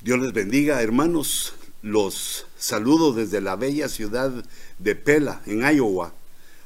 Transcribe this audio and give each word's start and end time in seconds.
Dios 0.00 0.20
les 0.20 0.32
bendiga, 0.32 0.80
hermanos. 0.80 1.54
Los 1.82 2.46
saludo 2.56 3.12
desde 3.12 3.40
la 3.40 3.56
bella 3.56 3.88
ciudad 3.88 4.30
de 4.78 4.94
Pela, 4.94 5.42
en 5.44 5.62
Iowa. 5.62 6.14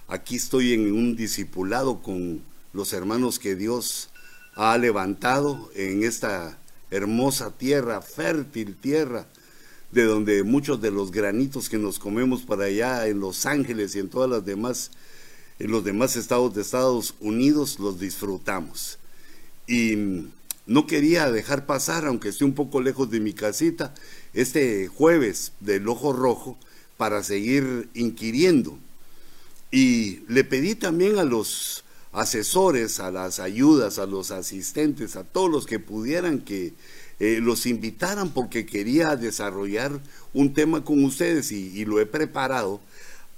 Aquí 0.06 0.36
estoy 0.36 0.74
en 0.74 0.92
un 0.92 1.16
discipulado 1.16 2.02
con 2.02 2.42
los 2.74 2.92
hermanos 2.92 3.38
que 3.38 3.56
Dios 3.56 4.10
ha 4.54 4.76
levantado 4.76 5.70
en 5.74 6.04
esta 6.04 6.58
hermosa 6.90 7.50
tierra, 7.56 8.02
fértil 8.02 8.76
tierra, 8.76 9.26
de 9.92 10.04
donde 10.04 10.42
muchos 10.42 10.82
de 10.82 10.90
los 10.90 11.10
granitos 11.10 11.70
que 11.70 11.78
nos 11.78 11.98
comemos 11.98 12.42
para 12.42 12.64
allá 12.66 13.06
en 13.06 13.20
Los 13.20 13.46
Ángeles 13.46 13.96
y 13.96 14.00
en 14.00 14.10
todas 14.10 14.28
las 14.28 14.44
demás, 14.44 14.90
en 15.58 15.70
los 15.70 15.84
demás 15.84 16.16
estados 16.16 16.54
de 16.54 16.60
Estados 16.60 17.14
Unidos 17.18 17.78
los 17.78 17.98
disfrutamos. 17.98 18.98
Y 19.66 20.26
no 20.66 20.86
quería 20.86 21.30
dejar 21.30 21.66
pasar, 21.66 22.06
aunque 22.06 22.28
esté 22.28 22.44
un 22.44 22.54
poco 22.54 22.80
lejos 22.80 23.10
de 23.10 23.20
mi 23.20 23.32
casita, 23.32 23.94
este 24.32 24.88
jueves 24.88 25.52
del 25.60 25.88
Ojo 25.88 26.12
Rojo 26.12 26.58
para 26.96 27.22
seguir 27.22 27.88
inquiriendo. 27.94 28.78
Y 29.70 30.20
le 30.28 30.44
pedí 30.44 30.74
también 30.74 31.18
a 31.18 31.24
los 31.24 31.84
asesores, 32.12 33.00
a 33.00 33.10
las 33.10 33.40
ayudas, 33.40 33.98
a 33.98 34.06
los 34.06 34.30
asistentes, 34.30 35.16
a 35.16 35.24
todos 35.24 35.50
los 35.50 35.66
que 35.66 35.78
pudieran 35.78 36.40
que 36.40 36.74
eh, 37.18 37.40
los 37.40 37.66
invitaran 37.66 38.30
porque 38.30 38.66
quería 38.66 39.16
desarrollar 39.16 40.00
un 40.34 40.54
tema 40.54 40.84
con 40.84 41.04
ustedes 41.04 41.52
y, 41.52 41.68
y 41.78 41.84
lo 41.84 42.00
he 42.00 42.06
preparado 42.06 42.80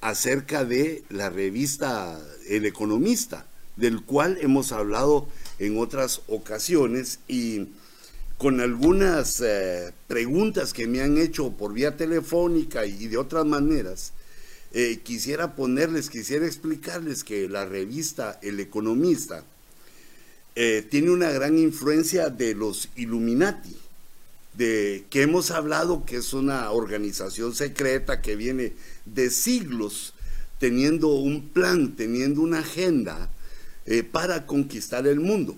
acerca 0.00 0.64
de 0.64 1.04
la 1.08 1.30
revista 1.30 2.20
El 2.48 2.66
Economista, 2.66 3.46
del 3.76 4.02
cual 4.02 4.38
hemos 4.40 4.72
hablado 4.72 5.28
en 5.58 5.78
otras 5.78 6.22
ocasiones 6.28 7.20
y 7.28 7.68
con 8.38 8.60
algunas 8.60 9.40
eh, 9.40 9.92
preguntas 10.08 10.72
que 10.72 10.86
me 10.86 11.00
han 11.00 11.18
hecho 11.18 11.52
por 11.52 11.72
vía 11.72 11.96
telefónica 11.96 12.84
y 12.84 13.06
de 13.06 13.16
otras 13.16 13.46
maneras, 13.46 14.12
eh, 14.72 15.00
quisiera 15.02 15.54
ponerles, 15.54 16.10
quisiera 16.10 16.46
explicarles 16.46 17.22
que 17.22 17.48
la 17.48 17.64
revista 17.64 18.38
El 18.42 18.58
Economista 18.58 19.44
eh, 20.56 20.86
tiene 20.90 21.10
una 21.10 21.30
gran 21.30 21.56
influencia 21.58 22.28
de 22.28 22.54
los 22.54 22.88
Illuminati, 22.96 23.76
de 24.54 25.04
que 25.10 25.22
hemos 25.22 25.50
hablado 25.50 26.04
que 26.04 26.16
es 26.16 26.32
una 26.32 26.70
organización 26.70 27.54
secreta 27.54 28.20
que 28.20 28.36
viene 28.36 28.72
de 29.04 29.30
siglos 29.30 30.14
teniendo 30.58 31.08
un 31.08 31.48
plan, 31.48 31.96
teniendo 31.96 32.40
una 32.40 32.60
agenda 32.60 33.30
para 34.12 34.46
conquistar 34.46 35.06
el 35.06 35.20
mundo. 35.20 35.56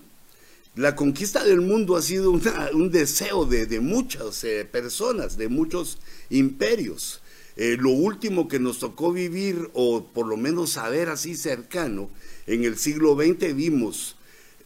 La 0.77 0.95
conquista 0.95 1.43
del 1.43 1.61
mundo 1.61 1.95
ha 1.95 2.03
sido 2.03 2.29
un 2.29 2.91
deseo 2.91 3.45
de, 3.45 3.79
muchas 3.79 4.43
eh, 4.43 4.63
personas, 4.63 5.35
de 5.35 5.49
muchos 5.49 5.97
imperios. 6.29 7.19
Eh, 7.55 7.77
lo 7.79 7.89
último 7.89 8.47
que 8.47 8.59
nos 8.59 8.77
tocó 8.77 9.11
vivir, 9.11 9.71
o 9.73 10.05
por 10.05 10.27
lo 10.27 10.37
menos 10.37 10.73
saber 10.73 11.09
así 11.09 11.35
cercano, 11.35 12.11
en 12.45 12.63
el 12.63 12.77
siglo 12.77 13.15
XX 13.15 13.55
vimos 13.55 14.17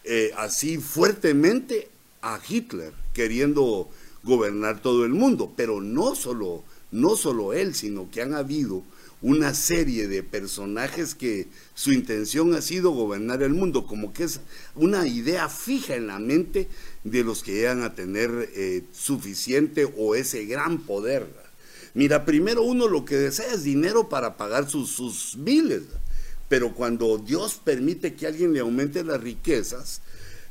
eh, 0.04 0.34
así 0.36 0.80
fuertemente 0.80 1.88
a 2.22 2.42
Hitler 2.46 2.92
queriendo 3.14 3.90
gobernar 4.24 4.82
todo 4.82 5.06
el 5.06 5.14
mundo, 5.14 5.54
pero 5.56 5.80
no 5.80 6.16
solo, 6.16 6.66
no 6.92 7.16
solo 7.16 7.54
él, 7.54 7.74
sino 7.74 8.12
que 8.12 8.22
han 8.22 8.34
habido 8.34 8.84
una 9.22 9.54
serie 9.54 10.08
de 10.08 10.24
personajes 10.24 11.14
que 11.14 11.48
su 11.76 11.92
intención 11.92 12.54
ha 12.56 12.62
sido 12.62 12.92
gobernar 12.92 13.44
el 13.44 13.54
mundo, 13.54 13.86
como 13.86 14.14
que 14.14 14.24
es 14.24 14.40
una 14.76 15.08
idea 15.08 15.48
fija 15.48 15.96
en 15.96 16.08
la 16.08 16.20
mente 16.20 16.68
de 17.04 17.24
los 17.24 17.44
que 17.44 17.54
llegan 17.54 17.84
a 17.84 17.94
tener 17.94 18.50
eh, 18.56 18.84
suficiente 18.92 19.92
o 19.98 20.16
ese 20.16 20.46
gran 20.46 20.80
poder. 20.80 21.28
Mira, 21.94 22.26
primero 22.26 22.64
uno 22.64 22.88
lo 22.88 23.06
que 23.06 23.16
desea 23.16 23.54
es 23.54 23.64
dinero 23.64 24.10
para 24.10 24.38
pagar 24.38 24.70
sus, 24.70 24.90
sus 24.90 25.36
biles, 25.38 25.84
pero 26.50 26.74
cuando 26.74 27.18
Dios 27.18 27.60
permite 27.64 28.16
que 28.16 28.28
alguien 28.28 28.54
le 28.54 28.60
aumente 28.62 29.04
las 29.04 29.22
riquezas, 29.22 30.02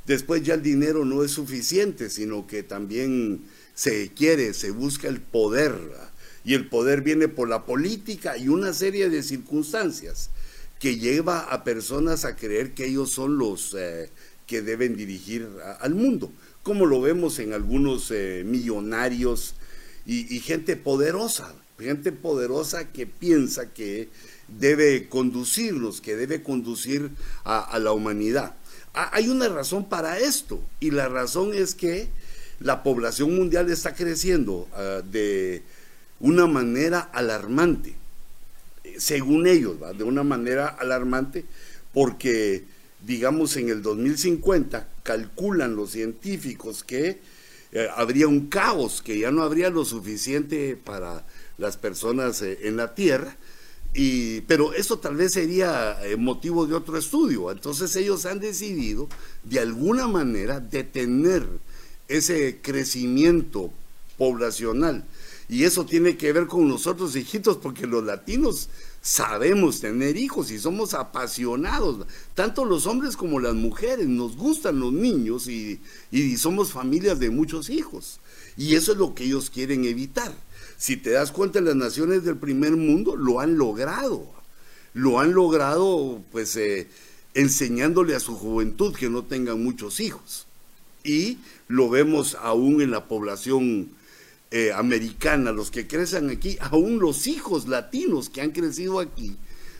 después 0.06 0.42
ya 0.42 0.54
el 0.54 0.62
dinero 0.62 1.04
no 1.04 1.24
es 1.24 1.32
suficiente, 1.32 2.08
sino 2.08 2.46
que 2.46 2.62
también 2.62 3.42
se 3.74 4.10
quiere, 4.10 4.54
se 4.54 4.70
busca 4.70 5.08
el 5.08 5.20
poder 5.20 5.74
y 6.44 6.54
el 6.54 6.68
poder 6.68 7.02
viene 7.02 7.28
por 7.28 7.48
la 7.48 7.64
política 7.64 8.36
y 8.36 8.48
una 8.48 8.72
serie 8.72 9.08
de 9.08 9.22
circunstancias 9.22 10.30
que 10.78 10.98
lleva 10.98 11.40
a 11.40 11.62
personas 11.62 12.24
a 12.24 12.36
creer 12.36 12.72
que 12.72 12.86
ellos 12.86 13.10
son 13.10 13.38
los 13.38 13.76
eh, 13.78 14.10
que 14.46 14.62
deben 14.62 14.96
dirigir 14.96 15.48
al 15.80 15.94
mundo, 15.94 16.32
como 16.62 16.86
lo 16.86 17.00
vemos 17.00 17.38
en 17.38 17.52
algunos 17.52 18.10
eh, 18.10 18.42
millonarios 18.44 19.54
y, 20.06 20.40
gente 20.40 20.74
poderosa, 20.74 21.54
gente 21.78 22.10
poderosa 22.10 22.90
que 22.90 23.06
piensa 23.06 23.72
que 23.72 24.08
debe 24.48 25.08
conducirlos, 25.08 26.00
que 26.00 26.16
debe 26.16 26.42
conducir 26.42 27.10
a, 27.44 27.78
la 27.78 27.92
humanidad. 27.92 28.56
hay 28.92 29.28
una 29.28 29.48
razón 29.48 29.88
para 29.88 30.18
esto 30.18 30.60
y 30.80 30.90
la 30.90 31.08
razón 31.08 31.54
es 31.54 31.76
que 31.76 32.08
la 32.58 32.82
población 32.82 33.36
mundial 33.36 33.70
está 33.70 33.94
creciendo 33.94 34.66
ah, 34.72 35.02
de 35.08 35.62
una 36.20 36.46
manera 36.46 37.00
alarmante, 37.00 37.94
según 38.98 39.46
ellos, 39.46 39.76
de 39.96 40.04
una 40.04 40.22
manera 40.22 40.68
alarmante, 40.68 41.44
porque, 41.92 42.64
digamos, 43.06 43.56
en 43.56 43.70
el 43.70 43.82
2050 43.82 44.86
calculan 45.02 45.74
los 45.74 45.90
científicos 45.90 46.84
que 46.84 47.18
eh, 47.72 47.88
habría 47.96 48.28
un 48.28 48.48
caos, 48.48 49.02
que 49.02 49.18
ya 49.18 49.30
no 49.30 49.42
habría 49.42 49.70
lo 49.70 49.84
suficiente 49.84 50.76
para 50.76 51.24
las 51.56 51.76
personas 51.76 52.42
eh, 52.42 52.58
en 52.62 52.76
la 52.76 52.94
Tierra, 52.94 53.36
y, 53.92 54.42
pero 54.42 54.72
eso 54.72 54.98
tal 54.98 55.16
vez 55.16 55.32
sería 55.32 55.98
eh, 56.04 56.16
motivo 56.16 56.66
de 56.66 56.74
otro 56.74 56.96
estudio. 56.96 57.50
Entonces 57.50 57.94
ellos 57.96 58.24
han 58.26 58.38
decidido 58.38 59.08
de 59.42 59.60
alguna 59.60 60.06
manera 60.06 60.60
detener 60.60 61.44
ese 62.08 62.58
crecimiento 62.62 63.72
poblacional 64.16 65.04
y 65.50 65.64
eso 65.64 65.84
tiene 65.84 66.16
que 66.16 66.32
ver 66.32 66.46
con 66.46 66.68
nosotros, 66.68 67.16
hijitos, 67.16 67.56
porque 67.56 67.84
los 67.84 68.04
latinos 68.04 68.68
sabemos 69.02 69.80
tener 69.80 70.16
hijos 70.16 70.52
y 70.52 70.60
somos 70.60 70.94
apasionados, 70.94 72.06
tanto 72.34 72.64
los 72.64 72.86
hombres 72.86 73.16
como 73.16 73.40
las 73.40 73.54
mujeres, 73.54 74.06
nos 74.06 74.36
gustan 74.36 74.78
los 74.78 74.92
niños 74.92 75.48
y, 75.48 75.80
somos 76.38 76.70
familias 76.70 77.18
de 77.18 77.30
muchos 77.30 77.68
hijos. 77.68 78.20
Y 78.56 78.76
eso 78.76 78.92
es 78.92 78.98
lo 78.98 79.12
que 79.12 79.24
ellos 79.24 79.50
quieren 79.50 79.84
evitar. 79.84 80.32
Si 80.78 80.96
te 80.96 81.10
das 81.10 81.32
cuenta, 81.32 81.60
las 81.60 81.74
naciones 81.74 82.22
del 82.22 82.36
primer 82.36 82.76
mundo 82.76 83.16
lo 83.16 83.40
han 83.40 83.58
logrado. 83.58 84.30
Lo 84.94 85.18
han 85.18 85.32
logrado, 85.32 86.22
pues, 86.30 86.54
eh, 86.54 86.86
enseñándole 87.34 88.14
a 88.14 88.20
su 88.20 88.36
juventud 88.36 88.94
que 88.94 89.10
no 89.10 89.24
tengan 89.24 89.64
muchos 89.64 89.98
hijos. 89.98 90.46
Y 91.02 91.38
lo 91.66 91.90
vemos 91.90 92.36
aún 92.40 92.82
en 92.82 92.92
la 92.92 93.08
población 93.08 93.98
eh, 94.50 94.72
americana, 94.72 95.52
los 95.52 95.70
que 95.70 95.86
crecen 95.86 96.30
aquí, 96.30 96.56
aún 96.60 96.98
los 96.98 97.26
hijos 97.26 97.68
latinos 97.68 98.28
que 98.28 98.40
han 98.40 98.50
crecido 98.50 98.98
aquí, 98.98 99.36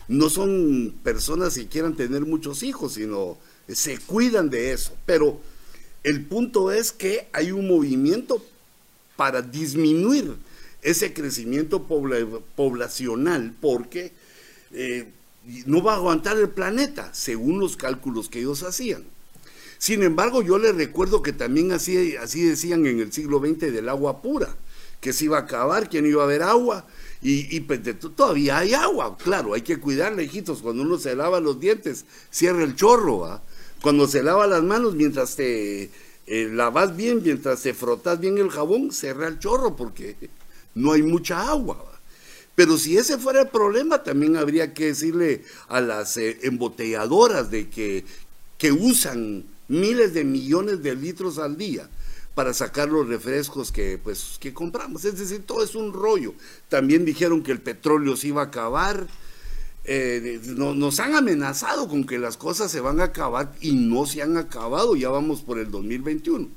no 0.07 0.29
son 0.29 0.93
personas 1.03 1.55
que 1.55 1.67
quieran 1.67 1.95
tener 1.95 2.25
muchos 2.25 2.63
hijos, 2.63 2.93
sino 2.93 3.37
se 3.67 3.97
cuidan 3.99 4.49
de 4.49 4.73
eso. 4.73 4.93
Pero 5.05 5.39
el 6.03 6.25
punto 6.25 6.71
es 6.71 6.91
que 6.91 7.27
hay 7.33 7.51
un 7.51 7.67
movimiento 7.67 8.43
para 9.15 9.41
disminuir 9.41 10.35
ese 10.81 11.13
crecimiento 11.13 11.83
poblacional 11.83 13.53
porque 13.61 14.11
eh, 14.71 15.07
no 15.65 15.83
va 15.83 15.93
a 15.93 15.97
aguantar 15.97 16.37
el 16.37 16.49
planeta, 16.49 17.13
según 17.13 17.59
los 17.59 17.77
cálculos 17.77 18.29
que 18.29 18.39
ellos 18.39 18.63
hacían. 18.63 19.03
Sin 19.77 20.03
embargo, 20.03 20.41
yo 20.41 20.59
les 20.59 20.75
recuerdo 20.75 21.21
que 21.23 21.33
también 21.33 21.71
así, 21.71 22.15
así 22.15 22.43
decían 22.43 22.85
en 22.85 22.99
el 22.99 23.11
siglo 23.11 23.39
XX 23.39 23.71
del 23.71 23.89
agua 23.89 24.21
pura, 24.21 24.55
que 25.01 25.11
se 25.11 25.25
iba 25.25 25.37
a 25.37 25.41
acabar, 25.41 25.89
que 25.89 26.01
no 26.01 26.07
iba 26.07 26.21
a 26.21 26.25
haber 26.25 26.43
agua. 26.43 26.85
Y, 27.21 27.55
y 27.55 27.59
pues, 27.61 27.81
todavía 28.15 28.59
hay 28.59 28.73
agua, 28.73 29.17
claro, 29.17 29.53
hay 29.53 29.61
que 29.61 29.79
cuidarle, 29.79 30.23
hijitos. 30.23 30.61
Cuando 30.61 30.83
uno 30.83 30.97
se 30.97 31.15
lava 31.15 31.39
los 31.39 31.59
dientes, 31.59 32.05
cierra 32.29 32.63
el 32.63 32.75
chorro. 32.75 33.41
Cuando 33.81 34.07
se 34.07 34.23
lava 34.23 34.47
las 34.47 34.63
manos, 34.63 34.95
mientras 34.95 35.35
te 35.35 35.89
eh, 36.27 36.49
lavas 36.51 36.95
bien, 36.95 37.21
mientras 37.23 37.63
te 37.63 37.73
frotas 37.73 38.19
bien 38.19 38.37
el 38.37 38.51
jabón, 38.51 38.91
cierra 38.91 39.27
el 39.27 39.39
chorro 39.39 39.75
porque 39.75 40.15
no 40.75 40.93
hay 40.93 41.01
mucha 41.01 41.49
agua. 41.49 41.83
Pero 42.53 42.77
si 42.77 42.97
ese 42.97 43.17
fuera 43.17 43.41
el 43.41 43.47
problema, 43.47 44.03
también 44.03 44.37
habría 44.37 44.73
que 44.73 44.87
decirle 44.87 45.43
a 45.67 45.81
las 45.81 46.17
eh, 46.17 46.37
embotelladoras 46.43 47.49
de 47.49 47.69
que, 47.69 48.05
que 48.59 48.71
usan 48.71 49.45
miles 49.67 50.13
de 50.13 50.23
millones 50.23 50.83
de 50.83 50.95
litros 50.95 51.39
al 51.39 51.57
día 51.57 51.89
para 52.35 52.53
sacar 52.53 52.89
los 52.89 53.07
refrescos 53.07 53.71
que 53.71 53.97
pues 53.97 54.37
que 54.39 54.53
compramos. 54.53 55.05
Es 55.05 55.17
decir, 55.17 55.43
todo 55.45 55.63
es 55.63 55.75
un 55.75 55.93
rollo. 55.93 56.33
También 56.69 57.05
dijeron 57.05 57.43
que 57.43 57.51
el 57.51 57.61
petróleo 57.61 58.15
se 58.15 58.27
iba 58.27 58.41
a 58.41 58.45
acabar. 58.45 59.07
Eh, 59.83 60.39
nos 60.45 60.99
han 60.99 61.15
amenazado 61.15 61.87
con 61.87 62.05
que 62.05 62.19
las 62.19 62.37
cosas 62.37 62.71
se 62.71 62.81
van 62.81 63.01
a 63.01 63.05
acabar 63.05 63.53
y 63.61 63.73
no 63.73 64.05
se 64.05 64.21
han 64.21 64.37
acabado, 64.37 64.95
ya 64.95 65.09
vamos 65.09 65.41
por 65.41 65.57
el 65.57 65.71
2021. 65.71 66.49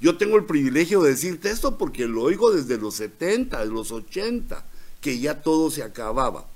Yo 0.00 0.18
tengo 0.18 0.36
el 0.36 0.46
privilegio 0.46 1.00
de 1.02 1.10
decirte 1.10 1.50
esto 1.50 1.78
porque 1.78 2.08
lo 2.08 2.22
oigo 2.22 2.50
desde 2.50 2.78
los 2.78 2.96
70, 2.96 3.64
los 3.66 3.92
80, 3.92 4.66
que 5.00 5.20
ya 5.20 5.42
todo 5.42 5.70
se 5.70 5.84
acababa. 5.84 6.48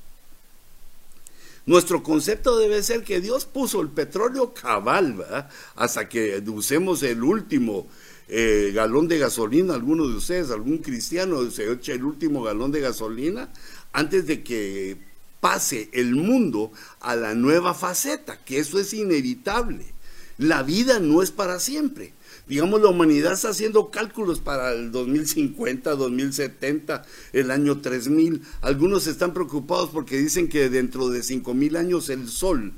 Nuestro 1.64 2.02
concepto 2.02 2.58
debe 2.58 2.82
ser 2.82 3.05
que 3.05 3.20
Dios 3.20 3.44
puso 3.44 3.81
el 3.81 3.88
petróleo 3.88 4.52
cabal, 4.52 5.49
hasta 5.76 6.08
que 6.08 6.43
usemos 6.49 7.05
el 7.05 7.23
último 7.23 7.87
eh, 8.28 8.73
galón 8.75 9.08
de 9.08 9.19
gasolina, 9.19 9.75
alguno 9.75 10.06
de 10.08 10.17
ustedes, 10.17 10.50
algún 10.50 10.78
cristiano 10.78 11.49
se 11.50 11.70
echa 11.70 11.93
el 11.93 12.05
último 12.05 12.43
galón 12.43 12.73
de 12.73 12.81
gasolina 12.81 13.49
antes 13.93 14.26
de 14.26 14.43
que 14.43 14.96
pase 15.40 15.88
el 15.93 16.14
mundo 16.14 16.73
a 17.00 17.14
la 17.14 17.34
nueva 17.34 17.73
faceta, 17.73 18.38
que 18.44 18.58
eso 18.58 18.78
es 18.78 18.93
inevitable. 18.93 19.84
La 20.38 20.62
vida 20.62 20.99
no 20.99 21.23
es 21.23 21.31
para 21.31 21.61
siempre. 21.61 22.12
Digamos, 22.46 22.81
la 22.81 22.88
humanidad 22.88 23.32
está 23.32 23.49
haciendo 23.49 23.90
cálculos 23.90 24.40
para 24.40 24.73
el 24.73 24.93
2050, 24.93 25.96
2070, 25.96 27.05
el 27.32 27.50
año 27.50 27.81
3000. 27.81 28.43
Algunos 28.61 29.06
están 29.06 29.34
preocupados 29.34 29.90
porque 29.90 30.19
dicen 30.19 30.49
que 30.49 30.69
dentro 30.69 31.08
de 31.08 31.23
5000 31.23 31.76
años 31.76 32.08
el 32.08 32.28
sol 32.28 32.73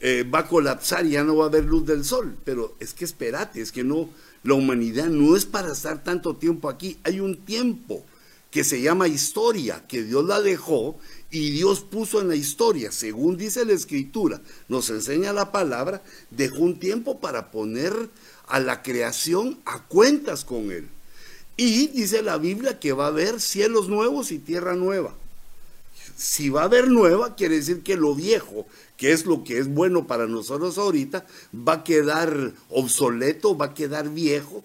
eh, 0.00 0.24
va 0.24 0.40
a 0.40 0.48
colapsar 0.48 1.04
y 1.04 1.10
ya 1.10 1.24
no 1.24 1.36
va 1.36 1.44
a 1.44 1.48
haber 1.48 1.64
luz 1.64 1.84
del 1.84 2.04
sol. 2.04 2.36
Pero 2.44 2.76
es 2.80 2.94
que 2.94 3.04
espérate, 3.04 3.60
es 3.60 3.72
que 3.72 3.84
no, 3.84 4.08
la 4.42 4.54
humanidad 4.54 5.06
no 5.06 5.36
es 5.36 5.44
para 5.44 5.72
estar 5.72 6.02
tanto 6.02 6.36
tiempo 6.36 6.68
aquí. 6.68 6.98
Hay 7.04 7.20
un 7.20 7.36
tiempo 7.36 8.04
que 8.50 8.64
se 8.64 8.80
llama 8.80 9.08
historia, 9.08 9.84
que 9.86 10.02
Dios 10.02 10.24
la 10.24 10.40
dejó 10.40 10.98
y 11.30 11.50
Dios 11.50 11.80
puso 11.80 12.20
en 12.20 12.28
la 12.28 12.36
historia, 12.36 12.90
según 12.90 13.36
dice 13.36 13.64
la 13.64 13.72
escritura, 13.72 14.40
nos 14.68 14.90
enseña 14.90 15.32
la 15.32 15.52
palabra, 15.52 16.02
dejó 16.30 16.62
un 16.62 16.80
tiempo 16.80 17.20
para 17.20 17.52
poner 17.52 17.94
a 18.48 18.58
la 18.58 18.82
creación 18.82 19.60
a 19.64 19.84
cuentas 19.84 20.44
con 20.44 20.72
Él. 20.72 20.88
Y 21.56 21.88
dice 21.88 22.22
la 22.22 22.38
Biblia 22.38 22.80
que 22.80 22.92
va 22.92 23.04
a 23.04 23.08
haber 23.08 23.40
cielos 23.40 23.88
nuevos 23.88 24.32
y 24.32 24.38
tierra 24.38 24.74
nueva. 24.74 25.14
Si 26.20 26.50
va 26.50 26.60
a 26.60 26.64
haber 26.64 26.88
nueva, 26.88 27.34
quiere 27.34 27.56
decir 27.56 27.82
que 27.82 27.96
lo 27.96 28.14
viejo, 28.14 28.66
que 28.98 29.12
es 29.12 29.24
lo 29.24 29.42
que 29.42 29.56
es 29.56 29.68
bueno 29.68 30.06
para 30.06 30.26
nosotros 30.26 30.76
ahorita, 30.76 31.24
va 31.54 31.72
a 31.72 31.82
quedar 31.84 32.52
obsoleto, 32.68 33.56
va 33.56 33.66
a 33.66 33.74
quedar 33.74 34.10
viejo, 34.10 34.62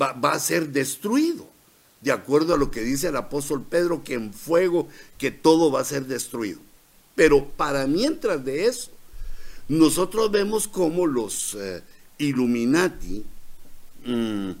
va, 0.00 0.14
va 0.14 0.32
a 0.32 0.38
ser 0.38 0.68
destruido. 0.68 1.46
De 2.00 2.10
acuerdo 2.10 2.54
a 2.54 2.56
lo 2.56 2.70
que 2.70 2.80
dice 2.80 3.08
el 3.08 3.16
apóstol 3.16 3.62
Pedro, 3.68 4.02
que 4.02 4.14
en 4.14 4.32
fuego, 4.32 4.88
que 5.18 5.30
todo 5.30 5.70
va 5.70 5.82
a 5.82 5.84
ser 5.84 6.06
destruido. 6.06 6.60
Pero 7.14 7.48
para 7.50 7.86
mientras 7.86 8.42
de 8.42 8.64
eso, 8.64 8.90
nosotros 9.68 10.30
vemos 10.30 10.66
cómo 10.66 11.06
los 11.06 11.54
eh, 11.54 11.82
Illuminati 12.16 13.26
mm, 14.06 14.52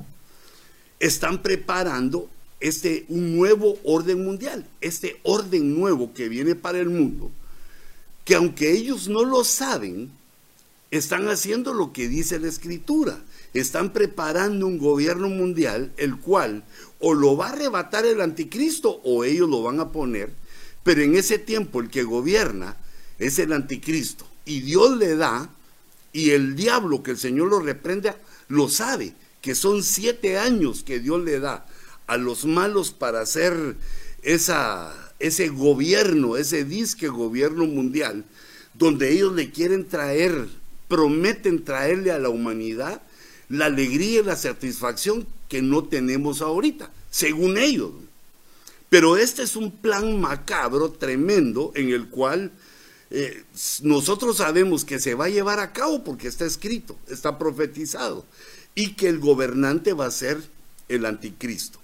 están 1.00 1.40
preparando 1.40 2.28
este 2.64 3.04
un 3.10 3.36
nuevo 3.36 3.78
orden 3.84 4.24
mundial, 4.24 4.66
este 4.80 5.20
orden 5.22 5.78
nuevo 5.78 6.14
que 6.14 6.30
viene 6.30 6.54
para 6.54 6.78
el 6.78 6.88
mundo, 6.88 7.30
que 8.24 8.36
aunque 8.36 8.72
ellos 8.72 9.06
no 9.06 9.22
lo 9.22 9.44
saben, 9.44 10.10
están 10.90 11.28
haciendo 11.28 11.74
lo 11.74 11.92
que 11.92 12.08
dice 12.08 12.38
la 12.38 12.48
escritura. 12.48 13.22
Están 13.52 13.92
preparando 13.92 14.66
un 14.66 14.78
gobierno 14.78 15.28
mundial 15.28 15.92
el 15.98 16.16
cual 16.16 16.64
o 17.00 17.12
lo 17.12 17.36
va 17.36 17.48
a 17.48 17.52
arrebatar 17.52 18.06
el 18.06 18.22
anticristo 18.22 19.00
o 19.04 19.24
ellos 19.24 19.48
lo 19.48 19.62
van 19.62 19.78
a 19.78 19.92
poner, 19.92 20.32
pero 20.82 21.02
en 21.02 21.16
ese 21.16 21.38
tiempo 21.38 21.80
el 21.80 21.90
que 21.90 22.02
gobierna 22.02 22.76
es 23.18 23.38
el 23.38 23.52
anticristo 23.52 24.26
y 24.46 24.60
Dios 24.60 24.96
le 24.96 25.16
da 25.16 25.50
y 26.14 26.30
el 26.30 26.56
diablo 26.56 27.02
que 27.02 27.10
el 27.10 27.18
Señor 27.18 27.48
lo 27.48 27.60
reprende 27.60 28.14
lo 28.48 28.68
sabe, 28.68 29.14
que 29.42 29.54
son 29.54 29.82
siete 29.82 30.38
años 30.38 30.82
que 30.82 30.98
Dios 30.98 31.22
le 31.22 31.38
da 31.38 31.66
a 32.06 32.16
los 32.16 32.44
malos 32.44 32.90
para 32.90 33.20
hacer 33.20 33.76
esa, 34.22 34.92
ese 35.18 35.48
gobierno, 35.48 36.36
ese 36.36 36.64
disque 36.64 37.08
gobierno 37.08 37.66
mundial, 37.66 38.24
donde 38.74 39.12
ellos 39.12 39.34
le 39.34 39.50
quieren 39.50 39.88
traer, 39.88 40.48
prometen 40.88 41.64
traerle 41.64 42.10
a 42.10 42.18
la 42.18 42.28
humanidad 42.28 43.02
la 43.48 43.66
alegría 43.66 44.20
y 44.20 44.24
la 44.24 44.36
satisfacción 44.36 45.26
que 45.48 45.62
no 45.62 45.84
tenemos 45.84 46.40
ahorita, 46.40 46.90
según 47.10 47.58
ellos. 47.58 47.92
Pero 48.88 49.16
este 49.16 49.42
es 49.42 49.56
un 49.56 49.70
plan 49.70 50.20
macabro, 50.20 50.90
tremendo, 50.92 51.72
en 51.74 51.90
el 51.90 52.08
cual 52.08 52.52
eh, 53.10 53.44
nosotros 53.82 54.38
sabemos 54.38 54.84
que 54.84 55.00
se 55.00 55.14
va 55.14 55.26
a 55.26 55.30
llevar 55.30 55.58
a 55.60 55.72
cabo 55.72 56.04
porque 56.04 56.28
está 56.28 56.44
escrito, 56.44 56.96
está 57.08 57.38
profetizado, 57.38 58.24
y 58.74 58.94
que 58.94 59.08
el 59.08 59.18
gobernante 59.18 59.92
va 59.92 60.06
a 60.06 60.10
ser 60.10 60.42
el 60.88 61.06
anticristo. 61.06 61.78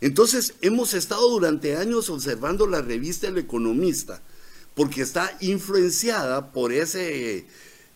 Entonces, 0.00 0.54
hemos 0.62 0.94
estado 0.94 1.28
durante 1.28 1.76
años 1.76 2.08
observando 2.08 2.66
la 2.66 2.80
revista 2.80 3.28
El 3.28 3.38
Economista, 3.38 4.22
porque 4.74 5.02
está 5.02 5.36
influenciada 5.40 6.52
por 6.52 6.72
ese 6.72 7.46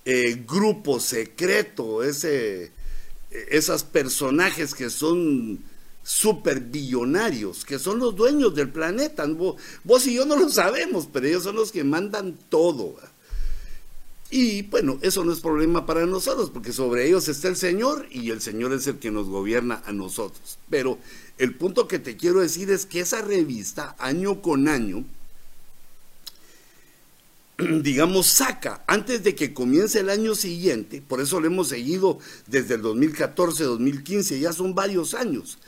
eh, 0.05 0.45
grupo 0.47 1.01
secreto, 1.01 2.03
ese, 2.03 2.73
esos 3.31 3.85
personajes 3.85 4.75
que 4.75 4.91
son 4.91 5.61
superbillonarios, 6.03 7.65
que 7.65 7.79
son 7.79 7.99
los 7.99 8.15
dueños 8.15 8.55
del 8.55 8.69
planeta. 8.69 9.27
Vos, 9.83 10.07
y 10.07 10.15
yo 10.15 10.27
no 10.27 10.37
lo 10.37 10.51
sabemos, 10.51 11.09
pero 11.11 11.27
ellos 11.27 11.43
son 11.43 11.57
los 11.57 11.73
que 11.73 11.83
mandan 11.83 12.37
todo. 12.51 12.97
Y 14.31 14.63
bueno, 14.63 14.99
eso 15.03 15.25
no 15.25 15.33
es 15.33 15.41
problema 15.41 15.87
para 15.87 16.07
nosotros, 16.07 16.51
porque 16.51 16.73
sobre 16.73 17.07
ellos 17.07 17.29
está 17.29 17.49
el 17.49 17.57
Señor 17.57 18.07
y 18.11 18.31
el 18.31 18.41
Señor 18.41 18.73
es 18.73 18.87
el 18.87 18.99
que 18.99 19.11
nos 19.11 19.29
gobierna 19.29 19.83
a 19.87 19.93
nosotros. 19.93 20.59
Pero 20.71 20.99
el 21.39 21.55
punto 21.55 21.87
que 21.87 21.99
te 21.99 22.17
quiero 22.17 22.41
decir 22.41 22.71
es 22.71 22.87
que 22.87 23.01
esa 23.01 23.23
revista, 23.23 23.95
año 23.99 24.43
con 24.43 24.67
año, 24.69 25.05
digamos, 27.83 28.27
saca 28.27 28.83
antes 28.87 29.23
de 29.23 29.35
que 29.35 29.55
comience 29.55 30.01
el 30.01 30.11
año 30.11 30.35
siguiente, 30.35 31.03
por 31.07 31.21
eso 31.21 31.39
lo 31.39 31.47
hemos 31.47 31.69
seguido 31.69 32.19
desde 32.47 32.75
el 32.75 32.83
2014, 32.83 33.63
2015, 33.65 34.41
ya 34.41 34.53
son 34.53 34.75
varios 34.75 35.15
años 35.15 35.59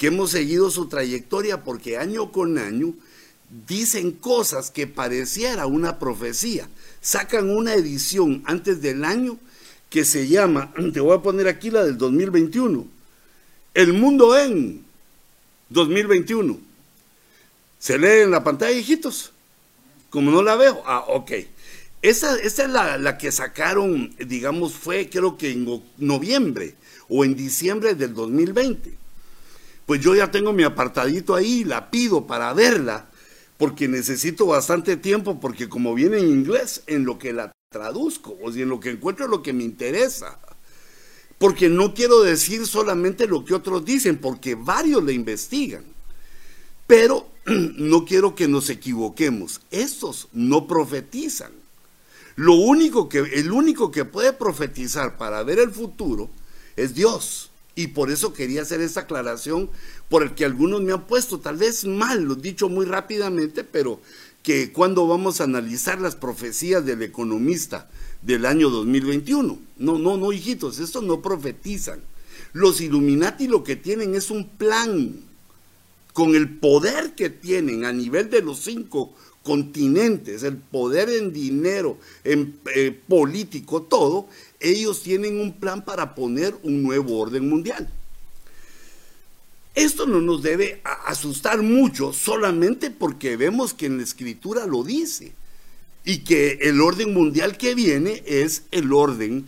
que 0.00 0.06
hemos 0.06 0.30
seguido 0.30 0.70
su 0.70 0.88
trayectoria 0.88 1.62
porque 1.62 1.98
año 1.98 2.32
con 2.32 2.56
año 2.56 2.94
dicen 3.68 4.12
cosas 4.12 4.70
que 4.70 4.86
pareciera 4.86 5.66
una 5.66 5.98
profecía. 5.98 6.70
Sacan 7.00 7.50
una 7.50 7.74
edición 7.74 8.42
antes 8.46 8.82
del 8.82 9.04
año 9.04 9.38
que 9.88 10.04
se 10.04 10.28
llama, 10.28 10.72
te 10.92 11.00
voy 11.00 11.16
a 11.16 11.22
poner 11.22 11.48
aquí 11.48 11.70
la 11.70 11.84
del 11.84 11.98
2021, 11.98 12.86
El 13.74 13.92
Mundo 13.92 14.36
en 14.38 14.84
2021. 15.70 16.58
¿Se 17.78 17.98
lee 17.98 18.22
en 18.22 18.30
la 18.30 18.44
pantalla, 18.44 18.72
hijitos? 18.72 19.32
Como 20.10 20.30
no 20.30 20.42
la 20.42 20.56
veo. 20.56 20.82
Ah, 20.84 21.04
ok. 21.08 21.32
Esa, 22.02 22.38
esa 22.40 22.64
es 22.64 22.70
la, 22.70 22.98
la, 22.98 23.16
que 23.18 23.32
sacaron, 23.32 24.14
digamos, 24.18 24.74
fue 24.74 25.08
creo 25.08 25.36
que 25.38 25.52
en 25.52 25.82
noviembre 25.98 26.74
o 27.08 27.24
en 27.24 27.34
diciembre 27.34 27.94
del 27.94 28.14
2020 28.14 29.00
pues 29.90 30.00
yo 30.00 30.14
ya 30.14 30.30
tengo 30.30 30.52
mi 30.52 30.62
apartadito 30.62 31.34
ahí, 31.34 31.64
la 31.64 31.90
pido 31.90 32.24
para 32.24 32.52
verla, 32.52 33.09
porque 33.60 33.88
necesito 33.88 34.46
bastante 34.46 34.96
tiempo, 34.96 35.38
porque 35.38 35.68
como 35.68 35.94
viene 35.94 36.16
en 36.16 36.28
inglés, 36.28 36.82
en 36.86 37.04
lo 37.04 37.18
que 37.18 37.34
la 37.34 37.52
traduzco, 37.70 38.38
o 38.42 38.50
si 38.50 38.62
en 38.62 38.70
lo 38.70 38.80
que 38.80 38.88
encuentro 38.88 39.28
lo 39.28 39.42
que 39.42 39.52
me 39.52 39.64
interesa. 39.64 40.38
Porque 41.36 41.68
no 41.68 41.92
quiero 41.92 42.22
decir 42.22 42.66
solamente 42.66 43.26
lo 43.26 43.44
que 43.44 43.52
otros 43.52 43.84
dicen, 43.84 44.16
porque 44.16 44.54
varios 44.54 45.04
le 45.04 45.12
investigan. 45.12 45.84
Pero 46.86 47.28
no 47.44 48.06
quiero 48.06 48.34
que 48.34 48.48
nos 48.48 48.70
equivoquemos. 48.70 49.60
Estos 49.70 50.28
no 50.32 50.66
profetizan. 50.66 51.52
Lo 52.36 52.54
único 52.54 53.10
que, 53.10 53.18
el 53.18 53.52
único 53.52 53.90
que 53.90 54.06
puede 54.06 54.32
profetizar 54.32 55.18
para 55.18 55.42
ver 55.42 55.58
el 55.58 55.70
futuro 55.70 56.30
es 56.76 56.94
Dios. 56.94 57.49
Y 57.80 57.86
por 57.86 58.10
eso 58.10 58.34
quería 58.34 58.60
hacer 58.60 58.82
esta 58.82 59.00
aclaración 59.00 59.70
por 60.10 60.22
el 60.22 60.34
que 60.34 60.44
algunos 60.44 60.82
me 60.82 60.92
han 60.92 61.06
puesto, 61.06 61.40
tal 61.40 61.56
vez 61.56 61.86
mal, 61.86 62.24
lo 62.24 62.34
he 62.34 62.36
dicho 62.36 62.68
muy 62.68 62.84
rápidamente, 62.84 63.64
pero 63.64 64.02
que 64.42 64.70
cuando 64.70 65.06
vamos 65.06 65.40
a 65.40 65.44
analizar 65.44 65.98
las 65.98 66.14
profecías 66.14 66.84
del 66.84 67.02
economista 67.02 67.88
del 68.20 68.44
año 68.44 68.68
2021. 68.68 69.58
No, 69.78 69.98
no, 69.98 70.18
no, 70.18 70.30
hijitos, 70.30 70.78
esto 70.78 71.00
no 71.00 71.22
profetizan. 71.22 72.00
Los 72.52 72.82
Illuminati 72.82 73.48
lo 73.48 73.64
que 73.64 73.76
tienen 73.76 74.14
es 74.14 74.30
un 74.30 74.46
plan 74.46 75.14
con 76.12 76.34
el 76.34 76.50
poder 76.58 77.14
que 77.14 77.30
tienen 77.30 77.86
a 77.86 77.94
nivel 77.94 78.28
de 78.28 78.42
los 78.42 78.58
cinco 78.58 79.14
continentes, 79.42 80.42
el 80.42 80.56
poder 80.58 81.08
en 81.08 81.32
dinero, 81.32 81.96
en 82.24 82.58
eh, 82.74 82.98
político, 83.08 83.82
todo, 83.82 84.28
ellos 84.60 85.02
tienen 85.02 85.40
un 85.40 85.54
plan 85.54 85.84
para 85.84 86.14
poner 86.14 86.54
un 86.62 86.82
nuevo 86.82 87.18
orden 87.18 87.48
mundial. 87.48 87.88
Esto 89.74 90.06
no 90.06 90.20
nos 90.20 90.42
debe 90.42 90.80
asustar 91.06 91.62
mucho 91.62 92.12
solamente 92.12 92.90
porque 92.90 93.36
vemos 93.36 93.72
que 93.72 93.86
en 93.86 93.96
la 93.98 94.02
escritura 94.02 94.66
lo 94.66 94.84
dice 94.84 95.32
y 96.04 96.18
que 96.18 96.58
el 96.62 96.80
orden 96.80 97.14
mundial 97.14 97.56
que 97.56 97.74
viene 97.74 98.22
es 98.26 98.64
el 98.70 98.92
orden 98.92 99.46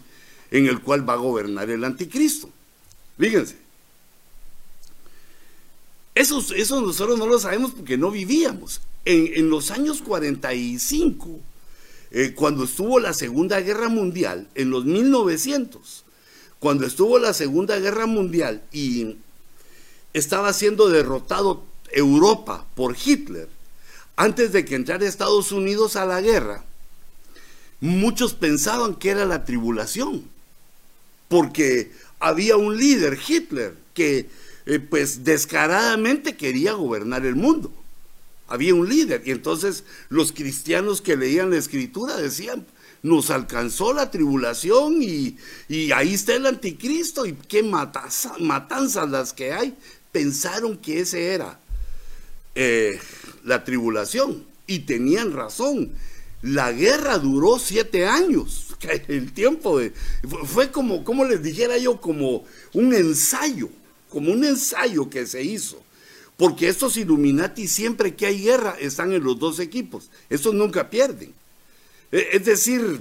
en 0.50 0.66
el 0.66 0.80
cual 0.80 1.08
va 1.08 1.14
a 1.14 1.16
gobernar 1.16 1.70
el 1.70 1.84
anticristo. 1.84 2.48
Fíjense, 3.18 3.56
eso, 6.14 6.44
eso 6.54 6.80
nosotros 6.80 7.18
no 7.18 7.26
lo 7.26 7.38
sabemos 7.38 7.72
porque 7.72 7.96
no 7.96 8.10
vivíamos. 8.10 8.80
En, 9.04 9.50
los 9.50 9.70
años 9.70 10.02
45, 10.02 11.40
eh, 12.14 12.34
cuando 12.34 12.64
estuvo 12.64 13.00
la 13.00 13.14
Segunda 13.14 13.60
Guerra 13.60 13.88
Mundial, 13.88 14.46
en 14.54 14.70
los 14.70 14.84
1900, 14.84 16.04
cuando 16.58 16.86
estuvo 16.86 17.18
la 17.18 17.32
Segunda 17.32 17.78
Guerra 17.78 18.04
Mundial 18.04 18.62
y 18.70 19.16
estaba 20.12 20.52
siendo 20.52 20.90
derrotado 20.90 21.64
Europa 21.90 22.66
por 22.74 22.96
Hitler, 23.02 23.48
antes 24.16 24.52
de 24.52 24.66
que 24.66 24.74
entrara 24.74 25.06
Estados 25.06 25.52
Unidos 25.52 25.96
a 25.96 26.04
la 26.04 26.20
guerra, 26.20 26.64
muchos 27.80 28.34
pensaban 28.34 28.94
que 28.94 29.08
era 29.08 29.24
la 29.24 29.46
tribulación, 29.46 30.22
porque 31.28 31.92
había 32.20 32.58
un 32.58 32.76
líder, 32.76 33.18
Hitler, 33.26 33.74
que 33.94 34.28
eh, 34.66 34.78
pues 34.78 35.24
descaradamente 35.24 36.36
quería 36.36 36.74
gobernar 36.74 37.24
el 37.24 37.36
mundo. 37.36 37.72
Había 38.52 38.74
un 38.74 38.86
líder 38.86 39.22
y 39.24 39.30
entonces 39.30 39.82
los 40.10 40.30
cristianos 40.30 41.00
que 41.00 41.16
leían 41.16 41.48
la 41.48 41.56
escritura 41.56 42.18
decían, 42.18 42.66
nos 43.02 43.30
alcanzó 43.30 43.94
la 43.94 44.10
tribulación 44.10 45.02
y, 45.02 45.38
ahí 45.94 46.12
está 46.12 46.34
el 46.34 46.44
anticristo 46.44 47.24
y 47.24 47.32
qué 47.32 47.62
matanzas 47.62 49.08
las 49.08 49.32
que 49.32 49.54
hay. 49.54 49.74
Pensaron 50.12 50.76
que 50.76 51.00
ese 51.00 51.32
era 51.32 51.60
eh, 52.54 53.00
la 53.42 53.64
tribulación 53.64 54.44
y 54.66 54.80
tenían 54.80 55.32
razón. 55.32 55.94
La 56.42 56.72
guerra 56.72 57.16
duró 57.16 57.58
siete 57.58 58.04
años. 58.04 58.76
El 59.08 59.32
tiempo 59.32 59.78
de, 59.78 59.94
fue 60.44 60.70
como, 60.70 61.04
como 61.04 61.24
les 61.24 61.42
dijera 61.42 61.78
yo, 61.78 62.02
como 62.02 62.44
un 62.74 62.92
ensayo, 62.92 63.70
como 64.10 64.30
un 64.30 64.44
ensayo 64.44 65.08
que 65.08 65.24
se 65.26 65.42
hizo. 65.42 65.82
Porque 66.42 66.66
estos 66.66 66.96
Illuminati 66.96 67.68
siempre 67.68 68.16
que 68.16 68.26
hay 68.26 68.42
guerra 68.42 68.74
están 68.80 69.12
en 69.12 69.22
los 69.22 69.38
dos 69.38 69.60
equipos. 69.60 70.10
Estos 70.28 70.52
nunca 70.52 70.90
pierden. 70.90 71.32
E, 72.10 72.30
es 72.32 72.44
decir, 72.44 73.00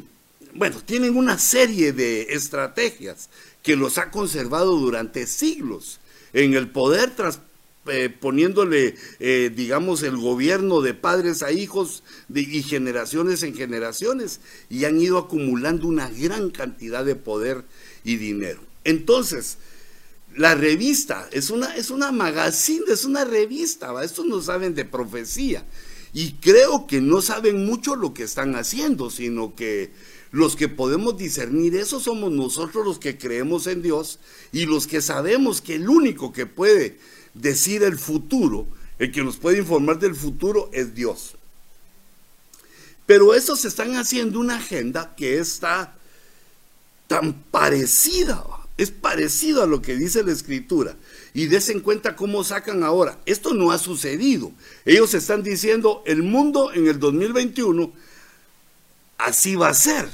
bueno, 0.53 0.79
tienen 0.85 1.17
una 1.17 1.39
serie 1.39 1.91
de 1.91 2.33
estrategias 2.35 3.31
que 3.63 3.75
los 3.75 3.97
ha 3.97 4.11
conservado 4.11 4.75
durante 4.75 5.25
siglos 5.25 5.99
en 6.33 6.53
el 6.53 6.69
poder 6.69 7.15
tras 7.15 7.39
eh, 7.87 8.11
poniéndole, 8.11 8.93
eh, 9.19 9.51
digamos, 9.55 10.03
el 10.03 10.17
gobierno 10.17 10.81
de 10.81 10.93
padres 10.93 11.41
a 11.41 11.51
hijos 11.51 12.03
y 12.31 12.61
generaciones 12.61 13.41
en 13.41 13.55
generaciones, 13.55 14.39
y 14.69 14.85
han 14.85 15.01
ido 15.01 15.17
acumulando 15.17 15.87
una 15.87 16.11
gran 16.11 16.51
cantidad 16.51 17.03
de 17.03 17.15
poder 17.15 17.63
y 18.03 18.17
dinero. 18.17 18.61
Entonces, 18.83 19.57
la 20.35 20.55
revista 20.55 21.27
es 21.31 21.49
una, 21.49 21.75
es 21.75 21.89
una 21.89 22.11
magazine, 22.11 22.85
es 22.89 23.05
una 23.05 23.25
revista, 23.25 23.91
¿va? 23.91 24.03
estos 24.03 24.25
no 24.25 24.41
saben 24.41 24.75
de 24.75 24.85
profecía, 24.85 25.65
y 26.13 26.33
creo 26.33 26.87
que 26.87 27.01
no 27.01 27.21
saben 27.21 27.65
mucho 27.65 27.95
lo 27.95 28.13
que 28.13 28.23
están 28.23 28.55
haciendo, 28.55 29.09
sino 29.09 29.55
que 29.55 29.91
los 30.31 30.55
que 30.55 30.69
podemos 30.69 31.17
discernir 31.17 31.75
eso 31.75 31.99
somos 31.99 32.31
nosotros 32.31 32.85
los 32.85 32.99
que 32.99 33.17
creemos 33.17 33.67
en 33.67 33.81
Dios 33.81 34.19
y 34.51 34.65
los 34.65 34.87
que 34.87 35.01
sabemos 35.01 35.61
que 35.61 35.75
el 35.75 35.89
único 35.89 36.31
que 36.31 36.45
puede 36.45 36.97
decir 37.33 37.83
el 37.83 37.97
futuro, 37.97 38.67
el 38.99 39.11
que 39.11 39.23
nos 39.23 39.37
puede 39.37 39.59
informar 39.59 39.99
del 39.99 40.15
futuro 40.15 40.69
es 40.73 40.93
Dios. 40.95 41.35
Pero 43.05 43.33
estos 43.33 43.65
están 43.65 43.95
haciendo 43.95 44.39
una 44.39 44.57
agenda 44.57 45.15
que 45.17 45.39
está 45.39 45.95
tan 47.07 47.33
parecida, 47.33 48.41
es 48.81 48.91
parecido 48.91 49.63
a 49.63 49.67
lo 49.67 49.81
que 49.81 49.95
dice 49.95 50.23
la 50.23 50.31
escritura. 50.31 50.95
Y 51.33 51.47
desen 51.47 51.81
cuenta 51.81 52.15
cómo 52.15 52.43
sacan 52.43 52.83
ahora. 52.83 53.19
Esto 53.25 53.53
no 53.53 53.71
ha 53.71 53.77
sucedido. 53.77 54.51
Ellos 54.85 55.13
están 55.13 55.43
diciendo, 55.43 56.03
el 56.05 56.23
mundo 56.23 56.71
en 56.73 56.87
el 56.87 56.99
2021 56.99 57.91
así 59.17 59.55
va 59.55 59.69
a 59.69 59.73
ser. 59.73 60.09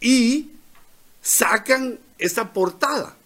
Y 0.00 0.50
sacan 1.20 1.98
esta 2.18 2.52
portada. 2.52 3.16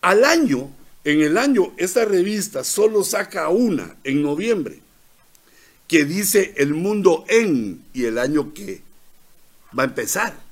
Al 0.00 0.24
año 0.24 0.70
en 1.04 1.22
el 1.22 1.38
año, 1.38 1.72
esta 1.78 2.04
revista 2.04 2.64
solo 2.64 3.02
saca 3.02 3.48
una, 3.48 3.96
en 4.04 4.22
noviembre, 4.22 4.80
que 5.86 6.04
dice 6.04 6.52
el 6.58 6.74
mundo 6.74 7.24
en 7.28 7.82
y 7.94 8.04
el 8.04 8.18
año 8.18 8.52
que 8.52 8.82
va 9.76 9.84
a 9.84 9.86
empezar. 9.86 10.47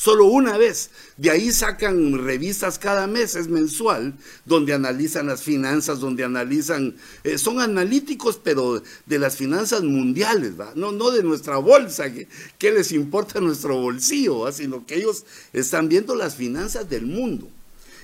Solo 0.00 0.24
una 0.24 0.56
vez. 0.56 0.88
De 1.18 1.30
ahí 1.30 1.52
sacan 1.52 2.24
revistas 2.24 2.78
cada 2.78 3.06
mes, 3.06 3.34
es 3.34 3.48
mensual, 3.48 4.14
donde 4.46 4.72
analizan 4.72 5.26
las 5.26 5.42
finanzas, 5.42 6.00
donde 6.00 6.24
analizan, 6.24 6.96
eh, 7.22 7.36
son 7.36 7.60
analíticos, 7.60 8.40
pero 8.42 8.82
de 9.04 9.18
las 9.18 9.36
finanzas 9.36 9.82
mundiales, 9.82 10.58
¿va? 10.58 10.72
No, 10.74 10.90
no 10.90 11.10
de 11.10 11.22
nuestra 11.22 11.58
bolsa, 11.58 12.10
que, 12.14 12.72
les 12.72 12.92
importa 12.92 13.42
nuestro 13.42 13.76
bolsillo, 13.76 14.50
sino 14.52 14.86
que 14.86 14.94
ellos 14.94 15.26
están 15.52 15.90
viendo 15.90 16.14
las 16.14 16.34
finanzas 16.34 16.88
del 16.88 17.04
mundo. 17.04 17.50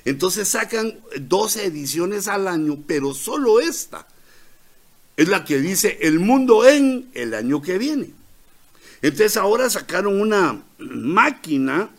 Entonces 0.05 0.49
sacan 0.49 0.99
12 1.19 1.65
ediciones 1.65 2.29
al 2.29 2.47
año, 2.47 2.77
pero 2.87 3.15
solo 3.15 3.59
esta 3.59 4.07
es 5.17 5.29
la 5.29 5.47
que 5.47 5.63
dice 5.63 5.97
el 6.03 6.21
mundo 6.21 6.69
en 6.69 7.09
el 7.15 7.33
año 7.33 7.63
que 7.63 7.79
viene. 7.79 8.26
Entonces 9.03 9.37
ahora 9.37 9.69
sacaron 9.71 10.21
una 10.21 10.63
máquina, 10.79 11.91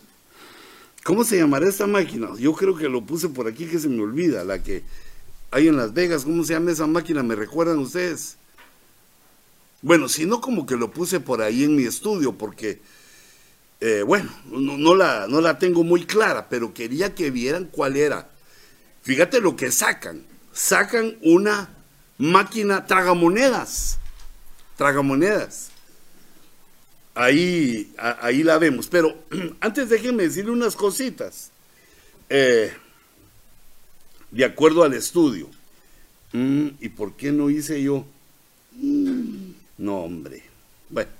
¿cómo 1.04 1.24
se 1.24 1.38
llamará 1.38 1.68
esta 1.68 1.86
máquina? 1.86 2.28
Yo 2.38 2.52
creo 2.52 2.76
que 2.76 2.88
lo 2.88 3.02
puse 3.02 3.28
por 3.28 3.46
aquí 3.46 3.66
que 3.66 3.78
se 3.78 3.88
me 3.88 4.02
olvida, 4.02 4.44
la 4.44 4.62
que 4.62 4.82
hay 5.50 5.68
en 5.68 5.76
Las 5.76 5.94
Vegas, 5.94 6.24
¿cómo 6.24 6.44
se 6.44 6.54
llama 6.54 6.72
esa 6.72 6.86
máquina? 6.86 7.22
¿Me 7.22 7.34
recuerdan 7.34 7.78
ustedes? 7.78 8.36
Bueno, 9.80 10.08
si 10.08 10.26
no 10.26 10.40
como 10.40 10.66
que 10.66 10.76
lo 10.76 10.90
puse 10.90 11.20
por 11.20 11.40
ahí 11.40 11.64
en 11.64 11.76
mi 11.76 11.84
estudio, 11.84 12.32
porque 12.32 12.80
eh, 13.80 14.02
bueno, 14.02 14.30
no, 14.50 14.94
la, 14.96 15.26
no 15.28 15.40
la 15.40 15.58
tengo 15.58 15.84
muy 15.84 16.04
clara, 16.04 16.48
pero 16.48 16.74
quería 16.74 17.14
que 17.14 17.30
vieran 17.30 17.66
cuál 17.70 17.96
era. 17.96 18.28
Fíjate 19.02 19.40
lo 19.40 19.56
que 19.56 19.70
sacan. 19.70 20.24
Sacan 20.52 21.16
una 21.22 21.70
máquina 22.18 22.86
tragamonedas. 22.86 23.98
Tragamonedas. 24.76 25.70
Ahí, 27.18 27.92
ahí 27.98 28.42
la 28.42 28.58
vemos. 28.58 28.88
Pero 28.88 29.14
antes 29.60 29.88
déjenme 29.88 30.24
decirle 30.24 30.50
unas 30.50 30.76
cositas. 30.76 31.50
Eh, 32.28 32.72
de 34.30 34.44
acuerdo 34.44 34.82
al 34.84 34.94
estudio. 34.94 35.48
Mm, 36.32 36.68
¿Y 36.80 36.88
por 36.90 37.16
qué 37.16 37.32
no 37.32 37.50
hice 37.50 37.82
yo? 37.82 38.04
Mm, 38.76 39.52
no, 39.78 39.96
hombre. 39.96 40.42
Bueno 40.90 41.18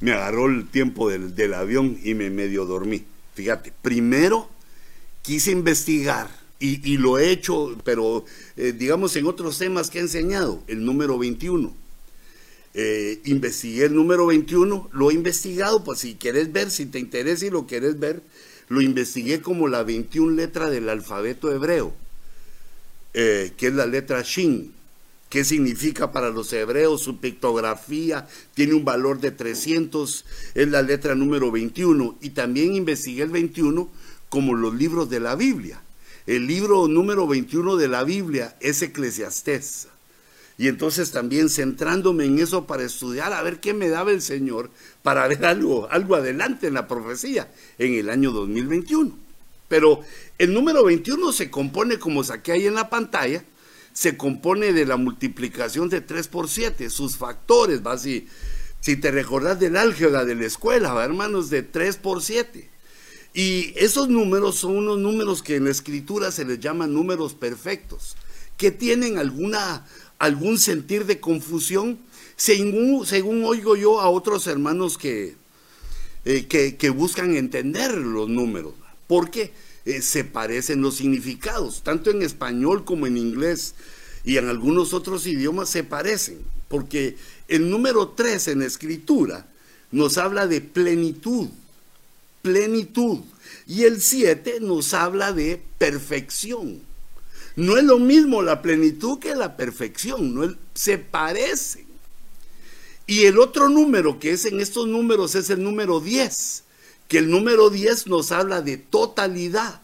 me 0.00 0.12
agarró 0.12 0.46
el 0.46 0.68
tiempo 0.68 1.08
del, 1.08 1.54
avión 1.54 1.98
y 2.02 2.14
me 2.14 2.30
medio 2.30 2.66
dormí. 2.66 3.04
Fíjate, 3.34 3.72
primero 3.82 4.48
quise 5.22 5.50
investigar 5.50 6.28
y, 6.58 6.96
lo 6.96 7.18
he 7.18 7.30
hecho, 7.30 7.76
pero 7.84 8.24
eh, 8.56 8.72
digamos 8.72 9.14
en 9.16 9.26
otros 9.26 9.58
temas 9.58 9.90
que 9.90 9.98
he 9.98 10.02
enseñado, 10.02 10.62
el 10.68 10.84
número 10.84 11.18
21. 11.18 11.74
Eh, 12.78 13.22
investigué 13.24 13.86
el 13.86 13.94
número 13.94 14.26
21, 14.26 14.90
lo 14.92 15.10
he 15.10 15.14
investigado, 15.14 15.82
pues 15.82 16.00
si 16.00 16.14
quieres 16.14 16.52
ver, 16.52 16.70
si 16.70 16.84
te 16.84 16.98
interesa 16.98 17.46
y 17.46 17.50
lo 17.50 17.66
quieres 17.66 17.98
ver, 17.98 18.22
lo 18.68 18.82
investigué 18.82 19.40
como 19.40 19.66
la 19.66 19.82
21 19.82 20.36
letra 20.36 20.68
del 20.68 20.90
alfabeto 20.90 21.50
hebreo, 21.50 21.94
eh, 23.14 23.52
que 23.56 23.68
es 23.68 23.74
la 23.74 23.86
letra 23.86 24.20
Shin 24.22 24.76
qué 25.28 25.44
significa 25.44 26.12
para 26.12 26.30
los 26.30 26.52
hebreos, 26.52 27.02
su 27.02 27.18
pictografía 27.18 28.28
tiene 28.54 28.74
un 28.74 28.84
valor 28.84 29.20
de 29.20 29.30
300, 29.30 30.24
es 30.54 30.68
la 30.68 30.82
letra 30.82 31.14
número 31.14 31.50
21, 31.50 32.16
y 32.20 32.30
también 32.30 32.74
investigué 32.74 33.22
el 33.22 33.30
21 33.30 33.88
como 34.28 34.54
los 34.54 34.74
libros 34.74 35.10
de 35.10 35.20
la 35.20 35.34
Biblia. 35.34 35.82
El 36.26 36.46
libro 36.46 36.88
número 36.88 37.26
21 37.26 37.76
de 37.76 37.88
la 37.88 38.04
Biblia 38.04 38.56
es 38.60 38.82
Eclesiastés. 38.82 39.88
Y 40.58 40.68
entonces 40.68 41.10
también 41.10 41.50
centrándome 41.50 42.24
en 42.24 42.38
eso 42.38 42.66
para 42.66 42.84
estudiar, 42.84 43.32
a 43.32 43.42
ver 43.42 43.60
qué 43.60 43.74
me 43.74 43.88
daba 43.88 44.10
el 44.10 44.22
Señor 44.22 44.70
para 45.02 45.28
ver 45.28 45.44
algo, 45.44 45.88
algo 45.90 46.16
adelante 46.16 46.66
en 46.66 46.74
la 46.74 46.88
profecía 46.88 47.52
en 47.78 47.94
el 47.94 48.08
año 48.08 48.30
2021. 48.30 49.16
Pero 49.68 50.00
el 50.38 50.54
número 50.54 50.84
21 50.84 51.32
se 51.32 51.50
compone 51.50 51.98
como 51.98 52.24
saqué 52.24 52.52
ahí 52.52 52.66
en 52.66 52.74
la 52.74 52.88
pantalla, 52.88 53.44
se 53.92 54.16
compone 54.16 54.72
de 54.72 54.86
la 54.86 54.96
multiplicación 54.96 55.88
de 55.88 56.00
3 56.00 56.28
por 56.28 56.48
7, 56.48 56.88
sus 56.90 57.16
factores, 57.16 57.84
¿va? 57.84 57.98
Si, 57.98 58.26
si 58.80 58.96
te 58.96 59.10
recordás 59.10 59.58
del 59.58 59.76
álgebra 59.76 60.24
de 60.24 60.34
la 60.34 60.46
escuela, 60.46 60.92
¿va, 60.92 61.04
hermanos, 61.04 61.50
de 61.50 61.62
3 61.62 61.96
por 61.96 62.22
7. 62.22 62.70
Y 63.34 63.74
esos 63.76 64.08
números 64.08 64.56
son 64.56 64.78
unos 64.78 64.98
números 64.98 65.42
que 65.42 65.56
en 65.56 65.64
la 65.64 65.70
escritura 65.70 66.30
se 66.30 66.44
les 66.44 66.58
llaman 66.58 66.94
números 66.94 67.34
perfectos, 67.34 68.16
que 68.56 68.70
tienen 68.70 69.18
alguna, 69.18 69.86
algún 70.18 70.58
sentir 70.58 71.06
de 71.06 71.20
confusión, 71.20 71.98
según, 72.36 73.06
según 73.06 73.44
oigo 73.44 73.76
yo 73.76 74.00
a 74.00 74.08
otros 74.08 74.46
hermanos 74.46 74.98
que, 74.98 75.36
eh, 76.24 76.46
que, 76.46 76.90
buscan 76.90 77.36
entender 77.36 77.96
los 77.96 78.28
números. 78.28 78.74
¿Por 79.06 79.30
qué? 79.30 79.52
Eh, 79.84 80.02
se 80.02 80.24
parecen 80.24 80.80
los 80.82 80.96
significados, 80.96 81.82
tanto 81.82 82.10
en 82.10 82.22
español 82.22 82.84
como 82.84 83.06
en 83.06 83.16
inglés. 83.16 83.74
y 84.24 84.38
en 84.38 84.48
algunos 84.48 84.92
otros 84.92 85.24
idiomas 85.28 85.68
se 85.68 85.84
parecen, 85.84 86.40
porque 86.66 87.16
el 87.46 87.70
número 87.70 88.08
3 88.08 88.48
en 88.48 88.62
escritura 88.62 89.46
nos 89.92 90.18
habla 90.18 90.48
de 90.48 90.60
plenitud, 90.60 91.48
plenitud, 92.42 93.20
y 93.68 93.84
el 93.84 94.00
7 94.00 94.58
nos 94.60 94.94
habla 94.94 95.32
de 95.32 95.62
perfección. 95.78 96.80
No 97.56 97.78
es 97.78 97.84
lo 97.84 97.98
mismo 97.98 98.42
la 98.42 98.60
plenitud 98.60 99.18
que 99.18 99.34
la 99.34 99.56
perfección, 99.56 100.34
no 100.34 100.54
se 100.74 100.98
parecen. 100.98 101.86
Y 103.06 103.24
el 103.24 103.38
otro 103.38 103.70
número 103.70 104.18
que 104.18 104.32
es 104.32 104.44
en 104.44 104.60
estos 104.60 104.86
números 104.86 105.34
es 105.34 105.48
el 105.48 105.62
número 105.62 106.00
10, 106.00 106.64
que 107.08 107.18
el 107.18 107.30
número 107.30 107.70
10 107.70 108.08
nos 108.08 108.30
habla 108.30 108.60
de 108.60 108.76
totalidad, 108.76 109.80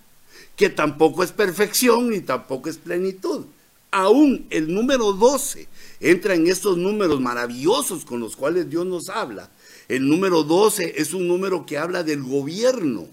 que 0.55 0.69
tampoco 0.69 1.23
es 1.23 1.33
perfección 1.33 2.11
ni 2.11 2.21
tampoco 2.21 2.69
es 2.69 2.76
plenitud. 2.76 3.47
Aún 3.91 4.47
el 4.50 4.75
número 4.75 5.12
12 5.12 5.69
entra 6.00 6.35
en 6.35 6.49
estos 6.49 6.76
números 6.76 7.21
maravillosos 7.21 8.05
con 8.05 8.21
los 8.21 8.37
cuales 8.37 8.69
Dios 8.69 8.85
nos 8.85 9.09
habla. 9.09 9.50
El 9.88 10.09
número 10.09 10.43
12 10.43 10.95
es 10.97 11.14
un 11.14 11.26
número 11.26 11.64
que 11.64 11.79
habla 11.79 12.02
del 12.02 12.23
gobierno, 12.23 13.07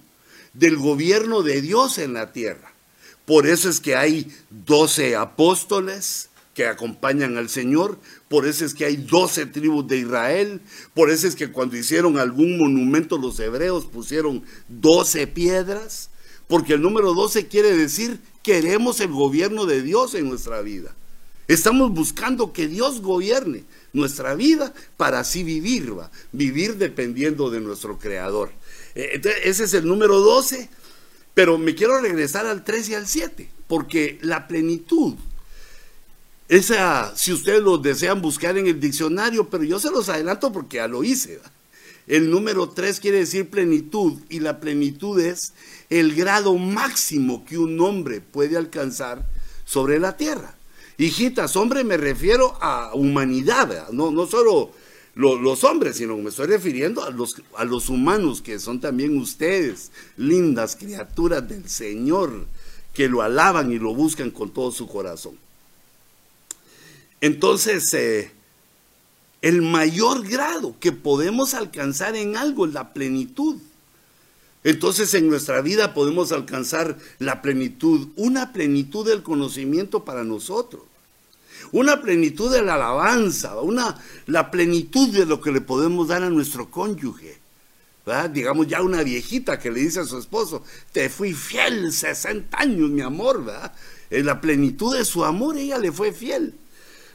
del 0.54 0.76
gobierno 0.76 1.44
de 1.44 1.62
Dios 1.62 1.98
en 1.98 2.14
la 2.14 2.34
tierra. 2.34 2.74
Por 3.30 3.46
eso 3.46 3.70
es 3.70 3.80
que 3.80 3.96
hay 3.96 4.26
12 4.50 5.16
apóstoles 5.16 6.30
que 6.56 6.66
acompañan 6.66 7.38
al 7.38 7.48
Señor, 7.48 8.00
por 8.28 8.48
eso 8.48 8.66
es 8.66 8.74
que 8.74 8.86
hay 8.86 8.96
12 8.96 9.46
tribus 9.46 9.88
de 9.88 9.98
Israel, 10.00 10.62
por 10.96 11.12
eso 11.12 11.28
es 11.28 11.36
que 11.36 11.52
cuando 11.52 11.78
hicieron 11.78 12.18
algún 12.18 12.58
monumento 12.58 13.20
los 13.20 13.40
hebreos 13.40 13.86
pusieron 13.86 14.44
12 14.70 15.28
piedras, 15.28 16.10
porque 16.48 16.74
el 16.74 16.82
número 16.82 17.14
12 17.14 17.48
quiere 17.48 17.78
decir 17.78 18.20
queremos 18.42 19.00
el 19.00 19.10
gobierno 19.12 19.68
de 19.68 19.84
Dios 19.84 20.16
en 20.16 20.28
nuestra 20.28 20.62
vida. 20.62 20.96
Estamos 21.48 21.92
buscando 21.92 22.52
que 22.52 22.68
Dios 22.68 23.00
gobierne 23.00 23.64
nuestra 23.94 24.34
vida 24.34 24.74
para 24.98 25.20
así 25.20 25.44
vivir, 25.44 25.94
vivir 26.32 26.78
dependiendo 26.78 27.52
de 27.52 27.60
nuestro 27.60 28.00
Creador. 28.00 28.50
Eh, 28.96 29.22
ese 29.44 29.66
es 29.66 29.74
el 29.76 29.86
número 29.86 30.20
12, 30.20 30.68
pero 31.34 31.58
me 31.58 31.76
quiero 31.76 32.00
regresar 32.00 32.46
al 32.46 32.64
3 32.64 32.90
y 32.90 32.96
al 32.96 33.08
7, 33.08 33.50
porque 33.68 34.20
la 34.22 34.48
plenitud, 34.48 35.16
esa, 36.48 37.16
si 37.16 37.32
ustedes 37.32 37.62
lo 37.62 37.78
desean 37.78 38.22
buscar 38.22 38.58
en 38.58 38.68
el 38.68 38.80
diccionario, 38.80 39.50
pero 39.50 39.64
yo 39.64 39.80
se 39.80 39.92
los 39.92 40.10
adelanto 40.10 40.52
porque 40.52 40.78
ya 40.78 40.88
lo 40.88 41.04
hice. 41.04 41.40
El 42.08 42.32
número 42.32 42.70
3 42.70 43.00
quiere 43.00 43.20
decir 43.20 43.50
plenitud 43.50 44.20
y 44.30 44.40
la 44.40 44.60
plenitud 44.60 45.20
es 45.20 45.54
el 45.92 46.16
grado 46.16 46.58
máximo 46.58 47.46
que 47.46 47.60
un 47.60 47.80
hombre 47.80 48.20
puede 48.20 48.58
alcanzar 48.58 49.28
sobre 49.64 50.00
la 50.00 50.18
tierra. 50.18 50.56
Hijitas, 50.98 51.56
hombre 51.56 51.84
me 51.84 51.98
refiero 51.98 52.58
a 52.62 52.94
humanidad, 52.96 53.90
no, 53.92 54.10
no 54.12 54.26
solo 54.26 54.72
los 55.20 55.64
hombres, 55.66 55.98
sino 55.98 56.18
me 56.18 56.30
estoy 56.30 56.48
refiriendo 56.48 57.04
a 57.04 57.10
los, 57.10 57.36
a 57.58 57.66
los 57.66 57.90
humanos 57.90 58.42
que 58.42 58.58
son 58.58 58.80
también 58.80 59.18
ustedes, 59.18 59.92
lindas 60.16 60.78
criaturas 60.78 61.48
del 61.48 61.68
Señor, 61.68 62.46
que 62.94 63.10
lo 63.10 63.22
alaban 63.22 63.72
y 63.72 63.80
lo 63.80 63.94
buscan 63.94 64.32
con 64.32 64.52
todo 64.52 64.72
su 64.72 64.88
corazón. 64.88 65.38
Entonces, 67.20 67.94
eh, 67.94 68.32
el 69.42 69.62
mayor 69.62 70.26
grado 70.26 70.76
que 70.80 70.94
podemos 70.94 71.54
alcanzar 71.54 72.16
en 72.16 72.38
algo 72.38 72.66
es 72.66 72.74
la 72.74 72.94
plenitud. 72.94 73.58
Entonces 74.64 75.14
en 75.14 75.30
nuestra 75.30 75.62
vida 75.62 75.94
podemos 75.94 76.32
alcanzar 76.32 76.98
la 77.18 77.42
plenitud, 77.42 78.10
una 78.18 78.52
plenitud 78.52 79.08
del 79.08 79.24
conocimiento 79.24 80.04
para 80.04 80.24
nosotros 80.26 80.82
una 81.72 82.02
plenitud 82.02 82.52
de 82.52 82.62
la 82.62 82.76
alabanza, 82.76 83.60
una, 83.62 83.98
la 84.28 84.52
plenitud 84.52 85.10
de 85.10 85.26
lo 85.26 85.42
que 85.42 85.52
le 85.52 85.62
podemos 85.62 86.08
dar 86.08 86.24
a 86.24 86.30
nuestro 86.30 86.70
cónyuge. 86.70 87.38
Digamos 88.32 88.68
ya 88.68 88.82
una 88.82 89.04
viejita 89.04 89.60
que 89.60 89.70
le 89.70 89.82
dice 89.82 90.00
a 90.00 90.06
su 90.06 90.18
esposo, 90.18 90.64
te 90.92 91.10
fui 91.10 91.34
fiel 91.34 91.94
60 91.94 92.58
años, 92.58 92.90
mi 92.90 93.02
amor, 93.02 93.46
¿verdad? 93.46 93.72
En 94.10 94.26
la 94.26 94.42
plenitud 94.42 94.98
de 94.98 95.06
su 95.06 95.24
amor 95.24 95.58
ella 95.58 95.78
le 95.78 95.92
fue 95.92 96.12
fiel. 96.12 96.56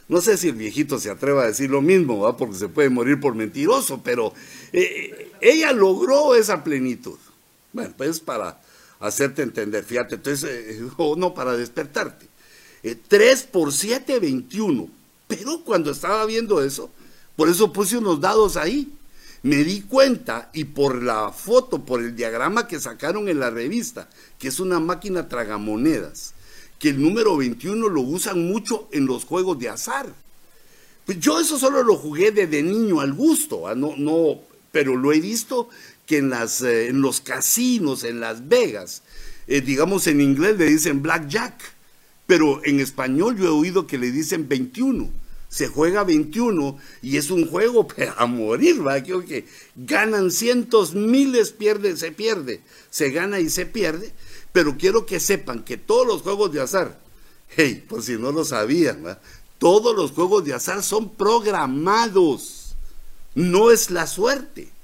No 0.07 0.21
sé 0.21 0.37
si 0.37 0.49
el 0.49 0.55
viejito 0.55 0.99
se 0.99 1.09
atreva 1.09 1.43
a 1.43 1.47
decir 1.47 1.69
lo 1.69 1.81
mismo, 1.81 2.21
¿verdad? 2.21 2.37
porque 2.37 2.55
se 2.55 2.69
puede 2.69 2.89
morir 2.89 3.19
por 3.19 3.35
mentiroso, 3.35 4.01
pero 4.03 4.33
eh, 4.71 5.31
ella 5.41 5.73
logró 5.73 6.35
esa 6.35 6.63
plenitud. 6.63 7.17
Bueno, 7.73 7.93
pues 7.97 8.19
para 8.19 8.61
hacerte 8.99 9.41
entender, 9.41 9.83
fíjate, 9.83 10.15
entonces, 10.15 10.49
eh, 10.49 10.87
o 10.97 11.15
no 11.15 11.33
para 11.33 11.57
despertarte. 11.57 12.27
3 12.93 13.41
eh, 13.41 13.47
por 13.51 13.73
7, 13.73 14.19
21. 14.19 14.87
Pero 15.27 15.61
cuando 15.61 15.91
estaba 15.91 16.25
viendo 16.25 16.61
eso, 16.61 16.91
por 17.35 17.49
eso 17.49 17.73
puse 17.73 17.97
unos 17.97 18.21
dados 18.21 18.57
ahí. 18.57 18.91
Me 19.41 19.63
di 19.63 19.81
cuenta 19.81 20.49
y 20.53 20.65
por 20.65 21.01
la 21.03 21.31
foto, 21.31 21.85
por 21.85 22.01
el 22.01 22.15
diagrama 22.15 22.67
que 22.67 22.79
sacaron 22.79 23.29
en 23.29 23.39
la 23.39 23.49
revista, 23.49 24.09
que 24.39 24.47
es 24.47 24.59
una 24.59 24.79
máquina 24.79 25.27
tragamonedas, 25.27 26.33
que 26.79 26.89
el 26.89 27.01
número 27.01 27.37
21 27.37 27.89
lo 27.89 28.01
usan 28.01 28.47
mucho 28.47 28.87
en 28.91 29.05
los 29.05 29.23
juegos 29.25 29.59
de 29.59 29.69
azar. 29.69 30.07
Pues 31.05 31.19
yo 31.19 31.39
eso 31.39 31.59
solo 31.59 31.83
lo 31.83 31.95
jugué 31.95 32.31
desde 32.31 32.63
niño 32.63 33.01
al 33.01 33.13
gusto, 33.13 33.67
¿ah? 33.67 33.75
no, 33.75 33.93
no, 33.95 34.39
pero 34.71 34.95
lo 34.95 35.13
he 35.13 35.19
visto 35.19 35.69
que 36.07 36.17
en, 36.17 36.31
las, 36.31 36.61
eh, 36.61 36.87
en 36.87 37.01
los 37.01 37.21
casinos, 37.21 38.03
en 38.03 38.19
Las 38.19 38.47
Vegas, 38.47 39.03
eh, 39.47 39.61
digamos 39.61 40.07
en 40.07 40.21
inglés 40.21 40.57
le 40.57 40.65
dicen 40.65 41.03
blackjack 41.03 41.74
pero 42.25 42.61
en 42.63 42.79
español 42.79 43.37
yo 43.37 43.45
he 43.45 43.49
oído 43.49 43.87
que 43.87 43.97
le 43.97 44.11
dicen 44.11 44.47
21. 44.47 45.09
Se 45.47 45.67
juega 45.67 46.03
21 46.03 46.77
y 47.01 47.17
es 47.17 47.29
un 47.29 47.47
juego 47.47 47.87
a 48.17 48.25
morir, 48.25 48.85
¿va? 48.85 49.01
Creo 49.01 49.23
que 49.23 49.45
ganan 49.75 50.31
cientos, 50.31 50.93
miles, 50.93 51.51
pierde, 51.51 51.95
se 51.97 52.11
pierde. 52.11 52.61
Se 52.89 53.11
gana 53.11 53.39
y 53.39 53.49
se 53.49 53.65
pierde. 53.65 54.13
Pero 54.51 54.77
quiero 54.77 55.05
que 55.05 55.19
sepan 55.19 55.63
que 55.63 55.77
todos 55.77 56.07
los 56.07 56.21
juegos 56.21 56.51
de 56.51 56.61
azar, 56.61 56.99
hey, 57.49 57.85
por 57.87 58.01
si 58.01 58.13
no 58.13 58.31
lo 58.31 58.45
sabían, 58.45 59.05
¿va? 59.05 59.19
todos 59.57 59.95
los 59.95 60.11
juegos 60.11 60.43
de 60.45 60.53
azar 60.53 60.83
son 60.83 61.09
programados. 61.09 62.75
No 63.33 63.71
es 63.71 63.91
la 63.91 64.07
suerte. 64.07 64.74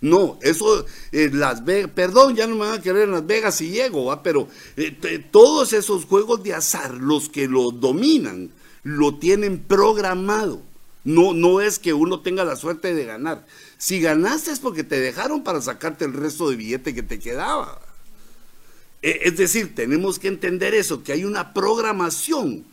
No, 0.00 0.38
eso, 0.42 0.86
eh, 1.10 1.30
Las 1.32 1.64
Vegas, 1.64 1.90
perdón, 1.92 2.36
ya 2.36 2.46
no 2.46 2.54
me 2.54 2.66
van 2.66 2.78
a 2.78 2.82
querer 2.82 3.04
en 3.04 3.12
Las 3.12 3.26
Vegas 3.26 3.56
si 3.56 3.70
llego, 3.70 4.06
¿va? 4.06 4.22
pero 4.22 4.48
eh, 4.76 4.96
todos 5.30 5.72
esos 5.72 6.04
juegos 6.04 6.42
de 6.44 6.54
azar, 6.54 6.94
los 6.94 7.28
que 7.28 7.48
lo 7.48 7.72
dominan, 7.72 8.52
lo 8.84 9.16
tienen 9.16 9.58
programado. 9.58 10.62
No, 11.04 11.32
no 11.32 11.60
es 11.60 11.78
que 11.78 11.94
uno 11.94 12.20
tenga 12.20 12.44
la 12.44 12.54
suerte 12.54 12.94
de 12.94 13.04
ganar. 13.04 13.46
Si 13.78 14.00
ganaste 14.00 14.50
es 14.50 14.60
porque 14.60 14.84
te 14.84 15.00
dejaron 15.00 15.42
para 15.42 15.62
sacarte 15.62 16.04
el 16.04 16.12
resto 16.12 16.50
de 16.50 16.56
billete 16.56 16.94
que 16.94 17.02
te 17.02 17.18
quedaba. 17.18 17.80
E, 19.02 19.20
es 19.24 19.36
decir, 19.36 19.74
tenemos 19.74 20.18
que 20.18 20.28
entender 20.28 20.74
eso, 20.74 21.02
que 21.02 21.12
hay 21.12 21.24
una 21.24 21.54
programación 21.54 22.66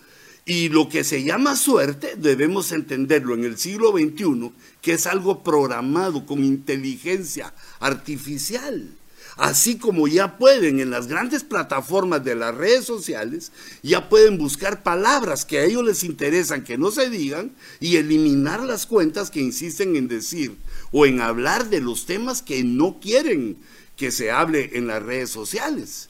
y 0.46 0.70
lo 0.70 0.88
que 0.90 1.04
se 1.04 1.24
llama 1.24 1.56
suerte 1.56 2.14
debemos 2.18 2.72
entenderlo 2.72 3.34
en 3.34 3.46
el 3.46 3.58
siglo 3.58 3.92
XXI, 3.92 4.52
que 4.82 4.94
es 4.94 5.08
algo 5.08 5.44
programado 5.44 6.28
con 6.28 6.44
inteligencia 6.44 7.54
artificial. 7.80 8.92
Así 9.38 9.78
como 9.78 10.08
ya 10.08 10.38
pueden 10.38 10.80
en 10.80 10.92
las 10.92 11.08
grandes 11.08 11.44
plataformas 11.44 12.24
de 12.24 12.36
las 12.36 12.56
redes 12.56 12.86
sociales, 12.86 13.52
ya 13.82 14.08
pueden 14.08 14.38
buscar 14.38 14.84
palabras 14.84 15.46
que 15.46 15.60
a 15.60 15.66
ellos 15.66 15.84
les 15.84 16.04
interesan 16.04 16.64
que 16.64 16.78
no 16.78 16.92
se 16.92 17.10
digan 17.10 17.52
y 17.82 17.98
eliminar 17.98 18.64
las 18.64 18.86
cuentas 18.86 19.32
que 19.32 19.42
insisten 19.42 19.96
en 19.96 20.08
decir 20.08 20.56
o 20.92 21.06
en 21.06 21.20
hablar 21.20 21.70
de 21.70 21.82
los 21.82 22.06
temas 22.06 22.42
que 22.42 22.64
no 22.64 23.00
quieren 23.02 23.58
que 23.98 24.12
se 24.12 24.32
hable 24.32 24.70
en 24.74 24.88
las 24.88 25.04
redes 25.04 25.32
sociales, 25.32 26.10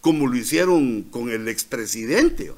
como 0.00 0.26
lo 0.26 0.36
hicieron 0.36 1.02
con 1.04 1.30
el 1.30 1.48
expresidente 1.48 2.50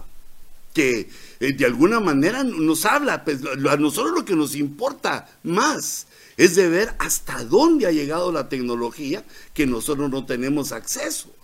que 0.78 1.08
eh, 1.40 1.54
de 1.54 1.64
alguna 1.66 1.98
manera 1.98 2.44
nos 2.44 2.84
habla, 2.84 3.24
pues 3.24 3.40
a 3.68 3.76
nosotros 3.76 4.14
lo 4.14 4.24
que 4.24 4.36
nos 4.36 4.54
importa 4.54 5.28
más 5.42 6.06
es 6.36 6.54
de 6.54 6.68
ver 6.68 6.94
hasta 7.00 7.42
dónde 7.42 7.88
ha 7.88 7.90
llegado 7.90 8.30
la 8.30 8.48
tecnología 8.48 9.24
que 9.54 9.66
nosotros 9.66 10.08
no 10.08 10.24
tenemos 10.24 10.70
acceso. 10.70 11.34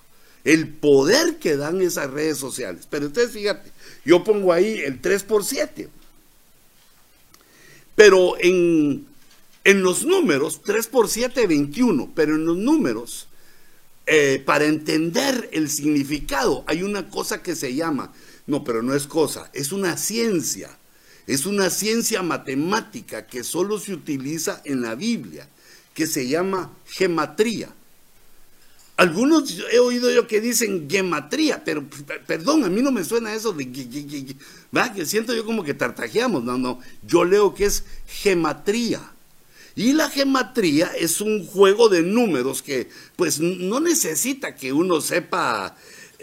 El 0.45 0.69
poder 0.69 1.39
que 1.41 1.57
dan 1.57 1.83
esas 1.83 2.13
redes 2.13 2.39
sociales. 2.39 2.87
Pero 2.89 3.07
ustedes 3.07 3.33
fíjate, 3.33 3.73
yo 4.05 4.23
pongo 4.23 4.53
ahí 4.53 4.79
el 4.79 5.01
3 5.01 5.25
por 5.25 5.45
7. 5.45 5.89
Pero 7.97 8.37
en, 8.39 9.07
en 9.65 9.83
los 9.83 10.05
números, 10.05 10.61
3 10.65 10.87
por 10.87 11.09
7, 11.09 11.45
21. 11.49 12.13
Pero 12.15 12.37
en 12.37 12.45
los 12.45 12.57
números, 12.57 13.27
eh, 14.07 14.41
para 14.47 14.67
entender 14.67 15.49
el 15.53 15.69
significado, 15.71 16.63
hay 16.69 16.85
una 16.85 17.09
cosa 17.09 17.43
que 17.43 17.57
se 17.57 17.75
llama 17.75 18.13
no, 18.47 18.65
pero 18.65 18.83
no 18.83 18.95
es 18.95 19.07
cosa, 19.07 19.51
es 19.53 19.73
una 19.73 19.97
ciencia. 19.97 20.79
Es 21.27 21.47
una 21.47 21.71
ciencia 21.71 22.23
matemática 22.23 23.27
que 23.27 23.45
solo 23.45 23.79
se 23.79 23.95
utiliza 23.95 24.61
en 24.65 24.83
la 24.83 24.95
Biblia, 24.95 25.49
que 25.95 26.07
se 26.07 26.29
llama 26.29 26.71
gematría. 26.87 27.73
Algunos 28.97 29.59
he 29.73 29.79
oído 29.79 30.11
yo 30.11 30.27
que 30.29 30.41
dicen 30.41 30.89
gematría, 30.89 31.65
pero 31.65 31.85
perdón, 32.27 32.65
a 32.65 32.69
mí 32.69 32.81
no 32.81 32.93
me 32.93 33.05
suena 33.05 33.35
eso 33.35 33.53
de 33.53 33.73
que 33.73 35.07
siento 35.07 35.35
yo 35.35 35.45
como 35.45 35.65
que 35.65 35.75
tartajeamos, 35.75 36.45
no, 36.45 36.59
no, 36.59 36.79
yo 37.03 37.25
leo 37.25 37.55
que 37.55 37.65
es 37.65 37.85
gematría. 38.07 39.01
Y 39.77 39.95
la 39.95 40.09
gematría 40.09 40.93
es 40.97 41.21
un 41.21 41.45
juego 41.45 41.89
de 41.89 42.03
números 42.03 42.63
que 42.63 42.89
pues 43.17 43.41
no 43.41 43.81
necesita 43.81 44.55
que 44.55 44.73
uno 44.73 45.01
sepa 45.01 45.75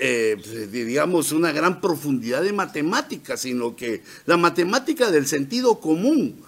eh, 0.03 0.35
digamos, 0.71 1.31
una 1.31 1.51
gran 1.51 1.79
profundidad 1.79 2.41
de 2.41 2.53
matemática, 2.53 3.37
sino 3.37 3.75
que 3.75 4.01
la 4.25 4.35
matemática 4.35 5.11
del 5.11 5.27
sentido 5.27 5.79
común, 5.79 6.43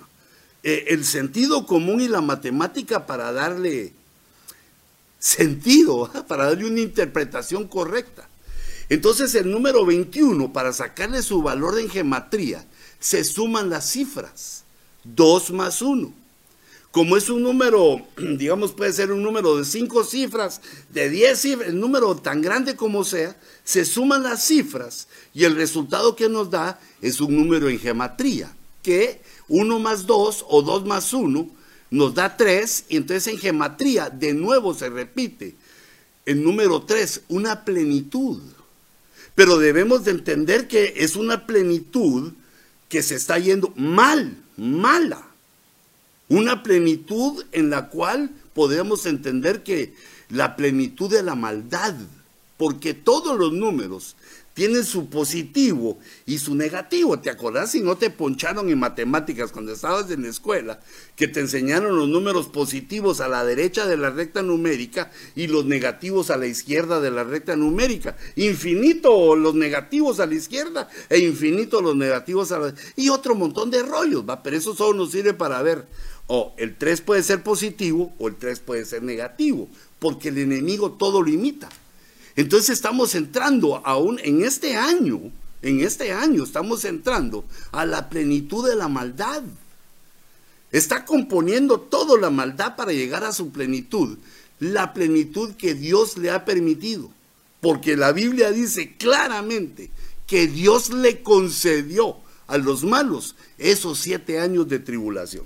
eh, 0.64 0.86
el 0.88 1.06
sentido 1.06 1.68
común 1.68 2.02
y 2.02 2.08
la 2.08 2.22
matemática 2.22 3.06
para 3.06 3.32
darle 3.32 3.94
sentido, 5.20 6.10
para 6.28 6.46
darle 6.46 6.66
una 6.66 6.80
interpretación 6.80 7.68
correcta. 7.68 8.28
Entonces 8.90 9.36
el 9.36 9.52
número 9.52 9.86
21, 9.86 10.52
para 10.52 10.74
sacarle 10.74 11.22
su 11.22 11.44
valor 11.44 11.78
en 11.78 11.92
gematría, 11.92 12.66
se 13.00 13.24
suman 13.24 13.70
las 13.70 13.88
cifras. 13.92 14.64
2 15.04 15.52
más 15.52 15.84
1. 15.84 16.12
Como 16.94 17.18
es 17.18 17.28
un 17.32 17.42
número, 17.42 18.06
digamos, 18.38 18.72
puede 18.72 18.94
ser 18.94 19.12
un 19.12 19.24
número 19.24 19.58
de 19.58 19.66
5 19.66 20.04
cifras, 20.04 20.62
de 20.90 21.10
10 21.10 21.40
cifras, 21.40 21.70
el 21.70 21.80
número 21.80 22.16
tan 22.18 22.40
grande 22.40 22.76
como 22.76 23.04
sea, 23.04 23.36
se 23.64 23.84
suman 23.84 24.22
las 24.22 24.46
cifras 24.46 25.08
y 25.34 25.46
el 25.46 25.56
resultado 25.56 26.16
que 26.16 26.30
nos 26.30 26.52
da 26.52 26.80
es 27.02 27.20
un 27.20 27.36
número 27.36 27.68
en 27.68 27.80
gematría, 27.80 28.56
que 28.84 29.24
1 29.48 29.80
más 29.80 30.06
2 30.06 30.46
o 30.48 30.62
2 30.62 30.86
más 30.86 31.12
1 31.14 31.50
nos 31.90 32.14
da 32.14 32.38
3 32.38 32.86
y 32.90 32.98
entonces 32.98 33.34
en 33.34 33.40
gematría 33.40 34.12
de 34.12 34.36
nuevo 34.36 34.76
se 34.76 34.88
repite 34.88 35.56
el 36.28 36.44
número 36.44 36.84
3, 36.84 37.24
una 37.30 37.66
plenitud. 37.66 38.40
Pero 39.34 39.58
debemos 39.58 40.06
de 40.06 40.12
entender 40.12 40.68
que 40.68 40.94
es 40.98 41.16
una 41.16 41.48
plenitud 41.48 42.34
que 42.88 43.02
se 43.02 43.16
está 43.16 43.40
yendo 43.40 43.74
mal, 43.76 44.38
mala. 44.58 45.33
Una 46.34 46.64
plenitud 46.64 47.46
en 47.52 47.70
la 47.70 47.90
cual 47.90 48.32
podemos 48.56 49.06
entender 49.06 49.62
que 49.62 49.94
la 50.30 50.56
plenitud 50.56 51.08
de 51.08 51.22
la 51.22 51.36
maldad, 51.36 51.94
porque 52.58 52.96
todos 52.96 53.38
los 53.38 53.54
números 53.54 54.16
tienen 54.54 54.84
su 54.84 55.10
positivo 55.10 55.98
y 56.26 56.38
su 56.38 56.56
negativo. 56.56 57.20
¿Te 57.20 57.30
acordás 57.30 57.72
si 57.72 57.82
no 57.82 57.98
te 57.98 58.10
poncharon 58.10 58.70
en 58.70 58.80
matemáticas 58.80 59.52
cuando 59.52 59.74
estabas 59.74 60.10
en 60.12 60.24
la 60.24 60.30
escuela? 60.30 60.80
Que 61.16 61.28
te 61.28 61.40
enseñaron 61.40 61.98
los 61.98 62.08
números 62.08 62.48
positivos 62.48 63.20
a 63.20 63.28
la 63.28 63.44
derecha 63.44 63.86
de 63.88 63.98
la 63.98 64.12
recta 64.12 64.44
numérica 64.44 65.12
y 65.36 65.48
los 65.48 65.66
negativos 65.66 66.30
a 66.30 66.38
la 66.38 66.46
izquierda 66.46 67.00
de 67.00 67.12
la 67.12 67.24
recta 67.24 67.56
numérica. 67.56 68.16
Infinito 68.36 69.36
los 69.36 69.56
negativos 69.56 70.20
a 70.20 70.28
la 70.28 70.36
izquierda 70.36 70.88
e 71.10 71.20
infinito 71.20 71.82
los 71.82 71.96
negativos 71.96 72.52
a 72.52 72.60
la... 72.60 72.74
Y 72.96 73.10
otro 73.10 73.36
montón 73.36 73.72
de 73.72 73.82
rollos, 73.82 74.24
¿va? 74.28 74.44
Pero 74.44 74.58
eso 74.58 74.76
solo 74.76 75.00
nos 75.00 75.12
sirve 75.12 75.34
para 75.34 75.62
ver, 75.64 75.88
o 76.28 76.54
el 76.58 76.76
3 76.78 77.02
puede 77.02 77.24
ser 77.24 77.44
positivo 77.44 78.14
o 78.18 78.28
el 78.28 78.36
3 78.36 78.60
puede 78.60 78.86
ser 78.86 79.04
negativo, 79.04 79.68
porque 80.00 80.30
el 80.30 80.38
enemigo 80.38 80.92
todo 80.92 81.22
lo 81.22 81.30
imita. 81.30 81.70
Entonces 82.36 82.72
estamos 82.72 83.14
entrando 83.16 83.82
aún 83.86 84.20
en 84.24 84.44
este 84.44 84.76
año, 84.76 85.22
en 85.62 85.82
este 85.82 86.12
año 86.12 86.44
estamos 86.44 86.86
entrando 86.86 87.46
a 87.72 87.86
la 87.86 88.10
plenitud 88.10 88.68
de 88.68 88.76
la 88.76 88.88
maldad. 88.88 89.44
Está 90.72 91.06
componiendo 91.06 91.80
toda 91.80 92.20
la 92.20 92.32
maldad 92.32 92.76
para 92.76 92.92
llegar 92.92 93.24
a 93.24 93.34
su 93.34 93.52
plenitud, 93.52 94.18
la 94.60 94.94
plenitud 94.94 95.52
que 95.52 95.76
Dios 95.76 96.18
le 96.18 96.32
ha 96.32 96.46
permitido. 96.46 97.12
Porque 97.62 97.96
la 97.96 98.12
Biblia 98.12 98.52
dice 98.52 98.96
claramente 98.98 99.92
que 100.26 100.48
Dios 100.48 100.90
le 100.90 101.22
concedió 101.22 102.18
a 102.48 102.58
los 102.58 102.84
malos 102.84 103.36
esos 103.58 104.00
siete 104.00 104.40
años 104.40 104.68
de 104.68 104.80
tribulación. 104.80 105.46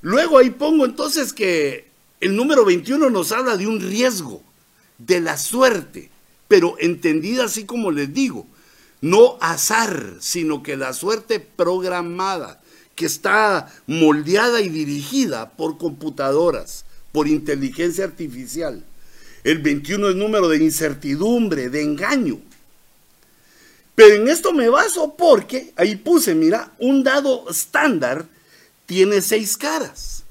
Luego 0.00 0.38
ahí 0.38 0.50
pongo 0.50 0.84
entonces 0.84 1.32
que 1.32 1.88
el 2.20 2.36
número 2.36 2.64
21 2.64 3.10
nos 3.10 3.32
habla 3.32 3.56
de 3.56 3.66
un 3.66 3.80
riesgo 3.80 4.42
de 4.98 5.20
la 5.20 5.36
suerte, 5.36 6.10
pero 6.46 6.76
entendida 6.78 7.44
así 7.44 7.64
como 7.64 7.90
les 7.90 8.12
digo, 8.12 8.46
no 9.00 9.38
azar, 9.40 10.14
sino 10.20 10.62
que 10.62 10.76
la 10.76 10.92
suerte 10.92 11.40
programada, 11.40 12.60
que 12.94 13.06
está 13.06 13.72
moldeada 13.86 14.60
y 14.60 14.68
dirigida 14.68 15.50
por 15.50 15.78
computadoras, 15.78 16.84
por 17.12 17.28
inteligencia 17.28 18.04
artificial. 18.04 18.84
El 19.44 19.58
21 19.58 20.10
es 20.10 20.16
número 20.16 20.48
de 20.48 20.58
incertidumbre, 20.58 21.68
de 21.68 21.82
engaño. 21.82 22.40
Pero 23.94 24.16
en 24.16 24.28
esto 24.28 24.52
me 24.52 24.68
baso 24.68 25.14
porque 25.16 25.72
ahí 25.76 25.96
puse, 25.96 26.34
mira, 26.34 26.72
un 26.78 27.02
dado 27.02 27.48
estándar 27.48 28.26
tiene 28.88 29.20
seis 29.20 29.58
caras. 29.58 30.24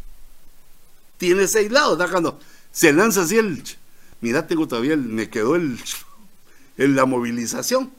Tiene 1.19 1.47
seis 1.47 1.71
lados. 1.71 2.03
Cuando 2.09 2.39
se 2.71 2.91
lanza 2.91 3.21
así 3.21 3.37
el 3.37 3.63
Mira, 4.19 4.47
tengo 4.47 4.67
todavía, 4.67 4.97
me 4.97 5.29
quedó 5.29 5.55
el, 5.55 5.77
la 6.75 7.05
movilización. 7.05 7.91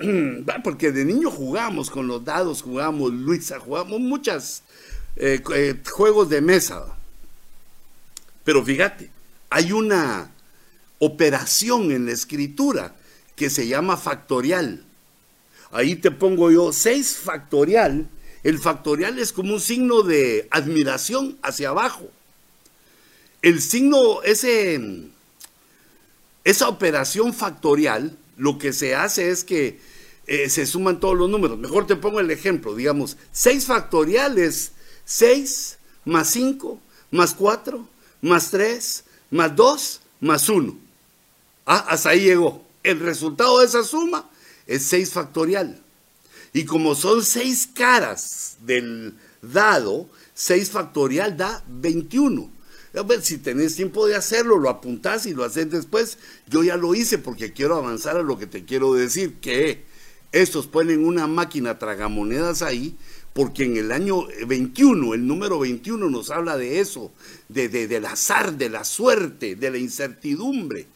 Porque 0.64 0.90
de 0.90 1.04
niño 1.04 1.30
jugamos 1.30 1.90
con 1.90 2.08
los 2.08 2.24
dados, 2.24 2.62
jugamos 2.62 3.12
Luisa, 3.12 3.60
jugamos 3.60 4.00
muchos 4.00 4.64
eh, 5.14 5.40
eh, 5.54 5.80
juegos 5.88 6.28
de 6.28 6.40
mesa. 6.40 6.84
Pero 8.42 8.64
fíjate, 8.64 9.12
hay 9.48 9.70
una 9.70 10.32
operación 10.98 11.92
en 11.92 12.06
la 12.06 12.12
escritura 12.12 12.96
que 13.36 13.48
se 13.48 13.68
llama 13.68 13.96
factorial. 13.96 14.84
Ahí 15.70 15.94
te 15.94 16.10
pongo 16.10 16.50
yo 16.50 16.72
6 16.72 17.16
factorial. 17.16 18.08
El 18.44 18.58
factorial 18.60 19.18
es 19.18 19.32
como 19.32 19.54
un 19.54 19.60
signo 19.60 20.02
de 20.02 20.46
admiración 20.50 21.38
hacia 21.42 21.70
abajo. 21.70 22.08
El 23.42 23.60
signo, 23.60 24.22
ese 24.22 25.10
esa 26.44 26.68
operación 26.68 27.32
factorial, 27.32 28.16
lo 28.36 28.58
que 28.58 28.74
se 28.74 28.94
hace 28.94 29.30
es 29.30 29.44
que 29.44 29.80
eh, 30.26 30.50
se 30.50 30.66
suman 30.66 31.00
todos 31.00 31.16
los 31.16 31.30
números. 31.30 31.58
Mejor 31.58 31.86
te 31.86 31.96
pongo 31.96 32.20
el 32.20 32.30
ejemplo, 32.30 32.74
digamos, 32.74 33.16
6 33.32 33.64
factoriales, 33.64 34.72
6 35.06 35.78
más 36.04 36.28
5 36.30 36.78
más 37.10 37.34
4 37.34 37.88
más 38.20 38.50
3 38.50 39.04
más 39.30 39.56
2 39.56 40.00
más 40.20 40.48
1. 40.48 40.76
Ah, 41.66 41.86
hasta 41.88 42.10
ahí 42.10 42.20
llegó. 42.20 42.62
El 42.82 43.00
resultado 43.00 43.60
de 43.60 43.66
esa 43.66 43.82
suma 43.82 44.28
es 44.66 44.84
6 44.84 45.12
factorial. 45.12 45.80
Y 46.54 46.64
como 46.64 46.94
son 46.94 47.22
6 47.22 47.68
caras 47.74 48.56
del 48.60 49.14
dado, 49.42 50.08
6 50.32 50.70
factorial 50.70 51.36
da 51.36 51.62
21 51.68 52.54
si 53.22 53.38
tenés 53.38 53.74
tiempo 53.74 54.06
de 54.06 54.14
hacerlo, 54.14 54.58
lo 54.58 54.70
apuntás 54.70 55.26
y 55.26 55.34
lo 55.34 55.44
haces 55.44 55.70
después. 55.70 56.18
Yo 56.48 56.62
ya 56.62 56.76
lo 56.76 56.94
hice 56.94 57.18
porque 57.18 57.52
quiero 57.52 57.76
avanzar 57.76 58.16
a 58.16 58.22
lo 58.22 58.38
que 58.38 58.46
te 58.46 58.64
quiero 58.64 58.94
decir, 58.94 59.40
que 59.40 59.84
estos 60.32 60.66
ponen 60.66 61.04
una 61.04 61.26
máquina 61.26 61.78
tragamonedas 61.78 62.62
ahí, 62.62 62.96
porque 63.32 63.64
en 63.64 63.76
el 63.76 63.90
año 63.90 64.26
21, 64.46 65.14
el 65.14 65.26
número 65.26 65.58
21 65.58 66.08
nos 66.08 66.30
habla 66.30 66.56
de 66.56 66.80
eso, 66.80 67.12
de, 67.48 67.68
del 67.68 68.06
azar, 68.06 68.56
de 68.56 68.68
la 68.68 68.84
suerte, 68.84 69.56
de 69.56 69.70
la 69.70 69.78
incertidumbre. 69.78 70.86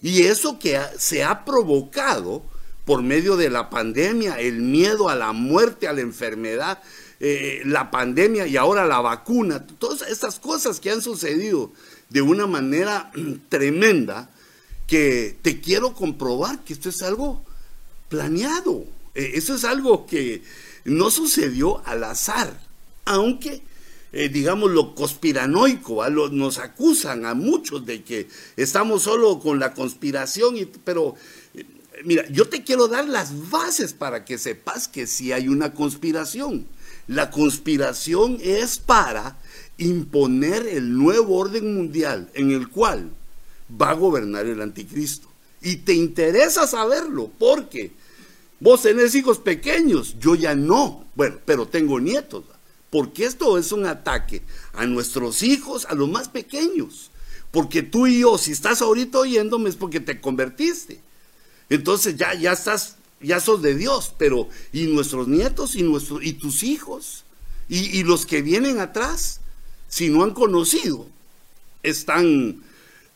Y 0.00 0.22
eso 0.22 0.58
que 0.58 0.80
se 0.98 1.24
ha 1.24 1.44
provocado 1.44 2.44
por 2.84 3.02
medio 3.02 3.36
de 3.36 3.50
la 3.50 3.70
pandemia, 3.70 4.38
el 4.40 4.60
miedo 4.60 5.08
a 5.08 5.14
la 5.14 5.32
muerte, 5.32 5.88
a 5.88 5.92
la 5.92 6.02
enfermedad, 6.02 6.82
eh, 7.20 7.62
la 7.64 7.90
pandemia 7.90 8.46
y 8.46 8.56
ahora 8.56 8.86
la 8.86 9.00
vacuna, 9.00 9.66
todas 9.66 10.02
estas 10.02 10.38
cosas 10.38 10.80
que 10.80 10.90
han 10.90 11.00
sucedido 11.00 11.72
de 12.10 12.22
una 12.22 12.46
manera 12.46 13.10
tremenda, 13.48 14.30
que 14.86 15.36
te 15.40 15.60
quiero 15.60 15.94
comprobar 15.94 16.62
que 16.62 16.74
esto 16.74 16.90
es 16.90 17.02
algo 17.02 17.42
planeado, 18.10 18.84
eh, 19.14 19.32
eso 19.34 19.54
es 19.54 19.64
algo 19.64 20.06
que 20.06 20.42
no 20.84 21.10
sucedió 21.10 21.80
al 21.86 22.04
azar, 22.04 22.60
aunque 23.06 23.62
eh, 24.16 24.28
digamos, 24.28 24.70
lo 24.70 24.94
conspiranoico, 24.94 26.08
nos 26.08 26.58
acusan 26.58 27.26
a 27.26 27.34
muchos 27.34 27.84
de 27.84 28.04
que 28.04 28.28
estamos 28.56 29.02
solo 29.02 29.40
con 29.40 29.58
la 29.58 29.74
conspiración, 29.74 30.56
y, 30.56 30.66
pero 30.66 31.16
mira, 32.04 32.26
yo 32.28 32.48
te 32.48 32.62
quiero 32.62 32.88
dar 32.88 33.08
las 33.08 33.50
bases 33.50 33.92
para 33.92 34.24
que 34.24 34.38
sepas 34.38 34.88
que 34.88 35.06
sí 35.06 35.32
hay 35.32 35.48
una 35.48 35.74
conspiración. 35.74 36.66
La 37.06 37.30
conspiración 37.30 38.38
es 38.40 38.78
para 38.78 39.38
imponer 39.76 40.66
el 40.66 40.96
nuevo 40.96 41.36
orden 41.36 41.74
mundial 41.74 42.30
en 42.34 42.50
el 42.50 42.68
cual 42.68 43.10
va 43.80 43.90
a 43.90 43.94
gobernar 43.94 44.46
el 44.46 44.60
anticristo. 44.60 45.28
Y 45.60 45.76
te 45.76 45.94
interesa 45.94 46.66
saberlo 46.66 47.30
porque 47.38 47.92
vos 48.60 48.82
tenés 48.82 49.14
hijos 49.14 49.38
pequeños, 49.38 50.16
yo 50.20 50.34
ya 50.34 50.54
no, 50.54 51.06
bueno, 51.14 51.38
pero 51.44 51.66
tengo 51.66 52.00
nietos, 52.00 52.44
porque 52.90 53.24
esto 53.24 53.58
es 53.58 53.72
un 53.72 53.86
ataque 53.86 54.42
a 54.74 54.86
nuestros 54.86 55.42
hijos, 55.42 55.86
a 55.86 55.94
los 55.94 56.08
más 56.08 56.28
pequeños, 56.28 57.10
Porque 57.50 57.82
tú 57.82 58.08
y 58.08 58.20
yo, 58.20 58.36
si 58.36 58.50
estás 58.50 58.82
ahorita 58.82 59.18
oyéndome, 59.18 59.70
es 59.70 59.76
porque 59.76 60.00
te 60.00 60.20
convertiste. 60.20 61.00
Entonces 61.70 62.16
ya, 62.16 62.34
ya 62.34 62.52
estás, 62.52 62.96
ya 63.20 63.40
sos 63.40 63.62
de 63.62 63.74
Dios, 63.74 64.12
pero 64.18 64.48
¿y 64.72 64.86
nuestros 64.86 65.28
nietos 65.28 65.74
y, 65.76 65.84
y 66.22 66.32
tus 66.34 66.62
hijos? 66.62 67.24
¿Y, 67.68 67.98
y 67.98 68.02
los 68.02 68.26
que 68.26 68.42
vienen 68.42 68.78
atrás? 68.78 69.40
Si 69.88 70.08
no 70.08 70.24
han 70.24 70.32
conocido, 70.32 71.06
están, 71.82 72.62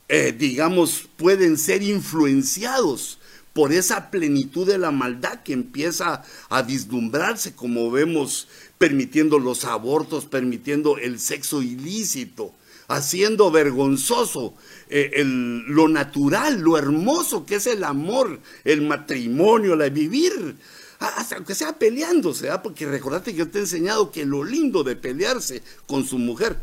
eh, 0.09 0.35
digamos, 0.37 1.09
pueden 1.17 1.59
ser 1.59 1.83
influenciados 1.83 3.19
por 3.53 3.73
esa 3.73 4.11
plenitud 4.11 4.67
de 4.69 4.79
la 4.79 4.93
maldad 4.93 5.43
que 5.43 5.53
empieza 5.53 6.23
a 6.49 6.63
vislumbrarse, 6.63 7.55
como 7.55 7.91
vemos, 7.91 8.47
permitiendo 8.79 9.41
los 9.41 9.65
abortos, 9.65 10.27
permitiendo 10.27 10.97
el 10.99 11.19
sexo 11.19 11.63
ilícito, 11.63 12.55
haciendo 12.87 13.51
vergonzoso 13.51 14.55
eh, 14.91 15.23
lo 15.25 15.89
natural, 15.89 16.61
lo 16.61 16.79
hermoso 16.79 17.45
que 17.45 17.57
es 17.57 17.67
el 17.67 17.85
amor, 17.85 18.41
el 18.65 18.83
matrimonio, 18.83 19.77
la 19.77 19.89
vivir, 19.89 20.57
hasta 20.99 21.37
aunque 21.37 21.55
sea 21.55 21.79
peleándose, 21.79 22.51
¿ah? 22.51 22.63
porque 22.63 22.87
recordate 22.87 23.33
que 23.33 23.39
yo 23.39 23.49
te 23.49 23.59
he 23.59 23.63
enseñado 23.63 24.11
que 24.11 24.25
lo 24.25 24.43
lindo 24.45 24.83
de 24.85 24.97
pelearse 24.97 25.63
con 25.87 26.05
su 26.05 26.19
mujer, 26.19 26.57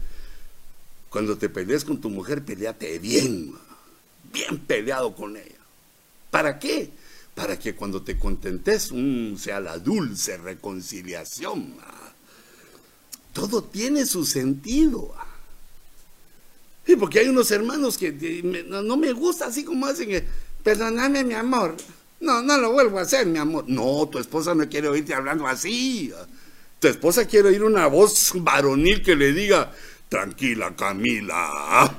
cuando 1.09 1.38
te 1.38 1.49
peleas 1.49 1.85
con 1.85 2.01
tu 2.01 2.09
mujer, 2.09 2.43
peleate 2.43 2.99
bien, 2.99 3.53
bien 4.33 4.59
peleado 4.59 5.15
con 5.15 5.38
ella. 5.38 5.55
¿Para 6.31 6.59
qué? 6.59 6.89
Para 7.33 7.57
que 7.57 7.75
cuando 7.75 8.01
te 8.01 8.17
contentes 8.17 8.91
sea 9.38 9.59
la 9.59 9.77
dulce 9.77 10.35
reconciliación. 10.38 11.75
Todo 13.31 13.63
tiene 13.63 14.05
su 14.05 14.25
sentido. 14.25 15.13
Sí, 16.86 16.95
porque 16.95 17.19
hay 17.19 17.30
unos 17.30 17.50
hermanos 17.52 17.98
que, 17.98 18.12
no, 18.67 18.98
me 18.98 19.12
gusta 19.12 19.48
así 19.48 19.63
como 19.63 19.88
hacen, 19.88 20.26
perdóname 20.63 21.24
mi 21.24 21.34
amor. 21.34 21.76
No, 22.19 22.41
no 22.41 22.58
lo 22.58 22.71
vuelvo 22.71 23.00
a 23.00 23.04
hacer, 23.04 23.26
mi 23.26 23.39
amor. 23.39 23.65
No, 23.67 24.08
tu 24.08 24.19
esposa 24.19 24.54
no 24.56 24.67
quiere 24.69 24.88
oírte 24.88 25.13
hablando 25.13 25.48
así. 25.48 26.13
Tu 26.80 26.88
esposa 26.88 27.26
quiere 27.26 27.50
oír 27.50 27.63
una 27.63 27.88
voz 27.88 28.32
varonil 28.36 29.02
que 29.02 29.15
le 29.15 29.34
diga, 29.34 29.71
tranquila 30.10 30.76
Camila, 30.76 31.91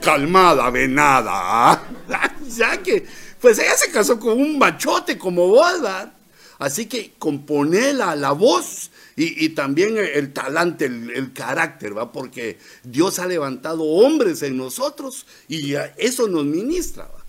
calmada 0.00 0.70
venada. 0.70 1.82
ya 2.48 2.82
que 2.82 3.06
pues 3.40 3.58
ella 3.58 3.76
se 3.76 3.90
casó 3.90 4.18
con 4.18 4.40
un 4.40 4.58
machote 4.58 5.16
como 5.18 5.48
vos, 5.48 5.80
¿verdad? 5.80 6.12
Así 6.58 6.86
que 6.86 7.14
compone 7.18 7.92
la, 7.92 8.32
voz 8.32 8.90
y, 9.20 9.48
también 9.50 9.96
el, 9.98 10.32
talante, 10.32 10.84
el, 10.84 11.32
carácter, 11.32 11.96
¿va? 11.96 12.12
Porque 12.12 12.58
Dios 12.84 13.18
ha 13.18 13.26
levantado 13.26 13.82
hombres 13.82 14.42
en 14.42 14.56
nosotros 14.56 15.26
y 15.48 15.74
eso 15.96 16.28
nos 16.28 16.44
ministra, 16.44 17.04
¿va? 17.04 17.24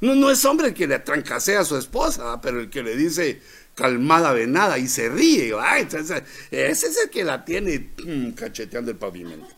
No, 0.00 0.14
no 0.14 0.30
es 0.30 0.44
hombre 0.44 0.68
el 0.68 0.74
que 0.74 0.86
le 0.86 0.98
trancasea 0.98 1.60
a 1.60 1.64
su 1.64 1.76
esposa, 1.76 2.40
pero 2.40 2.60
el 2.60 2.70
que 2.70 2.82
le 2.82 2.96
dice 2.96 3.40
calmada 3.74 4.32
venada 4.32 4.78
y 4.78 4.88
se 4.88 5.08
ríe, 5.08 5.52
¿va? 5.52 5.78
ese 5.78 6.24
es 6.50 6.98
el 7.02 7.10
que 7.10 7.24
la 7.24 7.44
tiene 7.44 7.90
mm, 8.04 8.30
cacheteando 8.30 8.90
el 8.90 8.96
pavimento. 8.96 9.48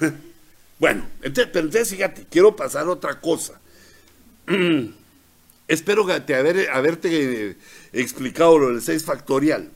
Bueno, 0.78 1.06
entonces, 1.22 1.48
pero 1.52 1.66
entonces 1.66 1.90
fíjate, 1.90 2.26
quiero 2.28 2.56
pasar 2.56 2.88
otra 2.88 3.20
cosa. 3.20 3.60
Espero 5.68 6.04
te 6.22 6.34
haber, 6.34 6.68
haberte 6.70 7.56
explicado 7.92 8.58
lo 8.58 8.68
del 8.68 8.82
6 8.82 9.04
factorial. 9.04 9.70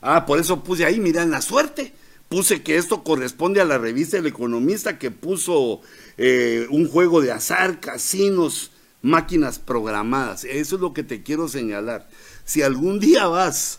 Ah, 0.00 0.26
por 0.26 0.38
eso 0.38 0.62
puse 0.62 0.84
ahí, 0.84 1.00
mira, 1.00 1.22
en 1.22 1.30
la 1.30 1.40
suerte. 1.40 1.92
Puse 2.28 2.62
que 2.62 2.76
esto 2.76 3.04
corresponde 3.04 3.60
a 3.60 3.64
la 3.64 3.78
revista 3.78 4.18
El 4.18 4.26
Economista 4.26 4.98
que 4.98 5.10
puso 5.10 5.80
eh, 6.18 6.66
un 6.70 6.88
juego 6.88 7.20
de 7.20 7.32
azar, 7.32 7.80
casinos, 7.80 8.70
máquinas 9.02 9.58
programadas. 9.58 10.44
Eso 10.44 10.76
es 10.76 10.80
lo 10.80 10.92
que 10.92 11.04
te 11.04 11.22
quiero 11.22 11.48
señalar. 11.48 12.08
Si 12.44 12.62
algún 12.62 12.98
día 12.98 13.26
vas 13.28 13.78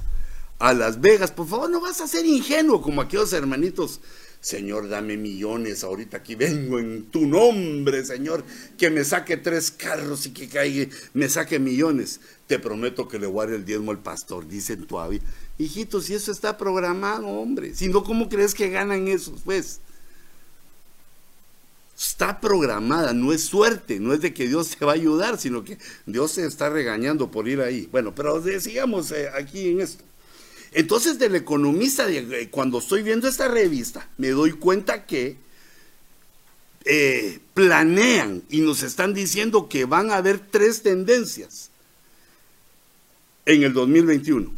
a 0.59 0.73
Las 0.73 1.01
Vegas, 1.01 1.31
por 1.31 1.47
favor, 1.47 1.69
no 1.69 1.81
vas 1.81 1.99
a 2.01 2.07
ser 2.07 2.25
ingenuo 2.25 2.81
como 2.81 3.01
aquellos 3.01 3.33
hermanitos 3.33 3.99
Señor, 4.45 4.89
dame 4.89 5.17
millones, 5.17 5.83
ahorita 5.83 6.17
aquí 6.17 6.35
vengo 6.35 6.77
en 6.77 7.05
tu 7.05 7.25
nombre, 7.25 8.05
Señor, 8.05 8.45
que 8.77 8.91
me 8.91 9.03
saque 9.03 9.37
tres 9.37 9.71
carros 9.71 10.27
y 10.27 10.33
que 10.33 10.47
caiga, 10.47 10.95
me 11.15 11.27
saque 11.29 11.57
millones. 11.57 12.19
Te 12.45 12.59
prometo 12.59 13.07
que 13.07 13.17
le 13.17 13.25
guarde 13.25 13.55
el 13.55 13.65
diezmo 13.65 13.89
al 13.89 14.03
pastor, 14.03 14.47
dicen 14.47 14.85
todavía. 14.85 15.19
Hijito, 15.57 15.99
si 15.99 16.13
eso 16.13 16.31
está 16.31 16.59
programado, 16.59 17.25
hombre, 17.25 17.73
si 17.73 17.87
no, 17.87 18.03
¿cómo 18.03 18.29
crees 18.29 18.53
que 18.53 18.69
ganan 18.69 19.07
esos? 19.07 19.41
Pues 19.41 19.79
está 21.97 22.39
programada, 22.39 23.13
no 23.13 23.33
es 23.33 23.45
suerte, 23.45 23.99
no 23.99 24.13
es 24.13 24.21
de 24.21 24.31
que 24.31 24.47
Dios 24.47 24.77
te 24.77 24.85
va 24.85 24.91
a 24.91 24.95
ayudar, 24.95 25.39
sino 25.39 25.63
que 25.63 25.79
Dios 26.05 26.33
se 26.33 26.45
está 26.45 26.69
regañando 26.69 27.31
por 27.31 27.47
ir 27.47 27.61
ahí. 27.61 27.89
Bueno, 27.91 28.13
pero 28.13 28.39
sigamos 28.59 29.09
eh, 29.09 29.27
aquí 29.35 29.69
en 29.69 29.81
esto. 29.81 30.03
Entonces, 30.75 31.17
del 31.17 31.35
economista, 31.35 32.05
eh, 32.09 32.49
cuando 32.51 32.79
estoy 32.79 33.01
viendo 33.01 33.29
esta 33.29 33.47
revista, 33.47 34.09
me 34.17 34.31
doy 34.31 34.51
cuenta 34.51 35.05
que 35.05 35.37
eh, 36.83 37.39
planean 37.53 38.43
y 38.49 38.59
nos 38.59 38.83
están 38.83 39.13
diciendo 39.13 39.69
que 39.69 39.85
van 39.85 40.11
a 40.11 40.17
haber 40.17 40.37
tres 40.37 40.83
tendencias 40.83 41.71
en 43.45 43.63
el 43.63 43.71
2021. 43.71 44.51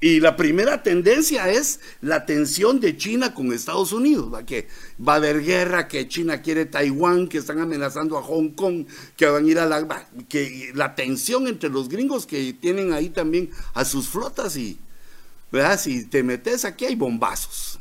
Y 0.00 0.20
la 0.20 0.36
primera 0.36 0.84
tendencia 0.84 1.50
es 1.50 1.80
la 2.00 2.26
tensión 2.26 2.78
de 2.78 2.96
China 2.96 3.34
con 3.34 3.52
Estados 3.52 3.92
Unidos, 3.92 4.32
que 4.46 4.68
va 5.04 5.14
a 5.14 5.16
haber 5.16 5.42
guerra, 5.42 5.88
que 5.88 6.06
China 6.06 6.42
quiere 6.42 6.64
Taiwán, 6.64 7.26
que 7.26 7.38
están 7.38 7.58
amenazando 7.58 8.16
a 8.16 8.22
Hong 8.22 8.50
Kong, 8.50 8.86
que 9.16 9.26
van 9.26 9.44
a 9.44 9.48
ir 9.48 9.58
a 9.58 9.66
la... 9.66 10.08
que 10.28 10.70
la 10.76 10.94
tensión 10.94 11.48
entre 11.48 11.70
los 11.70 11.88
gringos 11.88 12.24
que 12.24 12.52
tienen 12.52 12.92
ahí 12.92 13.08
también 13.08 13.50
a 13.74 13.84
sus 13.84 14.08
flotas 14.08 14.56
y, 14.56 14.78
¿verdad? 15.52 15.78
Si 15.80 16.04
te 16.04 16.22
metes 16.22 16.64
aquí 16.64 16.84
hay 16.86 16.94
bombazos. 16.94 17.78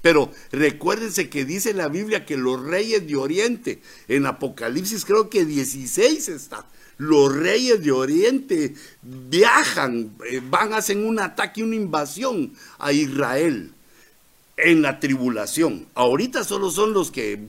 Pero 0.00 0.30
recuérdense 0.52 1.28
que 1.28 1.44
dice 1.44 1.74
la 1.74 1.88
Biblia 1.88 2.24
que 2.24 2.36
los 2.36 2.60
reyes 2.62 3.06
de 3.06 3.16
Oriente, 3.16 3.82
en 4.06 4.26
Apocalipsis 4.26 5.04
creo 5.04 5.28
que 5.28 5.44
16 5.44 6.28
está, 6.28 6.66
los 6.98 7.34
reyes 7.34 7.82
de 7.82 7.92
Oriente 7.92 8.74
viajan, 9.02 10.12
eh, 10.30 10.40
van, 10.48 10.72
hacen 10.72 11.04
un 11.04 11.18
ataque, 11.18 11.62
una 11.62 11.76
invasión 11.76 12.52
a 12.78 12.92
Israel 12.92 13.72
en 14.56 14.82
la 14.82 15.00
tribulación. 15.00 15.86
Ahorita 15.94 16.44
solo 16.44 16.70
son 16.70 16.92
los 16.92 17.10
que, 17.10 17.48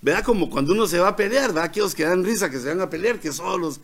¿verdad? 0.00 0.24
Como 0.24 0.50
cuando 0.50 0.72
uno 0.72 0.86
se 0.86 0.98
va 0.98 1.08
a 1.08 1.16
pelear, 1.16 1.48
¿verdad? 1.48 1.64
Aquellos 1.64 1.94
que 1.94 2.04
dan 2.04 2.24
risa 2.24 2.50
que 2.50 2.58
se 2.58 2.68
van 2.68 2.80
a 2.80 2.90
pelear, 2.90 3.20
que 3.20 3.32
son 3.32 3.60
los 3.60 3.80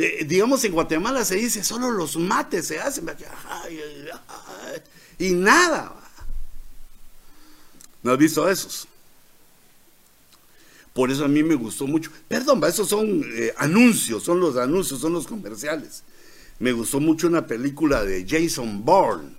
eh, 0.00 0.24
digamos 0.24 0.62
en 0.62 0.72
Guatemala 0.72 1.24
se 1.24 1.34
dice, 1.34 1.64
solo 1.64 1.90
los 1.90 2.16
mates 2.16 2.68
se 2.68 2.78
hacen, 2.78 3.10
y 5.18 5.32
nada. 5.32 5.92
¿No 8.04 8.12
has 8.12 8.18
visto 8.18 8.48
esos? 8.48 8.86
Por 10.92 11.10
eso 11.10 11.24
a 11.24 11.28
mí 11.28 11.42
me 11.42 11.56
gustó 11.56 11.88
mucho. 11.88 12.12
Perdón, 12.28 12.62
esos 12.62 12.88
son 12.88 13.24
eh, 13.34 13.52
anuncios, 13.56 14.22
son 14.22 14.38
los 14.38 14.56
anuncios, 14.56 15.00
son 15.00 15.14
los 15.14 15.26
comerciales. 15.26 16.04
Me 16.60 16.70
gustó 16.70 17.00
mucho 17.00 17.26
una 17.26 17.44
película 17.44 18.04
de 18.04 18.24
Jason 18.24 18.84
Bourne. 18.84 19.34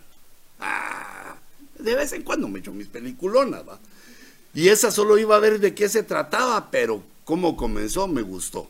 Ah, 0.60 1.36
de 1.78 1.96
vez 1.96 2.12
en 2.12 2.24
cuando 2.24 2.50
me 2.50 2.60
echo 2.60 2.74
mis 2.74 2.88
peliculonas, 2.88 3.66
¿va? 3.66 3.80
Y 4.54 4.68
esa 4.68 4.92
solo 4.92 5.18
iba 5.18 5.38
a 5.38 5.40
ver 5.40 5.62
de 5.62 5.74
qué 5.74 5.88
se 5.88 6.04
trataba, 6.04 6.70
pero 6.70 7.02
cómo 7.24 7.56
comenzó 7.56 8.10
me 8.10 8.24
gustó. 8.24 8.70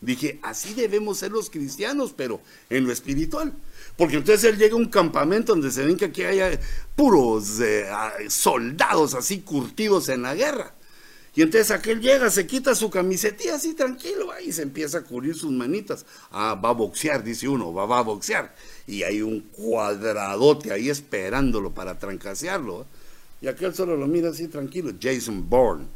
Dije, 0.00 0.38
así 0.42 0.74
debemos 0.74 1.18
ser 1.18 1.32
los 1.32 1.50
cristianos, 1.50 2.14
pero 2.16 2.40
en 2.70 2.84
lo 2.84 2.92
espiritual. 2.92 3.52
Porque 3.96 4.16
entonces 4.16 4.44
él 4.44 4.58
llega 4.58 4.74
a 4.74 4.78
un 4.78 4.88
campamento 4.88 5.52
donde 5.52 5.72
se 5.72 5.84
ven 5.84 5.96
que 5.96 6.06
aquí 6.06 6.22
hay 6.22 6.58
puros 6.94 7.58
eh, 7.60 7.86
soldados 8.28 9.14
así 9.14 9.40
curtidos 9.40 10.08
en 10.08 10.22
la 10.22 10.34
guerra. 10.36 10.72
Y 11.34 11.42
entonces 11.42 11.70
aquel 11.70 12.00
llega, 12.00 12.30
se 12.30 12.46
quita 12.46 12.74
su 12.74 12.90
camisetilla 12.90 13.56
así 13.56 13.74
tranquilo, 13.74 14.28
y 14.44 14.50
se 14.50 14.62
empieza 14.62 14.98
a 14.98 15.02
cubrir 15.02 15.36
sus 15.36 15.52
manitas. 15.52 16.04
Ah, 16.32 16.54
va 16.54 16.70
a 16.70 16.72
boxear, 16.72 17.22
dice 17.22 17.48
uno, 17.48 17.72
va, 17.72 17.86
va 17.86 17.98
a 17.98 18.02
boxear. 18.02 18.54
Y 18.86 19.02
hay 19.04 19.22
un 19.22 19.40
cuadradote 19.40 20.72
ahí 20.72 20.90
esperándolo 20.90 21.72
para 21.72 21.98
trancasearlo. 21.98 22.86
Y 23.40 23.46
aquel 23.46 23.74
solo 23.74 23.96
lo 23.96 24.08
mira 24.08 24.30
así 24.30 24.48
tranquilo, 24.48 24.92
Jason 25.00 25.48
Bourne. 25.48 25.86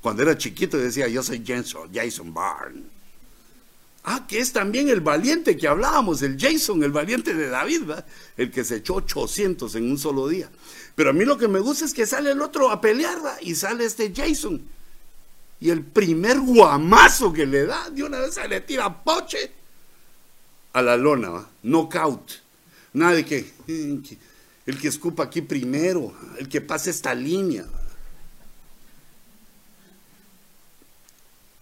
Cuando 0.00 0.22
era 0.22 0.38
chiquito 0.38 0.78
decía, 0.78 1.08
yo 1.08 1.22
soy 1.22 1.42
Jason, 1.44 1.90
Jason 1.92 2.32
Bourne. 2.32 2.99
Ah, 4.02 4.26
que 4.26 4.38
es 4.38 4.52
también 4.52 4.88
el 4.88 5.00
valiente 5.02 5.56
que 5.56 5.68
hablábamos, 5.68 6.22
el 6.22 6.38
Jason, 6.40 6.82
el 6.82 6.90
valiente 6.90 7.34
de 7.34 7.48
David, 7.48 7.82
¿verdad? 7.84 8.06
el 8.36 8.50
que 8.50 8.64
se 8.64 8.76
echó 8.76 8.94
800 8.94 9.74
en 9.74 9.90
un 9.90 9.98
solo 9.98 10.26
día. 10.26 10.50
Pero 10.94 11.10
a 11.10 11.12
mí 11.12 11.24
lo 11.24 11.36
que 11.36 11.48
me 11.48 11.60
gusta 11.60 11.84
es 11.84 11.92
que 11.92 12.06
sale 12.06 12.30
el 12.32 12.40
otro 12.40 12.70
a 12.70 12.80
pelear 12.80 13.18
y 13.42 13.54
sale 13.54 13.84
este 13.84 14.12
Jason. 14.14 14.62
Y 15.60 15.68
el 15.68 15.82
primer 15.84 16.40
guamazo 16.40 17.32
que 17.32 17.44
le 17.44 17.66
da, 17.66 17.90
de 17.90 18.02
una 18.02 18.20
vez 18.20 18.34
se 18.34 18.48
le 18.48 18.62
tira 18.62 19.02
poche 19.02 19.52
a 20.72 20.80
la 20.80 20.96
lona, 20.96 21.28
¿va? 21.28 21.50
knockout. 21.62 22.30
Nada 22.94 23.12
de 23.12 23.24
que 23.24 23.52
el 24.66 24.78
que 24.80 24.88
escupa 24.88 25.24
aquí 25.24 25.42
primero, 25.42 26.14
el 26.38 26.48
que 26.48 26.60
pase 26.60 26.90
esta 26.90 27.14
línea. 27.14 27.66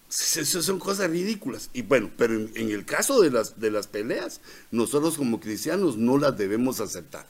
Son 0.09 0.79
cosas 0.79 1.11
ridículas. 1.11 1.71
Y 1.73 1.83
bueno, 1.83 2.11
pero 2.17 2.35
en, 2.35 2.71
el 2.71 2.85
caso 2.85 3.21
de 3.21 3.31
las, 3.31 3.61
de 3.61 3.71
las 3.71 3.87
peleas, 3.87 4.41
nosotros 4.71 5.17
como 5.17 5.41
cristianos 5.41 5.97
no 5.97 6.19
las 6.19 6.37
debemos 6.37 6.81
aceptar. 6.81 7.27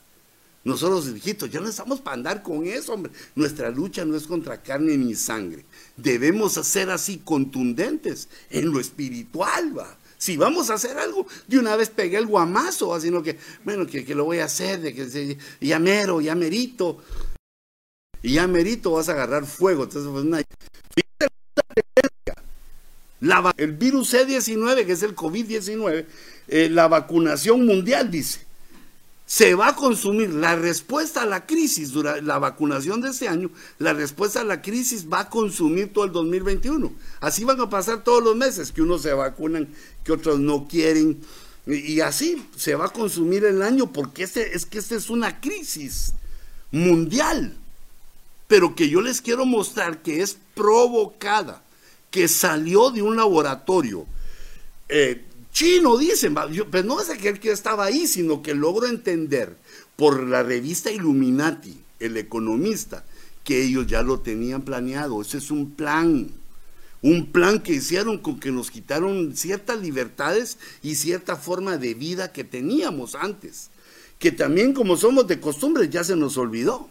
Nosotros, 0.65 1.09
hijitos, 1.09 1.51
ya 1.51 1.61
no 1.61 1.69
estamos 1.69 2.01
para 2.01 2.15
andar 2.15 2.43
con 2.43 2.67
eso, 2.67 2.93
hombre. 2.93 3.13
Nuestra 3.35 3.71
lucha 3.71 4.05
no 4.05 4.17
es 4.17 4.27
contra 4.27 4.63
carne 4.63 4.97
ni 4.97 5.15
sangre. 5.15 5.65
Debemos 5.97 6.53
ser 6.53 6.91
así 6.91 7.19
contundentes 7.19 8.29
en 8.51 8.71
lo 8.71 8.81
espiritual, 8.81 9.77
va. 9.77 9.97
Si 10.19 10.37
vamos 10.37 10.69
a 10.69 10.75
hacer 10.75 10.99
algo, 10.99 11.27
de 11.47 11.59
una 11.59 11.77
vez 11.77 11.91
pegué 11.91 12.19
el 12.19 12.27
guamazo, 12.27 13.01
sino 13.01 13.23
que, 13.23 13.39
bueno, 13.65 13.87
que, 13.87 14.03
lo 14.15 14.25
voy 14.25 14.41
a 14.41 14.47
hacer, 14.47 14.81
de 14.81 14.93
que 14.93 15.39
ya 15.61 15.79
mero, 15.79 16.21
ya 16.21 16.35
merito. 16.35 16.99
Y 18.21 18.35
ya 18.35 18.49
merito 18.49 18.93
vas 18.93 19.09
a 19.09 19.13
agarrar 19.13 19.47
fuego. 19.47 19.85
Entonces, 19.85 20.11
pues, 20.11 20.25
una, 20.25 20.43
el 23.57 23.73
virus 23.73 24.15
C19, 24.15 24.87
que 24.87 24.93
es 24.93 25.03
el 25.03 25.15
COVID-19, 25.15 26.07
eh, 26.49 26.69
la 26.71 26.89
vacunación 26.89 27.67
mundial, 27.67 28.11
dice, 28.11 28.41
se 29.27 29.55
va 29.55 29.69
a 29.69 29.77
consumir. 29.77 30.31
La 30.31 30.57
respuesta 30.57 31.23
a 31.23 31.27
la 31.27 31.45
crisis, 31.45 31.93
durante 31.93 32.23
la 32.23 32.39
vacunación 32.39 33.01
de 33.01 33.11
este 33.11 33.29
año, 33.29 33.51
la 33.79 33.93
respuesta 33.93 34.41
a 34.41 34.45
la 34.45 34.63
crisis 34.63 35.07
va 35.13 35.21
a 35.21 35.29
consumir 35.29 35.93
todo 35.93 36.05
el 36.05 36.13
2021. 36.13 36.93
Así 37.21 37.45
van 37.45 37.61
a 37.61 37.69
pasar 37.69 38.05
todos 38.05 38.23
los 38.23 38.37
meses, 38.37 38.73
que 38.73 38.83
unos 38.83 39.03
se 39.03 39.13
vacunan, 39.13 39.69
que 40.05 40.13
otros 40.13 40.39
no 40.41 40.67
quieren, 40.67 41.21
y, 41.67 42.01
así 42.01 42.43
se 42.57 42.75
va 42.75 42.87
a 42.87 42.93
consumir 42.93 43.45
el 43.45 43.61
año, 43.61 43.93
porque 43.93 44.23
este, 44.23 44.57
es 44.57 44.65
que 44.65 44.79
esta 44.79 44.95
es 44.95 45.11
una 45.11 45.39
crisis 45.39 46.15
mundial, 46.71 47.55
pero 48.47 48.75
que 48.75 48.89
yo 48.89 49.03
les 49.03 49.21
quiero 49.21 49.45
mostrar 49.45 50.01
que 50.01 50.23
es 50.23 50.39
provocada 50.55 51.63
que 52.11 52.29
salió 52.29 52.91
de 52.91 53.03
un 53.03 53.17
laboratorio 53.17 54.07
eh, 54.89 55.25
chino, 55.53 55.99
dicen, 55.99 56.35
pero 56.71 56.87
no 56.87 57.01
es 57.01 57.11
aquel 57.11 57.41
que 57.41 57.51
estaba 57.51 57.85
ahí, 57.85 58.07
sino 58.07 58.43
que 58.43 58.55
logro 58.55 58.87
entender 58.87 59.57
por 59.97 60.23
la 60.23 60.43
revista 60.43 60.91
Illuminati, 60.91 61.77
el 61.99 62.17
economista, 62.17 63.05
que 63.45 63.65
ellos 63.65 63.87
ya 63.87 64.03
lo 64.03 64.21
tenían 64.21 64.63
planeado. 64.63 65.21
Ese 65.21 65.39
es 65.39 65.51
un 65.51 65.73
plan, 65.73 66.31
un 67.03 67.33
plan 67.33 67.61
que 67.61 67.73
hicieron 67.73 68.19
con 68.19 68.39
que 68.39 68.53
nos 68.53 68.71
quitaron 68.71 69.37
ciertas 69.37 69.81
libertades 69.81 70.59
y 70.83 70.95
cierta 70.95 71.37
forma 71.37 71.77
de 71.77 71.95
vida 71.95 72.33
que 72.33 72.45
teníamos 72.45 73.15
antes, 73.15 73.71
que 74.19 74.33
también 74.33 74.73
como 74.73 74.97
somos 74.97 75.27
de 75.27 75.41
costumbre 75.41 75.89
ya 75.89 76.05
se 76.05 76.17
nos 76.17 76.37
olvidó. 76.37 76.89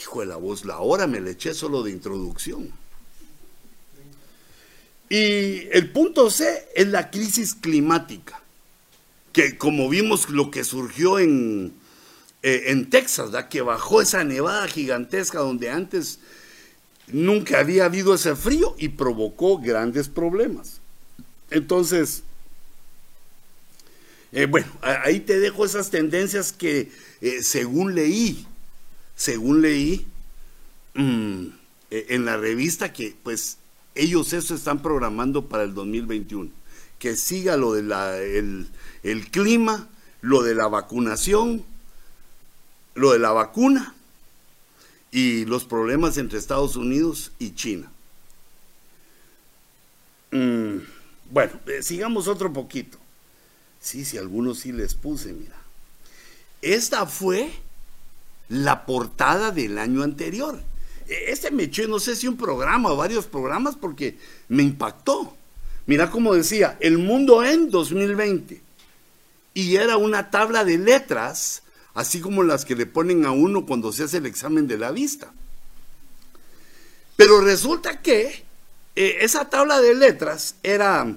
Hijo 0.00 0.20
de 0.20 0.26
la 0.26 0.36
voz, 0.36 0.64
la 0.64 0.78
hora 0.78 1.06
me 1.06 1.20
le 1.20 1.32
eché 1.32 1.54
solo 1.54 1.82
de 1.82 1.90
introducción. 1.90 2.70
Y 5.08 5.68
el 5.70 5.90
punto 5.92 6.30
C 6.30 6.68
es 6.74 6.88
la 6.88 7.10
crisis 7.10 7.54
climática, 7.54 8.42
que 9.32 9.56
como 9.56 9.88
vimos 9.88 10.28
lo 10.30 10.50
que 10.50 10.64
surgió 10.64 11.20
en, 11.20 11.72
eh, 12.42 12.64
en 12.66 12.90
Texas, 12.90 13.30
que 13.48 13.60
bajó 13.60 14.02
esa 14.02 14.24
nevada 14.24 14.66
gigantesca 14.66 15.38
donde 15.38 15.70
antes 15.70 16.18
nunca 17.06 17.60
había 17.60 17.84
habido 17.84 18.14
ese 18.14 18.34
frío 18.34 18.74
y 18.78 18.88
provocó 18.88 19.58
grandes 19.58 20.08
problemas. 20.08 20.80
Entonces, 21.50 22.24
eh, 24.32 24.46
bueno, 24.46 24.66
ahí 24.82 25.20
te 25.20 25.38
dejo 25.38 25.64
esas 25.64 25.90
tendencias 25.90 26.52
que 26.52 26.90
eh, 27.20 27.42
según 27.44 27.94
leí, 27.94 28.44
según 29.14 29.62
leí 29.62 30.04
mm, 30.94 31.46
en 31.90 32.24
la 32.24 32.36
revista 32.36 32.92
que 32.92 33.14
pues 33.22 33.58
ellos 33.96 34.32
eso 34.32 34.54
están 34.54 34.82
programando 34.82 35.46
para 35.48 35.64
el 35.64 35.74
2021. 35.74 36.50
Que 36.98 37.16
siga 37.16 37.56
lo 37.56 37.72
del 37.74 37.88
de 37.88 38.66
el 39.02 39.30
clima, 39.30 39.88
lo 40.20 40.42
de 40.42 40.54
la 40.54 40.68
vacunación, 40.68 41.64
lo 42.94 43.12
de 43.12 43.18
la 43.18 43.32
vacuna 43.32 43.94
y 45.10 45.44
los 45.44 45.64
problemas 45.64 46.18
entre 46.18 46.38
Estados 46.38 46.76
Unidos 46.76 47.32
y 47.38 47.54
China. 47.54 47.90
Mm, 50.30 50.78
bueno, 51.30 51.52
eh, 51.66 51.82
sigamos 51.82 52.28
otro 52.28 52.52
poquito. 52.52 52.98
Sí, 53.80 54.04
si 54.04 54.18
algunos 54.18 54.60
sí 54.60 54.72
les 54.72 54.94
puse, 54.94 55.32
mira. 55.32 55.56
Esta 56.62 57.06
fue 57.06 57.50
la 58.48 58.86
portada 58.86 59.52
del 59.52 59.78
año 59.78 60.02
anterior. 60.02 60.60
Este 61.08 61.50
me 61.50 61.64
eché, 61.64 61.86
no 61.86 61.98
sé 61.98 62.16
si 62.16 62.26
un 62.26 62.36
programa 62.36 62.90
o 62.90 62.96
varios 62.96 63.26
programas, 63.26 63.76
porque 63.76 64.18
me 64.48 64.62
impactó. 64.62 65.36
Mira 65.86 66.10
cómo 66.10 66.34
decía, 66.34 66.76
el 66.80 66.98
mundo 66.98 67.44
en 67.44 67.70
2020. 67.70 68.60
Y 69.54 69.76
era 69.76 69.96
una 69.96 70.30
tabla 70.30 70.64
de 70.64 70.78
letras, 70.78 71.62
así 71.94 72.20
como 72.20 72.42
las 72.42 72.64
que 72.64 72.74
le 72.74 72.86
ponen 72.86 73.24
a 73.24 73.30
uno 73.30 73.66
cuando 73.66 73.92
se 73.92 74.04
hace 74.04 74.18
el 74.18 74.26
examen 74.26 74.66
de 74.66 74.78
la 74.78 74.90
vista. 74.90 75.32
Pero 77.16 77.40
resulta 77.40 78.02
que 78.02 78.44
eh, 78.96 79.18
esa 79.20 79.48
tabla 79.48 79.80
de 79.80 79.94
letras 79.94 80.56
era 80.62 81.16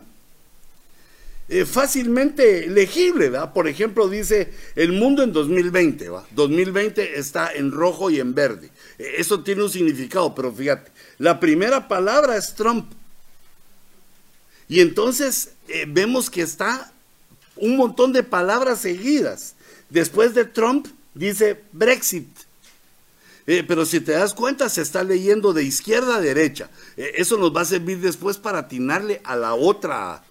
eh, 1.52 1.66
fácilmente 1.66 2.68
legible, 2.68 3.30
¿verdad? 3.30 3.54
Por 3.54 3.68
ejemplo, 3.68 4.08
dice 4.08 4.54
el 4.76 4.92
mundo 4.92 5.24
en 5.24 5.34
2020, 5.34 6.10
¿va? 6.10 6.24
2020 6.36 7.18
está 7.18 7.52
en 7.52 7.72
rojo 7.72 8.12
y 8.12 8.20
en 8.20 8.36
verde. 8.36 8.70
Eh, 9.00 9.16
eso 9.18 9.42
tiene 9.42 9.64
un 9.64 9.70
significado, 9.72 10.36
pero 10.36 10.52
fíjate, 10.52 10.92
la 11.18 11.40
primera 11.40 11.88
palabra 11.88 12.38
es 12.38 12.54
Trump. 12.54 12.92
Y 14.68 14.82
entonces 14.82 15.54
eh, 15.68 15.86
vemos 15.88 16.30
que 16.30 16.44
está 16.44 16.92
un 17.56 17.78
montón 17.78 18.14
de 18.14 18.22
palabras 18.22 18.82
seguidas. 18.82 19.56
Después 19.90 20.36
de 20.36 20.46
Trump 20.46 20.88
dice 21.16 21.64
Brexit. 21.72 22.30
pero 23.68 23.88
si 23.88 24.00
te 24.02 24.12
das 24.12 24.36
cuenta, 24.36 24.70
se 24.70 24.84
está 24.84 25.04
leyendo 25.04 25.52
de 25.54 25.64
izquierda 25.64 26.18
a 26.18 26.22
derecha. 26.22 26.70
eso 26.96 27.38
nos 27.38 27.56
va 27.56 27.62
a 27.62 27.66
servir 27.66 28.00
después 28.02 28.38
para 28.38 28.60
atinarle 28.60 29.20
a 29.24 29.36
la 29.36 29.56
otra 29.56 30.24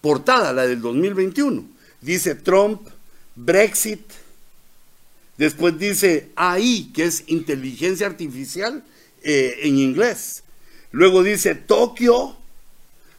portada, 0.00 0.52
la 0.52 0.66
del 0.66 0.80
2021. 0.80 1.64
Dice 2.00 2.34
Trump, 2.34 2.88
Brexit, 3.34 4.00
después 5.36 5.78
dice 5.78 6.30
AI, 6.36 6.90
que 6.94 7.04
es 7.04 7.24
inteligencia 7.26 8.06
artificial 8.06 8.84
eh, 9.22 9.60
en 9.62 9.78
inglés. 9.78 10.42
Luego 10.92 11.22
dice 11.22 11.54
Tokio, 11.54 12.36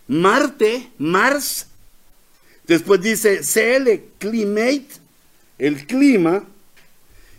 Marte, 0.07 0.89
Mars. 0.97 1.67
Después 2.67 3.01
dice 3.01 3.41
CL, 3.41 4.17
Climate, 4.17 4.87
el 5.57 5.85
clima. 5.85 6.43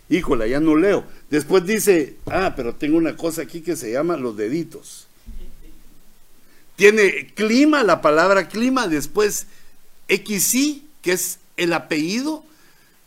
Híjola, 0.08 0.46
ya 0.46 0.60
no 0.60 0.76
leo. 0.76 1.04
Después 1.30 1.64
dice, 1.64 2.16
ah, 2.26 2.54
pero 2.56 2.74
tengo 2.74 2.96
una 2.96 3.16
cosa 3.16 3.42
aquí 3.42 3.60
que 3.60 3.76
se 3.76 3.92
llama 3.92 4.16
los 4.16 4.36
deditos. 4.36 5.06
Tiene 6.80 7.26
clima, 7.34 7.82
la 7.82 8.00
palabra 8.00 8.48
clima, 8.48 8.88
después 8.88 9.44
XI, 10.08 10.82
que 11.02 11.12
es 11.12 11.38
el 11.58 11.74
apellido 11.74 12.42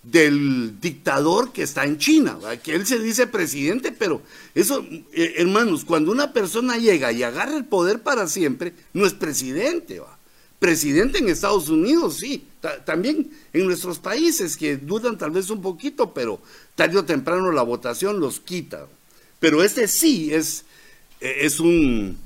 del 0.04 0.80
dictador 0.80 1.52
que 1.52 1.64
está 1.64 1.84
en 1.84 1.98
China, 1.98 2.38
que 2.62 2.76
él 2.76 2.86
se 2.86 3.00
dice 3.00 3.26
presidente, 3.26 3.92
pero 3.92 4.22
eso, 4.54 4.86
eh, 5.12 5.34
hermanos, 5.38 5.86
cuando 5.86 6.12
una 6.12 6.34
persona 6.34 6.78
llega 6.78 7.12
y 7.12 7.24
agarra 7.24 7.58
el 7.58 7.66
poder 7.66 8.04
para 8.04 8.28
siempre, 8.28 8.76
no 8.94 9.08
es 9.08 9.16
presidente, 9.16 10.02
¿va? 10.02 10.20
presidente 10.60 11.18
en 11.18 11.30
Estados 11.30 11.68
Unidos, 11.68 12.18
sí, 12.18 12.46
también 12.86 13.32
en 13.54 13.66
nuestros 13.66 13.98
países 13.98 14.56
que 14.56 14.78
dudan 14.78 15.18
tal 15.18 15.32
vez 15.32 15.50
un 15.50 15.64
poquito, 15.64 16.14
pero 16.14 16.40
tarde 16.76 17.00
o 17.00 17.06
temprano 17.06 17.52
la 17.52 17.64
votación 17.64 18.20
los 18.20 18.40
quita. 18.40 18.86
Pero 19.40 19.64
este 19.64 19.88
sí 19.88 20.32
es, 20.32 20.64
eh, 21.22 21.38
es 21.42 21.60
un, 21.60 22.20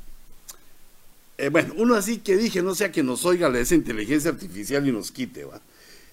eh, 1.37 1.49
bueno, 1.49 1.73
uno 1.77 1.95
así 1.95 2.17
que 2.17 2.35
dije, 2.35 2.63
no 2.63 2.73
sea 2.73 2.91
que 2.91 3.03
nos 3.03 3.25
oiga 3.25 3.55
esa 3.59 3.75
inteligencia 3.75 4.31
artificial 4.31 4.87
y 4.87 4.91
nos 4.91 5.11
quite, 5.11 5.45
¿va? 5.45 5.61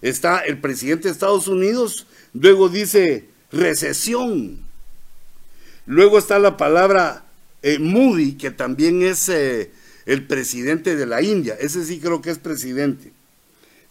Está 0.02 0.40
el 0.40 0.58
presidente 0.58 1.08
de 1.08 1.12
Estados 1.12 1.48
Unidos, 1.48 2.06
luego 2.34 2.68
dice 2.68 3.28
recesión. 3.50 4.58
Luego 5.86 6.18
está 6.18 6.38
la 6.38 6.58
palabra 6.58 7.24
eh, 7.62 7.78
Moody, 7.78 8.32
que 8.32 8.50
también 8.50 9.02
es 9.02 9.30
eh, 9.30 9.70
el 10.04 10.26
presidente 10.26 10.96
de 10.96 11.06
la 11.06 11.22
India. 11.22 11.56
Ese 11.58 11.84
sí 11.86 12.00
creo 12.00 12.20
que 12.20 12.30
es 12.30 12.38
presidente. 12.38 13.12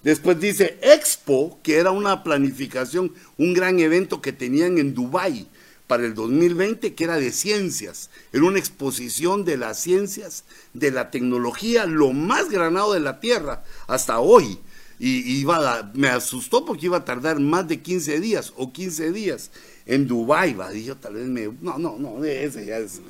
Después 0.03 0.39
dice 0.39 0.77
Expo, 0.81 1.59
que 1.63 1.77
era 1.77 1.89
una 1.89 2.23
planificación, 2.23 3.11
un 3.37 3.53
gran 3.53 3.79
evento 3.79 4.21
que 4.21 4.33
tenían 4.33 4.77
en 4.77 4.93
Dubái 4.93 5.47
para 5.87 6.05
el 6.05 6.13
2020 6.13 6.93
que 6.93 7.03
era 7.03 7.17
de 7.17 7.31
ciencias, 7.31 8.09
era 8.31 8.43
una 8.43 8.59
exposición 8.59 9.45
de 9.45 9.57
las 9.57 9.79
ciencias, 9.79 10.43
de 10.73 10.91
la 10.91 11.11
tecnología, 11.11 11.85
lo 11.85 12.13
más 12.13 12.49
granado 12.49 12.93
de 12.93 12.99
la 12.99 13.19
Tierra 13.19 13.63
hasta 13.87 14.19
hoy. 14.19 14.59
y 14.99 15.39
iba 15.39 15.91
me 15.95 16.07
asustó 16.07 16.65
porque 16.65 16.85
iba 16.85 16.97
a 16.97 17.05
tardar 17.05 17.39
más 17.39 17.67
de 17.67 17.81
15 17.81 18.19
días 18.19 18.53
o 18.55 18.71
15 18.71 19.11
días 19.11 19.51
en 19.85 20.07
Dubái, 20.07 20.53
va, 20.53 20.71
yo 20.73 20.95
tal 20.95 21.15
vez 21.15 21.27
me, 21.27 21.49
no, 21.61 21.77
no, 21.77 21.97
no, 21.97 22.23
ese 22.23 22.65
ya 22.65 22.77
es. 22.77 23.01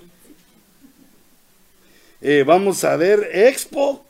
Eh, 2.21 2.43
vamos 2.45 2.83
a 2.83 2.95
ver, 2.95 3.29
Expo, 3.31 4.05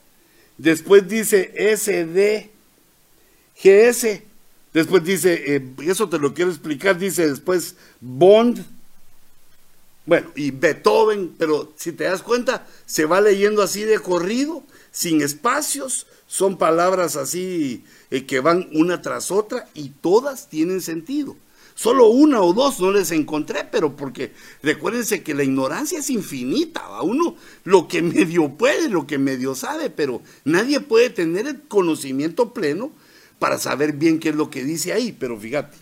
después 0.56 1.06
dice 1.08 1.52
SDGS, 1.76 2.50
después 4.74 5.02
dice, 5.04 5.56
eh, 5.56 5.74
eso 5.86 6.08
te 6.10 6.18
lo 6.18 6.34
quiero 6.34 6.50
explicar, 6.50 6.98
dice 6.98 7.26
después 7.28 7.76
Bond, 8.00 8.62
bueno, 10.04 10.30
y 10.34 10.50
Beethoven, 10.50 11.34
pero 11.38 11.72
si 11.76 11.92
te 11.92 12.04
das 12.04 12.22
cuenta, 12.22 12.66
se 12.84 13.06
va 13.06 13.22
leyendo 13.22 13.62
así 13.62 13.84
de 13.84 13.98
corrido, 13.98 14.62
sin 14.90 15.22
espacios, 15.22 16.06
son 16.26 16.58
palabras 16.58 17.16
así 17.16 17.84
eh, 18.10 18.26
que 18.26 18.40
van 18.40 18.68
una 18.72 19.00
tras 19.00 19.30
otra 19.30 19.68
y 19.72 19.90
todas 19.90 20.48
tienen 20.50 20.82
sentido. 20.82 21.36
Solo 21.76 22.08
una 22.08 22.40
o 22.40 22.52
dos 22.52 22.78
no 22.80 22.92
les 22.92 23.10
encontré, 23.10 23.66
pero 23.70 23.96
porque 23.96 24.32
recuérdense 24.62 25.22
que 25.22 25.34
la 25.34 25.42
ignorancia 25.42 25.98
es 25.98 26.10
infinita. 26.10 26.80
A 26.80 27.02
uno 27.02 27.36
lo 27.64 27.88
que 27.88 28.02
medio 28.02 28.50
puede, 28.50 28.88
lo 28.88 29.06
que 29.06 29.18
medio 29.18 29.54
sabe, 29.54 29.90
pero 29.90 30.22
nadie 30.44 30.80
puede 30.80 31.10
tener 31.10 31.46
el 31.46 31.62
conocimiento 31.62 32.52
pleno 32.52 32.92
para 33.44 33.58
saber 33.58 33.92
bien 33.92 34.20
qué 34.20 34.30
es 34.30 34.34
lo 34.34 34.48
que 34.48 34.64
dice 34.64 34.94
ahí. 34.94 35.12
Pero 35.12 35.38
fíjate, 35.38 35.76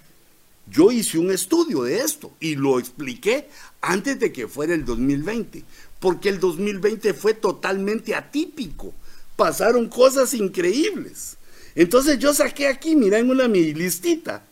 yo 0.69 0.91
hice 0.91 1.17
un 1.17 1.31
estudio 1.31 1.85
de 1.85 1.99
esto 1.99 2.33
y 2.41 2.57
lo 2.57 2.81
expliqué 2.81 3.47
antes 3.81 4.19
de 4.19 4.33
que 4.33 4.49
fuera 4.49 4.75
el 4.75 4.85
2020, 4.85 5.63
porque 6.01 6.29
el 6.29 6.41
2020 6.41 7.15
fue 7.15 7.35
totalmente 7.35 8.17
atípico. 8.17 8.93
Pasaron 9.37 9.89
cosas 9.89 10.35
increíbles. 10.35 11.37
Entonces 11.77 12.19
yo 12.19 12.35
saqué 12.35 12.67
aquí, 12.67 12.97
mira 12.97 13.21
en 13.21 13.31
una 13.31 13.47
mi 13.47 13.73
listita, 13.73 14.43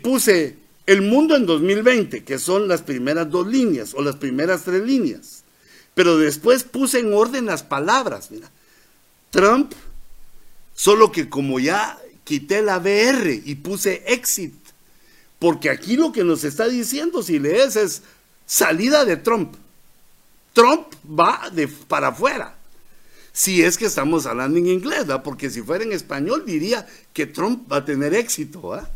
puse 0.00 0.58
el 0.86 1.02
mundo 1.02 1.34
en 1.34 1.44
2020, 1.44 2.22
que 2.22 2.38
son 2.38 2.68
las 2.68 2.82
primeras 2.82 3.28
dos 3.28 3.48
líneas 3.48 3.94
o 3.94 4.02
las 4.02 4.14
primeras 4.14 4.62
tres 4.62 4.84
líneas. 4.84 5.42
Pero 5.96 6.18
después 6.18 6.62
puse 6.62 7.00
en 7.00 7.12
orden 7.12 7.46
las 7.46 7.64
palabras, 7.64 8.30
mira. 8.30 8.48
Trump, 9.30 9.72
solo 10.80 11.12
que 11.12 11.28
como 11.28 11.60
ya 11.60 11.98
quité 12.24 12.62
la 12.62 12.78
BR 12.78 13.42
y 13.44 13.54
puse 13.56 14.02
exit, 14.06 14.54
porque 15.38 15.68
aquí 15.68 15.94
lo 15.94 16.10
que 16.10 16.24
nos 16.24 16.42
está 16.42 16.68
diciendo, 16.68 17.22
si 17.22 17.38
lees, 17.38 17.76
es 17.76 18.00
salida 18.46 19.04
de 19.04 19.18
Trump. 19.18 19.56
Trump 20.54 20.86
va 21.04 21.50
de, 21.52 21.68
para 21.68 22.08
afuera. 22.08 22.56
Si 23.30 23.62
es 23.62 23.76
que 23.76 23.84
estamos 23.84 24.24
hablando 24.24 24.56
en 24.56 24.68
inglés, 24.68 25.00
¿verdad? 25.00 25.22
porque 25.22 25.50
si 25.50 25.60
fuera 25.60 25.84
en 25.84 25.92
español 25.92 26.44
diría 26.46 26.86
que 27.12 27.26
Trump 27.26 27.70
va 27.70 27.76
a 27.78 27.84
tener 27.84 28.14
éxito. 28.14 28.70
¿verdad? 28.70 28.88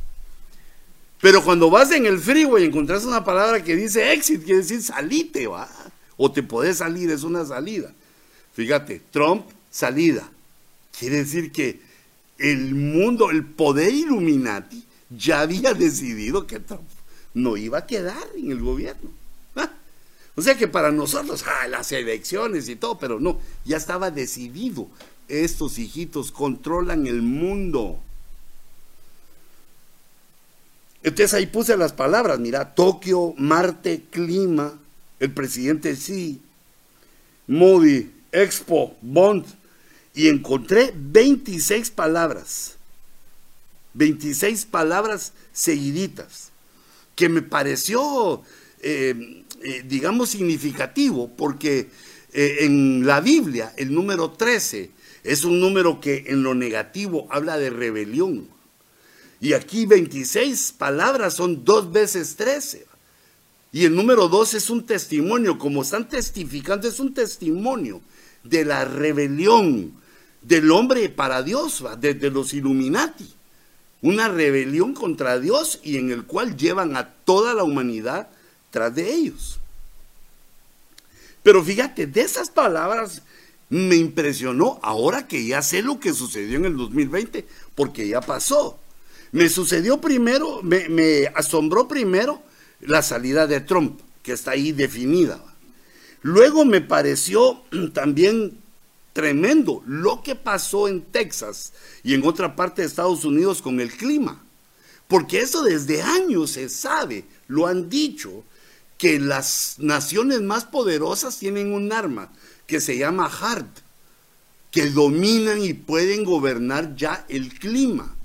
Pero 1.21 1.45
cuando 1.45 1.69
vas 1.69 1.91
en 1.91 2.07
el 2.07 2.19
freeway 2.19 2.65
y 2.65 2.67
encontrás 2.67 3.05
una 3.05 3.23
palabra 3.23 3.63
que 3.63 3.77
dice 3.77 4.11
exit, 4.15 4.43
quiere 4.43 4.61
decir 4.61 4.83
salite, 4.83 5.47
¿va? 5.49 5.69
O 6.17 6.33
te 6.33 6.43
podés 6.43 6.79
salir, 6.79 7.11
es 7.11 7.25
una 7.25 7.45
salida. 7.45 7.93
Fíjate, 8.55 9.03
Trump, 9.11 9.45
salida. 9.71 10.31
Quiere 10.99 11.17
decir 11.17 11.51
que 11.53 11.81
el 12.39 12.75
mundo, 12.75 13.31
el 13.31 13.45
poder 13.45 13.93
Illuminati, 13.93 14.85
ya 15.11 15.41
había 15.41 15.75
decidido 15.75 16.47
que 16.47 16.61
Trump 16.61 16.83
no 17.35 17.57
iba 17.57 17.79
a 17.79 17.87
quedar 17.87 18.27
en 18.37 18.51
el 18.51 18.61
gobierno. 18.61 19.11
¿Ah? 19.57 19.71
O 20.37 20.43
sea 20.43 20.57
que 20.57 20.69
para 20.69 20.93
nosotros, 20.93 21.45
ah, 21.47 21.69
las 21.69 21.93
elecciones 21.93 22.69
y 22.69 22.77
todo, 22.77 22.99
pero 22.99 23.21
no, 23.21 23.41
ya 23.65 23.77
estaba 23.77 24.11
decidido. 24.11 24.89
Estos 25.29 25.79
hijitos 25.79 26.31
controlan 26.31 27.07
el 27.07 27.23
mundo. 27.23 27.99
Entonces 31.03 31.35
ahí 31.35 31.47
puse 31.47 31.77
las 31.77 31.93
palabras, 31.93 32.39
mira, 32.39 32.75
Tokio, 32.75 33.35
Marte, 33.37 34.05
clima, 34.11 34.73
el 35.21 35.33
presidente 35.33 35.97
sí, 35.97 36.41
Modi, 37.47 38.11
Expo, 38.33 38.97
Bond, 39.03 39.45
y 40.15 40.29
encontré 40.29 40.93
26 40.95 41.91
palabras 41.91 42.75
26 43.95 44.67
palabras 44.67 45.33
seguiditas, 45.53 46.51
que 47.15 47.29
me 47.29 47.43
pareció, 47.43 48.43
eh, 48.83 49.45
eh, 49.63 49.85
digamos, 49.87 50.31
significativo, 50.31 51.31
porque 51.37 51.89
eh, 52.33 52.57
en 52.61 53.07
la 53.07 53.21
Biblia 53.21 53.73
el 53.77 53.95
número 53.95 54.33
13 54.33 54.91
es 55.23 55.45
un 55.45 55.61
número 55.61 56.01
que 56.01 56.25
en 56.27 56.43
lo 56.43 56.55
negativo 56.55 57.29
habla 57.31 57.57
de 57.57 57.71
rebelión. 57.71 58.49
Y 59.41 59.53
aquí 59.53 59.87
26 59.87 60.75
palabras 60.77 61.35
son 61.35 61.65
dos 61.65 61.93
veces 61.93 62.37
13. 62.37 62.87
Y 63.73 63.85
el 63.85 63.95
número 63.95 64.29
2 64.29 64.55
es 64.55 64.71
un 64.71 64.87
testimonio, 64.87 65.59
como 65.59 65.83
están 65.83 66.09
testificando, 66.09 66.89
es 66.89 66.99
un 67.01 67.15
testimonio 67.15 68.01
de 68.43 68.65
la 68.65 68.85
rebelión 68.85 69.93
del 70.45 70.71
hombre 70.71 71.09
para 71.09 71.43
Dios, 71.43 71.83
de, 71.99 72.15
de 72.15 72.31
los 72.31 72.55
Illuminati 72.55 73.35
una 74.05 74.29
rebelión 74.29 74.93
contra 74.93 75.41
Dios 75.41 75.81
y 75.83 75.97
en 75.97 76.11
el 76.11 76.25
cual 76.25 76.59
llevan 76.59 76.95
a 76.95 77.09
toda 77.09 77.55
la 77.55 77.65
humanidad 77.65 78.29
tras 78.71 78.95
de 78.95 79.15
ellos. 79.15 79.59
Pero 81.43 81.65
fíjate, 81.65 82.07
de 82.07 82.21
esas 82.21 82.51
palabras 82.51 83.23
me 83.71 83.97
impresionó 83.97 84.79
ahora 84.83 85.27
que 85.27 85.47
ya 85.47 85.63
sé 85.63 85.83
lo 85.83 86.01
que 86.01 86.13
sucedió 86.13 86.59
en 86.59 86.67
el 86.67 86.77
2020, 86.77 87.47
porque 87.75 88.07
ya 88.07 88.21
pasó. 88.21 88.79
Me 89.33 89.49
sucedió 89.49 90.03
primero, 90.03 90.63
me, 90.63 90.91
me 90.91 91.29
asombró 91.35 91.89
primero 91.89 92.43
la 92.81 93.01
salida 93.01 93.47
de 93.47 93.63
Trump, 93.63 93.99
que 94.23 94.33
está 94.33 94.51
ahí 94.51 94.73
definida. 94.73 95.43
Luego 96.21 96.67
me 96.67 96.83
pareció 96.83 97.63
también 97.95 98.59
tremendo 99.15 99.83
lo 99.87 100.23
que 100.23 100.35
pasó 100.35 100.89
en 100.89 101.01
Texas 101.01 101.73
y 102.03 102.13
en 102.13 102.27
otra 102.27 102.55
parte 102.55 102.83
de 102.83 102.89
Estados 102.89 103.25
Unidos 103.25 103.63
con 103.63 103.81
el 103.81 103.91
clima. 103.91 104.45
Porque 105.09 105.41
eso 105.41 105.63
desde 105.63 106.03
años 106.03 106.51
se 106.51 106.69
sabe, 106.69 107.25
lo 107.47 107.67
han 107.67 107.89
dicho, 107.89 108.45
que 108.99 109.19
las 109.19 109.77
naciones 109.79 110.43
más 110.43 110.65
poderosas 110.65 111.39
tienen 111.39 111.73
un 111.73 111.93
arma 111.93 112.33
que 112.67 112.81
se 112.81 112.99
llama 112.99 113.27
HARD, 113.27 113.67
que 114.71 114.91
dominan 114.91 115.63
y 115.63 115.75
pueden 115.75 116.25
gobernar 116.25 116.97
ya 116.97 117.25
el 117.29 117.57
clima. 117.59 118.17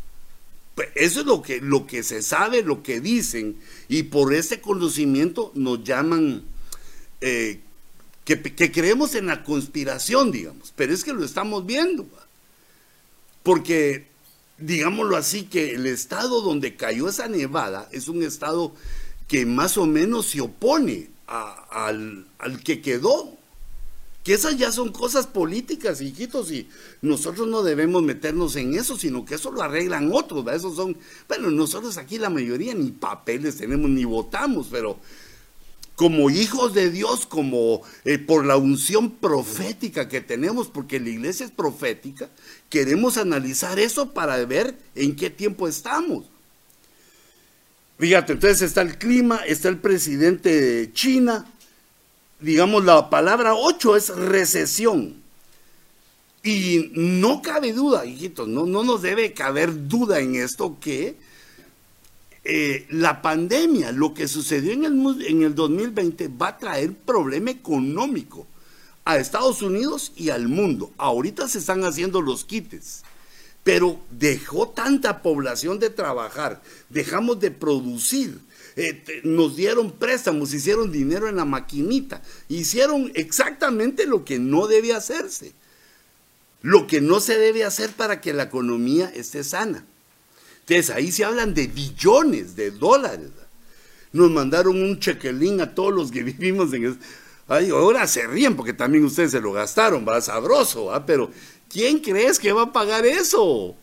Pues 0.74 0.90
eso 0.96 1.20
es 1.20 1.26
lo 1.28 1.42
que, 1.42 1.62
lo 1.62 1.86
que 1.86 2.02
se 2.02 2.24
sabe, 2.24 2.64
lo 2.64 2.82
que 2.82 3.00
dicen, 3.00 3.60
y 3.90 4.04
por 4.04 4.34
ese 4.34 4.62
conocimiento 4.62 5.52
nos 5.54 5.84
llaman 5.84 6.44
eh, 7.22 7.60
que, 8.38 8.72
creemos 8.72 9.16
en 9.16 9.26
la 9.26 9.44
conspiración, 9.44 10.32
digamos, 10.32 10.72
pero 10.76 10.94
es 10.94 11.04
que 11.04 11.14
lo 11.14 11.26
estamos 11.26 11.66
viendo. 11.66 12.08
Porque, 13.42 14.08
digámoslo 14.60 15.18
así, 15.18 15.44
que 15.44 15.74
el 15.74 15.88
estado 15.88 16.42
donde 16.42 16.76
cayó 16.76 17.10
esa 17.10 17.28
nevada 17.28 17.90
es 17.92 18.08
un 18.08 18.22
estado 18.22 18.74
que 19.28 19.46
más 19.46 19.78
o 19.78 19.86
menos 19.86 20.28
se 20.28 20.42
opone 20.42 21.10
al, 21.28 22.28
que 22.64 22.82
quedó. 22.82 23.38
Que 24.24 24.34
esas 24.34 24.58
ya 24.58 24.72
son 24.72 24.92
cosas 24.92 25.26
políticas, 25.26 26.02
hijitos, 26.02 26.52
y 26.52 26.68
nosotros 27.02 27.48
no 27.48 27.64
debemos 27.64 28.04
meternos 28.04 28.56
en 28.58 28.76
eso, 28.76 28.98
sino 28.98 29.26
que 29.26 29.36
eso 29.36 29.50
lo 29.50 29.64
arreglan 29.64 30.12
otros, 30.14 30.46
Esos 30.54 30.76
son, 30.76 30.96
bueno, 31.28 31.50
nosotros 31.50 31.98
aquí 31.98 32.20
la 32.20 32.30
mayoría 32.30 32.76
ni 32.76 32.92
papeles 32.92 33.58
tenemos, 33.58 33.90
ni 33.90 34.04
votamos, 34.04 34.68
pero 34.70 35.00
como 36.00 36.30
hijos 36.30 36.74
de 36.74 36.92
Dios, 36.92 37.26
como 37.26 37.82
eh, 38.06 38.18
por 38.18 38.46
la 38.46 38.56
unción 38.56 39.12
profética 39.12 40.08
que 40.08 40.22
tenemos, 40.22 40.70
porque 40.70 40.98
la 40.98 41.10
iglesia 41.10 41.46
es 41.46 41.52
profética, 41.52 42.30
queremos 42.70 43.18
analizar 43.18 43.78
eso 43.80 44.14
para 44.14 44.38
ver 44.46 44.78
en 44.96 45.14
qué 45.18 45.30
tiempo 45.30 45.68
estamos. 45.68 46.24
Fíjate, 47.98 48.32
entonces 48.32 48.62
está 48.62 48.82
el 48.82 48.98
clima, 48.98 49.42
está 49.46 49.68
el 49.68 49.80
presidente 49.80 50.50
de 50.62 50.94
China, 50.94 51.46
digamos 52.40 52.86
la 52.86 53.10
palabra 53.10 53.54
8 53.56 53.98
es 53.98 54.08
recesión. 54.08 55.22
Y 56.44 56.92
no 56.94 57.42
cabe 57.42 57.74
duda, 57.74 58.06
hijitos, 58.06 58.48
no, 58.48 58.66
no 58.66 58.86
nos 58.86 59.02
debe 59.02 59.34
caber 59.34 59.90
duda 59.90 60.22
en 60.22 60.36
esto 60.36 60.78
que 60.80 61.18
eh, 62.52 62.88
la 62.90 63.22
pandemia, 63.22 63.92
lo 63.92 64.16
que 64.16 64.28
sucedió 64.28 64.74
en 64.74 64.84
el, 64.84 65.26
en 65.28 65.44
el 65.44 65.54
2020 65.54 66.30
va 66.30 66.48
a 66.48 66.58
traer 66.58 66.96
problema 66.96 67.52
económico 67.52 68.48
a 69.06 69.20
Estados 69.20 69.62
Unidos 69.62 70.14
y 70.16 70.32
al 70.32 70.48
mundo. 70.48 70.92
Ahorita 70.98 71.48
se 71.48 71.60
están 71.60 71.84
haciendo 71.84 72.24
los 72.24 72.46
quites, 72.46 73.04
pero 73.64 74.00
dejó 74.10 74.68
tanta 74.70 75.22
población 75.22 75.78
de 75.78 75.92
trabajar, 75.92 76.64
dejamos 76.90 77.40
de 77.40 77.52
producir, 77.52 78.40
eh, 78.76 79.22
nos 79.24 79.56
dieron 79.56 79.92
préstamos, 79.92 80.52
hicieron 80.52 80.92
dinero 80.92 81.30
en 81.30 81.36
la 81.36 81.46
maquinita, 81.46 82.24
hicieron 82.48 83.12
exactamente 83.14 84.08
lo 84.08 84.26
que 84.26 84.40
no 84.40 84.66
debe 84.66 84.96
hacerse. 84.96 85.54
lo 86.62 86.88
que 86.88 87.00
no 87.00 87.20
se 87.20 87.38
debe 87.38 87.64
hacer 87.64 87.92
para 87.92 88.20
que 88.20 88.34
la 88.34 88.44
economía 88.44 89.10
esté 89.16 89.44
sana. 89.44 89.86
Entonces 90.70 90.96
ahí 90.96 91.12
se 91.12 91.26
hablan 91.26 91.56
de 91.56 91.66
billones 91.66 92.56
de 92.56 92.70
dólares. 92.70 93.30
Nos 94.12 94.30
mandaron 94.30 94.82
un 94.82 95.00
chequelín 95.00 95.62
a 95.62 95.74
todos 95.74 95.94
los 95.94 96.12
que 96.12 96.22
vivimos 96.24 96.72
en... 96.74 96.98
Ay, 97.48 97.72
ahora 97.72 98.06
se 98.06 98.28
ríen 98.28 98.56
porque 98.56 98.74
también 98.74 99.04
ustedes 99.04 99.32
se 99.32 99.42
lo 99.42 99.52
gastaron, 99.52 100.06
va 100.08 100.22
sabroso, 100.22 100.86
¿va? 100.86 101.04
Pero 101.08 101.32
¿quién 101.68 101.98
crees 101.98 102.38
que 102.38 102.54
va 102.54 102.64
a 102.64 102.72
pagar 102.72 103.08
eso? 103.08 103.76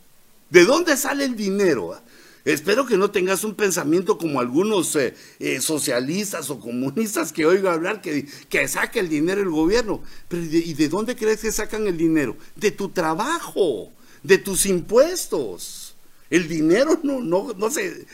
¿De 0.49 0.65
dónde 0.65 0.97
sale 0.97 1.25
el 1.25 1.35
dinero? 1.35 2.01
Espero 2.45 2.87
que 2.87 2.97
no 2.97 3.11
tengas 3.11 3.43
un 3.43 3.57
pensamiento 3.57 4.19
como 4.19 4.39
algunos 4.39 4.95
eh, 4.95 5.17
eh, 5.41 5.61
socialistas 5.61 6.49
o 6.51 6.61
comunistas 6.61 7.33
que 7.33 7.45
oigo 7.45 7.69
hablar 7.69 8.01
que, 8.01 8.29
que 8.49 8.69
saque 8.69 9.01
el 9.01 9.09
dinero 9.09 9.41
el 9.41 9.51
gobierno. 9.51 10.01
Pero 10.29 10.45
¿y 10.45 10.75
de 10.75 10.89
dónde 10.89 11.17
crees 11.17 11.41
que 11.41 11.51
sacan 11.51 11.89
el 11.89 11.97
dinero? 11.97 12.37
De 12.55 12.71
tu 12.71 12.91
trabajo, 12.91 13.91
de 14.23 14.39
tus 14.39 14.67
impuestos. 14.67 15.86
El 16.31 16.49
dinero 16.49 16.99
no, 17.03 17.21
no, 17.21 17.53
no 17.57 17.71
se... 17.71 18.07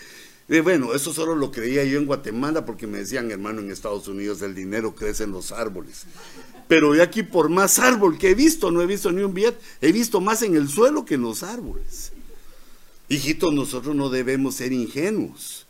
Eh, 0.48 0.60
bueno, 0.60 0.92
eso 0.92 1.12
solo 1.12 1.34
lo 1.34 1.50
creía 1.50 1.84
yo 1.84 1.98
en 1.98 2.06
Guatemala 2.06 2.66
porque 2.66 2.86
me 2.86 2.98
decían, 2.98 3.30
hermano, 3.30 3.60
en 3.60 3.70
Estados 3.70 4.08
Unidos 4.08 4.42
el 4.42 4.54
dinero 4.54 4.94
crece 4.94 5.24
en 5.24 5.32
los 5.32 5.52
árboles. 5.52 6.04
Pero 6.68 6.94
yo 6.94 7.02
aquí 7.02 7.22
por 7.22 7.48
más 7.48 7.78
árbol 7.78 8.18
que 8.18 8.30
he 8.30 8.34
visto, 8.34 8.70
no 8.70 8.82
he 8.82 8.86
visto 8.86 9.10
ni 9.12 9.22
un 9.22 9.32
billete, 9.32 9.58
he 9.80 9.92
visto 9.92 10.20
más 10.20 10.42
en 10.42 10.56
el 10.56 10.68
suelo 10.68 11.04
que 11.04 11.14
en 11.14 11.22
los 11.22 11.42
árboles. 11.42 12.12
Hijitos, 13.08 13.52
nosotros 13.52 13.94
no 13.94 14.10
debemos 14.10 14.56
ser 14.56 14.72
ingenuos. 14.72 15.66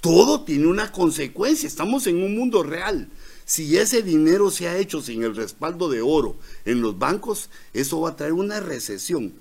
Todo 0.00 0.42
tiene 0.42 0.66
una 0.66 0.90
consecuencia. 0.90 1.66
Estamos 1.66 2.06
en 2.06 2.22
un 2.22 2.36
mundo 2.36 2.62
real. 2.62 3.08
Si 3.44 3.76
ese 3.76 4.02
dinero 4.02 4.50
se 4.50 4.68
ha 4.68 4.78
hecho 4.78 5.02
sin 5.02 5.22
el 5.22 5.36
respaldo 5.36 5.88
de 5.88 6.00
oro 6.00 6.36
en 6.64 6.80
los 6.82 6.98
bancos, 6.98 7.50
eso 7.72 8.00
va 8.00 8.10
a 8.10 8.16
traer 8.16 8.32
una 8.32 8.60
recesión. 8.60 9.32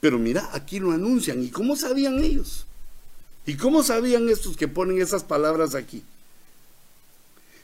Pero 0.00 0.18
mira, 0.18 0.48
aquí 0.52 0.80
lo 0.80 0.92
anuncian. 0.92 1.42
¿Y 1.42 1.48
cómo 1.48 1.76
sabían 1.76 2.22
ellos? 2.24 2.66
¿Y 3.46 3.56
cómo 3.56 3.82
sabían 3.82 4.28
estos 4.28 4.56
que 4.56 4.68
ponen 4.68 5.00
esas 5.00 5.24
palabras 5.24 5.74
aquí? 5.74 6.02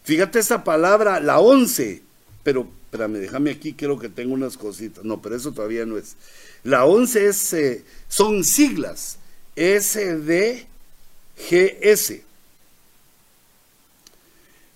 Fíjate 0.05 0.39
esa 0.39 0.63
palabra, 0.63 1.21
la 1.21 1.41
once. 1.41 2.03
Pero, 2.43 2.69
espérame, 2.85 3.15
déjame 3.15 3.51
aquí, 3.51 3.73
creo 3.73 3.99
que 3.99 4.09
tengo 4.09 4.35
unas 4.35 4.57
cositas. 4.57 5.05
No, 5.05 5.21
pero 5.21 5.35
eso 5.37 5.53
todavía 5.53 5.85
no 5.85 5.99
es. 5.99 6.17
La 6.63 6.85
11 6.85 7.27
es, 7.27 7.53
eh, 7.53 7.85
son 8.09 8.45
siglas, 8.45 9.19
SDGS. 9.57 10.67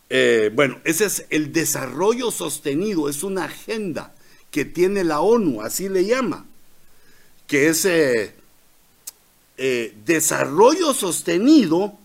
Eh, 0.09 0.51
bueno, 0.55 0.81
ese 0.85 1.05
es 1.05 1.27
el 1.31 1.53
desarrollo 1.53 2.31
sostenido, 2.31 3.09
es 3.09 3.23
una 3.23 3.45
agenda 3.45 4.15
que 4.51 4.65
tiene 4.65 5.05
la 5.05 5.21
ONU, 5.21 5.63
así 5.63 5.89
le 5.89 6.05
llama, 6.05 6.47
que 7.51 7.69
es 7.69 7.85
eh, 7.85 8.33
desarrollo 10.07 10.95
sostenido, 10.95 11.99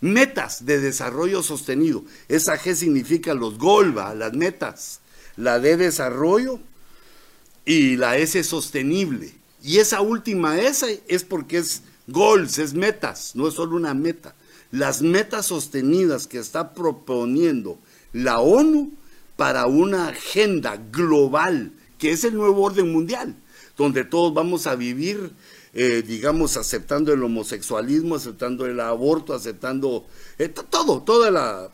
metas 0.00 0.64
de 0.64 0.78
desarrollo 0.78 1.42
sostenido. 1.42 2.04
Esa 2.28 2.56
G 2.56 2.76
significa 2.76 3.34
los 3.34 3.58
GOLBA, 3.58 4.14
las 4.14 4.32
metas. 4.32 5.00
La 5.36 5.58
de 5.58 5.76
desarrollo 5.76 6.60
y 7.64 7.96
la 7.96 8.16
S 8.16 8.44
sostenible. 8.44 9.34
Y 9.64 9.78
esa 9.78 10.00
última 10.00 10.60
S 10.60 11.02
es 11.08 11.24
porque 11.24 11.58
es 11.58 11.82
goals, 12.06 12.58
es 12.58 12.72
metas, 12.72 13.32
no 13.34 13.48
es 13.48 13.54
solo 13.54 13.74
una 13.74 13.94
meta. 13.94 14.36
Las 14.70 15.02
metas 15.02 15.46
sostenidas 15.46 16.28
que 16.28 16.38
está 16.38 16.72
proponiendo 16.72 17.80
la 18.12 18.38
ONU 18.38 18.92
para 19.34 19.66
una 19.66 20.06
agenda 20.06 20.80
global, 20.92 21.72
que 21.98 22.12
es 22.12 22.22
el 22.22 22.34
nuevo 22.34 22.62
orden 22.62 22.92
mundial, 22.92 23.34
donde 23.76 24.04
todos 24.04 24.32
vamos 24.32 24.66
a 24.66 24.76
vivir, 24.76 25.32
eh, 25.72 26.02
digamos, 26.06 26.56
aceptando 26.56 27.12
el 27.12 27.22
homosexualismo, 27.22 28.14
aceptando 28.14 28.66
el 28.66 28.80
aborto, 28.80 29.34
aceptando 29.34 30.06
eh, 30.38 30.48
todo, 30.48 31.02
toda 31.02 31.30
la... 31.30 31.68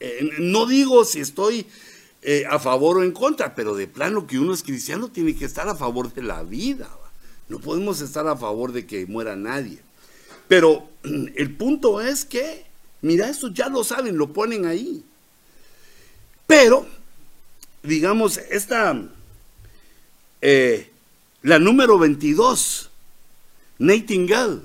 Eh, 0.00 0.30
no 0.38 0.66
digo 0.66 1.04
si 1.04 1.20
estoy 1.20 1.66
a 2.48 2.58
favor 2.58 2.96
o 2.96 3.02
en 3.02 3.12
contra, 3.12 3.54
pero 3.54 3.74
de 3.74 3.86
plano 3.86 4.26
que 4.26 4.38
uno 4.38 4.54
es 4.54 4.62
cristiano 4.62 5.08
tiene 5.08 5.36
que 5.36 5.44
estar 5.44 5.68
a 5.68 5.76
favor 5.76 6.10
de 6.14 6.22
la 6.22 6.42
vida. 6.42 6.88
No 7.50 7.58
podemos 7.58 8.00
estar 8.00 8.26
a 8.26 8.36
favor 8.36 8.72
de 8.72 8.86
que 8.86 9.04
muera 9.04 9.36
nadie. 9.36 9.78
Pero 10.48 10.88
el 11.02 11.54
punto 11.54 12.00
es 12.00 12.24
que, 12.24 12.64
mira, 13.02 13.28
eso 13.28 13.48
ya 13.48 13.68
lo 13.68 13.84
saben, 13.84 14.16
lo 14.16 14.32
ponen 14.32 14.64
ahí. 14.64 15.04
Pero, 16.46 16.86
digamos, 17.82 18.38
esta, 18.38 19.00
eh, 20.40 20.90
la 21.44 21.58
número 21.58 21.98
22, 21.98 22.90
Nightingale, 23.78 24.62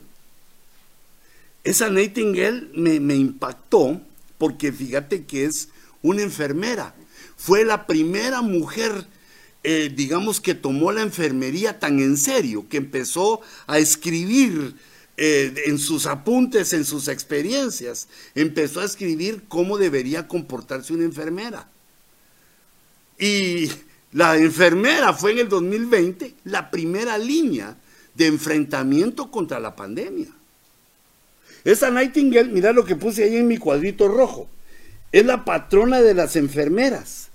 esa 1.66 1.90
Nightingale 1.90 2.70
me, 2.74 3.02
me 3.02 3.16
impactó 3.16 4.02
porque 4.38 4.72
fíjate 4.72 5.26
que 5.26 5.44
es 5.44 5.68
una 6.02 6.22
enfermera. 6.22 6.96
Fue 7.36 7.66
la 7.66 7.86
primera 7.86 8.42
mujer, 8.42 9.06
eh, 9.64 9.92
digamos, 9.94 10.40
que 10.40 10.56
tomó 10.56 10.94
la 10.94 11.02
enfermería 11.02 11.80
tan 11.80 12.00
en 12.00 12.16
serio, 12.16 12.66
que 12.70 12.78
empezó 12.78 13.42
a 13.68 13.78
escribir 13.78 14.76
eh, 15.18 15.54
en 15.66 15.80
sus 15.80 16.06
apuntes, 16.06 16.72
en 16.72 16.86
sus 16.86 17.10
experiencias, 17.10 18.08
empezó 18.36 18.80
a 18.80 18.86
escribir 18.86 19.44
cómo 19.50 19.78
debería 19.78 20.30
comportarse 20.30 20.94
una 20.94 21.04
enfermera. 21.04 21.70
Y 23.20 23.70
la 24.12 24.38
enfermera 24.38 25.14
fue 25.14 25.34
en 25.34 25.40
el 25.40 25.50
2020 25.50 26.36
la 26.46 26.72
primera 26.72 27.18
línea 27.18 27.78
de 28.16 28.28
enfrentamiento 28.28 29.30
contra 29.30 29.60
la 29.60 29.76
pandemia. 29.76 30.28
Esa 31.64 31.92
Nightingale, 31.92 32.52
mira 32.52 32.72
lo 32.72 32.86
que 32.86 32.96
puse 32.96 33.24
ahí 33.24 33.38
en 33.38 33.48
mi 33.48 33.58
cuadrito 33.58 34.08
rojo, 34.08 34.50
es 35.12 35.26
la 35.26 35.46
patrona 35.46 36.02
de 36.02 36.14
las 36.14 36.36
enfermeras. 36.36 37.30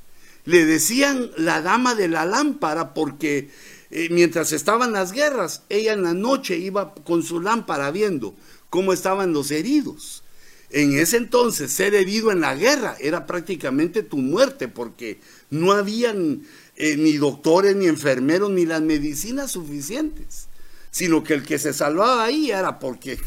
Le 0.45 0.65
decían 0.65 1.31
la 1.37 1.63
dama 1.63 1.95
de 1.95 2.09
la 2.09 2.25
lámpara 2.25 2.93
porque 2.95 3.51
eh, 3.91 4.09
mientras 4.11 4.53
estaban 4.53 4.93
las 4.93 5.13
guerras, 5.13 5.63
ella 5.69 5.93
en 5.93 6.03
la 6.03 6.15
noche 6.15 6.57
iba 6.59 6.95
con 6.95 7.23
su 7.23 7.41
lámpara 7.41 7.91
viendo 7.91 8.35
cómo 8.69 8.93
estaban 8.93 9.33
los 9.33 9.51
heridos. 9.51 10.25
En 10.71 10.99
ese 10.99 11.19
entonces, 11.19 11.71
ser 11.71 11.95
herido 11.95 12.33
en 12.33 12.41
la 12.41 12.57
guerra 12.57 12.97
era 12.99 13.27
prácticamente 13.27 14.03
tu 14.03 14.17
muerte 14.17 14.67
porque 14.67 15.21
no 15.49 15.73
habían 15.73 16.43
eh, 16.77 16.97
ni 16.97 17.17
doctores, 17.17 17.77
ni 17.77 17.87
enfermeros, 17.87 18.51
ni 18.51 18.67
las 18.67 18.83
medicinas 18.83 19.53
suficientes, 19.53 20.47
sino 20.91 21.23
que 21.23 21.35
el 21.35 21.43
que 21.45 21.59
se 21.59 21.73
salvaba 21.73 22.25
ahí 22.25 22.51
era 22.51 22.79
porque 22.79 23.19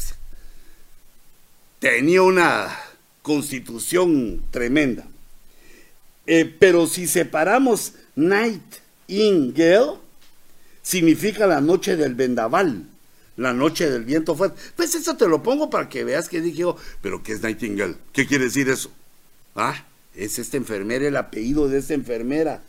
tenía 1.78 2.22
una 2.22 2.76
constitución 3.22 4.42
tremenda. 4.50 5.06
Eh, 6.26 6.44
pero 6.58 6.86
si 6.86 7.06
separamos 7.06 7.94
night 8.14 8.62
significa 10.82 11.46
la 11.46 11.60
noche 11.60 11.96
del 11.96 12.14
vendaval, 12.14 12.86
la 13.36 13.54
noche 13.54 13.88
del 13.88 14.04
viento 14.04 14.34
fuerte. 14.34 14.60
Pues 14.76 14.94
eso 14.94 15.16
te 15.16 15.26
lo 15.26 15.42
pongo 15.42 15.70
para 15.70 15.88
que 15.88 16.04
veas 16.04 16.28
que 16.28 16.40
dije, 16.40 16.64
oh, 16.64 16.76
pero 17.00 17.22
¿qué 17.22 17.32
es 17.32 17.42
Nightingale? 17.42 17.96
¿Qué 18.12 18.26
quiere 18.26 18.44
decir 18.44 18.68
eso? 18.68 18.90
Ah, 19.54 19.86
es 20.14 20.38
esta 20.38 20.56
enfermera, 20.56 21.06
el 21.06 21.16
apellido 21.16 21.68
de 21.68 21.78
esta 21.78 21.94
enfermera, 21.94 22.62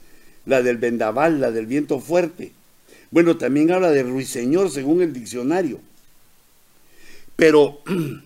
la 0.50 0.62
del 0.62 0.78
vendaval, 0.78 1.40
la 1.40 1.52
del 1.52 1.66
viento 1.66 2.00
fuerte. 2.00 2.52
Bueno, 3.12 3.38
también 3.38 3.72
habla 3.72 3.92
de 3.92 4.04
ruiseñor 4.04 4.70
según 4.70 5.02
el 5.02 5.14
diccionario. 5.14 5.80
Pero, 7.36 7.80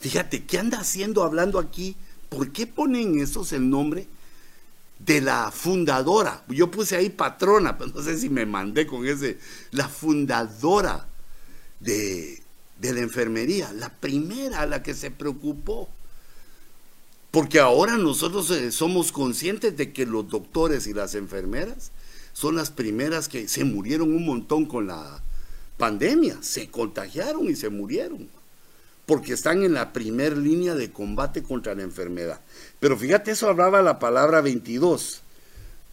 fíjate, 0.00 0.44
¿qué 0.44 0.58
anda 0.58 0.80
haciendo 0.80 1.22
hablando 1.22 1.58
aquí 1.58 1.96
¿por 2.32 2.50
qué 2.50 2.66
ponen 2.66 3.20
esos 3.20 3.52
el 3.52 3.68
nombre 3.68 4.06
de 4.98 5.20
la 5.20 5.50
fundadora? 5.50 6.42
Yo 6.48 6.70
puse 6.70 6.96
ahí 6.96 7.10
patrona, 7.10 7.76
pero 7.76 7.92
no 7.94 8.02
sé 8.02 8.18
si 8.18 8.30
me 8.30 8.46
mandé 8.46 8.86
con 8.86 9.06
ese, 9.06 9.38
la 9.70 9.88
fundadora 9.88 11.06
de, 11.80 12.42
la 12.80 13.00
enfermería, 13.00 13.72
la 13.74 13.90
primera 13.90 14.62
a 14.62 14.66
la 14.66 14.82
que 14.82 14.94
se 14.94 15.10
preocupó. 15.10 15.88
Porque 17.32 17.58
ahora 17.58 17.96
nosotros 17.96 18.48
eh, 18.52 18.70
somos 18.70 19.10
conscientes 19.10 19.76
de 19.76 19.92
que 19.92 20.06
los 20.06 20.28
doctores 20.28 20.86
y 20.86 20.94
las 20.94 21.16
enfermeras 21.16 21.90
son 22.32 22.54
las 22.54 22.70
primeras 22.70 23.28
que 23.28 23.48
se 23.48 23.64
murieron 23.64 24.14
un 24.14 24.24
montón 24.24 24.66
con 24.66 24.86
la 24.86 25.20
pandemia, 25.78 26.38
se 26.42 26.68
contagiaron 26.68 27.48
y 27.48 27.56
se 27.56 27.68
murieron 27.68 28.28
porque 29.06 29.32
están 29.32 29.62
en 29.62 29.74
la 29.74 29.92
primer 29.92 30.36
línea 30.36 30.74
de 30.74 30.90
combate 30.90 31.42
contra 31.42 31.74
la 31.74 31.82
enfermedad. 31.82 32.40
Pero 32.80 32.96
fíjate, 32.96 33.32
eso 33.32 33.48
hablaba 33.48 33.82
la 33.82 33.98
palabra 33.98 34.40
22. 34.40 35.22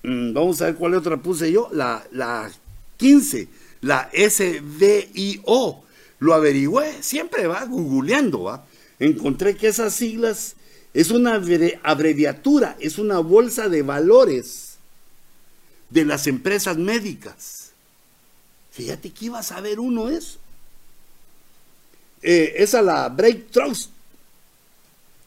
Mm, 0.04 0.34
vamos 0.34 0.62
a 0.62 0.66
ver 0.66 0.76
cuál 0.76 0.94
otra 0.94 1.18
puse 1.18 1.52
yo. 1.52 1.70
La, 1.72 2.06
la 2.12 2.50
15, 2.98 3.48
la 3.82 4.10
SDIO. 4.14 5.84
Lo 6.20 6.34
averigüé, 6.34 7.02
siempre 7.02 7.48
va 7.48 7.66
googleando, 7.66 8.44
va. 8.44 8.66
Encontré 9.00 9.56
que 9.56 9.68
esas 9.68 9.94
siglas 9.94 10.56
es 10.94 11.12
una 11.12 11.42
abreviatura, 11.84 12.76
es 12.80 12.98
una 12.98 13.20
bolsa 13.20 13.70
de 13.70 13.82
valores 13.82 14.78
de 15.90 16.06
las 16.06 16.28
empresas 16.28 16.78
médicas. 16.78 17.72
Fíjate 18.72 19.12
que 19.12 19.26
iba 19.26 19.40
a 19.40 19.44
saber 19.44 19.80
uno 19.80 20.10
eso. 20.10 20.40
Eh, 22.22 22.56
esa 22.58 22.82
la 22.82 23.08
breakthrough, 23.10 23.78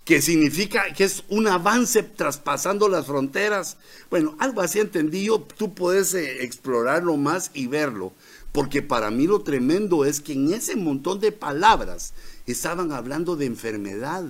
que 0.04 0.20
significa 0.20 0.92
que 0.92 1.04
es 1.04 1.22
un 1.28 1.46
avance 1.46 2.02
traspasando 2.02 2.88
las 2.88 3.06
fronteras. 3.06 3.76
Bueno, 4.10 4.36
algo 4.38 4.60
así 4.60 4.80
entendí 4.80 5.24
yo, 5.24 5.40
tú 5.40 5.74
puedes 5.74 6.12
eh, 6.14 6.42
explorarlo 6.42 7.16
más 7.16 7.50
y 7.54 7.66
verlo, 7.66 8.12
porque 8.52 8.82
para 8.82 9.10
mí 9.10 9.26
lo 9.26 9.42
tremendo 9.42 10.04
es 10.04 10.20
que 10.20 10.32
en 10.32 10.52
ese 10.52 10.76
montón 10.76 11.20
de 11.20 11.32
palabras 11.32 12.12
estaban 12.46 12.92
hablando 12.92 13.36
de 13.36 13.46
enfermedad, 13.46 14.24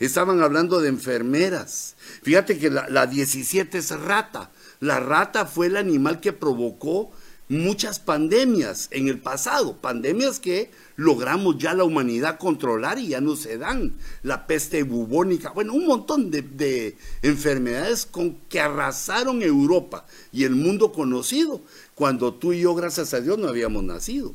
estaban 0.00 0.42
hablando 0.42 0.80
de 0.80 0.88
enfermeras. 0.88 1.96
Fíjate 2.22 2.58
que 2.58 2.70
la, 2.70 2.88
la 2.88 3.06
17 3.06 3.78
es 3.78 3.90
rata. 3.90 4.50
La 4.80 5.00
rata 5.00 5.46
fue 5.46 5.66
el 5.66 5.76
animal 5.76 6.20
que 6.20 6.32
provocó 6.32 7.12
muchas 7.48 7.98
pandemias 7.98 8.88
en 8.90 9.08
el 9.08 9.18
pasado, 9.18 9.76
pandemias 9.76 10.40
que 10.40 10.70
logramos 10.96 11.58
ya 11.58 11.74
la 11.74 11.84
humanidad 11.84 12.38
controlar 12.38 12.98
y 12.98 13.08
ya 13.08 13.20
no 13.20 13.36
se 13.36 13.58
dan. 13.58 13.92
La 14.22 14.46
peste 14.46 14.82
bubónica, 14.82 15.50
bueno, 15.50 15.74
un 15.74 15.86
montón 15.86 16.30
de, 16.30 16.96
enfermedades 17.22 18.06
con 18.06 18.36
que 18.48 18.60
arrasaron 18.60 19.42
Europa 19.42 20.06
y 20.32 20.44
el 20.44 20.54
mundo 20.54 20.92
conocido, 20.92 21.60
cuando 21.94 22.34
tú 22.34 22.52
y 22.52 22.60
yo, 22.60 22.74
gracias 22.74 23.14
a 23.14 23.20
Dios, 23.20 23.38
no 23.38 23.48
habíamos 23.48 23.84
nacido. 23.84 24.34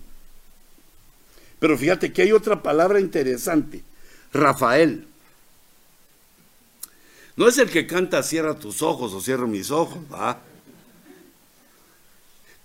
Pero 1.59 1.77
fíjate 1.77 2.13
que 2.13 2.21
hay 2.21 2.31
otra 2.31 2.63
palabra 2.63 2.99
interesante, 2.99 3.83
Rafael. 4.31 5.05
No 7.39 7.47
es 7.47 7.57
el 7.57 7.69
que 7.69 7.87
canta 7.87 8.21
cierra 8.21 8.59
tus 8.59 8.81
ojos 8.81 9.13
o 9.13 9.21
cierro 9.21 9.47
mis 9.47 9.71
ojos, 9.71 9.99
¿va? 10.11 10.41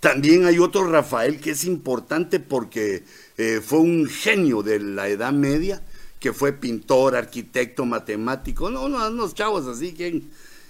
También 0.01 0.47
hay 0.47 0.59
otro 0.59 0.91
Rafael 0.91 1.39
que 1.39 1.53
es 1.53 1.65
importante 1.65 2.41
porque 2.41 3.05
eh, 3.39 3.61
fue 3.65 3.79
un 3.79 4.09
genio 4.09 4.65
de 4.65 4.81
la 4.81 5.07
Edad 5.07 5.33
Media, 5.33 5.81
que 6.19 6.33
fue 6.33 6.53
pintor, 6.53 7.15
arquitecto, 7.15 7.85
matemático. 7.85 8.69
No, 8.69 8.89
no, 8.89 9.07
unos 9.07 9.33
chavos 9.35 9.65
así 9.69 9.93
que 9.93 10.23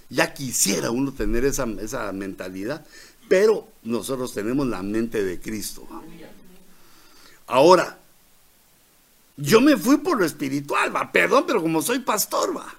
ya 0.09 0.35
quisiera 0.35 0.91
uno 0.91 1.11
tener 1.11 1.43
esa, 1.43 1.65
esa 1.81 2.11
mentalidad, 2.11 2.85
pero 3.27 3.67
nosotros 3.81 4.35
tenemos 4.35 4.67
la 4.67 4.83
mente 4.83 5.23
de 5.23 5.39
Cristo. 5.39 5.87
Ahora, 7.47 7.97
yo 9.35 9.61
me 9.61 9.75
fui 9.75 9.97
por 9.97 10.19
lo 10.19 10.25
espiritual, 10.25 10.95
va, 10.95 11.11
perdón, 11.11 11.45
pero 11.47 11.59
como 11.59 11.81
soy 11.81 11.97
pastor, 11.97 12.55
va, 12.55 12.71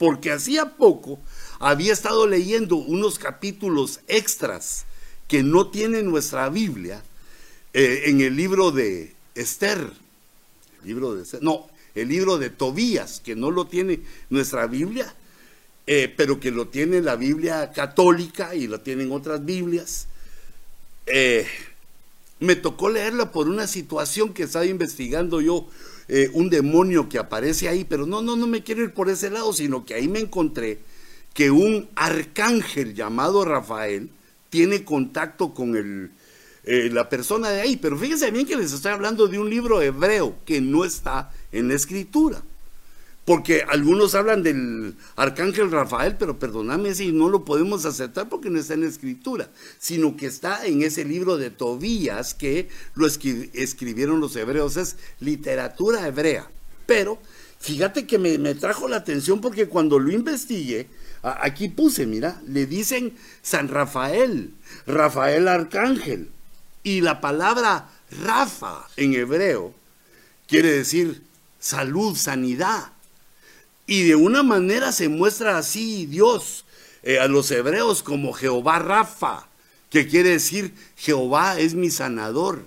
porque 0.00 0.32
hacía 0.32 0.78
poco 0.78 1.20
había 1.58 1.92
estado 1.92 2.26
leyendo 2.26 2.76
unos 2.76 3.18
capítulos 3.18 4.00
extras 4.08 4.86
que 5.28 5.42
no 5.42 5.66
tiene 5.68 6.02
nuestra 6.02 6.48
Biblia 6.48 7.02
eh, 7.74 8.04
en 8.06 8.22
el 8.22 8.34
libro 8.34 8.70
de 8.70 9.12
Esther. 9.34 9.92
Libro 10.84 11.14
de 11.14 11.26
no, 11.42 11.68
el 11.94 12.08
libro 12.08 12.38
de 12.38 12.48
Tobías, 12.48 13.20
que 13.20 13.36
no 13.36 13.50
lo 13.50 13.66
tiene 13.66 14.00
nuestra 14.30 14.66
Biblia, 14.66 15.14
eh, 15.86 16.10
pero 16.16 16.40
que 16.40 16.50
lo 16.50 16.68
tiene 16.68 17.02
la 17.02 17.16
Biblia 17.16 17.70
católica 17.70 18.54
y 18.54 18.68
lo 18.68 18.80
tienen 18.80 19.12
otras 19.12 19.44
Biblias. 19.44 20.06
Eh, 21.04 21.46
me 22.38 22.56
tocó 22.56 22.88
leerla 22.88 23.32
por 23.32 23.50
una 23.50 23.66
situación 23.66 24.32
que 24.32 24.44
estaba 24.44 24.64
investigando 24.64 25.42
yo, 25.42 25.68
un 26.32 26.50
demonio 26.50 27.08
que 27.08 27.18
aparece 27.18 27.68
ahí, 27.68 27.84
pero 27.84 28.06
no, 28.06 28.20
no, 28.20 28.36
no 28.36 28.46
me 28.46 28.62
quiero 28.62 28.82
ir 28.82 28.92
por 28.92 29.08
ese 29.08 29.30
lado, 29.30 29.52
sino 29.52 29.84
que 29.84 29.94
ahí 29.94 30.08
me 30.08 30.18
encontré 30.18 30.80
que 31.34 31.50
un 31.50 31.88
arcángel 31.94 32.94
llamado 32.94 33.44
Rafael, 33.44 34.10
tiene 34.50 34.84
contacto 34.84 35.54
con 35.54 35.76
el, 35.76 36.10
eh, 36.64 36.90
la 36.92 37.08
persona 37.08 37.50
de 37.50 37.62
ahí. 37.62 37.76
Pero 37.76 37.96
fíjense 37.96 38.30
bien 38.30 38.46
que 38.46 38.56
les 38.56 38.72
estoy 38.72 38.92
hablando 38.92 39.28
de 39.28 39.38
un 39.38 39.48
libro 39.48 39.80
hebreo 39.80 40.36
que 40.44 40.60
no 40.60 40.84
está 40.84 41.32
en 41.52 41.68
la 41.68 41.74
escritura. 41.74 42.42
Porque 43.30 43.62
algunos 43.68 44.16
hablan 44.16 44.42
del 44.42 44.96
arcángel 45.14 45.70
Rafael, 45.70 46.16
pero 46.16 46.40
perdóname 46.40 46.96
si 46.96 47.12
no 47.12 47.28
lo 47.28 47.44
podemos 47.44 47.84
aceptar 47.84 48.28
porque 48.28 48.50
no 48.50 48.58
está 48.58 48.74
en 48.74 48.80
la 48.80 48.88
escritura, 48.88 49.50
sino 49.78 50.16
que 50.16 50.26
está 50.26 50.66
en 50.66 50.82
ese 50.82 51.04
libro 51.04 51.36
de 51.36 51.50
Tobías 51.50 52.34
que 52.34 52.68
lo 52.96 53.06
escribieron 53.06 54.18
los 54.18 54.34
hebreos, 54.34 54.76
es 54.76 54.96
literatura 55.20 56.08
hebrea. 56.08 56.50
Pero 56.86 57.20
fíjate 57.60 58.04
que 58.04 58.18
me, 58.18 58.36
me 58.36 58.56
trajo 58.56 58.88
la 58.88 58.96
atención 58.96 59.40
porque 59.40 59.68
cuando 59.68 60.00
lo 60.00 60.10
investigué, 60.10 60.88
Aquí 61.22 61.68
puse, 61.68 62.06
mira, 62.06 62.42
le 62.48 62.66
dicen 62.66 63.14
San 63.42 63.68
Rafael, 63.68 64.54
Rafael 64.88 65.46
Arcángel. 65.46 66.32
Y 66.82 67.00
la 67.00 67.20
palabra 67.20 67.90
Rafa 68.24 68.88
en 68.96 69.14
hebreo 69.14 69.72
quiere 70.48 70.72
decir 70.72 71.22
salud, 71.60 72.16
sanidad. 72.16 72.90
Y 73.90 74.04
de 74.04 74.14
una 74.14 74.44
manera 74.44 74.92
se 74.92 75.08
muestra 75.08 75.58
así 75.58 76.06
Dios 76.06 76.64
eh, 77.02 77.18
a 77.18 77.26
los 77.26 77.50
hebreos 77.50 78.04
como 78.04 78.32
Jehová 78.32 78.78
Rafa, 78.78 79.48
que 79.90 80.06
quiere 80.06 80.28
decir 80.28 80.72
Jehová 80.94 81.58
es 81.58 81.74
mi 81.74 81.90
sanador. 81.90 82.62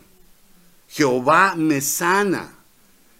Jehová 0.89 1.55
me 1.55 1.79
sana. 1.79 2.53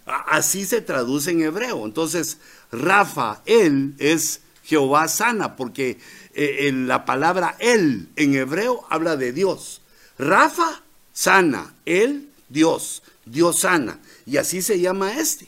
Así 0.06 0.66
se 0.66 0.82
traduce 0.82 1.32
en 1.32 1.44
hebreo. 1.44 1.86
Entonces, 1.86 2.40
Rafa, 2.74 3.42
él 3.46 3.96
es 4.00 4.42
Jehová 4.66 5.08
sana, 5.08 5.56
porque 5.56 5.98
eh, 6.34 6.74
la 6.74 7.06
palabra 7.06 7.56
él 7.60 8.10
en 8.18 8.36
hebreo 8.36 8.86
habla 8.90 9.16
de 9.16 9.32
Dios. 9.32 9.80
Rafa 10.20 10.84
sana, 11.14 11.74
él 11.86 12.28
Dios, 12.50 13.02
Dios 13.26 13.60
sana. 13.60 13.98
Y 14.26 14.36
así 14.36 14.62
se 14.62 14.82
llama 14.82 15.14
este. 15.14 15.48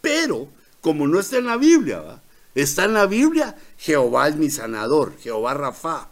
Pero, 0.00 0.48
como 0.82 1.08
no 1.08 1.18
está 1.18 1.38
en 1.38 1.46
la 1.46 1.56
Biblia, 1.56 2.20
está 2.54 2.84
en 2.84 2.92
la 2.92 3.06
Biblia, 3.06 3.56
Jehová 3.78 4.28
es 4.28 4.36
mi 4.36 4.50
sanador, 4.50 5.16
Jehová 5.18 5.54
Rafa. 5.54 6.08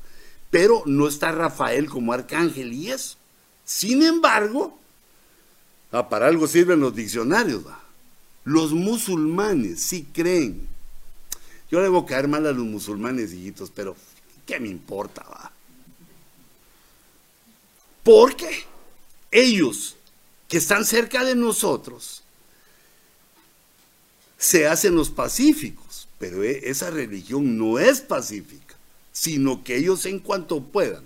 Pero 0.50 0.82
no 0.86 1.06
está 1.06 1.30
Rafael 1.30 1.90
como 1.90 2.14
arcángel 2.14 2.72
y 2.72 2.90
eso. 2.90 3.16
Sin 3.64 4.02
embargo, 4.02 4.78
ah, 5.92 6.08
para 6.08 6.26
algo 6.26 6.48
sirven 6.48 6.80
los 6.80 6.94
diccionarios. 6.94 7.62
Los 8.44 8.72
musulmanes 8.72 9.80
sí 9.82 10.08
creen 10.12 10.70
yo 11.70 11.78
le 11.78 11.84
debo 11.84 12.04
caer 12.04 12.26
mal 12.26 12.46
a 12.46 12.52
los 12.52 12.64
musulmanes, 12.64 13.32
hijitos, 13.32 13.70
pero 13.70 13.96
¿qué 14.44 14.58
me 14.58 14.68
importa? 14.68 15.22
Va? 15.22 15.52
Porque 18.02 18.64
ellos 19.30 19.96
que 20.48 20.56
están 20.56 20.84
cerca 20.84 21.22
de 21.22 21.36
nosotros 21.36 22.19
se 24.40 24.66
hacen 24.66 24.94
los 24.94 25.10
pacíficos, 25.10 26.08
pero 26.18 26.42
e, 26.42 26.70
esa 26.70 26.88
religión 26.90 27.58
no 27.58 27.78
es 27.78 28.00
pacífica, 28.00 28.74
sino 29.12 29.62
que 29.62 29.76
ellos 29.76 30.06
en 30.06 30.18
cuanto 30.18 30.62
puedan 30.62 31.04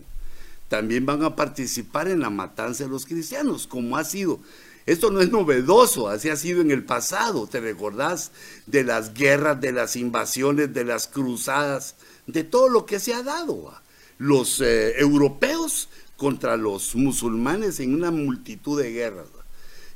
también 0.68 1.04
van 1.04 1.24
a 1.24 1.34
participar 1.34 2.08
en 2.08 2.20
la 2.20 2.30
matanza 2.30 2.84
de 2.84 2.90
los 2.90 3.06
cristianos, 3.06 3.66
como 3.66 3.96
ha 3.96 4.04
sido 4.04 4.38
esto 4.86 5.10
no 5.10 5.20
es 5.20 5.30
novedoso, 5.30 6.08
así 6.08 6.28
ha 6.28 6.36
sido 6.36 6.60
en 6.60 6.70
el 6.70 6.84
pasado. 6.84 7.46
¿Te 7.46 7.58
recordás 7.58 8.32
de 8.66 8.84
las 8.84 9.14
guerras, 9.14 9.58
de 9.58 9.72
las 9.72 9.96
invasiones, 9.96 10.74
de 10.74 10.84
las 10.84 11.08
cruzadas, 11.08 11.94
de 12.26 12.44
todo 12.44 12.68
lo 12.68 12.84
que 12.84 13.00
se 13.00 13.14
ha 13.14 13.22
dado? 13.22 13.72
Los 14.18 14.60
eh, 14.60 15.00
europeos 15.00 15.88
contra 16.18 16.58
los 16.58 16.94
musulmanes 16.96 17.80
en 17.80 17.94
una 17.94 18.10
multitud 18.10 18.80
de 18.80 18.92
guerras. 18.92 19.26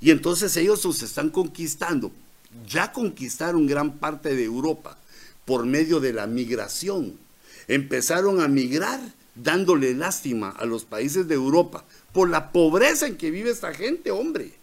Y 0.01 0.11
entonces 0.11 0.57
ellos 0.57 0.82
los 0.86 1.03
están 1.03 1.28
conquistando. 1.28 2.11
Ya 2.69 2.93
conquistaron 2.93 3.66
gran 3.66 3.99
parte 3.99 4.35
de 4.35 4.45
Europa 4.45 4.99
por 5.45 5.66
medio 5.66 6.01
de 6.01 6.12
la 6.12 6.27
migración. 6.27 7.19
Empezaron 7.66 8.41
a 8.41 8.49
migrar 8.49 9.01
dándole 9.35 9.95
lástima 9.95 10.51
a 10.51 10.64
los 10.66 10.85
países 10.85 11.29
de 11.29 11.35
Europa 11.35 11.85
por 12.12 12.29
la 12.29 12.53
pobreza 12.53 13.07
en 13.07 13.16
que 13.16 13.31
vive 13.31 13.51
esta 13.51 13.73
gente, 13.73 14.11
hombre 14.11 14.59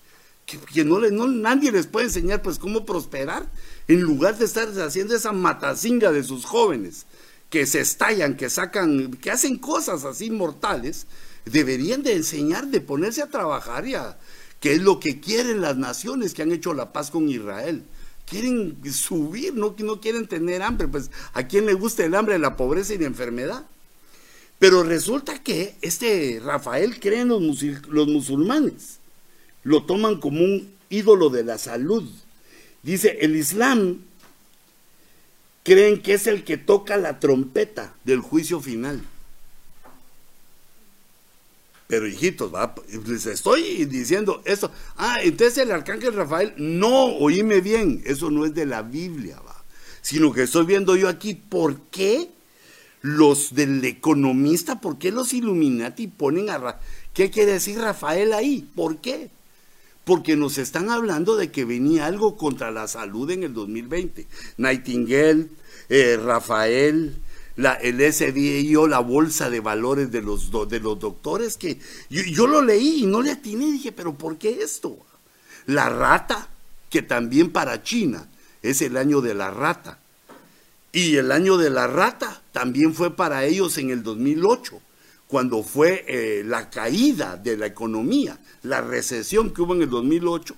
que, 0.45 0.85
no, 0.85 0.99
le, 0.99 1.11
no 1.11 1.27
nadie 1.27 1.71
les 1.71 1.87
puede 1.87 2.05
enseñar 2.05 2.41
pues 2.41 2.59
cómo 2.59 2.85
prosperar 2.85 3.47
en 3.87 4.01
lugar 4.01 4.37
de 4.37 4.45
estar 4.45 4.67
haciendo 4.79 5.15
esa 5.15 5.31
matacinga 5.31 6.11
de 6.11 6.23
sus 6.23 6.45
jóvenes 6.45 7.05
que 7.49 7.65
se 7.65 7.79
estallan, 7.79 8.37
que 8.37 8.49
sacan, 8.49 9.11
que 9.13 9.31
hacen 9.31 9.57
cosas 9.57 10.03
así 10.03 10.29
mortales, 10.29 11.07
deberían 11.45 12.03
de 12.03 12.13
enseñar, 12.13 12.67
de 12.67 12.81
ponerse 12.81 13.21
a 13.21 13.29
trabajar 13.29 13.85
ya, 13.85 14.17
que 14.59 14.73
es 14.73 14.81
lo 14.81 14.99
que 14.99 15.19
quieren 15.19 15.61
las 15.61 15.77
naciones 15.77 16.33
que 16.33 16.41
han 16.41 16.51
hecho 16.51 16.73
la 16.73 16.91
paz 16.91 17.11
con 17.11 17.29
Israel. 17.29 17.83
Quieren 18.25 18.77
subir, 18.91 19.53
no, 19.53 19.75
no 19.77 20.01
quieren 20.01 20.27
tener 20.27 20.63
hambre, 20.63 20.87
pues 20.87 21.11
a 21.33 21.47
quién 21.47 21.65
le 21.65 21.73
gusta 21.73 22.03
el 22.03 22.15
hambre, 22.15 22.39
la 22.39 22.57
pobreza 22.57 22.93
y 22.93 22.97
la 22.97 23.05
enfermedad. 23.05 23.65
Pero 24.57 24.83
resulta 24.83 25.43
que 25.43 25.75
este 25.81 26.41
Rafael 26.43 26.99
cree 26.99 27.21
en 27.21 27.29
los, 27.29 27.61
los 27.87 28.07
musulmanes 28.07 28.99
lo 29.65 29.83
toman 29.83 30.19
como 30.19 30.41
un 30.41 30.71
ídolo 30.89 31.29
de 31.29 31.43
la 31.43 31.57
salud. 31.57 32.07
Dice, 32.83 33.17
el 33.21 33.35
Islam 33.35 33.99
creen 35.63 36.01
que 36.01 36.13
es 36.13 36.27
el 36.27 36.43
que 36.43 36.57
toca 36.57 36.95
la 36.97 37.19
trompeta 37.19 37.95
del 38.05 38.21
juicio 38.21 38.61
final. 38.61 39.01
Pero 41.87 42.07
hijitos, 42.07 42.51
les 43.07 43.25
estoy 43.27 43.85
diciendo 43.85 44.41
eso. 44.45 44.71
Ah, 44.97 45.19
entonces 45.21 45.59
el 45.59 45.71
arcángel 45.71 46.13
Rafael, 46.13 46.53
no, 46.57 47.05
oíme 47.17 47.61
bien, 47.61 48.01
eso 48.05 48.31
no 48.31 48.45
es 48.45 48.55
de 48.55 48.65
la 48.65 48.81
Biblia, 48.81 49.39
va. 49.39 49.63
Sino 50.01 50.33
que 50.33 50.43
estoy 50.43 50.65
viendo 50.65 50.95
yo 50.95 51.07
aquí, 51.07 51.35
¿por 51.35 51.79
qué 51.91 52.29
los 53.01 53.53
del 53.53 53.85
economista, 53.85 54.81
por 54.81 54.97
qué 54.97 55.11
los 55.11 55.33
Illuminati 55.33 56.07
ponen 56.07 56.49
a... 56.49 56.79
¿Qué 57.13 57.29
quiere 57.29 57.53
decir 57.53 57.77
Rafael 57.77 58.33
ahí? 58.33 58.67
¿Por 58.75 58.97
qué? 58.97 59.29
Porque 60.03 60.35
nos 60.35 60.57
están 60.57 60.89
hablando 60.89 61.35
de 61.35 61.51
que 61.51 61.65
venía 61.65 62.07
algo 62.07 62.35
contra 62.35 62.71
la 62.71 62.87
salud 62.87 63.29
en 63.29 63.43
el 63.43 63.53
2020. 63.53 64.25
Nightingale, 64.57 65.49
eh, 65.89 66.17
Rafael, 66.17 67.15
la, 67.55 67.73
el 67.73 68.01
SDIO, 68.01 68.87
la 68.87 68.99
bolsa 68.99 69.49
de 69.49 69.59
valores 69.59 70.11
de 70.11 70.21
los, 70.21 70.51
de 70.69 70.79
los 70.79 70.99
doctores, 70.99 71.57
que 71.57 71.79
yo, 72.09 72.47
lo 72.47 72.61
leí 72.61 73.03
y 73.03 73.05
no 73.05 73.21
le 73.21 73.31
atiné, 73.31 73.71
dije, 73.71 73.91
pero 73.91 74.17
¿por 74.17 74.37
qué 74.37 74.59
esto? 74.61 74.97
La 75.65 75.89
rata, 75.89 76.49
que 76.89 77.01
también 77.01 77.51
para 77.51 77.81
China 77.83 78.29
es 78.61 78.81
el 78.81 78.97
año 78.97 79.21
de 79.21 79.33
la 79.33 79.51
rata. 79.51 79.99
Y 80.91 81.17
el 81.17 81.31
año 81.31 81.57
de 81.57 81.69
la 81.69 81.87
rata 81.87 82.41
también 82.51 82.93
fue 82.93 83.15
para 83.15 83.45
ellos 83.45 83.77
en 83.77 83.89
el 83.89 84.03
2008, 84.03 84.81
cuando 85.27 85.63
fue 85.63 86.05
eh, 86.07 86.43
la 86.45 86.69
caída 86.69 87.35
de 87.35 87.57
la 87.57 87.65
economía, 87.65 88.39
la 88.63 88.81
recesión 88.81 89.53
que 89.53 89.61
hubo 89.61 89.75
en 89.75 89.81
el 89.81 89.89
2008. 89.89 90.55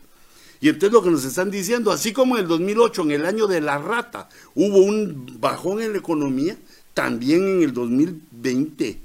Y 0.60 0.70
entonces 0.70 0.92
lo 0.92 1.04
que 1.04 1.12
nos 1.12 1.24
están 1.24 1.52
diciendo, 1.52 1.92
así 1.92 2.14
como 2.14 2.36
en 2.36 2.44
el 2.44 2.48
2008, 2.48 3.04
en 3.04 3.12
el 3.12 3.26
año 3.26 3.48
de 3.48 3.62
la 3.62 3.78
rata, 3.78 4.30
hubo 4.56 4.78
un 4.78 5.38
bajón 5.40 5.82
en 5.82 5.94
la 5.94 6.00
economía, 6.00 6.58
también 6.98 7.48
en 7.48 7.62
el 7.62 7.74
2020 7.74 9.00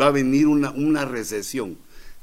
va 0.00 0.06
a 0.06 0.12
venir 0.12 0.46
una, 0.46 0.70
una 0.70 1.04
recesión. 1.04 1.76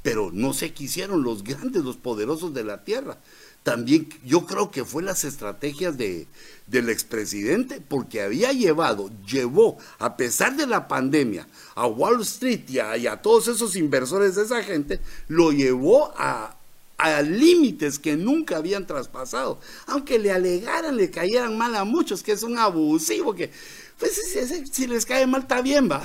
Pero 0.04 0.30
no 0.32 0.54
se 0.54 0.72
quisieron 0.72 1.22
los 1.22 1.44
grandes, 1.44 1.84
los 1.84 1.98
poderosos 1.98 2.54
de 2.54 2.64
la 2.64 2.86
tierra. 2.86 3.18
También 3.62 4.08
yo 4.24 4.46
creo 4.46 4.72
que 4.72 4.86
fue 4.86 5.04
las 5.04 5.26
estrategias 5.26 5.98
de, 5.98 6.28
del 6.68 6.88
expresidente, 6.88 7.82
porque 7.86 8.22
había 8.22 8.54
llevado, 8.54 9.12
llevó, 9.28 9.78
a 10.00 10.16
pesar 10.16 10.56
de 10.56 10.66
la 10.66 10.88
pandemia, 10.88 11.46
a 11.76 11.88
Wall 11.88 12.22
Street 12.22 12.70
y 12.70 12.80
a, 12.80 13.22
todos 13.22 13.50
esos 13.50 13.76
inversores 13.76 14.36
de 14.36 14.44
esa 14.44 14.64
gente, 14.64 15.02
lo 15.28 15.52
llevó 15.52 16.14
a, 16.16 16.56
a 16.98 17.22
límites 17.22 18.00
que 18.00 18.16
nunca 18.16 18.56
habían 18.56 18.88
traspasado. 18.88 19.60
Aunque 19.88 20.20
le 20.20 20.32
alegaran, 20.32 20.96
le 20.96 21.12
cayeran 21.12 21.58
mal 21.58 21.76
a 21.76 21.84
muchos, 21.84 22.24
que 22.24 22.32
es 22.32 22.44
un 22.44 22.58
abusivo, 22.58 23.36
que 23.36 23.52
pues 24.02 24.70
si, 24.72 24.88
les 24.88 25.06
cae 25.06 25.28
mal 25.28 25.42
está 25.42 25.62
bien, 25.62 25.90
va. 25.90 26.04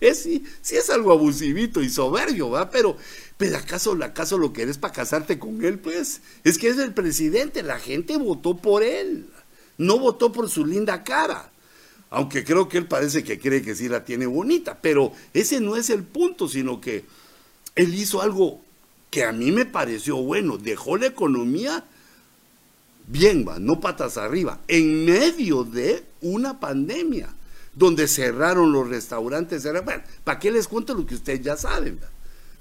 Es, 0.00 0.22
sí, 0.22 0.44
es 0.70 0.90
algo 0.90 1.12
abusivito 1.12 1.82
y 1.82 1.88
soberbio, 1.88 2.50
va, 2.50 2.68
pero, 2.68 2.96
pero 3.38 3.56
acaso, 3.56 3.98
acaso 4.02 4.36
lo 4.36 4.52
que 4.52 4.62
eres 4.62 4.76
para 4.76 4.92
casarte 4.92 5.38
con 5.38 5.64
él, 5.64 5.78
pues, 5.78 6.20
es 6.44 6.58
que 6.58 6.68
es 6.68 6.78
el 6.78 6.92
presidente, 6.92 7.62
la 7.62 7.78
gente 7.78 8.18
votó 8.18 8.56
por 8.56 8.82
él, 8.82 9.26
no 9.78 9.98
votó 9.98 10.30
por 10.30 10.50
su 10.50 10.66
linda 10.66 11.04
cara. 11.04 11.50
Aunque 12.10 12.44
creo 12.44 12.68
que 12.68 12.78
él 12.78 12.86
parece 12.86 13.24
que 13.24 13.38
cree 13.38 13.62
que 13.62 13.74
sí 13.74 13.88
la 13.88 14.04
tiene 14.04 14.26
bonita, 14.26 14.78
pero 14.82 15.12
ese 15.32 15.60
no 15.60 15.76
es 15.76 15.88
el 15.90 16.02
punto, 16.02 16.48
sino 16.48 16.80
que 16.80 17.04
él 17.76 17.94
hizo 17.94 18.20
algo 18.20 18.60
que 19.10 19.24
a 19.24 19.32
mí 19.32 19.52
me 19.52 19.64
pareció 19.64 20.16
bueno, 20.16 20.58
dejó 20.58 20.96
la 20.96 21.06
economía 21.06 21.84
bien, 23.06 23.46
va, 23.48 23.58
no 23.58 23.80
patas 23.80 24.18
arriba, 24.18 24.60
en 24.68 25.04
medio 25.06 25.64
de 25.64 26.09
una 26.20 26.60
pandemia, 26.60 27.34
donde 27.74 28.08
cerraron 28.08 28.72
los 28.72 28.88
restaurantes. 28.88 29.64
Bueno, 29.84 30.02
¿para 30.24 30.38
qué 30.38 30.50
les 30.50 30.68
cuento 30.68 30.94
lo 30.94 31.06
que 31.06 31.14
ustedes 31.14 31.42
ya 31.42 31.56
saben? 31.56 31.98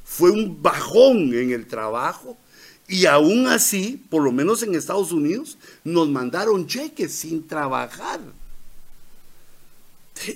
Fue 0.03 0.32
un 0.32 0.62
bajón 0.62 1.34
en 1.34 1.51
el 1.51 1.68
trabajo 1.68 2.38
y 2.89 3.05
aún 3.05 3.45
así, 3.45 4.03
por 4.10 4.24
lo 4.24 4.32
menos 4.32 4.64
en 4.64 4.74
Estados 4.74 5.12
Unidos, 5.12 5.60
nos 5.84 6.10
mandaron 6.10 6.66
cheques 6.66 7.14
sin 7.14 7.47
trabajar. 7.47 8.20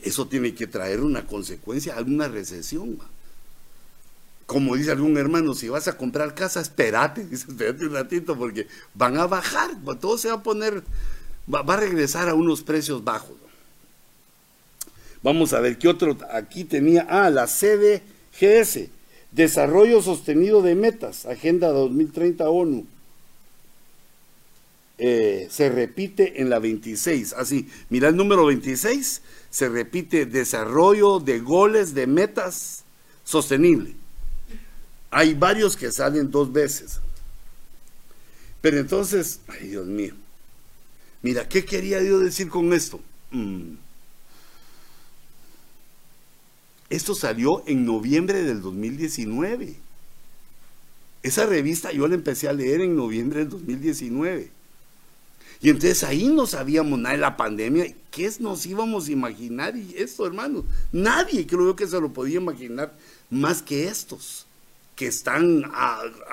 Eso 0.04 0.28
tiene 0.28 0.54
que 0.54 0.68
traer 0.68 1.02
una 1.02 1.26
consecuencia, 1.26 1.98
alguna 1.98 2.28
recesión. 2.28 3.00
como 4.46 4.76
dice 4.76 4.92
algún 4.92 5.18
hermano, 5.18 5.56
si 5.56 5.68
vas 5.68 5.88
a 5.88 5.98
comprar 5.98 6.36
casa, 6.36 6.62
espérate, 6.62 7.26
dice, 7.26 7.48
espérate 7.50 7.88
un 7.88 7.94
ratito, 7.94 8.38
porque 8.38 8.68
van 8.94 9.18
a 9.18 9.26
bajar, 9.26 9.72
todo 10.00 10.20
se 10.20 10.28
va 10.28 10.36
a 10.36 10.44
poner, 10.44 10.84
va, 11.52 11.62
a 11.62 11.78
regresar 11.78 12.30
a 12.30 12.34
unos 12.34 12.62
precios 12.62 13.04
bajos. 13.04 13.36
Vamos 15.22 15.54
a 15.54 15.62
ver 15.62 15.78
qué 15.78 15.88
otro, 15.88 16.18
aquí 16.32 16.66
tenía, 16.66 17.08
ah, 17.10 17.30
la 17.30 17.48
CDGS, 17.48 18.90
Desarrollo 19.32 20.02
Sostenido 20.02 20.62
de 20.62 20.76
Metas, 20.76 21.26
Agenda 21.26 21.70
2030 21.70 22.50
ONU. 22.50 22.86
Eh, 25.00 25.48
se 25.50 25.70
repite 25.70 26.42
en 26.42 26.50
la 26.50 26.60
26, 26.60 27.34
así, 27.34 27.68
mira 27.90 28.10
el 28.10 28.16
número 28.16 28.46
26, 28.46 29.22
se 29.50 29.70
repite 29.70 30.26
desarrollo 30.26 31.20
de 31.20 31.40
goles 31.40 31.94
de 31.94 32.06
metas 32.06 32.84
sostenible. 33.24 33.96
Hay 35.10 35.34
varios 35.34 35.76
que 35.76 35.92
salen 35.92 36.32
dos 36.32 36.52
veces. 36.52 37.00
Pero 38.62 38.78
entonces, 38.78 39.40
ay 39.48 39.70
Dios 39.70 39.86
mío, 39.86 40.14
mira, 41.24 41.50
¿qué 41.50 41.66
quería 41.66 42.00
Dios 42.00 42.22
decir 42.22 42.50
con 42.50 42.72
esto? 42.74 43.02
Mm. 43.32 43.74
Esto 46.90 47.16
salió 47.16 47.64
en 47.66 47.86
noviembre 47.86 48.44
del 48.44 48.62
2019. 48.62 49.76
Esa 51.24 51.46
revista 51.48 51.92
yo 51.92 52.08
la 52.08 52.14
empecé 52.14 52.48
a 52.48 52.54
leer 52.54 52.82
en 52.82 52.96
noviembre 52.96 53.40
del 53.40 53.50
2019. 53.50 54.52
Y 55.62 55.70
entonces 55.70 56.04
ahí 56.04 56.28
no 56.28 56.46
sabíamos 56.46 57.00
nada 57.00 57.16
de 57.16 57.22
la 57.22 57.38
pandemia. 57.38 57.86
¿Qué 58.12 58.30
nos 58.40 58.66
íbamos 58.66 59.08
a 59.08 59.12
imaginar? 59.12 59.76
Y 59.78 59.96
esto, 59.98 60.28
hermano, 60.28 60.66
nadie 60.92 61.48
creo 61.48 61.76
que 61.76 61.88
se 61.88 62.00
lo 62.00 62.12
podía 62.12 62.38
imaginar 62.38 62.94
más 63.30 63.64
que 63.64 63.88
estos 63.88 64.46
que 64.96 65.08
están 65.08 65.64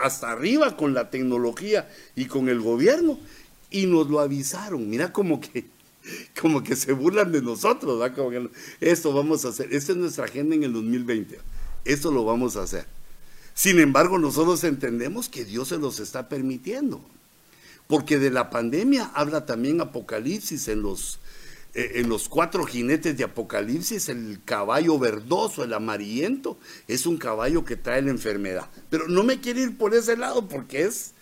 hasta 0.03 0.33
arriba 0.33 0.77
con 0.77 0.93
la 0.93 1.09
tecnología 1.09 1.89
y 2.15 2.27
con 2.27 2.49
el 2.49 2.61
gobierno 2.61 3.19
y 3.71 3.87
nos 3.87 4.09
lo 4.09 4.21
avisaron. 4.21 4.89
Mira 4.89 5.13
como 5.13 5.41
que 5.41 5.67
como 6.41 6.63
que 6.63 6.77
se 6.77 6.93
burlan 6.93 7.33
de 7.33 7.43
nosotros, 7.43 8.11
esto 8.81 9.13
vamos 9.13 9.45
a 9.45 9.49
hacer, 9.49 9.73
esta 9.73 9.93
es 9.93 9.99
nuestra 9.99 10.25
agenda 10.25 10.55
en 10.55 10.65
el 10.65 10.73
2020, 10.73 11.39
esto 11.85 12.11
lo 12.11 12.25
vamos 12.25 12.57
a 12.57 12.63
hacer. 12.63 12.87
Sin 13.55 13.79
embargo, 13.79 14.19
nosotros 14.19 14.65
entendemos 14.65 15.29
que 15.29 15.45
Dios 15.45 15.69
se 15.69 15.79
los 15.79 16.01
está 16.01 16.29
permitiendo, 16.29 17.03
porque 17.87 18.19
de 18.19 18.31
la 18.31 18.51
pandemia 18.51 19.11
habla 19.15 19.45
también 19.45 19.81
Apocalipsis 19.81 20.69
en 20.69 20.83
los 20.83 21.19
eh, 21.73 22.01
en 22.01 22.09
los 22.09 22.29
cuatro 22.29 22.65
jinetes 22.65 23.17
de 23.17 23.23
Apocalipsis, 23.23 24.09
el 24.09 24.41
caballo 24.45 24.99
verdoso, 24.99 25.63
el 25.63 25.73
amarillento, 25.73 26.59
es 26.89 27.07
un 27.07 27.17
caballo 27.17 27.65
que 27.65 27.77
trae 27.77 28.03
la 28.03 28.11
enfermedad. 28.11 28.69
Pero 28.89 29.07
no 29.07 29.23
me 29.23 29.41
quiero 29.41 29.61
ir 29.61 29.79
por 29.79 29.95
ese 29.95 30.17
lado 30.17 30.49
porque 30.49 30.83
es 30.83 31.13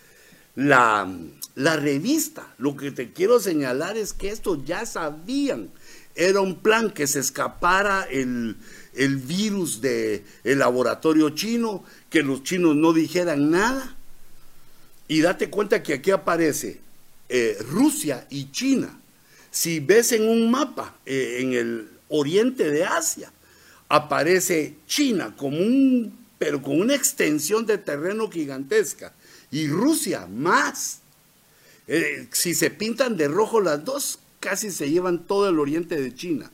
la, 0.59 1.11
la 1.55 1.75
revista. 1.77 2.53
Lo 2.57 2.75
que 2.75 2.91
te 2.91 3.11
quiero 3.13 3.39
señalar 3.39 3.97
es 3.97 4.13
que 4.13 4.29
esto 4.29 4.63
ya 4.63 4.85
sabían. 4.85 5.69
Era 6.15 6.41
un 6.41 6.59
plan 6.59 6.91
que 6.91 7.07
se 7.07 7.19
escapara 7.19 8.03
el, 8.03 8.57
el 8.93 9.17
virus 9.17 9.81
del 9.81 10.23
el 10.43 10.59
laboratorio 10.59 11.29
chino, 11.31 11.83
que 12.09 12.23
los 12.23 12.43
chinos 12.43 12.75
no 12.75 12.93
dijeran 12.93 13.51
nada. 13.51 13.95
Y 15.07 15.21
date 15.21 15.49
cuenta 15.49 15.81
que 15.81 15.93
aquí 15.93 16.11
aparece 16.11 16.81
eh, 17.29 17.57
Rusia 17.69 18.27
y 18.29 18.51
China 18.51 18.99
si 19.51 19.79
ves 19.79 20.11
en 20.11 20.27
un 20.27 20.51
mapa 20.51 20.95
eh, 21.05 21.37
en 21.39 21.53
el 21.53 21.89
oriente 22.09 22.69
de 22.69 22.85
Asia, 22.85 23.31
aparece 23.87 24.75
China 24.87 25.33
como 25.35 25.57
un, 25.57 26.17
pero 26.37 26.61
con 26.61 26.79
una 26.79 26.95
extensión 26.95 27.65
de 27.65 27.77
terreno 27.77 28.29
gigantesca, 28.29 29.13
y 29.51 29.67
Rusia 29.67 30.27
más. 30.27 30.99
Eh, 31.87 32.27
si 32.31 32.53
se 32.53 32.69
pintan 32.69 33.17
de 33.17 33.27
rojo 33.27 33.61
las 33.61 33.83
dos, 33.83 34.19
casi 34.39 34.71
se 34.71 34.89
llevan 34.89 35.25
todo 35.25 35.49
el 35.49 35.59
oriente 35.59 35.99
de 35.99 36.13
China. 36.13 36.51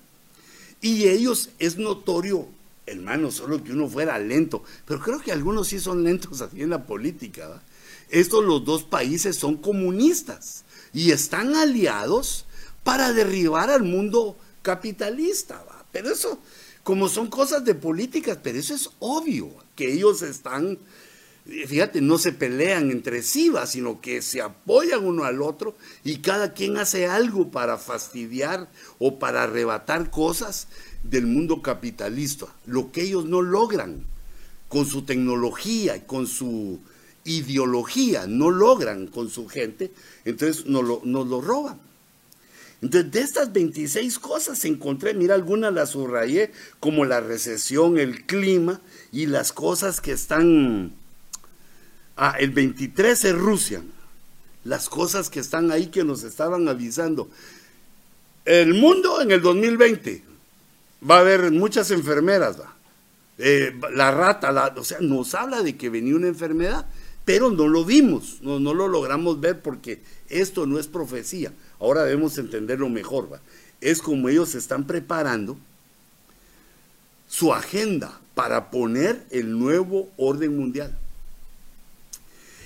Y 0.82 1.08
ellos 1.08 1.50
es 1.60 1.78
notorio, 1.78 2.48
hermano, 2.86 3.32
solo 3.32 3.64
que 3.64 3.72
uno 3.72 3.88
fuera 3.90 4.20
lento, 4.20 4.64
pero 4.86 5.00
creo 5.00 5.20
que 5.20 5.32
algunos 5.32 5.68
sí 5.70 5.80
son 5.80 6.04
lentos 6.04 6.42
así 6.42 6.62
en 6.62 6.70
la 6.70 6.86
política. 6.86 7.62
Estos 8.10 8.44
los 8.44 8.64
dos 8.64 8.84
países 8.84 9.36
son 9.36 9.58
comunistas 9.58 10.64
y 10.94 11.12
están 11.12 11.56
aliados 11.56 12.46
para 12.84 13.14
derribar 13.14 13.70
al 13.70 13.84
mundo 13.84 14.38
capitalista. 14.62 15.64
Pero 15.92 16.12
eso, 16.12 16.40
como 16.84 17.10
son 17.10 17.28
cosas 17.28 17.66
de 17.66 17.74
políticas, 17.74 18.38
pero 18.44 18.60
eso 18.60 18.76
es 18.76 18.90
obvio, 19.00 19.50
que 19.76 19.92
ellos 19.92 20.22
están, 20.22 20.78
fíjate, 21.46 22.02
no 22.02 22.18
se 22.18 22.32
pelean 22.32 22.92
entre 22.92 23.22
sí, 23.22 23.52
sino 23.68 24.02
que 24.02 24.22
se 24.22 24.42
apoyan 24.42 25.06
uno 25.06 25.26
al 25.26 25.42
otro 25.42 25.76
y 26.04 26.18
cada 26.18 26.54
quien 26.54 26.78
hace 26.78 27.08
algo 27.08 27.52
para 27.52 27.78
fastidiar 27.78 28.68
o 28.98 29.20
para 29.20 29.44
arrebatar 29.44 30.10
cosas 30.10 30.68
del 31.04 31.28
mundo 31.28 31.62
capitalista, 31.62 32.48
lo 32.66 32.92
que 32.92 33.04
ellos 33.04 33.26
no 33.26 33.42
logran 33.42 34.04
con 34.70 34.88
su 34.88 35.04
tecnología 35.04 35.98
y 35.98 36.02
con 36.02 36.26
su 36.26 36.80
ideología 37.24 38.28
no 38.28 38.50
logran 38.52 39.08
con 39.08 39.30
su 39.30 39.48
gente, 39.48 39.92
entonces 40.26 40.66
nos 40.66 40.84
lo, 40.84 41.02
nos 41.04 41.28
lo 41.28 41.42
roban. 41.42 41.80
Entonces, 42.82 43.12
de 43.12 43.22
estas 43.22 43.54
26 43.54 44.20
cosas 44.20 44.64
encontré, 44.66 45.14
mira, 45.14 45.34
algunas 45.34 45.74
las 45.74 45.92
subrayé, 45.92 46.52
como 46.80 47.06
la 47.06 47.20
recesión, 47.20 47.98
el 47.98 48.26
clima 48.26 48.82
y 49.12 49.28
las 49.28 49.54
cosas 49.54 50.02
que 50.02 50.12
están... 50.12 50.94
Ah, 52.18 52.36
el 52.40 52.52
23 52.52 53.26
es 53.26 53.36
Rusia, 53.36 53.84
las 54.64 54.90
cosas 54.90 55.30
que 55.30 55.40
están 55.40 55.72
ahí 55.72 55.88
que 55.88 56.04
nos 56.04 56.24
estaban 56.24 56.68
avisando. 56.68 57.30
El 58.46 58.74
mundo 58.74 59.22
en 59.22 59.32
el 59.32 59.42
2020 59.42 60.24
va 61.10 61.18
a 61.18 61.20
haber 61.20 61.52
muchas 61.52 61.92
enfermeras, 61.92 62.58
eh, 63.38 63.78
la 63.94 64.12
rata, 64.12 64.74
o 64.78 64.84
sea, 64.84 65.00
nos 65.02 65.36
habla 65.36 65.62
de 65.62 65.76
que 65.76 65.90
venía 65.90 66.16
una 66.16 66.28
enfermedad, 66.28 66.86
pero 67.26 67.52
no 67.52 67.68
lo 67.68 67.84
vimos, 67.84 68.38
no, 68.42 68.60
lo 68.60 68.88
logramos 68.88 69.40
ver 69.42 69.62
porque 69.62 70.02
esto 70.30 70.66
no 70.66 70.80
es 70.80 70.88
profecía. 70.88 71.52
Ahora 71.80 72.04
debemos 72.04 72.38
entenderlo 72.38 72.88
mejor. 72.88 73.34
¿va? 73.34 73.40
Es 73.82 74.02
como 74.02 74.30
ellos 74.30 74.56
están 74.56 74.86
preparando 74.86 75.58
su 77.28 77.54
agenda 77.54 78.22
para 78.36 78.70
poner 78.70 79.26
el 79.32 79.58
nuevo 79.58 80.10
orden 80.18 80.56
mundial. 80.56 80.96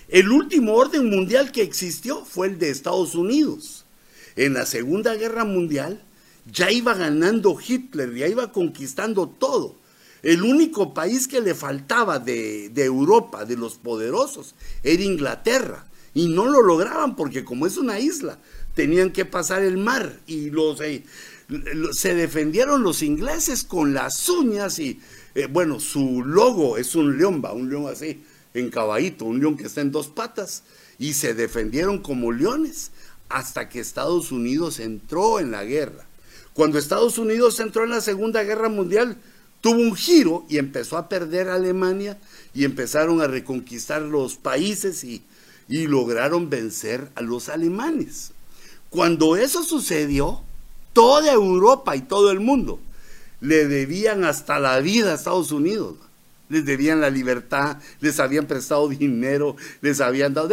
El 0.09 0.31
último 0.31 0.73
orden 0.73 1.07
mundial 1.07 1.51
que 1.51 1.61
existió 1.61 2.25
fue 2.25 2.47
el 2.47 2.57
de 2.57 2.71
Estados 2.71 3.13
Unidos. 3.13 3.85
En 4.35 4.53
la 4.53 4.65
Segunda 4.65 5.13
Guerra 5.15 5.45
Mundial 5.45 6.03
ya 6.51 6.71
iba 6.71 6.95
ganando 6.95 7.55
Hitler, 7.59 8.15
ya 8.15 8.27
iba 8.27 8.51
conquistando 8.51 9.29
todo. 9.29 9.75
El 10.23 10.41
único 10.43 10.95
país 10.95 11.27
que 11.27 11.41
le 11.41 11.53
faltaba 11.53 12.17
de, 12.17 12.71
Europa, 12.75 13.45
de 13.45 13.55
los 13.55 13.75
poderosos, 13.75 14.55
era 14.83 15.03
Inglaterra. 15.03 15.85
Y 16.15 16.27
no 16.29 16.47
lo 16.47 16.63
lograban 16.63 17.15
porque 17.15 17.45
como 17.45 17.67
es 17.67 17.77
una 17.77 17.99
isla, 17.99 18.39
tenían 18.73 19.11
que 19.11 19.25
pasar 19.25 19.61
el 19.61 19.77
mar 19.77 20.19
y 20.25 20.49
los, 20.49 20.81
eh, 20.81 21.03
se 21.91 22.15
defendieron 22.15 22.81
los 22.81 23.03
ingleses 23.03 23.63
con 23.63 23.93
las 23.93 24.27
uñas 24.27 24.79
y, 24.79 24.99
eh, 25.35 25.47
bueno, 25.47 25.79
su 25.79 26.23
logo 26.25 26.77
es 26.77 26.95
un 26.95 27.17
león, 27.19 27.43
va, 27.45 27.53
un 27.53 27.69
león 27.69 27.85
así, 27.87 28.23
en 28.53 28.69
caballito, 28.69 29.25
un 29.25 29.39
león 29.39 29.57
que 29.57 29.67
está 29.67 29.81
en 29.81 29.91
dos 29.91 30.07
patas, 30.07 30.63
y 30.97 31.13
se 31.13 31.33
defendieron 31.33 31.99
como 31.99 32.31
leones 32.31 32.91
hasta 33.29 33.69
que 33.69 33.79
Estados 33.79 34.31
Unidos 34.31 34.79
entró 34.79 35.39
en 35.39 35.51
la 35.51 35.63
guerra. 35.63 36.05
Cuando 36.53 36.77
Estados 36.77 37.17
Unidos 37.17 37.59
entró 37.59 37.83
en 37.83 37.91
la 37.91 38.01
Segunda 38.01 38.43
Guerra 38.43 38.69
Mundial, 38.69 39.17
tuvo 39.61 39.79
un 39.79 39.95
giro 39.95 40.45
y 40.49 40.57
empezó 40.57 40.97
a 40.97 41.07
perder 41.07 41.49
a 41.49 41.55
Alemania 41.55 42.17
y 42.53 42.65
empezaron 42.65 43.21
a 43.21 43.27
reconquistar 43.27 44.01
los 44.01 44.35
países 44.35 45.03
y, 45.03 45.23
y 45.67 45.87
lograron 45.87 46.49
vencer 46.49 47.09
a 47.15 47.21
los 47.21 47.49
alemanes. 47.49 48.31
Cuando 48.89 49.37
eso 49.37 49.63
sucedió, 49.63 50.41
toda 50.93 51.31
Europa 51.31 51.95
y 51.95 52.01
todo 52.01 52.31
el 52.31 52.39
mundo 52.39 52.79
le 53.39 53.67
debían 53.67 54.23
hasta 54.25 54.59
la 54.59 54.79
vida 54.79 55.11
a 55.11 55.15
Estados 55.15 55.51
Unidos. 55.51 55.95
Les 56.49 56.65
debían 56.65 56.99
la 56.99 57.09
libertad, 57.09 57.77
les 58.01 58.19
habían 58.19 58.47
prestado 58.47 58.89
dinero, 58.89 59.55
les 59.81 60.01
habían 60.01 60.33
dado 60.33 60.49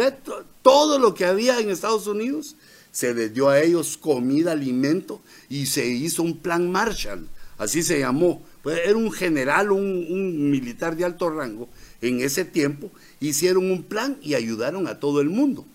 todo 0.61 0.99
lo 0.99 1.13
que 1.13 1.25
había 1.25 1.59
en 1.59 1.69
Estados 1.69 2.07
Unidos. 2.07 2.55
Se 2.91 3.13
les 3.13 3.33
dio 3.33 3.49
a 3.49 3.59
ellos 3.59 3.97
comida, 3.97 4.53
alimento 4.53 5.21
y 5.49 5.65
se 5.67 5.85
hizo 5.85 6.23
un 6.23 6.37
plan 6.37 6.71
Marshall, 6.71 7.27
así 7.57 7.83
se 7.83 7.99
llamó. 7.99 8.43
Pues 8.63 8.79
era 8.85 8.97
un 8.97 9.11
general, 9.11 9.71
un, 9.71 10.51
militar 10.51 10.95
de 10.97 11.05
alto 11.05 11.29
rango 11.29 11.69
en 12.01 12.21
ese 12.21 12.43
tiempo. 12.43 12.91
Hicieron 13.19 13.71
un 13.71 13.83
plan 13.83 14.17
y 14.21 14.33
ayudaron 14.33 14.87
a 14.87 14.99
todo 14.99 15.21
el 15.21 15.29
mundo. 15.29 15.65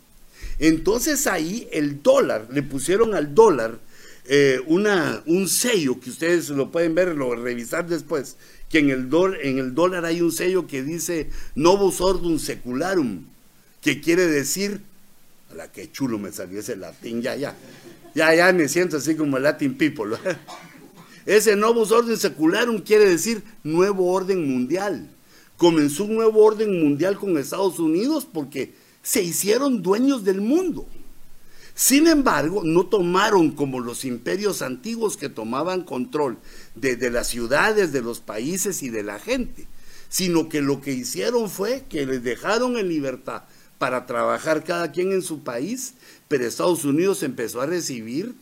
Entonces 0.59 1.27
ahí 1.27 1.69
el 1.73 2.03
dólar, 2.03 2.49
le 2.51 2.63
pusieron 2.63 3.15
al 3.15 3.35
dólar 3.35 3.79
eh, 4.27 4.61
una, 4.67 5.23
un 5.27 5.49
sello 5.49 5.99
que 5.99 6.11
ustedes 6.11 6.51
lo 6.51 6.71
pueden 6.71 6.95
ver, 6.95 7.17
lo 7.17 7.35
revisar 7.35 7.89
después, 7.89 8.37
que 8.73 8.79
en 8.79 8.89
el, 8.89 9.11
en 9.43 9.59
el 9.59 9.75
dólar 9.75 10.07
hay 10.07 10.23
un 10.23 10.33
sello 10.33 10.67
que 10.67 10.83
dice 10.83 11.29
Novus 11.55 12.01
Ordum 12.01 12.39
Secularum, 12.39 13.27
que 13.83 14.01
quiere 14.01 14.27
decir, 14.27 14.81
a 15.51 15.55
la 15.55 15.71
que 15.71 15.93
chulo 15.93 16.19
me 16.19 16.33
salió 16.33 16.59
ese 16.59 16.75
latín, 16.77 17.21
ya, 17.21 17.37
ya, 17.37 17.55
ya, 18.15 18.35
ya 18.35 18.51
me 18.55 18.69
siento 18.71 18.97
así 18.97 19.15
como 19.15 19.39
Latin 19.39 19.77
people. 19.77 20.17
Ese 21.27 21.55
Novus 21.55 21.93
Ordum 21.93 22.17
Secularum 22.17 22.79
quiere 22.81 23.09
decir 23.09 23.45
nuevo 23.63 24.11
orden 24.11 24.51
mundial. 24.51 25.09
Comenzó 25.57 26.05
un 26.05 26.15
nuevo 26.15 26.43
orden 26.43 26.83
mundial 26.83 27.17
con 27.17 27.39
Estados 27.39 27.79
Unidos 27.79 28.27
porque 28.33 28.73
se 29.03 29.23
hicieron 29.23 29.83
dueños 29.83 30.25
del 30.25 30.41
mundo. 30.41 30.89
Sin 31.75 32.07
embargo, 32.07 32.63
no 32.65 32.87
tomaron 32.87 33.53
como 33.53 33.81
los 33.81 34.05
imperios 34.05 34.61
antiguos 34.63 35.17
que 35.17 35.29
tomaban 35.29 35.85
control 35.85 36.39
de, 36.75 37.11
las 37.11 37.29
ciudades, 37.29 37.93
de 37.93 38.03
los 38.03 38.21
países 38.21 38.83
y 38.83 38.91
de 38.91 39.03
la 39.03 39.19
gente, 39.19 39.67
sino 40.09 40.49
que 40.49 40.61
lo 40.61 40.81
que 40.81 40.93
hicieron 40.93 41.49
fue 41.49 41.85
que 41.89 42.05
les 42.05 42.23
dejaron 42.23 42.77
en 42.77 42.89
libertad 42.89 43.45
para 43.79 44.07
trabajar 44.07 44.65
cada 44.65 44.93
quien 44.93 45.13
en 45.13 45.23
su 45.23 45.43
país, 45.43 45.95
pero 46.29 46.45
Estados 46.45 46.85
Unidos 46.85 47.23
empezó 47.23 47.61
a 47.61 47.67
recibir, 47.67 48.35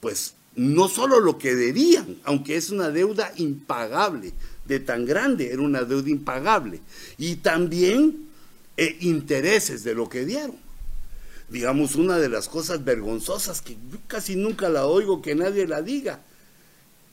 pues, 0.00 0.34
no 0.56 0.88
solo 0.88 1.20
lo 1.20 1.38
que 1.38 1.54
debían, 1.54 2.16
aunque 2.24 2.56
es 2.56 2.70
una 2.70 2.90
deuda 2.90 3.32
impagable, 3.36 4.32
de 4.64 4.80
tan 4.80 5.06
grande, 5.06 5.52
era 5.52 5.62
una 5.62 5.82
deuda 5.82 6.10
impagable, 6.10 6.80
y 7.16 7.36
también 7.36 8.28
e 8.76 8.96
intereses 9.00 9.84
de 9.84 9.94
lo 9.94 10.08
que 10.08 10.24
dieron. 10.24 10.67
Digamos, 11.48 11.94
una 11.94 12.18
de 12.18 12.28
las 12.28 12.48
cosas 12.48 12.84
vergonzosas 12.84 13.62
que 13.62 13.76
casi 14.06 14.36
nunca 14.36 14.68
la 14.68 14.86
oigo 14.86 15.22
que 15.22 15.34
nadie 15.34 15.66
la 15.66 15.82
diga, 15.82 16.20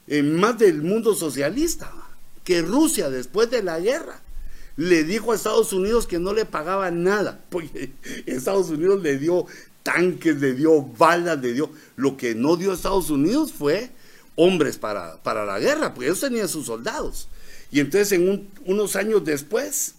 en 0.08 0.36
más 0.36 0.58
del 0.58 0.82
mundo 0.82 1.16
socialista, 1.16 1.92
que 2.44 2.62
Rusia 2.62 3.10
después 3.10 3.50
de 3.50 3.64
la 3.64 3.80
guerra 3.80 4.22
le 4.78 5.04
dijo 5.04 5.32
a 5.32 5.36
Estados 5.36 5.74
Unidos 5.74 6.06
que 6.06 6.20
no 6.20 6.34
le 6.34 6.46
pagaba 6.46 6.92
nada, 6.92 7.44
porque 7.50 7.92
Estados 8.26 8.70
Unidos 8.70 9.02
le 9.02 9.18
dio 9.18 9.46
tanques, 9.84 10.38
le 10.38 10.54
dio 10.54 10.82
balas, 10.82 11.40
le 11.42 11.54
dio... 11.54 11.70
Lo 11.96 12.18
que 12.18 12.36
no 12.36 12.58
dio 12.58 12.74
Estados 12.74 13.10
Unidos 13.10 13.54
fue 13.54 13.92
hombres 14.36 14.78
para, 14.78 15.22
para 15.24 15.46
la 15.46 15.60
guerra, 15.60 15.94
porque 15.94 16.08
ellos 16.08 16.20
tenían 16.20 16.50
sus 16.50 16.66
soldados. 16.66 17.30
Y 17.72 17.80
entonces 17.80 18.12
en 18.14 18.50
unos 18.66 18.96
años 18.96 19.24
después, 19.24 19.96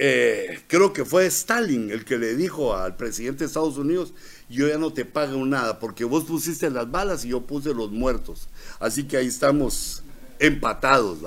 eh, 0.00 0.60
creo 0.68 0.92
que 0.92 1.04
fue 1.04 1.26
Stalin 1.26 1.90
el 1.90 2.04
que 2.04 2.18
le 2.18 2.36
dijo 2.36 2.76
al 2.76 2.96
presidente 2.96 3.40
de 3.40 3.46
Estados 3.46 3.78
Unidos, 3.78 4.14
yo 4.48 4.68
ya 4.68 4.78
no 4.78 4.92
te 4.92 5.04
pago 5.04 5.44
nada 5.44 5.80
porque 5.80 6.04
vos 6.04 6.22
pusiste 6.22 6.70
las 6.70 6.88
balas 6.88 7.24
y 7.24 7.30
yo 7.30 7.40
puse 7.40 7.74
los 7.74 7.90
muertos. 7.90 8.48
Así 8.78 9.04
que 9.04 9.16
ahí 9.16 9.26
estamos 9.26 10.04
empatados. 10.38 11.18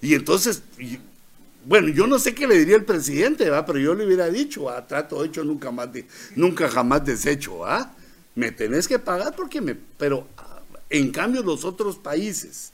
Y 0.00 0.14
entonces, 0.14 0.62
bueno, 1.64 1.88
yo 1.88 2.06
no 2.06 2.20
sé 2.20 2.36
qué 2.36 2.46
le 2.46 2.56
diría 2.56 2.76
el 2.76 2.84
presidente, 2.84 3.50
¿va? 3.50 3.66
pero 3.66 3.80
yo 3.80 3.96
le 3.96 4.06
hubiera 4.06 4.28
dicho, 4.28 4.70
a 4.70 4.86
trato 4.86 5.24
hecho 5.24 5.42
nunca 5.42 5.72
más, 5.72 5.92
de, 5.92 6.06
nunca 6.36 6.68
jamás 6.68 7.04
deshecho, 7.04 7.66
¿ah? 7.66 7.96
me 8.36 8.52
tenés 8.52 8.86
que 8.86 9.00
pagar 9.00 9.34
porque 9.34 9.60
me... 9.60 9.74
Pero 9.74 10.28
en 10.88 11.10
cambio 11.10 11.42
los 11.42 11.64
otros 11.64 11.96
países 11.96 12.73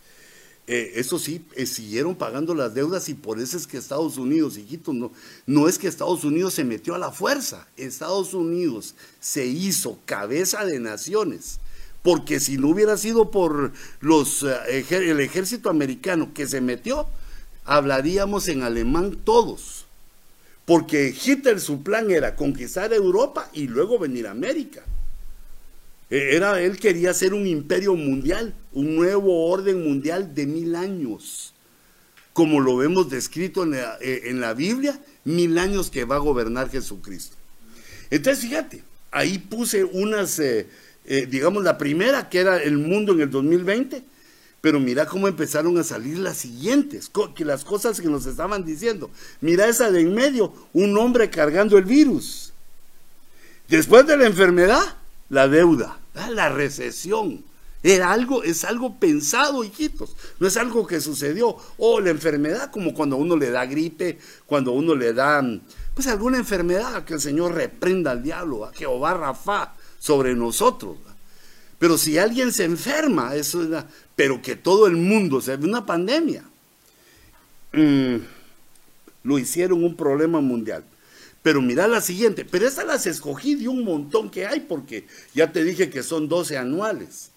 eh, 0.73 1.01
eso 1.01 1.19
sí, 1.19 1.45
eh, 1.57 1.67
siguieron 1.67 2.15
pagando 2.15 2.55
las 2.55 2.75
deudas 2.75 3.09
y 3.09 3.15
por 3.15 3.41
eso 3.41 3.57
es 3.57 3.67
que 3.67 3.77
Estados 3.77 4.19
Unidos, 4.19 4.57
hijitos, 4.57 4.95
no, 4.95 5.11
no 5.45 5.67
es 5.67 5.79
que 5.79 5.89
Estados 5.89 6.23
Unidos 6.23 6.55
se 6.55 6.63
metió 6.63 6.95
a 6.95 6.99
la 6.99 7.11
fuerza, 7.11 7.67
Estados 7.77 8.35
Unidos 8.35 8.95
se 9.19 9.47
hizo 9.47 9.99
cabeza 10.05 10.65
de 10.65 10.79
naciones, 10.79 11.59
porque 12.03 12.39
si 12.39 12.57
no 12.57 12.69
hubiera 12.69 12.97
sido 12.97 13.33
por 13.33 13.73
los, 13.99 14.45
eh, 14.45 14.87
el 14.91 15.19
ejército 15.19 15.71
americano 15.71 16.33
que 16.33 16.47
se 16.47 16.61
metió, 16.61 17.09
hablaríamos 17.65 18.47
en 18.47 18.63
alemán 18.63 19.19
todos, 19.25 19.87
porque 20.67 21.13
Hitler 21.13 21.61
su 21.61 21.83
plan 21.83 22.13
era 22.13 22.37
conquistar 22.37 22.93
Europa 22.93 23.51
y 23.53 23.67
luego 23.67 23.99
venir 23.99 24.29
a 24.29 24.31
América. 24.31 24.85
Eh, 26.11 26.31
era, 26.35 26.61
él 26.61 26.79
quería 26.79 27.15
ser 27.15 27.35
un 27.35 27.47
imperio 27.47 27.95
mundial, 27.95 28.55
un 28.73 28.97
nuevo 28.97 29.49
orden 29.49 29.83
mundial 29.85 30.35
de 30.35 30.47
mil 30.47 30.75
años, 30.75 31.55
como 32.33 32.61
lo 32.61 32.77
vemos 32.77 33.09
descrito 33.09 33.63
en 33.63 33.71
la, 33.73 33.99
eh, 34.01 34.55
Biblia, 34.57 35.01
mil 35.25 35.57
años 35.59 35.91
que 35.91 36.05
va 36.05 36.17
a 36.17 36.19
gobernar 36.19 36.69
Jesucristo. 36.69 37.37
Entonces, 38.11 38.45
fíjate, 38.45 38.83
ahí 39.13 39.39
puse 39.39 39.85
unas, 39.85 40.41
eh, 40.41 40.67
digamos, 41.05 41.63
la 41.63 41.79
primera 41.79 42.29
que 42.29 42.41
era 42.41 42.61
el 42.61 42.77
mundo 42.77 43.13
en 43.13 43.21
el 43.21 43.31
2020, 43.31 44.03
pero 44.61 44.81
mira 44.81 45.07
cómo 45.07 45.29
empezaron 45.29 45.79
a 45.79 45.85
salir 45.85 46.19
las 46.19 46.39
siguientes, 46.39 47.11
que 47.35 47.45
las 47.45 47.65
cosas 47.65 48.01
que 48.01 48.09
nos 48.09 48.27
estaban 48.27 48.65
diciendo. 48.65 49.11
Mira 49.41 49.69
esa 49.69 49.91
de 49.91 50.01
en 50.01 50.15
medio, 50.15 50.53
un 50.73 50.99
hombre 50.99 51.31
cargando 51.31 51.79
el 51.79 51.85
virus. 51.85 52.53
Después 53.69 54.07
de 54.07 54.17
la 54.17 54.27
enfermedad, 54.27 55.00
la 55.31 55.49
deuda. 55.49 55.99
La 56.31 56.51
recesión. 56.51 57.43
Era 57.83 58.13
algo, 58.13 58.43
es 58.43 58.65
algo 58.65 58.99
pensado, 58.99 59.65
hijitos. 59.65 60.15
No 60.39 60.47
es 60.47 60.57
algo 60.59 60.87
que 60.87 61.01
sucedió. 61.01 61.57
O 61.79 62.01
la 62.01 62.11
enfermedad, 62.11 62.71
como 62.71 62.93
cuando 62.93 63.17
uno 63.17 63.37
le 63.37 63.51
da 63.51 63.65
gripe, 63.65 64.19
cuando 64.45 64.73
uno 64.73 64.95
le 64.95 65.15
da, 65.15 65.43
pues 65.95 66.07
alguna 66.07 66.37
enfermedad, 66.37 67.05
que 67.05 67.15
el 67.15 67.21
Señor 67.21 67.55
reprenda 67.55 68.11
al 68.11 68.23
diablo, 68.23 68.67
a 68.67 68.75
Jehová 68.75 69.15
Rafa 69.15 69.75
sobre 69.99 70.35
nosotros. 70.35 70.99
Pero 71.79 71.97
si 71.97 72.19
alguien 72.19 72.53
se 72.53 72.65
enferma, 72.65 73.35
eso 73.35 73.63
es, 73.63 73.85
pero 74.15 74.43
que 74.43 74.57
todo 74.57 74.87
el 74.87 74.97
mundo, 74.97 75.41
se 75.41 75.57
ve 75.57 75.67
una 75.67 75.87
pandemia, 75.87 76.45
mm, 77.73 78.17
lo 79.23 79.39
hicieron 79.39 79.83
un 79.83 79.97
problema 79.97 80.43
mundial. 80.43 80.85
Pero 81.43 81.63
mira 81.63 81.89
la 81.89 82.01
siguiente, 82.01 82.45
pero 82.45 82.69
estas 82.69 82.87
las 82.87 83.07
escogí 83.07 83.55
de 83.55 83.69
un 83.69 83.85
montón 83.85 84.31
que 84.31 84.47
hay, 84.47 84.61
porque 84.61 85.07
ya 85.35 85.53
te 85.53 85.65
dije 85.65 85.89
que 85.89 86.03
son 86.03 86.29
12 86.29 86.59
anuales. 86.59 87.31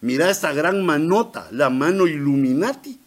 Mira 0.00 0.30
esta 0.30 0.52
gran 0.52 0.84
manota, 0.84 1.48
la 1.52 1.68
mano 1.68 2.06
Illuminati, 2.06 2.98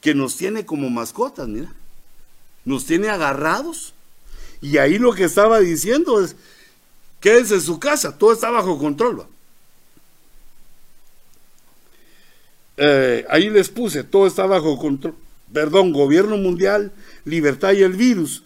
que 0.00 0.14
nos 0.14 0.36
tiene 0.36 0.64
como 0.64 0.88
mascotas, 0.88 1.48
mira. 1.48 1.72
Nos 2.64 2.86
tiene 2.86 3.10
agarrados. 3.10 3.92
Y 4.62 4.78
ahí 4.78 4.98
lo 4.98 5.12
que 5.12 5.24
estaba 5.24 5.60
diciendo 5.60 6.22
es, 6.24 6.34
quédense 7.20 7.54
en 7.54 7.60
su 7.60 7.78
casa, 7.78 8.16
todo 8.16 8.32
está 8.32 8.50
bajo 8.50 8.78
control. 8.78 9.26
Eh, 12.78 13.26
ahí 13.28 13.50
les 13.50 13.68
puse, 13.68 14.04
todo 14.04 14.26
está 14.26 14.46
bajo 14.46 14.78
control. 14.78 15.14
Perdón, 15.52 15.92
gobierno 15.92 16.38
mundial, 16.38 16.92
libertad 17.26 17.72
y 17.72 17.82
el 17.82 17.92
virus. 17.92 18.44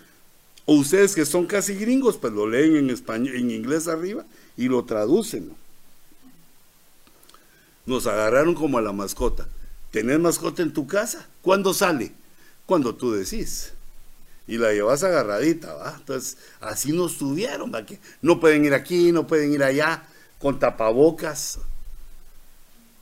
O 0.66 0.74
ustedes 0.74 1.14
que 1.14 1.26
son 1.26 1.46
casi 1.46 1.74
gringos, 1.74 2.16
pues 2.16 2.32
lo 2.32 2.48
leen 2.48 2.76
en 2.76 2.90
español, 2.90 3.34
en 3.36 3.50
inglés 3.50 3.86
arriba 3.86 4.24
y 4.56 4.68
lo 4.68 4.84
traducen. 4.84 5.52
Nos 7.86 8.06
agarraron 8.06 8.54
como 8.54 8.78
a 8.78 8.82
la 8.82 8.92
mascota. 8.92 9.46
¿Tenés 9.90 10.18
mascota 10.18 10.62
en 10.62 10.72
tu 10.72 10.86
casa? 10.86 11.28
¿Cuándo 11.42 11.74
sale? 11.74 12.12
Cuando 12.66 12.94
tú 12.94 13.12
decís. 13.12 13.72
Y 14.46 14.58
la 14.58 14.72
llevas 14.72 15.02
agarradita, 15.02 15.74
¿va? 15.74 15.94
Entonces, 15.98 16.36
así 16.60 16.92
nos 16.92 17.16
tuvieron, 17.16 17.72
¿va? 17.72 17.84
No 18.22 18.40
pueden 18.40 18.64
ir 18.64 18.74
aquí, 18.74 19.12
no 19.12 19.26
pueden 19.26 19.52
ir 19.52 19.62
allá, 19.62 20.04
con 20.38 20.58
tapabocas. 20.58 21.58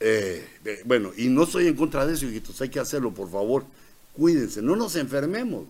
Eh, 0.00 0.46
bueno, 0.84 1.12
y 1.16 1.28
no 1.28 1.44
estoy 1.44 1.68
en 1.68 1.76
contra 1.76 2.06
de 2.06 2.14
eso, 2.14 2.26
hijitos, 2.26 2.60
hay 2.60 2.68
que 2.68 2.80
hacerlo, 2.80 3.12
por 3.12 3.30
favor. 3.30 3.64
Cuídense, 4.16 4.62
no 4.62 4.76
nos 4.76 4.96
enfermemos. 4.96 5.66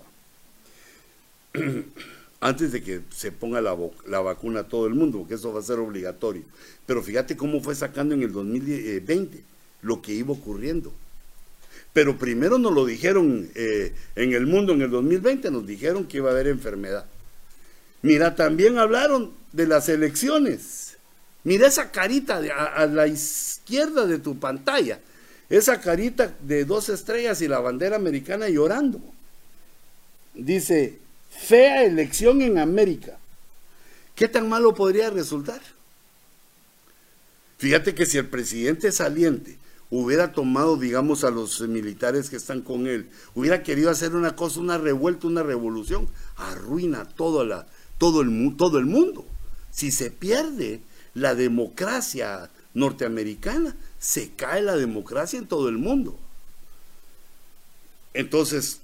Antes 2.41 2.73
de 2.73 2.83
que 2.83 3.03
se 3.11 3.31
ponga 3.31 3.61
la, 3.61 4.21
vacuna 4.21 4.61
a 4.61 4.69
todo 4.69 4.87
el 4.87 4.95
mundo, 4.95 5.19
porque 5.19 5.35
eso 5.35 5.53
va 5.53 5.61
a 5.61 5.63
ser 5.63 5.79
obligatorio. 5.79 6.43
Pero 6.87 7.03
fíjate 7.03 7.37
cómo 7.37 7.61
fue 7.61 7.75
sacando 7.75 8.15
en 8.15 8.23
el 8.23 8.33
2020 8.33 9.45
lo 9.83 10.03
que 10.03 10.13
iba 10.13 10.33
ocurriendo. 10.33 10.93
Pero 11.93 12.19
primero 12.19 12.59
nos 12.59 12.73
lo 12.73 12.85
dijeron 12.85 13.49
eh, 13.55 13.95
en 14.17 14.33
el 14.33 14.47
mundo 14.47 14.73
en 14.73 14.83
el 14.83 14.91
2020, 14.91 15.51
nos 15.51 15.67
dijeron 15.67 16.07
que 16.07 16.17
iba 16.17 16.31
a 16.31 16.33
haber 16.33 16.49
enfermedad. 16.49 17.07
Mira, 18.01 18.35
también 18.35 18.79
hablaron 18.79 19.33
de 19.53 19.67
las 19.69 19.89
elecciones. 19.89 20.97
Mira 21.45 21.69
esa 21.69 21.93
carita 21.93 22.39
a 22.39 22.87
la 22.87 23.07
izquierda 23.07 24.07
de 24.07 24.19
tu 24.19 24.41
pantalla 24.41 24.99
esa 25.53 25.83
carita 25.83 26.35
de 26.41 26.65
dos 26.65 26.89
estrellas 26.89 27.43
y 27.43 27.49
la 27.49 27.61
bandera 27.61 27.97
americana 27.97 28.49
llorando. 28.49 29.01
Dice, 30.33 30.99
fea 31.37 31.85
elección 31.85 32.43
en 32.43 32.59
América. 32.59 33.19
¿Qué 34.15 34.29
tan 34.29 34.49
malo 34.49 34.75
podría 34.75 35.11
resultar? 35.11 35.61
Fíjate 37.59 37.95
que 37.95 38.07
si 38.07 38.19
el 38.19 38.29
presidente 38.29 38.93
saliente 38.93 39.57
hubiera 39.91 40.33
tomado, 40.33 40.77
digamos, 40.77 41.23
a 41.25 41.31
los 41.31 41.61
militares 41.61 42.31
que 42.31 42.37
están 42.37 42.63
con 42.63 42.87
él, 42.87 43.09
hubiera 43.35 43.63
querido 43.63 43.91
hacer 43.91 44.15
una 44.15 44.37
cosa, 44.37 44.61
una 44.61 44.79
revuelta, 44.79 45.27
una 45.27 45.43
revolución, 45.43 46.09
arruina 46.37 47.05
todo, 47.05 47.45
la, 47.45 47.67
todo, 47.99 48.23
el, 48.23 48.57
todo 48.57 48.79
el 48.79 48.87
mundo. 48.87 49.25
Si 49.71 49.91
se 49.91 50.11
pierde 50.11 50.81
la 51.15 51.35
democracia 51.35 52.51
norteamericana, 52.75 53.77
se 53.99 54.31
cae 54.31 54.63
la 54.63 54.77
democracia 54.77 55.39
en 55.39 55.47
todo 55.47 55.69
el 55.69 55.79
mundo. 55.79 56.19
Entonces, 58.15 58.82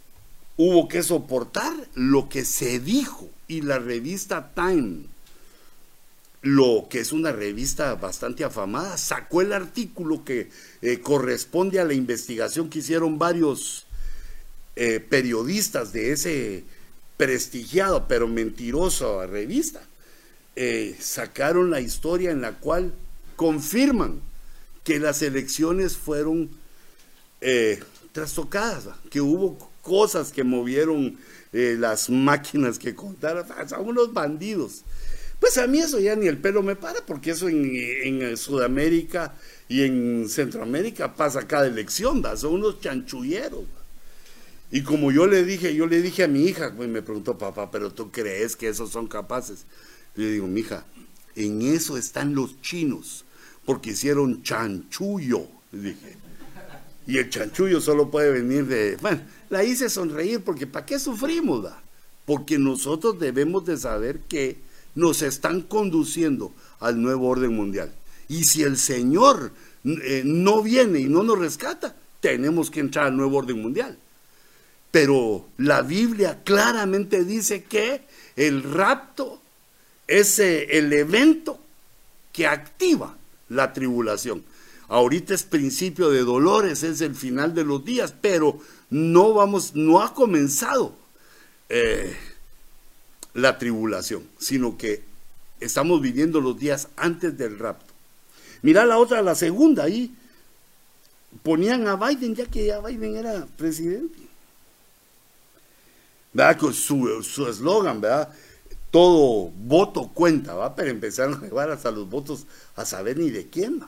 hubo 0.58 0.88
que 0.88 1.02
soportar 1.02 1.72
lo 1.94 2.28
que 2.28 2.44
se 2.44 2.80
dijo 2.80 3.30
y 3.46 3.62
la 3.62 3.78
revista 3.78 4.52
Time, 4.54 5.04
lo 6.42 6.88
que 6.90 7.00
es 7.00 7.12
una 7.12 7.32
revista 7.32 7.94
bastante 7.94 8.44
afamada, 8.44 8.98
sacó 8.98 9.40
el 9.40 9.52
artículo 9.52 10.24
que 10.24 10.50
eh, 10.82 11.00
corresponde 11.00 11.80
a 11.80 11.84
la 11.84 11.94
investigación 11.94 12.68
que 12.68 12.80
hicieron 12.80 13.18
varios 13.18 13.86
eh, 14.76 15.00
periodistas 15.00 15.92
de 15.92 16.12
ese 16.12 16.64
prestigiado 17.16 18.06
pero 18.08 18.28
mentiroso 18.28 19.26
revista. 19.26 19.80
Eh, 20.56 20.96
sacaron 21.00 21.70
la 21.70 21.80
historia 21.80 22.32
en 22.32 22.40
la 22.40 22.52
cual 22.52 22.92
confirman 23.36 24.20
que 24.82 24.98
las 24.98 25.22
elecciones 25.22 25.96
fueron 25.96 26.50
trastocadas, 28.12 28.88
que 29.10 29.20
hubo 29.20 29.70
cosas 29.88 30.30
que 30.30 30.44
movieron 30.44 31.16
eh, 31.54 31.76
las 31.78 32.10
máquinas 32.10 32.78
que 32.78 32.94
contaron, 32.94 33.46
a 33.50 33.80
unos 33.80 34.12
bandidos. 34.12 34.84
Pues 35.40 35.56
a 35.56 35.66
mí 35.66 35.78
eso 35.78 35.98
ya 35.98 36.14
ni 36.14 36.26
el 36.26 36.36
pelo 36.36 36.62
me 36.62 36.76
para, 36.76 37.00
porque 37.06 37.30
eso 37.30 37.48
en, 37.48 38.36
Sudamérica 38.36 39.34
y 39.66 39.84
en 39.84 40.28
Centroamérica 40.28 41.14
pasa 41.14 41.46
cada 41.46 41.66
elección, 41.66 42.22
son 42.36 42.54
unos 42.54 42.80
chanchulleros. 42.80 43.64
Y 44.70 44.82
como 44.82 45.10
yo 45.10 45.26
le 45.26 45.44
dije, 45.44 45.74
yo 45.74 45.86
le 45.86 46.02
dije 46.02 46.24
a 46.24 46.28
mi 46.28 46.44
hija, 46.44 46.70
me 46.70 47.00
preguntó, 47.00 47.38
papá, 47.38 47.70
pero 47.70 47.90
tú 47.90 48.10
crees 48.10 48.54
que 48.56 48.68
esos 48.68 48.90
son 48.90 49.06
capaces. 49.08 49.64
Le 50.14 50.30
digo, 50.32 50.46
mi 50.46 50.60
hija, 50.60 50.84
en 51.34 51.62
eso 51.62 51.96
están 51.96 52.34
los 52.34 52.60
chinos 52.60 53.24
porque 53.64 53.90
hicieron 53.90 54.42
chanchullo, 54.42 55.46
dije. 55.72 56.16
Y 57.06 57.16
el 57.16 57.30
chanchullo 57.30 57.80
solo 57.80 58.10
puede 58.10 58.30
venir 58.30 58.66
de... 58.66 58.98
la 59.50 59.64
hice 59.64 59.88
sonreír 59.88 60.42
porque 60.42 60.66
¿para 60.66 60.86
qué 60.86 60.98
sufrimos? 60.98 61.66
Porque 62.24 62.58
nosotros 62.58 63.18
debemos 63.18 63.64
de 63.64 63.76
saber 63.76 64.20
que 64.20 64.58
nos 64.94 65.22
están 65.22 65.62
conduciendo 65.62 66.52
al 66.80 67.00
nuevo 67.00 67.28
orden 67.28 67.54
mundial. 67.54 67.92
Y 68.28 68.44
si 68.44 68.62
el 68.62 68.76
Señor 68.76 69.52
eh, 69.84 70.22
no 70.24 70.62
viene 70.62 71.00
y 71.00 71.04
no 71.04 71.22
nos 71.22 71.38
rescata, 71.38 71.94
tenemos 72.20 72.70
que 72.70 72.80
entrar 72.80 73.06
al 73.06 73.16
nuevo 73.16 73.38
orden 73.38 73.62
mundial. 73.62 73.96
Pero 74.90 75.46
la 75.58 75.82
Biblia 75.82 76.40
claramente 76.44 77.24
dice 77.24 77.64
que 77.64 78.02
el 78.36 78.62
rapto 78.62 79.40
es 80.06 80.38
eh, 80.38 80.78
el 80.78 80.92
evento 80.92 81.60
que 82.32 82.46
activa 82.46 83.16
la 83.48 83.72
tribulación. 83.72 84.42
Ahorita 84.88 85.34
es 85.34 85.42
principio 85.42 86.10
de 86.10 86.20
dolores, 86.20 86.82
es 86.82 87.02
el 87.02 87.14
final 87.14 87.54
de 87.54 87.64
los 87.64 87.84
días, 87.84 88.14
pero 88.20 88.58
no 88.90 89.34
vamos, 89.34 89.74
no 89.74 90.02
ha 90.02 90.14
comenzado 90.14 90.94
eh, 91.68 92.16
la 93.34 93.58
tribulación, 93.58 94.22
sino 94.38 94.76
que 94.76 95.02
estamos 95.60 96.00
viviendo 96.00 96.40
los 96.40 96.58
días 96.58 96.88
antes 96.96 97.36
del 97.36 97.58
rapto. 97.58 97.92
Mira 98.62 98.84
la 98.84 98.98
otra, 98.98 99.22
la 99.22 99.34
segunda, 99.34 99.84
ahí 99.84 100.14
ponían 101.42 101.86
a 101.86 101.96
Biden, 101.96 102.34
ya 102.34 102.46
que 102.46 102.66
ya 102.66 102.80
Biden 102.80 103.16
era 103.16 103.46
presidente. 103.56 104.18
¿Verdad? 106.32 106.58
Con 106.58 106.74
su 106.74 107.46
eslogan, 107.48 108.00
¿verdad? 108.00 108.32
todo 108.90 109.50
voto 109.50 110.08
cuenta, 110.08 110.54
¿va? 110.54 110.74
Pero 110.74 110.90
empezaron 110.90 111.34
a 111.34 111.46
llevar 111.46 111.70
hasta 111.70 111.90
los 111.90 112.08
votos 112.08 112.46
a 112.76 112.84
saber 112.84 113.18
ni 113.18 113.30
de 113.30 113.48
quién, 113.48 113.82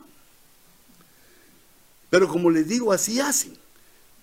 Pero 2.11 2.29
como 2.29 2.51
les 2.51 2.69
digo, 2.69 2.93
así 2.93 3.21
hacen. 3.21 3.57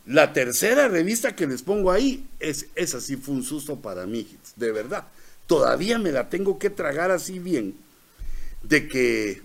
La 0.07 0.31
tercera 0.31 0.87
revista 0.87 1.35
que 1.35 1.47
les 1.47 1.61
pongo 1.61 1.91
ahí, 1.91 2.25
es, 2.39 2.67
esa 2.75 3.01
sí 3.01 3.17
fue 3.17 3.35
un 3.35 3.43
susto 3.43 3.81
para 3.81 4.05
mí, 4.05 4.25
de 4.55 4.71
verdad. 4.71 5.05
Todavía 5.47 5.99
me 5.99 6.13
la 6.13 6.29
tengo 6.29 6.57
que 6.57 6.69
tragar 6.69 7.11
así 7.11 7.39
bien, 7.39 7.75
de 8.63 8.87
que 8.87 9.41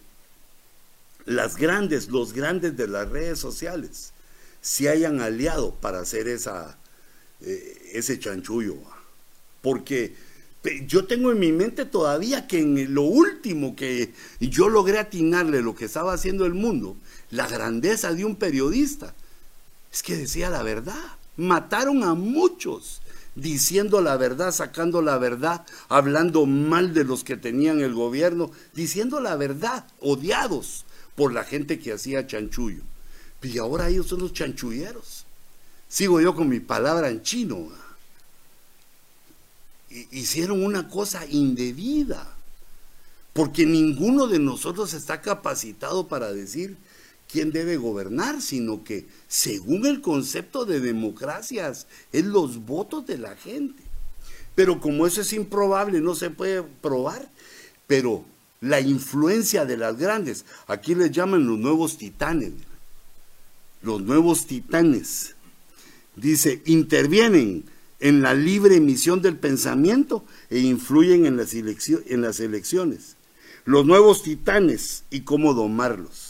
las 1.24 1.56
grandes, 1.56 2.08
los 2.08 2.32
grandes 2.32 2.76
de 2.76 2.86
las 2.86 3.08
redes 3.08 3.40
sociales, 3.40 4.12
se 4.60 4.88
hayan 4.88 5.20
aliado 5.20 5.74
para 5.74 5.98
hacer 5.98 6.28
esa, 6.28 6.78
eh, 7.40 7.90
ese 7.94 8.20
chanchullo. 8.20 8.76
Porque 9.62 10.14
yo 10.86 11.06
tengo 11.06 11.32
en 11.32 11.40
mi 11.40 11.50
mente 11.50 11.86
todavía 11.86 12.46
que 12.46 12.60
en 12.60 12.94
lo 12.94 13.02
último 13.02 13.74
que 13.74 14.12
yo 14.38 14.68
logré 14.68 15.00
atinarle 15.00 15.60
lo 15.60 15.74
que 15.74 15.86
estaba 15.86 16.12
haciendo 16.12 16.46
el 16.46 16.54
mundo, 16.54 16.96
la 17.30 17.48
grandeza 17.48 18.14
de 18.14 18.24
un 18.24 18.36
periodista, 18.36 19.12
es 19.92 20.02
que 20.02 20.16
decía 20.16 20.50
la 20.50 20.62
verdad. 20.62 21.18
Mataron 21.36 22.02
a 22.02 22.14
muchos 22.14 23.02
diciendo 23.34 24.00
la 24.00 24.16
verdad, 24.16 24.52
sacando 24.52 25.02
la 25.02 25.18
verdad, 25.18 25.64
hablando 25.88 26.46
mal 26.46 26.94
de 26.94 27.04
los 27.04 27.24
que 27.24 27.36
tenían 27.36 27.80
el 27.80 27.94
gobierno, 27.94 28.50
diciendo 28.74 29.20
la 29.20 29.36
verdad, 29.36 29.86
odiados 30.00 30.84
por 31.14 31.32
la 31.32 31.44
gente 31.44 31.78
que 31.78 31.92
hacía 31.92 32.26
chanchullo. 32.26 32.82
Y 33.42 33.58
ahora 33.58 33.88
ellos 33.88 34.06
son 34.06 34.20
los 34.20 34.32
chanchulleros. 34.32 35.24
Sigo 35.88 36.20
yo 36.20 36.34
con 36.34 36.48
mi 36.48 36.60
palabra 36.60 37.08
en 37.08 37.22
chino. 37.22 37.68
Hicieron 40.10 40.64
una 40.64 40.88
cosa 40.88 41.26
indebida, 41.26 42.34
porque 43.34 43.66
ninguno 43.66 44.26
de 44.26 44.38
nosotros 44.38 44.94
está 44.94 45.20
capacitado 45.20 46.08
para 46.08 46.32
decir 46.32 46.78
quién 47.32 47.50
debe 47.50 47.78
gobernar, 47.78 48.42
sino 48.42 48.84
que 48.84 49.06
según 49.26 49.86
el 49.86 50.02
concepto 50.02 50.66
de 50.66 50.80
democracias 50.80 51.86
es 52.12 52.26
los 52.26 52.66
votos 52.66 53.06
de 53.06 53.16
la 53.16 53.34
gente. 53.36 53.82
Pero 54.54 54.80
como 54.80 55.06
eso 55.06 55.22
es 55.22 55.32
improbable, 55.32 56.00
no 56.02 56.14
se 56.14 56.28
puede 56.28 56.62
probar, 56.62 57.26
pero 57.86 58.24
la 58.60 58.80
influencia 58.80 59.64
de 59.64 59.78
las 59.78 59.96
grandes, 59.96 60.44
aquí 60.66 60.94
les 60.94 61.10
llaman 61.10 61.46
los 61.46 61.58
nuevos 61.58 61.96
titanes, 61.96 62.52
los 63.80 64.02
nuevos 64.02 64.46
titanes, 64.46 65.34
dice, 66.14 66.60
intervienen 66.66 67.64
en 67.98 68.20
la 68.20 68.34
libre 68.34 68.76
emisión 68.76 69.22
del 69.22 69.38
pensamiento 69.38 70.24
e 70.50 70.58
influyen 70.58 71.24
en 71.24 71.38
las, 71.38 71.54
en 71.54 72.20
las 72.20 72.40
elecciones. 72.40 73.16
Los 73.64 73.86
nuevos 73.86 74.22
titanes 74.22 75.04
y 75.10 75.20
cómo 75.20 75.54
domarlos. 75.54 76.21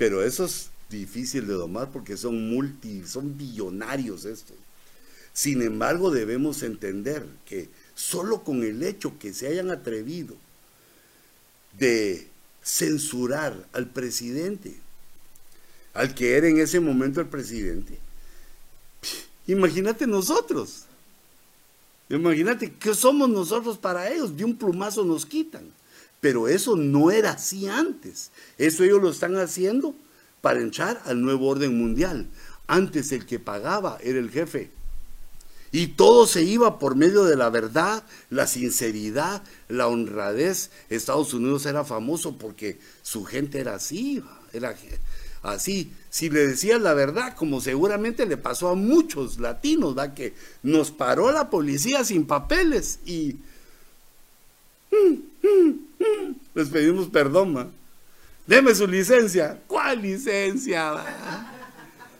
Pero 0.00 0.24
eso 0.24 0.46
es 0.46 0.70
difícil 0.88 1.46
de 1.46 1.52
domar 1.52 1.90
porque 1.90 2.16
son 2.16 2.48
multi, 2.48 3.06
son 3.06 3.36
billonarios 3.36 4.24
estos. 4.24 4.56
Sin 5.34 5.60
embargo, 5.60 6.10
debemos 6.10 6.62
entender 6.62 7.26
que 7.44 7.68
solo 7.94 8.42
con 8.42 8.62
el 8.62 8.82
hecho 8.82 9.18
que 9.18 9.34
se 9.34 9.48
hayan 9.48 9.70
atrevido 9.70 10.36
de 11.78 12.26
censurar 12.64 13.68
al 13.74 13.88
presidente, 13.88 14.74
al 15.92 16.14
que 16.14 16.34
era 16.34 16.48
en 16.48 16.60
ese 16.60 16.80
momento 16.80 17.20
el 17.20 17.28
presidente. 17.28 17.98
Imagínate 19.46 20.06
nosotros. 20.06 20.86
Imagínate 22.08 22.72
qué 22.72 22.94
somos 22.94 23.28
nosotros 23.28 23.76
para 23.76 24.10
ellos. 24.10 24.34
De 24.34 24.46
un 24.46 24.56
plumazo 24.56 25.04
nos 25.04 25.26
quitan. 25.26 25.70
Pero 26.20 26.48
eso 26.48 26.76
no 26.76 27.10
era 27.10 27.32
así 27.32 27.66
antes. 27.66 28.30
Eso 28.58 28.84
ellos 28.84 29.00
lo 29.00 29.10
están 29.10 29.36
haciendo 29.36 29.94
para 30.40 30.62
echar 30.62 31.00
al 31.06 31.22
nuevo 31.22 31.48
orden 31.48 31.76
mundial. 31.78 32.28
Antes 32.66 33.12
el 33.12 33.26
que 33.26 33.38
pagaba 33.38 33.98
era 34.02 34.18
el 34.18 34.30
jefe. 34.30 34.70
Y 35.72 35.88
todo 35.88 36.26
se 36.26 36.42
iba 36.42 36.78
por 36.78 36.96
medio 36.96 37.24
de 37.24 37.36
la 37.36 37.48
verdad, 37.48 38.04
la 38.28 38.46
sinceridad, 38.46 39.42
la 39.68 39.86
honradez. 39.86 40.70
Estados 40.88 41.32
Unidos 41.32 41.64
era 41.66 41.84
famoso 41.84 42.36
porque 42.36 42.78
su 43.02 43.24
gente 43.24 43.60
era 43.60 43.76
así, 43.76 44.22
era 44.52 44.74
así. 45.42 45.92
Si 46.10 46.28
le 46.28 46.48
decías 46.48 46.80
la 46.80 46.92
verdad, 46.92 47.36
como 47.36 47.60
seguramente 47.60 48.26
le 48.26 48.36
pasó 48.36 48.68
a 48.68 48.74
muchos 48.74 49.38
latinos, 49.38 49.96
¿va? 49.96 50.12
que 50.12 50.34
nos 50.64 50.90
paró 50.90 51.30
la 51.30 51.50
policía 51.50 52.04
sin 52.04 52.26
papeles 52.26 52.98
y 53.06 53.36
les 56.54 56.68
pedimos 56.68 57.08
perdón. 57.08 57.56
¿va? 57.56 57.66
Deme 58.46 58.74
su 58.74 58.86
licencia. 58.86 59.60
¿Cuál 59.66 60.02
licencia? 60.02 60.94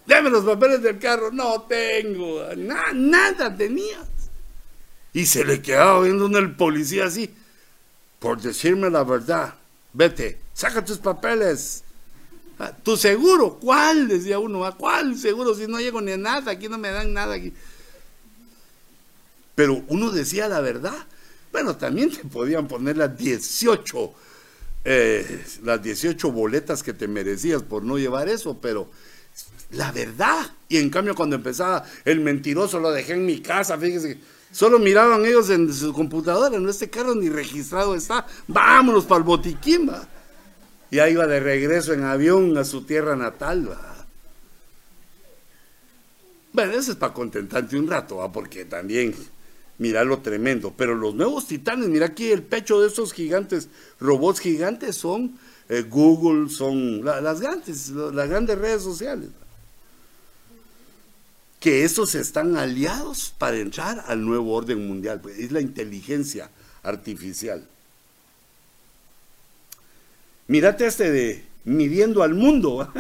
Deme 0.06 0.30
los 0.30 0.44
papeles 0.44 0.82
del 0.82 0.98
carro. 0.98 1.30
No 1.30 1.62
tengo. 1.62 2.42
nada 2.56 3.56
tenías. 3.56 4.06
Y 5.12 5.26
se 5.26 5.44
le 5.44 5.60
quedaba 5.60 6.00
viendo 6.02 6.26
el 6.38 6.54
policía 6.54 7.06
así. 7.06 7.34
Por 8.18 8.40
decirme 8.40 8.90
la 8.90 9.02
verdad. 9.02 9.54
Vete, 9.92 10.38
saca 10.54 10.84
tus 10.84 10.98
papeles. 10.98 11.82
Ah, 12.58 12.72
¿Tu 12.76 12.96
seguro? 12.96 13.58
¿Cuál? 13.58 14.06
Decía 14.06 14.38
uno. 14.38 14.72
¿Cuál 14.76 15.16
seguro? 15.16 15.54
Si 15.54 15.66
no 15.66 15.80
llego 15.80 16.00
ni 16.00 16.12
a 16.12 16.16
nada, 16.16 16.52
aquí 16.52 16.68
no 16.68 16.78
me 16.78 16.90
dan 16.90 17.12
nada. 17.12 17.34
Aquí. 17.34 17.52
Pero 19.54 19.82
uno 19.88 20.10
decía 20.10 20.46
la 20.46 20.60
verdad. 20.60 21.06
Bueno, 21.52 21.76
también 21.76 22.10
te 22.10 22.24
podían 22.24 22.68
poner 22.68 22.96
las 22.96 23.16
18, 23.16 24.12
eh, 24.84 25.44
las 25.64 25.82
18 25.82 26.30
boletas 26.30 26.82
que 26.82 26.92
te 26.92 27.08
merecías 27.08 27.62
por 27.62 27.82
no 27.82 27.98
llevar 27.98 28.28
eso, 28.28 28.58
pero 28.60 28.88
la 29.72 29.92
verdad. 29.92 30.50
Y 30.68 30.78
en 30.78 30.90
cambio 30.90 31.14
cuando 31.14 31.36
empezaba 31.36 31.84
el 32.04 32.20
mentiroso 32.20 32.78
lo 32.78 32.90
dejé 32.92 33.14
en 33.14 33.26
mi 33.26 33.40
casa, 33.40 33.76
fíjese, 33.78 34.18
solo 34.52 34.78
miraban 34.78 35.24
ellos 35.24 35.50
en 35.50 35.72
su 35.72 35.92
computadora, 35.92 36.58
no 36.58 36.70
este 36.70 36.90
carro 36.90 37.14
ni 37.14 37.28
registrado 37.28 37.94
está, 37.94 38.26
vámonos 38.46 39.04
para 39.04 39.18
el 39.18 39.24
botiquín. 39.24 39.90
Y 40.90 40.98
ahí 40.98 41.12
iba 41.12 41.26
de 41.26 41.38
regreso 41.38 41.92
en 41.92 42.04
avión 42.04 42.56
a 42.58 42.64
su 42.64 42.82
tierra 42.82 43.14
natal, 43.14 43.70
va. 43.70 44.06
Bueno, 46.52 46.72
eso 46.72 46.90
es 46.90 46.96
para 46.96 47.14
contentarte 47.14 47.78
un 47.78 47.88
rato, 47.88 48.16
¿va? 48.16 48.32
porque 48.32 48.64
también, 48.64 49.14
mira 49.80 50.04
lo 50.04 50.20
tremendo. 50.20 50.72
Pero 50.76 50.94
los 50.94 51.16
nuevos 51.16 51.48
titanes, 51.48 51.88
mira 51.88 52.06
aquí 52.06 52.30
el 52.30 52.44
pecho 52.44 52.80
de 52.80 52.86
esos 52.86 53.12
gigantes, 53.12 53.68
robots 53.98 54.38
gigantes 54.38 54.94
son 54.94 55.36
eh, 55.68 55.82
Google, 55.82 56.48
son 56.48 57.04
las 57.04 57.40
grandes, 57.40 57.88
las 57.90 58.28
grandes 58.28 58.56
redes 58.56 58.82
sociales 58.82 59.30
que 61.60 61.84
esos 61.84 62.14
están 62.14 62.56
aliados 62.56 63.34
para 63.36 63.58
entrar 63.58 64.02
al 64.08 64.24
nuevo 64.24 64.54
orden 64.54 64.88
mundial. 64.88 65.20
Pues, 65.20 65.38
es 65.38 65.52
la 65.52 65.60
inteligencia 65.60 66.50
artificial. 66.82 67.66
Mírate 70.48 70.86
este 70.86 71.10
de 71.12 71.44
midiendo 71.64 72.22
al 72.22 72.34
mundo. 72.34 72.90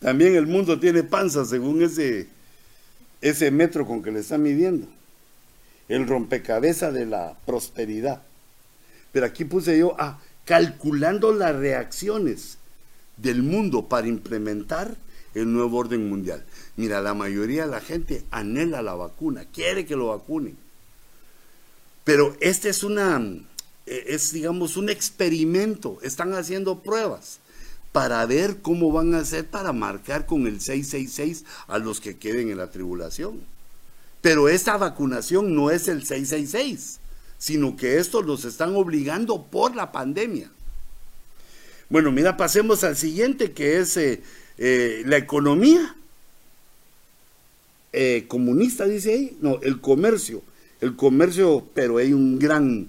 También 0.00 0.34
el 0.34 0.46
mundo 0.46 0.80
tiene 0.80 1.02
panza 1.02 1.44
según 1.44 1.82
ese, 1.82 2.26
ese 3.20 3.50
metro 3.50 3.86
con 3.86 4.02
que 4.02 4.10
le 4.10 4.20
está 4.20 4.38
midiendo. 4.38 4.88
El 5.88 6.06
rompecabezas 6.06 6.92
de 6.92 7.06
la 7.06 7.36
prosperidad. 7.46 8.22
Pero 9.12 9.26
aquí 9.26 9.44
puse 9.44 9.78
yo, 9.78 9.96
ah, 9.98 10.18
calculando 10.44 11.32
las 11.32 11.56
reacciones 11.56 12.58
del 13.16 13.42
mundo 13.42 13.88
para 13.88 14.06
implementar 14.06 14.96
el 15.34 15.52
nuevo 15.52 15.78
orden 15.78 16.08
mundial. 16.08 16.44
Mira, 16.76 17.00
la 17.00 17.14
mayoría 17.14 17.64
de 17.64 17.70
la 17.70 17.80
gente 17.80 18.24
anhela 18.30 18.82
la 18.82 18.94
vacuna, 18.94 19.44
quiere 19.52 19.86
que 19.86 19.96
lo 19.96 20.08
vacunen. 20.08 20.56
Pero 22.04 22.36
este 22.40 22.70
es 22.70 22.82
una, 22.82 23.20
eh, 23.86 24.04
es 24.06 24.32
digamos, 24.32 24.76
un 24.76 24.88
experimento. 24.88 25.98
Están 26.02 26.32
haciendo 26.32 26.80
pruebas 26.80 27.40
para 27.92 28.24
ver 28.26 28.58
cómo 28.62 28.92
van 28.92 29.14
a 29.14 29.18
hacer 29.18 29.46
para 29.46 29.72
marcar 29.72 30.26
con 30.26 30.46
el 30.46 30.60
666 30.60 31.44
a 31.66 31.78
los 31.78 32.00
que 32.00 32.16
queden 32.16 32.50
en 32.50 32.58
la 32.58 32.70
tribulación. 32.70 33.40
Pero 34.20 34.48
esta 34.48 34.76
vacunación 34.76 35.54
no 35.54 35.70
es 35.70 35.88
el 35.88 36.04
666, 36.04 36.98
sino 37.38 37.76
que 37.76 37.98
estos 37.98 38.26
los 38.26 38.44
están 38.44 38.74
obligando 38.74 39.44
por 39.44 39.76
la 39.76 39.92
pandemia. 39.92 40.50
Bueno, 41.88 42.12
mira, 42.12 42.36
pasemos 42.36 42.84
al 42.84 42.96
siguiente, 42.96 43.52
que 43.52 43.78
es 43.78 43.96
eh, 43.96 44.20
eh, 44.58 45.02
la 45.06 45.16
economía 45.16 45.96
eh, 47.92 48.26
comunista, 48.28 48.84
dice 48.84 49.12
ahí, 49.12 49.38
no, 49.40 49.60
el 49.62 49.80
comercio, 49.80 50.42
el 50.80 50.96
comercio, 50.96 51.66
pero 51.74 51.96
hay 51.96 52.12
un 52.12 52.38
gran 52.38 52.88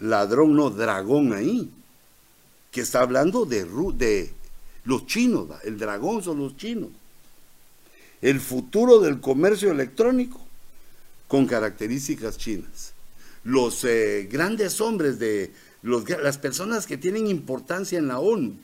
ladrón, 0.00 0.54
no, 0.56 0.70
dragón 0.70 1.32
ahí, 1.34 1.68
que 2.70 2.80
está 2.80 3.00
hablando 3.00 3.44
de, 3.44 3.64
de 3.64 4.30
los 4.84 5.06
chinos, 5.06 5.48
el 5.64 5.76
dragón 5.76 6.22
son 6.22 6.38
los 6.38 6.56
chinos. 6.56 6.90
El 8.26 8.40
futuro 8.40 8.98
del 8.98 9.20
comercio 9.20 9.70
electrónico 9.70 10.40
con 11.28 11.46
características 11.46 12.36
chinas. 12.36 12.92
Los 13.44 13.86
grandes 14.28 14.80
hombres 14.80 15.20
de 15.20 15.52
las 15.84 16.36
personas 16.36 16.88
que 16.88 16.98
tienen 16.98 17.28
importancia 17.28 18.00
en 18.00 18.08
la 18.08 18.18
ONU, 18.18 18.56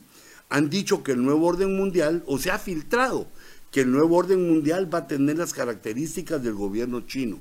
han 0.49 0.69
dicho 0.69 1.01
que 1.01 1.13
el 1.13 1.23
nuevo 1.23 1.47
orden 1.47 1.77
mundial, 1.77 2.25
o 2.27 2.39
se 2.39 2.51
ha 2.51 2.59
filtrado, 2.59 3.25
que 3.71 3.79
el 3.79 3.91
nuevo 3.93 4.17
orden 4.17 4.45
mundial 4.49 4.93
va 4.93 4.97
a 4.97 5.07
tener 5.07 5.37
las 5.37 5.53
características 5.53 6.43
del 6.43 6.55
gobierno 6.55 6.99
chino. 7.07 7.39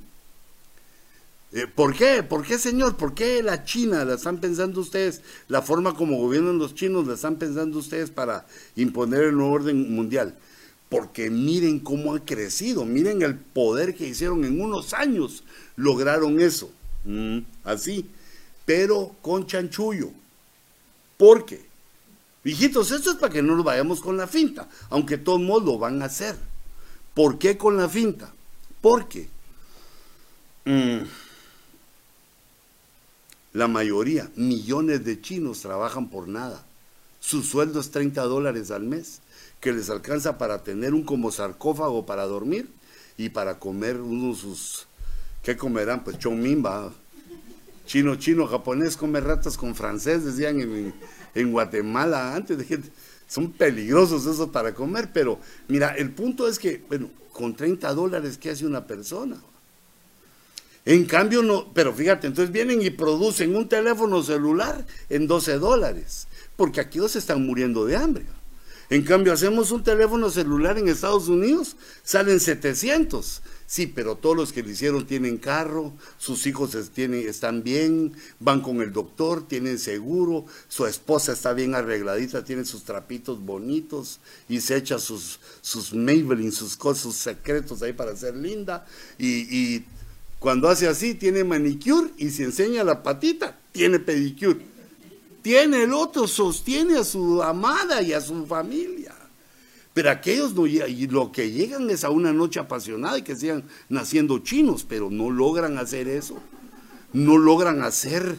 Eh, 1.51 1.67
¿Por 1.67 1.93
qué? 1.93 2.23
¿Por 2.23 2.47
qué, 2.47 2.57
señor? 2.57 2.97
¿Por 2.97 3.15
qué 3.15 3.43
la 3.43 3.65
China 3.65 4.05
la 4.05 4.15
están 4.15 4.39
pensando 4.39 4.81
ustedes? 4.81 5.23
La 5.49 5.61
forma 5.61 5.95
como 5.95 6.19
gobiernan 6.19 6.59
los 6.59 6.77
chinos 6.77 7.05
la 7.09 7.15
están 7.15 7.35
pensando 7.35 7.81
ustedes 7.81 8.11
para 8.11 8.47
imponer 8.77 9.25
el 9.25 9.37
nuevo 9.37 9.55
orden 9.55 9.93
mundial. 9.93 10.37
Porque 10.93 11.31
miren 11.31 11.81
cómo 11.81 12.15
ha 12.15 12.23
crecido, 12.23 12.85
miren 12.85 13.23
el 13.23 13.35
poder 13.35 13.95
que 13.95 14.07
hicieron 14.07 14.45
en 14.45 14.61
unos 14.61 14.93
años, 14.93 15.43
lograron 15.75 16.39
eso. 16.39 16.71
Mm, 17.05 17.39
así, 17.65 18.11
pero 18.67 19.17
con 19.23 19.47
chanchullo. 19.47 20.11
¿Por 21.17 21.47
qué? 21.47 21.65
Hijitos, 22.45 22.91
esto 22.91 23.13
es 23.13 23.17
para 23.17 23.33
que 23.33 23.41
no 23.41 23.57
nos 23.57 23.65
vayamos 23.65 24.03
con 24.03 24.19
la 24.19 24.27
finta, 24.27 24.69
aunque 24.91 25.17
todos 25.17 25.41
modos 25.41 25.65
lo 25.65 25.79
van 25.79 26.03
a 26.03 26.05
hacer. 26.05 26.37
¿Por 27.15 27.39
qué 27.39 27.57
con 27.57 27.79
la 27.79 27.89
finta? 27.89 28.31
Porque 28.83 29.31
mm, 30.67 30.99
La 33.55 33.67
mayoría, 33.67 34.31
millones 34.37 35.07
de 35.07 35.23
chinos 35.23 35.61
trabajan 35.61 36.11
por 36.11 36.29
nada. 36.29 36.67
Su 37.19 37.43
sueldo 37.43 37.81
es 37.81 37.91
30 37.91 38.25
dólares 38.25 38.71
al 38.71 38.83
mes, 38.83 39.22
que 39.63 39.73
les 39.73 39.89
alcanza 39.91 40.39
para 40.39 40.65
tener 40.65 40.93
un 40.93 41.05
como 41.05 41.31
sarcófago 41.31 42.05
para 42.05 42.27
dormir 42.27 42.69
y 43.17 43.29
para 43.29 43.61
comer 43.61 44.01
uno 44.01 44.35
sus... 44.35 44.89
¿Qué 45.45 45.57
comerán? 45.57 46.03
Pues 46.03 46.19
chomimba. 46.19 46.93
Chino, 47.87 48.17
chino, 48.17 48.49
japonés 48.49 48.97
come 48.97 49.21
ratas 49.21 49.57
con 49.57 49.77
francés, 49.77 50.25
decían 50.25 50.61
en, 50.61 50.93
en 51.37 51.53
Guatemala 51.53 52.35
antes. 52.35 52.59
De 52.59 52.65
gente, 52.65 52.91
son 53.29 53.53
peligrosos 53.53 54.27
esos 54.27 54.49
para 54.51 54.75
comer, 54.75 55.11
pero 55.13 55.39
mira, 55.69 55.95
el 55.95 56.11
punto 56.11 56.49
es 56.49 56.59
que, 56.59 56.83
bueno, 56.89 57.09
con 57.33 57.55
30 57.55 57.95
dólares, 57.95 58.39
¿qué 58.39 58.51
hace 58.51 58.67
una 58.67 58.85
persona? 58.89 59.41
En 60.85 61.05
cambio, 61.05 61.41
no, 61.41 61.73
pero 61.73 61.95
fíjate, 61.95 62.27
entonces 62.27 62.53
vienen 62.53 62.83
y 62.83 62.91
producen 62.91 63.55
un 63.55 63.69
teléfono 63.69 64.25
celular 64.25 64.85
en 65.09 65.29
12 65.29 65.59
dólares, 65.59 66.27
porque 66.57 66.81
aquí 66.81 66.99
dos 66.99 67.15
están 67.15 67.47
muriendo 67.47 67.87
de 67.87 67.97
hambre. 67.97 68.27
En 68.91 69.03
cambio, 69.03 69.33
hacemos 69.33 69.71
un 69.71 69.83
teléfono 69.83 70.31
celular 70.31 70.79
en 70.79 70.89
Estados 70.89 71.29
Unidos, 71.29 71.77
salen 72.03 72.41
700. 72.41 73.43
Sí, 73.73 73.87
pero 73.87 74.17
todos 74.17 74.37
los 74.37 74.53
que 74.53 74.63
lo 74.63 74.69
hicieron 74.69 75.07
tienen 75.07 75.39
carro, 75.39 75.95
sus 76.19 76.47
hijos 76.47 76.75
están 76.75 77.63
bien, 77.63 78.13
van 78.39 78.61
con 78.61 78.83
el 78.83 78.93
doctor, 78.93 79.49
tienen 79.49 79.79
seguro, 79.79 80.45
su 80.69 80.85
esposa 80.85 81.33
está 81.33 81.55
bien 81.55 81.75
arregladita, 81.75 82.45
tiene 82.45 82.67
sus 82.67 82.85
trapitos 82.85 83.43
bonitos 83.43 84.21
y 84.47 84.61
se 84.61 84.77
echa 84.77 84.99
sus, 84.99 85.41
sus 85.63 85.95
Maybelline, 85.95 86.53
sus 86.53 86.77
cosas, 86.77 87.15
secretos 87.15 87.81
ahí 87.81 87.95
para 87.95 88.15
ser 88.15 88.37
linda. 88.37 88.87
Y, 89.19 89.85
cuando 90.39 90.69
hace 90.69 90.87
así, 90.87 91.15
tiene 91.15 91.43
manicure 91.43 92.11
y 92.19 92.29
se 92.29 92.43
enseña 92.43 92.85
la 92.85 93.03
patita, 93.03 93.59
tiene 93.73 94.01
pedicure. 94.01 94.72
Tiene 95.43 95.83
el 95.83 95.93
otro, 95.93 96.29
sostiene 96.29 96.99
a 96.99 97.05
su 97.05 97.43
amada 97.43 98.01
y 98.01 98.13
a 98.13 98.21
su 98.21 98.47
familia. 98.47 99.15
Pero 99.93 100.11
aquellos 100.11 100.55
no 100.55 100.67
y 100.67 101.07
lo 101.09 101.33
que 101.33 101.51
llegan 101.51 101.91
es 101.91 102.05
a 102.05 102.11
una 102.11 102.33
noche 102.33 102.61
apasionada 102.61 103.19
y 103.19 103.23
que 103.23 103.37
sigan 103.37 103.65
naciendo 103.89 104.39
chinos, 104.39 104.87
pero 104.89 105.11
no 105.11 105.31
logran 105.31 105.77
hacer 105.77 106.09
eso. 106.09 106.41
No 107.13 107.37
logran 107.37 107.83
hacer, 107.83 108.39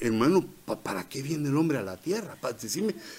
hermano, 0.00 0.46
¿para 0.82 1.06
qué 1.08 1.20
viene 1.20 1.50
el 1.50 1.56
hombre 1.56 1.76
a 1.76 1.82
la 1.82 1.98
tierra? 1.98 2.38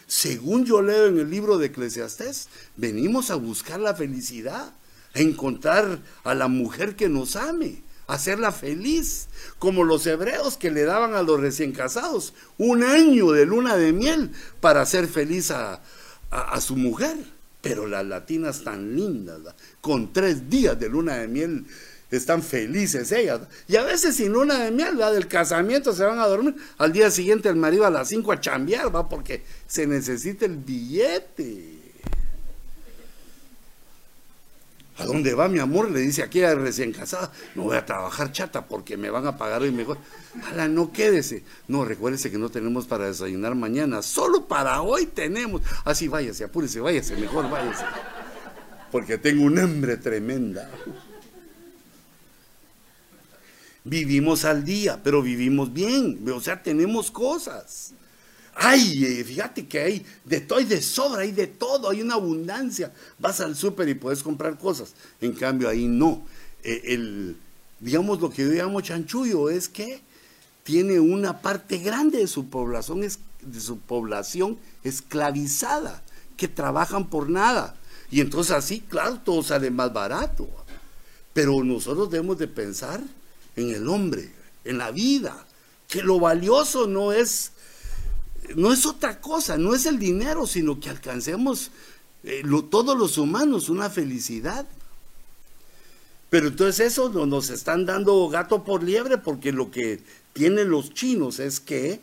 Según 0.07 0.65
yo 0.65 0.81
leo 0.81 1.07
en 1.07 1.19
el 1.19 1.29
libro 1.29 1.59
de 1.59 1.67
Eclesiastés, 1.67 2.47
venimos 2.75 3.29
a 3.29 3.35
buscar 3.35 3.79
la 3.79 3.93
felicidad, 3.93 4.73
a 5.13 5.19
encontrar 5.19 5.99
a 6.23 6.33
la 6.33 6.47
mujer 6.47 6.95
que 6.95 7.07
nos 7.07 7.35
ame, 7.35 7.83
hacerla 8.07 8.51
feliz, 8.51 9.27
como 9.59 9.83
los 9.83 10.05
hebreos 10.07 10.57
que 10.57 10.71
le 10.71 10.83
daban 10.83 11.13
a 11.13 11.23
los 11.23 11.39
recién 11.39 11.71
casados 11.71 12.33
un 12.57 12.83
año 12.83 13.31
de 13.31 13.45
luna 13.45 13.77
de 13.77 13.93
miel 13.93 14.31
para 14.59 14.81
hacer 14.81 15.07
feliz 15.07 15.51
a, 15.51 15.81
a, 16.29 16.61
su 16.61 16.75
mujer. 16.75 17.15
Pero 17.61 17.85
las 17.85 18.05
latinas 18.05 18.63
tan 18.63 18.95
lindas, 18.95 19.39
con 19.81 20.11
tres 20.13 20.49
días 20.49 20.79
de 20.79 20.89
luna 20.89 21.17
de 21.17 21.27
miel, 21.27 21.65
están 22.09 22.41
felices 22.41 23.11
ellas. 23.11 23.41
Y 23.67 23.75
a 23.75 23.83
veces 23.83 24.15
sin 24.15 24.33
luna 24.33 24.63
de 24.63 24.71
miel, 24.71 24.97
la 24.97 25.11
del 25.11 25.27
casamiento 25.27 25.93
se 25.93 26.03
van 26.03 26.19
a 26.19 26.27
dormir. 26.27 26.55
Al 26.77 26.91
día 26.91 27.11
siguiente 27.11 27.49
el 27.49 27.55
marido 27.55 27.85
a 27.85 27.91
las 27.91 28.09
cinco 28.09 28.31
a 28.31 28.39
chambear, 28.39 28.93
va, 28.93 29.07
porque 29.07 29.43
se 29.67 29.85
necesita 29.85 30.45
el 30.45 30.57
billete. 30.57 31.80
¿A 35.01 35.05
dónde 35.05 35.33
va 35.33 35.47
mi 35.47 35.57
amor? 35.57 35.89
Le 35.89 35.99
dice 35.99 36.21
aquella 36.21 36.53
recién 36.53 36.91
casada. 36.91 37.31
No 37.55 37.63
voy 37.63 37.75
a 37.75 37.85
trabajar 37.85 38.31
chata 38.31 38.67
porque 38.67 38.97
me 38.97 39.09
van 39.09 39.25
a 39.25 39.35
pagar 39.35 39.63
hoy 39.63 39.71
mejor. 39.71 39.97
Ala, 40.51 40.67
no 40.67 40.91
quédese. 40.91 41.43
No, 41.67 41.83
recuérdese 41.85 42.29
que 42.29 42.37
no 42.37 42.49
tenemos 42.49 42.85
para 42.85 43.07
desayunar 43.07 43.55
mañana. 43.55 44.03
Solo 44.03 44.47
para 44.47 44.83
hoy 44.83 45.07
tenemos. 45.07 45.63
Así 45.85 46.07
váyase, 46.07 46.43
apúrese, 46.43 46.79
váyase, 46.79 47.15
mejor 47.15 47.49
váyase. 47.49 47.83
Porque 48.91 49.17
tengo 49.17 49.43
un 49.43 49.57
hambre 49.57 49.97
tremenda. 49.97 50.69
Vivimos 53.83 54.45
al 54.45 54.63
día, 54.63 54.99
pero 55.03 55.23
vivimos 55.23 55.73
bien. 55.73 56.23
O 56.31 56.41
sea, 56.41 56.61
tenemos 56.61 57.09
cosas. 57.09 57.95
Ay, 58.55 59.05
eh, 59.05 59.23
fíjate 59.23 59.65
que 59.65 59.79
hay 59.79 60.05
de 60.25 60.41
todo, 60.41 60.59
hay 60.59 60.65
de 60.65 60.81
sobra, 60.81 61.21
hay 61.21 61.31
de 61.31 61.47
todo, 61.47 61.89
hay 61.89 62.01
una 62.01 62.15
abundancia. 62.15 62.91
Vas 63.19 63.39
al 63.39 63.55
súper 63.55 63.87
y 63.89 63.93
puedes 63.93 64.23
comprar 64.23 64.57
cosas. 64.57 64.93
En 65.21 65.33
cambio, 65.33 65.69
ahí 65.69 65.87
no. 65.87 66.23
Eh, 66.63 66.81
el, 66.85 67.37
digamos, 67.79 68.19
lo 68.19 68.29
que 68.29 68.43
yo 68.43 68.51
llamo 68.51 68.81
chanchullo 68.81 69.49
es 69.49 69.69
que 69.69 70.01
tiene 70.63 70.99
una 70.99 71.41
parte 71.41 71.77
grande 71.77 72.19
de 72.19 72.27
su 72.27 72.49
población, 72.49 73.01
de 73.01 73.59
su 73.59 73.79
población 73.79 74.57
esclavizada, 74.83 76.03
que 76.37 76.47
trabajan 76.47 77.09
por 77.09 77.29
nada. 77.29 77.75
Y 78.09 78.19
entonces 78.19 78.51
así, 78.51 78.81
claro, 78.81 79.19
todo 79.23 79.41
sale 79.43 79.71
más 79.71 79.93
barato. 79.93 80.49
Pero 81.33 81.63
nosotros 81.63 82.11
debemos 82.11 82.37
de 82.37 82.47
pensar 82.47 83.01
en 83.55 83.69
el 83.71 83.87
hombre, 83.87 84.31
en 84.65 84.77
la 84.77 84.91
vida, 84.91 85.45
que 85.87 86.03
lo 86.03 86.19
valioso 86.19 86.87
no 86.87 87.13
es 87.13 87.51
no 88.55 88.73
es 88.73 88.85
otra 88.85 89.19
cosa, 89.19 89.57
no 89.57 89.73
es 89.75 89.85
el 89.85 89.99
dinero, 89.99 90.47
sino 90.47 90.79
que 90.79 90.89
alcancemos 90.89 91.71
eh, 92.23 92.43
todos 92.69 92.97
los 92.97 93.17
humanos 93.17 93.69
una 93.69 93.89
felicidad. 93.89 94.65
Pero 96.29 96.47
entonces 96.47 96.93
eso 96.93 97.09
nos 97.09 97.49
están 97.49 97.85
dando 97.85 98.29
gato 98.29 98.63
por 98.63 98.83
liebre 98.83 99.17
porque 99.17 99.51
lo 99.51 99.69
que 99.69 100.01
tienen 100.33 100.69
los 100.69 100.93
chinos 100.93 101.39
es 101.39 101.59
que 101.59 101.99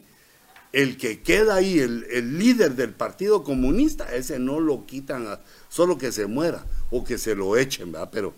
el 0.72 0.98
que 0.98 1.22
queda 1.22 1.54
ahí, 1.54 1.78
el, 1.78 2.38
líder 2.38 2.74
del 2.74 2.92
Partido 2.92 3.42
Comunista, 3.42 4.14
ese 4.14 4.38
no 4.38 4.60
lo 4.60 4.84
quitan, 4.84 5.40
solo 5.70 5.96
que 5.96 6.12
se 6.12 6.26
muera 6.26 6.66
o 6.90 7.04
que 7.04 7.16
se 7.16 7.34
lo 7.34 7.56
echen, 7.56 7.90
¿verdad? 7.90 8.10
Pero 8.12 8.34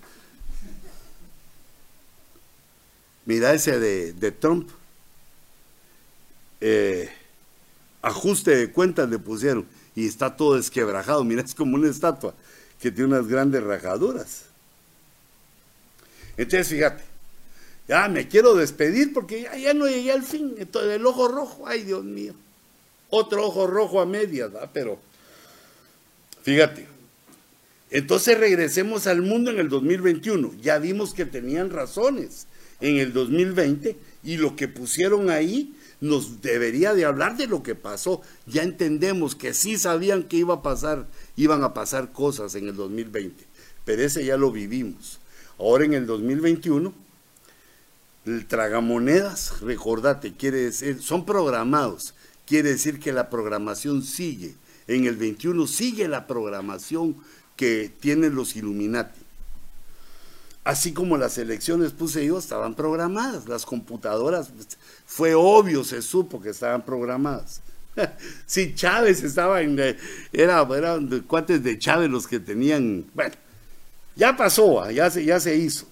mira 3.27 3.53
ese 3.53 3.81
de, 3.81 4.12
de 4.12 4.31
Trump. 4.31 4.70
Eh, 6.61 7.11
ajuste 8.02 8.56
de 8.56 8.70
cuentas 8.70 9.09
le 9.09 9.18
pusieron 9.18 9.66
y 9.94 10.06
está 10.06 10.36
todo 10.36 10.56
desquebrajado. 10.56 11.24
Mira, 11.24 11.43
es 11.43 11.55
como 11.55 11.77
una 11.77 11.89
estatua 11.89 12.35
que 12.81 12.90
tiene 12.90 13.14
unas 13.14 13.27
grandes 13.27 13.62
rajaduras. 13.62 14.44
Entonces, 16.36 16.68
fíjate, 16.68 17.05
ya 17.89 18.09
me 18.09 18.28
quiero 18.28 18.55
despedir 18.55 19.12
porque 19.12 19.48
ya, 19.62 19.74
no 19.74 19.86
llegué 19.86 20.12
al 20.12 20.22
fin. 20.22 20.55
Entonces, 20.59 20.93
el 20.93 21.05
ojo 21.05 21.28
rojo, 21.28 21.66
ay 21.66 21.82
Dios 21.82 22.05
mío, 22.05 22.35
otro 23.10 23.47
ojo 23.47 23.66
rojo 23.66 24.01
a 24.01 24.06
medias, 24.06 24.52
¿verdad? 24.52 24.70
pero 24.72 24.98
fíjate. 26.43 26.89
Entonces 27.90 28.39
regresemos 28.39 29.09
al 29.09 29.20
mundo 29.22 29.51
en 29.51 29.59
el 29.59 29.68
2021. 29.68 30.55
Ya 30.62 30.78
vimos 30.78 31.12
que 31.12 31.27
tenían 31.27 31.70
razones 31.70 32.47
en 32.81 32.98
el 32.98 33.12
2020 33.12 33.97
y 34.22 34.36
lo 34.36 34.55
que 34.55 34.68
pusieron 34.68 35.28
ahí 35.28 35.74
nos 36.01 36.40
debería 36.40 36.94
de 36.94 37.05
hablar 37.05 37.36
de 37.36 37.47
lo 37.47 37.62
que 37.62 37.74
pasó. 37.74 38.22
Ya 38.47 38.62
entendemos 38.62 39.35
que 39.35 39.55
sí 39.55 39.78
sabían 39.78 40.24
que 40.24 40.39
iba 40.39 40.55
a 40.55 40.62
pasar, 40.62 41.06
iban 41.36 41.62
a 41.62 41.74
pasar 41.74 42.12
cosas 42.12 42.55
en 42.55 42.68
el 42.68 42.77
2020, 42.77 43.44
pero 43.85 44.02
ese 44.02 44.24
ya 44.24 44.36
lo 44.36 44.51
vivimos. 44.51 45.20
Ahora 45.59 45.85
en 45.85 45.93
el 45.93 46.06
2021, 46.06 46.93
el 48.27 48.47
tragamonedas, 48.47 49.60
recordate, 49.60 50.35
quiere 50.35 50.59
decir, 50.59 51.02
son 51.02 51.27
programados, 51.27 52.14
quiere 52.47 52.70
decir 52.70 52.98
que 52.98 53.12
la 53.12 53.31
programación 53.31 54.02
sigue. 54.02 54.55
En 54.86 55.05
el 55.05 55.16
21 55.16 55.66
sigue 55.66 56.09
la 56.09 56.27
programación 56.27 57.16
que 57.56 57.93
tienen 58.01 58.35
los 58.35 58.56
Illuminati. 58.56 59.20
Así 60.71 60.93
como 60.93 61.19
las 61.19 61.37
elecciones, 61.37 61.91
puse 61.91 62.25
yo, 62.25 62.39
estaban 62.39 62.77
programadas. 62.77 63.49
Las 63.49 63.67
computadoras, 63.67 64.53
fue 65.05 65.35
obvio, 65.35 65.83
se 65.83 66.01
supo 66.01 66.41
que 66.41 66.51
estaban 66.51 66.85
programadas. 66.85 67.61
si 68.47 68.73
Chávez 68.73 69.25
estaba 69.25 69.63
en. 69.63 69.77
Era, 70.33 70.63
eran 70.63 71.09
cuates 71.27 71.65
de 71.65 71.77
Chávez 71.77 72.09
los 72.09 72.29
que 72.29 72.39
tenían. 72.39 73.05
Bueno, 73.15 73.35
ya 74.15 74.37
pasó, 74.37 74.81
ah, 74.81 74.93
ya 74.93 75.11
se, 75.11 75.25
ya 75.25 75.41
se 75.41 75.57
hizo. 75.57 75.89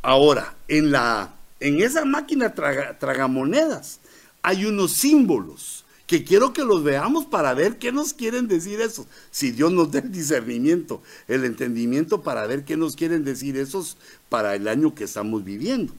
Ahora, 0.00 0.54
en, 0.66 0.90
la, 0.90 1.34
en 1.60 1.82
esa 1.82 2.06
máquina 2.06 2.54
tragamonedas 2.54 4.00
hay 4.40 4.64
unos 4.64 4.92
símbolos 4.92 5.79
que 6.10 6.24
quiero 6.24 6.52
que 6.52 6.64
los 6.64 6.82
veamos 6.82 7.24
para 7.24 7.54
ver 7.54 7.78
qué 7.78 7.92
nos 7.92 8.12
quieren 8.12 8.48
decir 8.48 8.80
esos. 8.80 9.06
Si 9.30 9.52
Dios 9.52 9.70
nos 9.70 9.92
da 9.92 10.00
el 10.00 10.10
discernimiento, 10.10 11.00
el 11.28 11.44
entendimiento 11.44 12.22
para 12.22 12.44
ver 12.48 12.64
qué 12.64 12.76
nos 12.76 12.96
quieren 12.96 13.22
decir 13.22 13.56
esos 13.56 13.96
para 14.28 14.56
el 14.56 14.66
año 14.66 14.92
que 14.92 15.04
estamos 15.04 15.44
viviendo. 15.44 15.92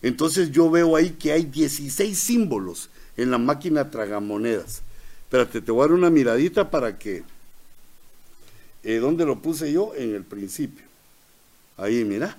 Entonces 0.00 0.50
yo 0.52 0.70
veo 0.70 0.96
ahí 0.96 1.10
que 1.10 1.32
hay 1.32 1.44
16 1.44 2.18
símbolos 2.18 2.88
en 3.18 3.30
la 3.30 3.36
máquina 3.36 3.90
tragamonedas. 3.90 4.80
Espérate, 5.24 5.60
te 5.60 5.70
voy 5.70 5.80
a 5.80 5.88
dar 5.88 5.98
una 5.98 6.08
miradita 6.08 6.70
para 6.70 6.98
que... 6.98 7.22
Eh, 8.84 8.96
¿Dónde 9.00 9.26
lo 9.26 9.42
puse 9.42 9.70
yo? 9.70 9.92
En 9.96 10.14
el 10.14 10.24
principio. 10.24 10.86
Ahí, 11.76 12.06
mira. 12.06 12.38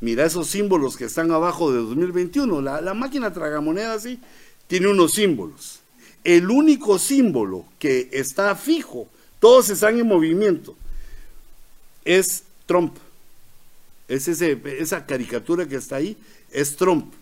Mira 0.00 0.24
esos 0.24 0.46
símbolos 0.46 0.96
que 0.96 1.06
están 1.06 1.32
abajo 1.32 1.72
de 1.72 1.78
2021. 1.78 2.60
La, 2.60 2.80
la 2.80 2.94
máquina 2.94 3.32
tragamonedas 3.32 4.04
sí 4.04 4.20
tiene 4.68 4.86
unos 4.86 5.14
símbolos. 5.14 5.80
El 6.26 6.50
único 6.50 6.98
símbolo 6.98 7.64
que 7.78 8.08
está 8.10 8.56
fijo, 8.56 9.06
todos 9.38 9.70
están 9.70 9.96
en 9.96 10.08
movimiento, 10.08 10.74
es 12.04 12.42
Trump. 12.66 12.96
Es 14.08 14.26
ese, 14.26 14.60
esa 14.80 15.06
caricatura 15.06 15.68
que 15.68 15.76
está 15.76 15.96
ahí, 15.96 16.16
es 16.50 16.74
Trump. 16.74 17.14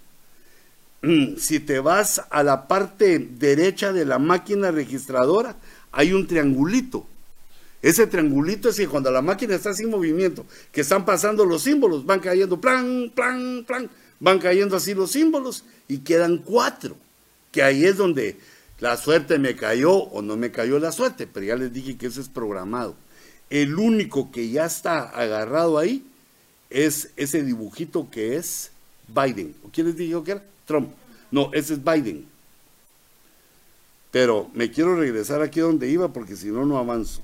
Mm, 1.03 1.37
si 1.37 1.61
te 1.61 1.81
vas 1.81 2.23
a 2.31 2.43
la 2.43 2.67
parte 2.67 3.19
derecha 3.19 3.93
de 3.93 4.07
la 4.07 4.19
máquina 4.19 4.71
registradora, 4.71 5.55
hay 5.93 6.15
un 6.15 6.27
triangulito. 6.27 7.07
Ese 7.83 8.07
triangulito 8.07 8.71
es 8.71 8.77
que 8.77 8.89
cuando 8.89 9.11
la 9.11 9.21
máquina 9.21 9.55
está 9.55 9.75
sin 9.75 9.91
movimiento, 9.91 10.47
que 10.73 10.81
están 10.81 11.05
pasando 11.05 11.45
los 11.45 11.61
símbolos, 11.61 12.07
van 12.07 12.21
cayendo, 12.21 12.59
plan, 12.59 13.13
plan, 13.15 13.65
plan, 13.67 13.91
van 14.19 14.39
cayendo 14.39 14.77
así 14.77 14.95
los 14.95 15.11
símbolos 15.11 15.63
y 15.89 15.99
quedan 15.99 16.39
cuatro, 16.39 16.97
que 17.53 17.63
ahí 17.63 17.85
es 17.85 17.99
donde 17.99 18.39
la 18.85 18.99
suerte 18.99 19.39
me 19.39 19.57
cayó 19.57 19.95
o 19.95 20.21
no 20.21 20.37
me 20.37 20.51
cayó 20.51 20.79
la 20.79 20.93
suerte, 20.93 21.27
pero 21.27 21.47
ya 21.47 21.57
les 21.57 21.73
dije 21.73 21.97
que 21.97 22.05
eso 22.07 22.21
es 22.21 22.29
programado. 22.29 22.95
El 23.49 23.79
único 23.79 24.31
que 24.31 24.51
ya 24.51 24.67
está 24.67 25.05
agarrado 25.09 25.79
ahí 25.79 26.05
es 26.69 27.09
ese 27.17 27.43
dibujito 27.43 28.11
que 28.11 28.37
es 28.37 28.73
Biden. 29.09 29.55
¿O 29.65 29.71
quién 29.71 29.87
les 29.87 29.97
dijo 29.97 30.23
que 30.23 30.33
era? 30.33 30.45
Trump. 30.67 30.91
No, 31.31 31.49
ese 31.55 31.73
es 31.73 31.83
Biden. 31.83 32.27
Pero 34.11 34.51
me 34.53 34.71
quiero 34.71 34.97
regresar 34.97 35.41
aquí 35.41 35.61
donde 35.61 35.89
iba 35.89 36.13
porque 36.13 36.37
si 36.37 36.49
no, 36.49 36.67
no 36.67 36.77
avanzo. 36.77 37.23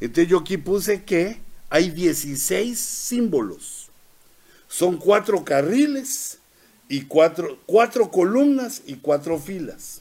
Entonces 0.00 0.26
yo 0.26 0.38
aquí 0.38 0.56
puse 0.56 1.04
que 1.04 1.38
hay 1.68 1.90
16 1.90 2.80
símbolos. 2.80 3.90
Son 4.68 4.96
cuatro 4.96 5.44
carriles 5.44 6.38
y 6.88 7.02
cuatro, 7.02 7.58
cuatro 7.66 8.10
columnas 8.10 8.80
y 8.86 8.94
cuatro 8.94 9.38
filas. 9.38 10.00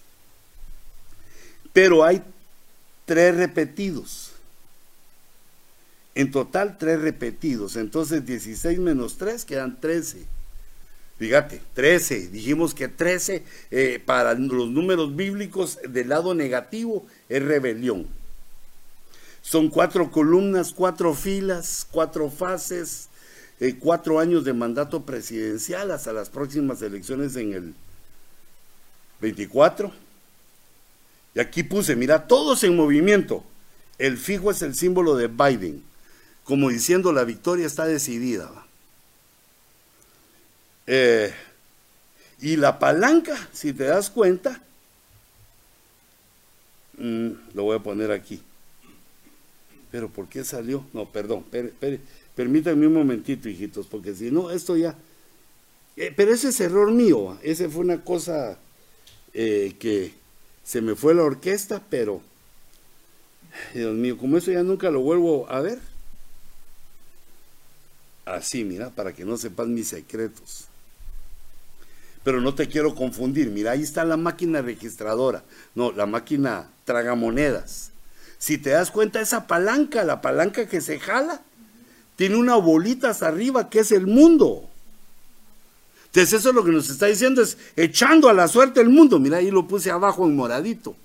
Pero 1.73 2.03
hay 2.03 2.23
tres 3.05 3.35
repetidos. 3.35 4.31
En 6.15 6.31
total, 6.31 6.77
tres 6.77 7.01
repetidos. 7.01 7.75
Entonces, 7.75 8.25
16 8.25 8.79
menos 8.79 9.17
3 9.17 9.45
quedan 9.45 9.79
13. 9.81 10.25
Fíjate, 11.17 11.61
13. 11.73 12.27
Dijimos 12.27 12.75
que 12.75 12.87
13 12.87 13.43
eh, 13.71 14.01
para 14.05 14.35
los 14.35 14.69
números 14.69 15.15
bíblicos 15.15 15.79
del 15.87 16.09
lado 16.09 16.35
negativo 16.35 17.05
es 17.29 17.41
rebelión. 17.41 18.07
Son 19.41 19.69
cuatro 19.69 20.09
columnas, 20.11 20.71
cuatro 20.71 21.13
filas, 21.13 21.85
cuatro 21.89 22.29
fases, 22.29 23.09
eh, 23.59 23.75
cuatro 23.79 24.19
años 24.19 24.45
de 24.45 24.53
mandato 24.53 25.03
presidencial 25.03 25.91
hasta 25.91 26.13
las 26.13 26.29
próximas 26.29 26.81
elecciones 26.81 27.35
en 27.35 27.53
el 27.53 27.73
24. 29.19 29.91
Y 31.35 31.39
aquí 31.39 31.63
puse, 31.63 31.95
mira, 31.95 32.27
todos 32.27 32.63
en 32.63 32.75
movimiento. 32.75 33.43
El 33.97 34.17
fijo 34.17 34.51
es 34.51 34.61
el 34.61 34.75
símbolo 34.75 35.15
de 35.15 35.27
Biden 35.27 35.83
como 36.43 36.69
diciendo 36.69 37.11
la 37.11 37.23
victoria 37.23 37.65
está 37.65 37.85
decidida. 37.85 38.51
Eh, 40.85 41.33
y 42.41 42.57
la 42.57 42.79
palanca, 42.79 43.47
si 43.53 43.71
te 43.71 43.85
das 43.85 44.09
cuenta, 44.09 44.61
mm, 46.97 47.29
lo 47.53 47.63
voy 47.63 47.77
a 47.77 47.83
poner 47.83 48.11
aquí. 48.11 48.41
Pero 49.91 50.09
¿por 50.09 50.27
qué 50.27 50.43
salió? 50.43 50.85
No, 50.91 51.09
perdón, 51.09 51.45
permítanme 52.35 52.87
un 52.87 52.93
momentito, 52.93 53.47
hijitos, 53.47 53.87
porque 53.87 54.13
si 54.13 54.31
no, 54.31 54.51
esto 54.51 54.75
ya... 54.75 54.95
Eh, 55.95 56.11
pero 56.15 56.33
ese 56.33 56.49
es 56.49 56.59
error 56.59 56.91
mío, 56.91 57.37
ese 57.43 57.69
fue 57.69 57.81
una 57.81 58.03
cosa 58.03 58.57
eh, 59.33 59.75
que 59.79 60.11
se 60.63 60.81
me 60.81 60.95
fue 60.95 61.13
la 61.13 61.23
orquesta, 61.23 61.81
pero... 61.89 62.21
Dios 63.73 63.93
mío, 63.93 64.17
como 64.17 64.37
eso 64.37 64.51
ya 64.51 64.63
nunca 64.63 64.89
lo 64.89 65.01
vuelvo 65.01 65.47
a 65.49 65.59
ver. 65.61 65.79
Así, 68.25 68.63
mira, 68.63 68.89
para 68.89 69.13
que 69.13 69.25
no 69.25 69.37
sepas 69.37 69.67
mis 69.67 69.89
secretos. 69.89 70.67
Pero 72.23 72.39
no 72.39 72.55
te 72.55 72.67
quiero 72.67 72.95
confundir, 72.95 73.49
mira, 73.49 73.71
ahí 73.71 73.83
está 73.83 74.05
la 74.05 74.17
máquina 74.17 74.61
registradora, 74.61 75.43
no, 75.75 75.91
la 75.91 76.05
máquina 76.05 76.69
tragamonedas. 76.85 77.91
Si 78.37 78.57
te 78.57 78.71
das 78.71 78.91
cuenta, 78.91 79.19
esa 79.19 79.45
palanca, 79.45 80.03
la 80.03 80.21
palanca 80.21 80.67
que 80.67 80.79
se 80.79 80.99
jala, 80.99 81.41
tiene 82.15 82.37
una 82.37 82.55
bolita 82.55 83.09
hasta 83.09 83.27
arriba 83.27 83.69
que 83.69 83.79
es 83.79 83.91
el 83.91 84.07
mundo. 84.07 84.69
Entonces 86.13 86.41
eso 86.41 86.49
es 86.49 86.55
lo 86.55 86.63
que 86.63 86.71
nos 86.71 86.91
está 86.91 87.07
diciendo, 87.07 87.41
es 87.41 87.57
echando 87.75 88.29
a 88.29 88.33
la 88.33 88.47
suerte 88.47 88.79
el 88.79 88.89
mundo. 88.89 89.17
Mira, 89.17 89.37
ahí 89.37 89.49
lo 89.49 89.67
puse 89.67 89.89
abajo 89.89 90.27
en 90.27 90.35
moradito. 90.35 90.95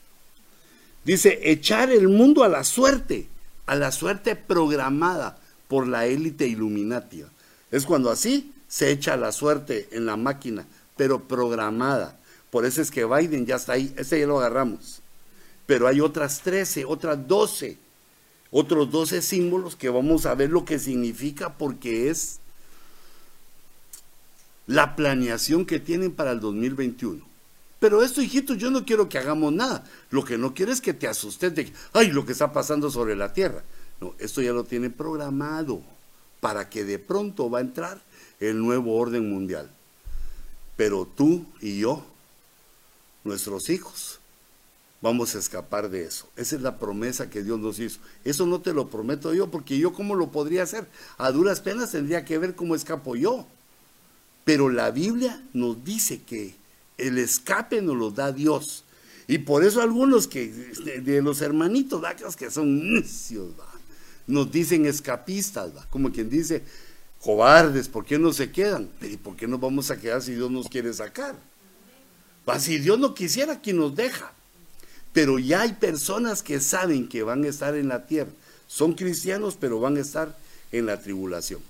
Dice, 1.03 1.41
echar 1.45 1.91
el 1.91 2.09
mundo 2.09 2.45
a 2.45 2.49
la 2.49 2.63
suerte, 2.63 3.27
a 3.65 3.75
la 3.75 3.91
suerte 3.91 4.37
programada 4.37 5.39
por 5.67 5.89
la 5.89 6.05
élite 6.05 6.47
iluminatia. 6.47 7.27
Es 7.71 7.87
cuando 7.87 8.11
así 8.11 8.53
se 8.69 8.91
echa 8.91 9.17
la 9.17 9.33
suerte 9.33 9.89
en 9.93 10.05
la 10.05 10.19
máquina, 10.19 10.67
pero 10.95 11.27
programada. 11.27 12.19
Por 12.51 12.67
eso 12.67 12.83
es 12.83 12.91
que 12.91 13.07
Biden 13.07 13.47
ya 13.47 13.57
está 13.57 13.73
ahí, 13.73 13.95
ese 13.97 14.21
ya 14.21 14.27
lo 14.27 14.41
agarramos. 14.41 15.01
Pero 15.65 15.87
hay 15.87 16.03
otras 16.03 16.43
13, 16.43 16.85
otras 16.85 17.27
12, 17.27 17.79
otros 18.51 18.91
12 18.91 19.23
símbolos 19.23 19.75
que 19.75 19.89
vamos 19.89 20.27
a 20.27 20.35
ver 20.35 20.51
lo 20.51 20.67
que 20.67 20.79
significa 20.79 21.57
porque 21.57 22.11
es 22.11 22.41
la 24.69 24.95
planeación 24.95 25.67
que 25.67 25.81
tienen 25.81 26.13
para 26.13 26.31
el 26.31 26.41
2021. 26.41 27.27
Pero 27.81 28.03
esto, 28.03 28.21
hijitos, 28.21 28.59
yo 28.59 28.71
no 28.71 28.85
quiero 28.85 29.09
que 29.09 29.19
hagamos 29.19 29.53
nada. 29.53 29.85
Lo 30.11 30.25
que 30.25 30.37
no 30.37 30.55
quiero 30.55 30.71
es 30.73 30.81
que 30.81 30.95
te 30.95 31.09
asustes 31.09 31.55
de, 31.55 31.73
ay, 31.93 32.11
lo 32.11 32.27
que 32.27 32.33
está 32.33 32.53
pasando 32.53 32.91
sobre 32.91 33.17
la 33.17 33.33
tierra. 33.33 33.63
No, 34.01 34.15
esto 34.19 34.43
ya 34.43 34.53
lo 34.53 34.65
tiene 34.65 34.91
programado 34.91 35.83
para 36.41 36.69
que 36.69 36.85
de 36.85 36.99
pronto 36.99 37.51
va 37.51 37.59
a 37.59 37.63
entrar 37.63 38.01
el 38.41 38.61
nuevo 38.61 38.97
orden 38.97 39.29
mundial. 39.29 39.71
Pero 40.77 41.07
tú 41.07 41.47
y 41.61 41.79
yo, 41.79 42.05
nuestros 43.25 43.71
hijos, 43.71 44.21
vamos 45.01 45.35
a 45.35 45.39
escapar 45.39 45.89
de 45.89 46.05
eso. 46.05 46.29
Esa 46.37 46.57
es 46.57 46.63
la 46.63 46.79
promesa 46.79 47.31
que 47.31 47.43
Dios 47.43 47.59
nos 47.59 47.79
hizo. 47.79 48.01
Eso 48.25 48.45
no 48.45 48.61
te 48.61 48.75
lo 48.75 48.89
prometo 48.89 49.33
yo, 49.33 49.51
porque 49.51 49.79
yo 49.79 49.93
cómo 49.93 50.15
lo 50.15 50.31
podría 50.31 50.65
hacer. 50.65 50.87
A 51.17 51.31
duras 51.31 51.61
penas 51.61 51.93
tendría 51.93 52.25
que 52.25 52.39
ver 52.39 52.55
cómo 52.55 52.75
escapo 52.75 53.17
yo. 53.17 53.47
Pero 54.49 54.71
la 54.71 54.91
Biblia 54.91 55.45
nos 55.53 55.85
dice 55.85 56.23
que 56.23 56.55
el 56.97 57.19
escape 57.19 57.83
nos 57.83 57.97
lo 57.97 58.11
da 58.11 58.33
Dios. 58.33 58.83
Y 59.27 59.37
por 59.37 59.63
eso 59.63 59.83
algunos 59.83 60.27
que 60.27 60.49
de, 60.49 61.21
los 61.21 61.43
hermanitos, 61.43 62.03
que 62.35 62.51
son 62.51 62.95
necios, 62.95 63.49
nos 64.27 64.51
dicen 64.51 64.87
escapistas, 64.87 65.71
como 65.91 66.11
quien 66.11 66.31
dice, 66.31 66.63
cobardes, 67.21 67.91
¿por 67.91 68.07
qué 68.07 68.19
no 68.19 68.33
se 68.33 68.51
quedan? 68.51 68.89
¿Y 69.03 69.19
por 69.19 69.37
qué 69.37 69.47
nos 69.47 69.61
vamos 69.61 69.91
a 69.91 69.99
quedar 69.99 70.23
si 70.23 70.33
Dios 70.33 70.51
nos 70.51 70.67
quiere 70.67 70.95
sacar? 70.95 71.37
¿Va? 72.49 72.59
Si 72.59 72.79
Dios 72.79 72.99
no 72.99 73.15
quisiera, 73.15 73.61
¿quién 73.61 73.77
nos 73.77 73.95
deja? 73.95 74.33
Pero 75.13 75.39
ya 75.39 75.61
hay 75.61 75.75
personas 75.75 76.43
que 76.43 76.59
saben 76.59 77.07
que 77.07 77.23
van 77.23 77.45
a 77.45 77.49
estar 77.49 77.75
en 77.75 77.89
la 77.89 78.07
tierra. 78.07 78.31
Son 78.67 78.95
cristianos, 78.95 79.59
pero 79.61 79.79
van 79.79 79.99
a 79.99 80.01
estar 80.01 80.35
en 80.73 80.87
la 80.87 80.99
tribulación. 80.99 81.61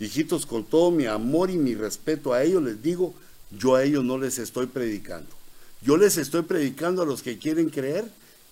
Hijitos, 0.00 0.46
con 0.46 0.64
todo 0.64 0.90
mi 0.90 1.06
amor 1.06 1.50
y 1.50 1.56
mi 1.56 1.74
respeto 1.74 2.32
a 2.32 2.42
ellos, 2.42 2.62
les 2.62 2.82
digo, 2.82 3.14
yo 3.50 3.74
a 3.74 3.82
ellos 3.82 4.04
no 4.04 4.18
les 4.18 4.38
estoy 4.38 4.66
predicando. 4.66 5.28
Yo 5.82 5.96
les 5.96 6.16
estoy 6.16 6.42
predicando 6.42 7.02
a 7.02 7.06
los 7.06 7.22
que 7.22 7.38
quieren 7.38 7.70
creer 7.70 8.04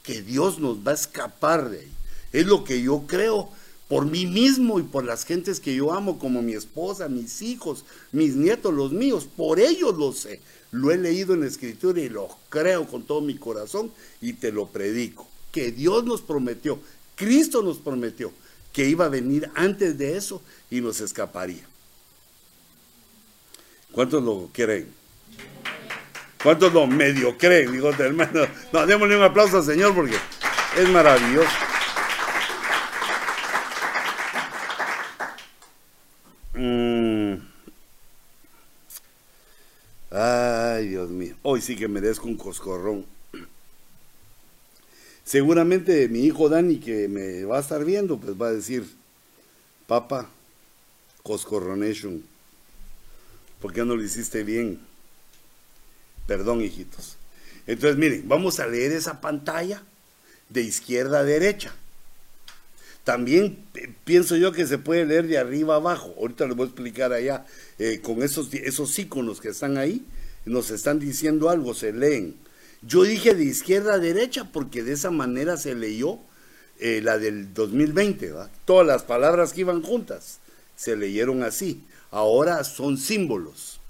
que 0.03 0.23
Dios 0.23 0.59
nos 0.59 0.79
va 0.79 0.93
a 0.93 0.95
escapar 0.95 1.71
de 1.71 1.81
ahí. 1.81 1.93
Es 2.33 2.47
lo 2.47 2.65
que 2.65 2.81
yo 2.83 3.05
creo 3.07 3.49
por 3.89 4.07
mí 4.07 4.27
mismo 4.27 4.79
y 4.81 4.83
por 4.83 5.05
las 5.05 5.25
gentes 5.25 5.61
que 5.61 5.75
yo 5.75 5.93
amo, 5.93 6.19
como 6.19 6.43
mi 6.43 6.55
esposa, 6.55 7.09
mis 7.09 7.43
hijos, 7.43 7.85
mis 8.13 8.35
nietos, 8.35 8.75
los 8.75 8.93
míos. 8.93 9.29
Por 9.37 9.61
ellos 9.61 9.97
lo 9.97 10.13
sé. 10.13 10.41
Lo 10.73 10.91
he 10.91 10.99
leído 10.99 11.35
en 11.35 11.41
la 11.41 11.47
escritura 11.47 12.01
y 12.01 12.09
lo 12.09 12.29
creo 12.49 12.87
con 12.87 13.03
todo 13.03 13.21
mi 13.21 13.37
corazón 13.37 13.91
y 14.21 14.35
te 14.35 14.51
lo 14.51 14.67
predico. 14.67 15.27
Que 15.53 15.71
Dios 15.73 16.05
nos 16.05 16.23
prometió, 16.23 16.79
Cristo 17.15 17.63
nos 17.63 17.79
prometió 17.79 18.33
que 18.77 18.85
iba 18.85 19.07
a 19.07 19.09
venir 19.09 19.51
antes 19.55 19.97
de 19.97 20.19
eso 20.19 20.43
y 20.71 20.83
nos 20.83 21.01
escaparía. 21.01 21.65
¿Cuántos 23.91 24.23
lo 24.23 24.51
creen? 24.53 24.93
¿Cuántos 26.43 26.75
lo 26.75 26.87
medio 26.87 27.39
creen, 27.39 27.75
hijos 27.75 27.97
de 27.97 28.05
hermano? 28.05 28.47
No, 28.75 28.87
démosle 28.87 29.17
un 29.17 29.23
aplauso 29.23 29.57
al 29.57 29.65
Señor 29.65 29.95
porque 29.95 30.19
es 30.77 30.89
maravilloso. 30.91 31.49
Ay, 40.11 40.89
Dios 40.89 41.09
mío. 41.09 41.35
Hoy 41.41 41.63
sí 41.63 41.77
que 41.77 41.89
merezco 41.89 42.27
un 42.27 42.37
coscorrón. 42.37 43.07
Seguramente 45.27 46.09
mi 46.09 46.21
hijo 46.21 46.49
Dani, 46.49 46.79
que 46.79 47.09
me 47.09 47.45
va 47.45 47.59
a 47.59 47.61
estar 47.61 47.85
viendo, 47.85 48.17
pues 48.17 48.41
va 48.41 48.47
a 48.47 48.53
decir, 48.53 48.87
Papa, 49.89 50.31
coscorronation. 51.25 52.23
¿Por 53.61 53.73
qué 53.73 53.85
no 53.85 53.97
lo 53.97 54.05
hiciste 54.05 54.45
bien? 54.45 54.79
Perdón, 56.29 56.63
hijitos. 56.63 57.17
Entonces, 57.67 57.99
miren, 57.99 58.29
vamos 58.29 58.61
a 58.61 58.69
leer 58.69 58.93
esa 58.93 59.21
pantalla 59.21 59.83
de 60.49 60.63
izquierda 60.63 61.19
a 61.19 61.25
derecha. 61.25 61.75
También 63.03 63.59
eh, 63.75 63.93
pienso 64.05 64.37
yo 64.37 64.53
que 64.53 64.65
se 64.69 64.79
puede 64.79 65.07
leer 65.07 65.27
de 65.27 65.39
arriba 65.39 65.75
a 65.75 65.79
abajo. 65.79 66.15
Ahorita 66.19 66.47
les 66.47 66.55
voy 66.55 66.67
a 66.67 66.69
explicar 66.69 67.13
allá. 67.13 67.45
Eh, 67.81 68.01
con 68.01 68.23
esos, 68.23 68.55
esos 68.55 68.97
iconos 68.97 69.41
que 69.41 69.49
están 69.49 69.77
ahí, 69.77 70.05
nos 70.45 70.71
están 70.71 71.01
diciendo 71.01 71.51
algo, 71.51 71.75
se 71.75 71.93
leen. 71.93 72.46
Yo 72.87 73.03
dije 73.03 73.35
de 73.35 73.45
izquierda 73.45 73.95
a 73.95 73.99
derecha 73.99 74.51
porque 74.53 74.83
de 74.83 74.93
esa 74.93 75.11
manera 75.11 75.57
se 75.57 75.75
leyó 75.75 76.21
eh, 76.79 77.01
la 77.03 77.19
del 77.19 77.53
2020. 77.53 78.33
Todas 78.65 78.87
las 78.87 79.03
palabras 79.03 79.53
que 79.53 79.63
iban 79.63 79.83
juntas 79.83 80.39
se 80.77 80.95
leyeron 80.97 81.43
así. 81.43 81.85
Ahora 82.11 82.63
son 82.65 82.97
símbolos. 82.97 83.81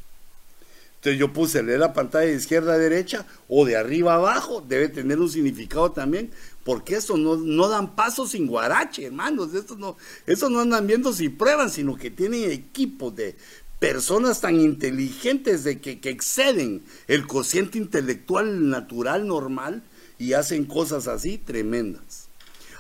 Entonces 0.97 1.21
yo 1.21 1.33
puse 1.33 1.63
leer 1.63 1.79
la 1.79 1.93
pantalla 1.93 2.27
de 2.27 2.35
izquierda 2.35 2.73
a 2.73 2.79
derecha 2.79 3.27
o 3.49 3.65
de 3.65 3.77
arriba 3.77 4.15
a 4.15 4.17
abajo, 4.17 4.65
debe 4.67 4.89
tener 4.89 5.21
un 5.21 5.29
significado 5.29 5.93
también, 5.93 6.33
porque 6.65 6.97
eso 6.97 7.17
no, 7.17 7.37
no 7.37 7.69
dan 7.69 7.95
paso 7.95 8.27
sin 8.27 8.49
guarache, 8.49 9.07
hermanos, 9.07 9.55
esto 9.55 9.77
no, 9.77 9.97
eso 10.27 10.51
no 10.51 10.59
andan 10.59 10.85
viendo 10.87 11.13
si 11.13 11.29
prueban, 11.29 11.71
sino 11.71 11.97
que 11.97 12.11
tienen 12.11 12.51
equipos 12.51 13.15
de 13.15 13.37
personas 13.79 14.41
tan 14.41 14.61
inteligentes 14.61 15.65
de 15.65 15.81
que, 15.81 16.01
que 16.01 16.11
exceden 16.11 16.83
el 17.09 17.27
cociente 17.27 17.79
intelectual 17.79 18.69
natural 18.71 19.27
normal 19.27 19.83
y 20.19 20.33
hacen 20.33 20.65
cosas 20.65 21.09
así 21.09 21.39
tremendas 21.39 22.27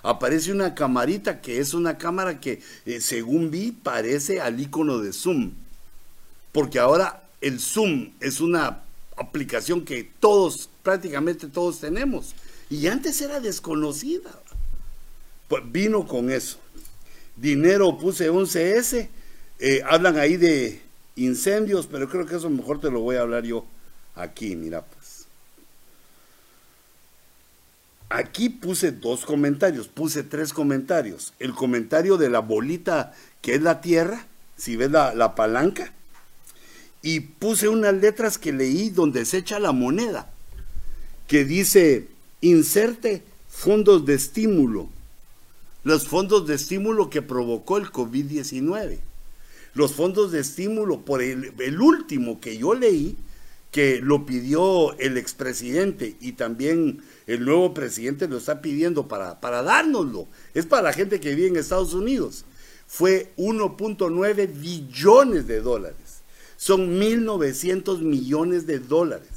aparece 0.06 0.52
una 0.52 0.74
camarita 0.74 1.40
que 1.40 1.59
es 1.59 1.74
una 1.74 1.98
cámara 1.98 2.40
que, 2.40 2.60
eh, 2.85 3.01
según 3.01 3.51
vi, 3.51 3.73
parece 3.73 4.40
al 4.40 4.60
icono 4.60 4.98
de 4.98 5.12
Zoom. 5.12 5.52
Porque 6.52 6.78
ahora 6.78 7.24
el 7.40 7.60
Zoom 7.60 8.12
es 8.20 8.40
una 8.40 8.82
aplicación 9.16 9.85
que 9.85 10.09
todos, 10.20 10.70
prácticamente 10.82 11.48
todos 11.48 11.81
tenemos. 11.81 12.35
Y 12.70 12.86
antes 12.86 13.20
era 13.20 13.40
desconocida. 13.40 14.31
Pues 15.48 15.62
vino 15.70 16.06
con 16.06 16.31
eso. 16.31 16.59
Dinero 17.36 17.98
puse 17.98 18.31
11S. 18.31 19.09
Eh, 19.59 19.82
hablan 19.86 20.18
ahí 20.18 20.36
de 20.36 20.82
incendios, 21.16 21.86
pero 21.86 22.09
creo 22.09 22.26
que 22.26 22.36
eso 22.36 22.51
mejor 22.51 22.80
te 22.80 22.90
lo 22.90 23.01
voy 23.01 23.16
a 23.16 23.22
hablar 23.22 23.44
yo 23.44 23.64
aquí, 24.14 24.55
mira 24.55 24.82
pues. 24.84 25.26
Aquí 28.09 28.51
puse 28.51 28.93
dos 28.93 29.24
comentarios, 29.24 29.88
puse 29.88 30.22
tres 30.22 30.52
comentarios. 30.52 31.32
El 31.40 31.55
comentario 31.55 32.16
de 32.16 32.30
la 32.30 32.38
bolita 32.38 33.12
que 33.43 33.56
es 33.56 33.62
la 33.62 33.80
tierra, 33.80 34.26
si 34.56 34.76
ves 34.76 34.90
la, 34.90 35.12
la 35.14 35.34
palanca, 35.34 35.93
y 37.02 37.20
puse 37.20 37.68
unas 37.68 37.94
letras 37.94 38.38
que 38.38 38.52
leí 38.52 38.90
donde 38.90 39.24
se 39.24 39.38
echa 39.38 39.59
la 39.59 39.72
moneda, 39.72 40.30
que 41.26 41.44
dice, 41.44 42.09
inserte 42.40 43.22
fondos 43.48 44.06
de 44.06 44.14
estímulo, 44.14 44.88
los 45.82 46.09
fondos 46.09 46.47
de 46.47 46.55
estímulo 46.55 47.10
que 47.10 47.22
provocó 47.22 47.78
el 47.78 47.90
COVID-19. 47.90 48.98
Los 49.77 49.93
fondos 49.93 50.32
de 50.32 50.40
estímulo, 50.40 51.05
por 51.05 51.20
el, 51.20 51.81
último 51.82 52.40
que 52.40 52.57
yo 52.57 52.73
leí, 52.73 53.15
que 53.70 54.01
lo 54.01 54.24
pidió 54.24 54.98
el 54.98 55.19
expresidente 55.19 56.16
y 56.19 56.32
también 56.32 57.03
el 57.27 57.44
nuevo 57.44 57.74
presidente 57.74 58.27
lo 58.27 58.39
está 58.39 58.62
pidiendo 58.62 59.07
para, 59.07 59.39
para 59.39 59.62
dárnoslo, 59.62 60.28
es 60.55 60.65
para 60.65 60.85
la 60.85 60.94
gente 60.94 61.20
que 61.20 61.35
vive 61.35 61.48
en 61.48 61.57
Estados 61.57 61.93
Unidos, 61.93 62.47
fue 62.86 63.35
1.9 63.36 64.59
billones 64.59 65.47
de 65.47 65.61
dólares. 65.61 66.23
Son 66.57 66.98
1.900 66.98 67.98
millones 67.98 68.66
de 68.66 68.78
dólares. 68.78 69.28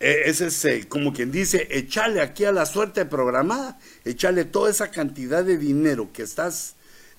E, 0.00 0.22
ese 0.24 0.46
es 0.46 0.86
como 0.86 1.12
quien 1.12 1.30
dice, 1.30 1.68
echarle 1.70 2.22
aquí 2.22 2.46
a 2.46 2.52
la 2.52 2.64
suerte 2.64 3.04
programada, 3.04 3.78
echarle 4.06 4.46
toda 4.46 4.70
esa 4.70 4.90
cantidad 4.90 5.44
de 5.44 5.58
dinero 5.58 6.08
que 6.14 6.22
estás 6.22 6.75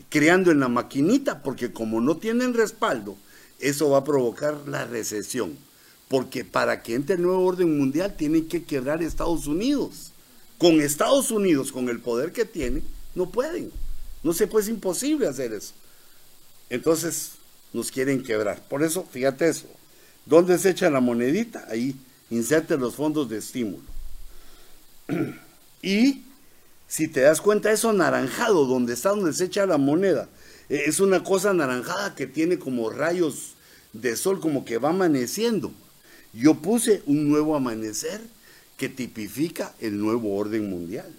creando 0.09 0.51
en 0.51 0.59
la 0.59 0.67
maquinita, 0.67 1.43
porque 1.43 1.71
como 1.71 2.01
no 2.01 2.17
tienen 2.17 2.53
respaldo, 2.53 3.17
eso 3.59 3.89
va 3.89 3.99
a 3.99 4.03
provocar 4.03 4.55
la 4.67 4.85
recesión. 4.85 5.57
Porque 6.07 6.45
para 6.45 6.83
que 6.83 6.95
entre 6.95 7.15
el 7.15 7.21
nuevo 7.21 7.45
orden 7.45 7.77
mundial 7.77 8.15
tienen 8.15 8.47
que 8.47 8.63
quebrar 8.63 9.03
Estados 9.03 9.47
Unidos. 9.47 10.11
Con 10.57 10.81
Estados 10.81 11.31
Unidos, 11.31 11.71
con 11.71 11.89
el 11.89 11.99
poder 11.99 12.31
que 12.31 12.45
tiene, 12.45 12.81
no 13.13 13.29
pueden. 13.29 13.71
No 14.23 14.33
se 14.33 14.47
puede, 14.47 14.63
es 14.63 14.69
imposible 14.69 15.27
hacer 15.27 15.53
eso. 15.53 15.73
Entonces, 16.69 17.33
nos 17.73 17.91
quieren 17.91 18.23
quebrar. 18.23 18.61
Por 18.67 18.83
eso, 18.83 19.05
fíjate 19.11 19.49
eso. 19.49 19.67
¿Dónde 20.25 20.57
se 20.57 20.71
echa 20.71 20.89
la 20.89 20.99
monedita? 20.99 21.65
Ahí 21.69 21.95
inserte 22.29 22.77
los 22.77 22.95
fondos 22.95 23.29
de 23.29 23.37
estímulo. 23.37 23.83
y 25.81 26.23
si 26.87 27.07
te 27.07 27.21
das 27.21 27.41
cuenta, 27.41 27.71
eso 27.71 27.91
naranjado, 27.91 28.65
donde 28.65 28.93
está 28.93 29.09
donde 29.09 29.33
se 29.33 29.45
echa 29.45 29.65
la 29.65 29.77
moneda, 29.77 30.29
eh, 30.69 30.83
es 30.85 30.99
una 30.99 31.23
cosa 31.23 31.53
naranjada 31.53 32.15
que 32.15 32.27
tiene 32.27 32.57
como 32.57 32.89
rayos 32.89 33.55
de 33.93 34.15
sol, 34.15 34.39
como 34.39 34.65
que 34.65 34.77
va 34.77 34.89
amaneciendo. 34.89 35.71
Yo 36.33 36.55
puse 36.55 37.01
un 37.05 37.29
nuevo 37.29 37.55
amanecer 37.55 38.21
que 38.77 38.89
tipifica 38.89 39.73
el 39.79 39.99
nuevo 39.99 40.35
orden 40.35 40.69
mundial. 40.69 41.11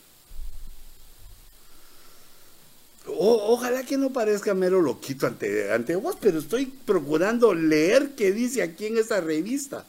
ojalá 3.20 3.84
que 3.84 3.96
no 3.96 4.12
parezca 4.12 4.52
mero 4.52 4.82
loquito 4.82 5.26
ante, 5.26 5.72
ante 5.72 5.96
vos, 5.96 6.16
pero 6.20 6.38
estoy 6.38 6.66
procurando 6.66 7.54
leer 7.54 8.10
qué 8.16 8.32
dice 8.32 8.62
aquí 8.62 8.86
en 8.86 8.98
esta 8.98 9.20
revista. 9.20 9.86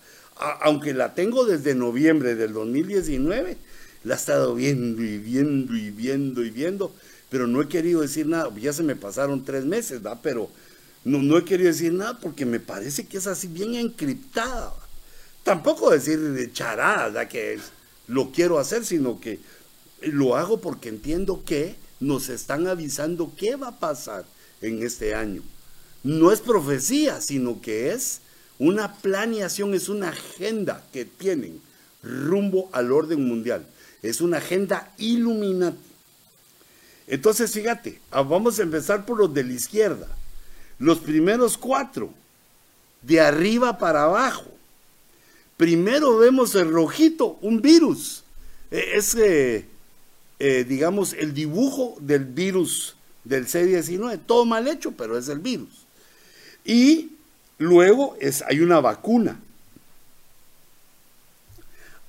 aunque 0.61 0.93
la 0.93 1.13
tengo 1.15 1.43
desde 1.43 1.75
noviembre 1.75 2.33
del 2.35 2.53
2019, 2.53 3.57
la 4.03 4.15
he 4.15 4.17
estado 4.17 4.55
viendo 4.55 5.03
y 5.03 5.17
viendo 5.17 5.75
y 5.75 5.91
viendo 5.91 6.43
y 6.43 6.49
viendo, 6.49 6.93
pero 7.29 7.47
no 7.47 7.61
he 7.61 7.67
querido 7.67 8.01
decir 8.01 8.27
nada. 8.27 8.49
Ya 8.57 8.73
se 8.73 8.83
me 8.83 8.95
pasaron 8.95 9.43
tres 9.43 9.65
meses, 9.65 10.05
¿va? 10.05 10.21
Pero 10.21 10.49
no, 11.03 11.21
no 11.21 11.37
he 11.37 11.45
querido 11.45 11.69
decir 11.69 11.93
nada 11.93 12.17
porque 12.19 12.45
me 12.45 12.59
parece 12.59 13.05
que 13.07 13.17
es 13.17 13.27
así 13.27 13.47
bien 13.47 13.75
encriptada. 13.75 14.73
Tampoco 15.43 15.91
decir 15.91 16.19
de 16.19 16.51
charada 16.51 17.27
que 17.27 17.59
lo 18.07 18.31
quiero 18.31 18.59
hacer, 18.59 18.85
sino 18.85 19.19
que 19.19 19.39
lo 20.01 20.35
hago 20.35 20.59
porque 20.59 20.89
entiendo 20.89 21.43
que 21.45 21.75
nos 21.99 22.29
están 22.29 22.67
avisando 22.67 23.33
qué 23.37 23.55
va 23.55 23.69
a 23.69 23.79
pasar 23.79 24.25
en 24.61 24.83
este 24.83 25.15
año. 25.15 25.41
No 26.03 26.31
es 26.31 26.39
profecía, 26.39 27.21
sino 27.21 27.61
que 27.61 27.91
es 27.91 28.21
una 28.57 28.95
planeación, 28.95 29.73
es 29.73 29.89
una 29.89 30.09
agenda 30.09 30.85
que 30.93 31.05
tienen 31.05 31.61
rumbo 32.03 32.69
al 32.71 32.91
orden 32.91 33.25
mundial. 33.25 33.65
Es 34.01 34.21
una 34.21 34.37
agenda 34.37 34.91
iluminante. 34.97 35.89
Entonces, 37.07 37.51
fíjate, 37.51 37.99
ah, 38.11 38.21
vamos 38.21 38.59
a 38.59 38.63
empezar 38.63 39.05
por 39.05 39.17
los 39.17 39.33
de 39.33 39.43
la 39.43 39.53
izquierda. 39.53 40.07
Los 40.77 40.99
primeros 40.99 41.57
cuatro, 41.57 42.13
de 43.01 43.19
arriba 43.19 43.77
para 43.77 44.03
abajo. 44.03 44.45
Primero 45.57 46.17
vemos 46.17 46.55
el 46.55 46.71
rojito, 46.71 47.37
un 47.41 47.61
virus. 47.61 48.23
E, 48.71 48.93
es 48.95 49.15
eh, 49.15 49.65
digamos, 50.67 51.13
el 51.13 51.33
dibujo 51.33 51.97
del 51.99 52.23
virus 52.23 52.95
del 53.25 53.47
C-19, 53.47 54.19
todo 54.25 54.45
mal 54.45 54.67
hecho, 54.67 54.91
pero 54.91 55.17
es 55.17 55.27
el 55.27 55.39
virus. 55.39 55.85
Y 56.63 57.11
luego 57.57 58.15
es, 58.21 58.43
hay 58.43 58.61
una 58.61 58.79
vacuna. 58.79 59.39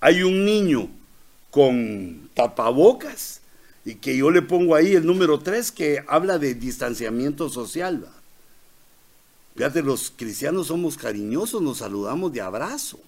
Hay 0.00 0.22
un 0.22 0.44
niño 0.44 0.88
con 1.50 2.30
tapabocas 2.34 3.40
y 3.84 3.96
que 3.96 4.16
yo 4.16 4.30
le 4.30 4.42
pongo 4.42 4.74
ahí 4.74 4.94
el 4.94 5.06
número 5.06 5.38
3 5.40 5.72
que 5.72 6.04
habla 6.06 6.38
de 6.38 6.54
distanciamiento 6.54 7.48
social. 7.48 8.06
Fíjate, 9.56 9.82
los 9.82 10.12
cristianos 10.16 10.68
somos 10.68 10.96
cariñosos, 10.96 11.60
nos 11.60 11.78
saludamos 11.78 12.32
de 12.32 12.40
abrazo. 12.40 13.00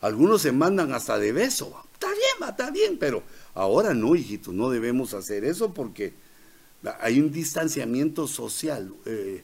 Algunos 0.00 0.42
se 0.42 0.52
mandan 0.52 0.92
hasta 0.92 1.18
de 1.18 1.32
beso. 1.32 1.74
Está 1.94 2.08
bien, 2.08 2.48
está 2.50 2.70
bien, 2.70 2.98
pero 2.98 3.22
Ahora 3.58 3.92
no, 3.92 4.14
hijito, 4.14 4.52
no 4.52 4.70
debemos 4.70 5.14
hacer 5.14 5.44
eso 5.44 5.74
porque 5.74 6.12
hay 7.00 7.18
un 7.18 7.32
distanciamiento 7.32 8.28
social 8.28 8.94
eh, 9.04 9.42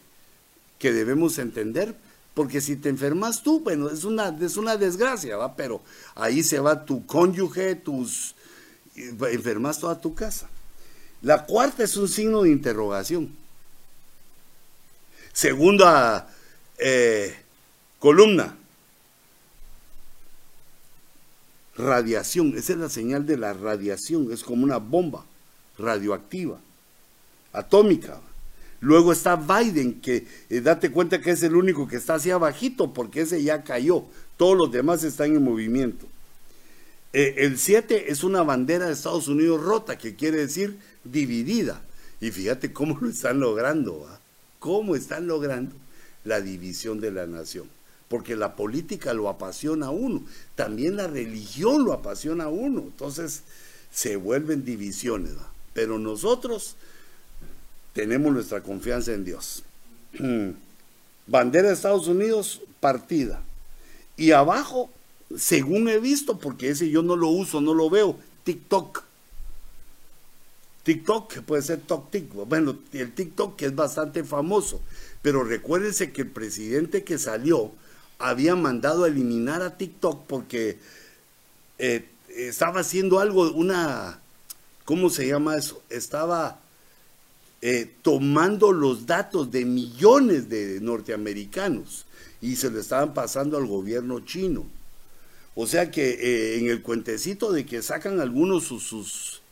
que 0.79 0.93
debemos 0.93 1.39
entender, 1.39 1.97
porque 2.35 2.61
si 2.61 2.77
te 2.77 2.89
enfermas 2.89 3.43
tú, 3.43 3.61
bueno, 3.61 3.89
es 3.89 4.05
una, 4.05 4.37
es 4.41 4.57
una 4.57 4.77
desgracia, 4.77 5.37
¿va? 5.37 5.55
Pero 5.55 5.83
ahí 6.17 6.43
se 6.43 6.59
va 6.59 6.85
tu 6.85 7.07
cónyuge, 7.07 7.77
tus... 7.77 8.35
enfermas 8.97 9.79
toda 9.79 10.01
tu 10.01 10.15
casa. 10.15 10.49
La 11.23 11.47
cuarta 11.47 11.85
es 11.85 11.97
un 11.97 12.09
signo 12.09 12.43
de 12.43 12.51
interrogación. 12.51 13.35
Segunda 15.33 16.29
eh, 16.79 17.35
columna, 17.99 18.57
radiación, 21.77 22.57
esa 22.57 22.73
es 22.75 22.79
la 22.79 22.89
señal 22.89 23.27
de 23.27 23.37
la 23.37 23.53
radiación, 23.53 24.33
es 24.33 24.45
como 24.45 24.65
una 24.65 24.77
bomba 24.77 25.25
radioactiva, 25.79 26.59
atómica. 27.53 28.21
Luego 28.85 29.13
está 29.13 29.37
Biden, 29.37 30.03
que 30.03 30.27
eh, 30.51 30.61
date 30.61 30.91
cuenta 30.91 31.19
que 31.19 31.31
es 31.31 31.43
el 31.43 31.57
único 31.57 31.89
que 31.89 31.97
está 31.97 32.17
así 32.17 32.31
abajito, 32.31 32.93
porque 32.93 33.23
ese 33.23 33.43
ya 33.43 33.65
cayó. 33.65 34.05
Todos 34.37 34.59
los 34.59 34.71
demás 34.71 35.03
están 35.05 35.35
en 35.35 35.43
movimiento. 35.43 36.07
Eh, 37.15 37.35
el 37.39 37.59
7 37.59 38.13
es 38.13 38.23
una 38.25 38.43
bandera 38.43 38.85
de 38.85 38.93
Estados 38.93 39.27
Unidos 39.27 39.63
rota, 39.63 39.97
que 39.97 40.17
quiere 40.17 40.37
decir 40.37 40.77
dividida. 41.03 41.83
Y 42.21 42.31
fíjate 42.31 42.75
cómo 42.75 42.99
lo 43.01 43.09
están 43.09 43.41
logrando, 43.41 44.07
¿cómo 44.59 44.97
están 44.97 45.29
logrando 45.29 45.75
la 46.23 46.43
división 46.43 47.01
de 47.01 47.11
la 47.11 47.27
nación? 47.27 47.67
Porque 48.09 48.37
la 48.37 48.55
política 48.55 49.15
lo 49.15 49.31
apasiona 49.31 49.87
a 49.87 49.91
uno, 49.93 50.25
también 50.57 50.97
la 50.97 51.07
religión 51.07 51.87
lo 51.87 51.95
apasiona 51.95 52.45
a 52.45 52.49
uno, 52.49 52.83
entonces 52.83 53.45
se 53.91 54.17
vuelven 54.17 54.63
divisiones, 54.63 55.33
pero 55.73 55.99
nosotros 55.99 56.77
tenemos 57.95 58.33
nuestra 58.33 58.61
confianza 58.61 59.13
en 59.13 59.25
Dios. 59.25 59.63
Bandera 61.27 61.69
de 61.69 61.75
Estados 61.75 62.07
Unidos, 62.07 62.61
partida. 62.81 63.43
Y 64.17 64.33
abajo, 64.33 64.91
según 65.37 65.89
he 65.89 65.99
visto, 65.99 66.39
porque 66.39 66.69
ese 66.69 66.91
yo 66.91 67.03
no 67.03 67.17
lo 67.17 67.29
uso, 67.29 67.63
no 67.63 67.73
lo 67.73 67.89
veo, 67.89 68.19
TikTok. 68.45 69.03
TikTok, 70.83 71.39
puede 71.41 71.63
ser 71.63 71.81
TikTok. 71.81 72.47
Bueno, 72.47 72.79
el 72.93 73.13
TikTok 73.13 73.57
que 73.57 73.67
es 73.67 73.75
bastante 73.75 74.23
famoso. 74.23 74.83
Pero 75.23 75.43
recuérdense 75.43 76.13
que 76.13 76.23
el 76.23 76.29
presidente 76.31 77.05
que 77.05 77.17
salió 77.17 77.73
había 78.19 78.55
mandado 78.55 79.05
a 79.05 79.09
eliminar 79.09 79.63
a 79.63 79.79
TikTok 79.79 80.27
porque 80.27 80.79
eh, 81.79 82.07
estaba 82.29 82.81
haciendo 82.81 83.21
algo, 83.21 83.51
una, 83.53 84.21
¿cómo 84.85 85.09
se 85.09 85.27
llama 85.27 85.57
eso? 85.57 85.83
Estaba 85.89 86.61
eh, 87.67 87.91
tomando 88.03 88.73
los 88.73 89.07
datos 89.07 89.51
de 89.51 89.65
millones 89.65 90.51
de 90.51 90.83
norteamericanos 90.83 92.05
y 92.43 92.57
se 92.57 92.71
le 92.71 92.81
estaban 92.81 93.15
pasando 93.15 93.57
al 93.57 93.65
gobierno 93.65 94.21
chino. 94.21 94.67
O 95.55 95.67
sea 95.67 95.91
que 95.91 96.11
eh, 96.11 96.59
en 96.59 96.69
el 96.69 96.83
cuentecito 96.83 97.53
de 97.53 97.65
que 97.65 97.81
sacan 97.81 98.21
algunos 98.21 98.65
sus, 98.65 98.83
sus 98.83 99.43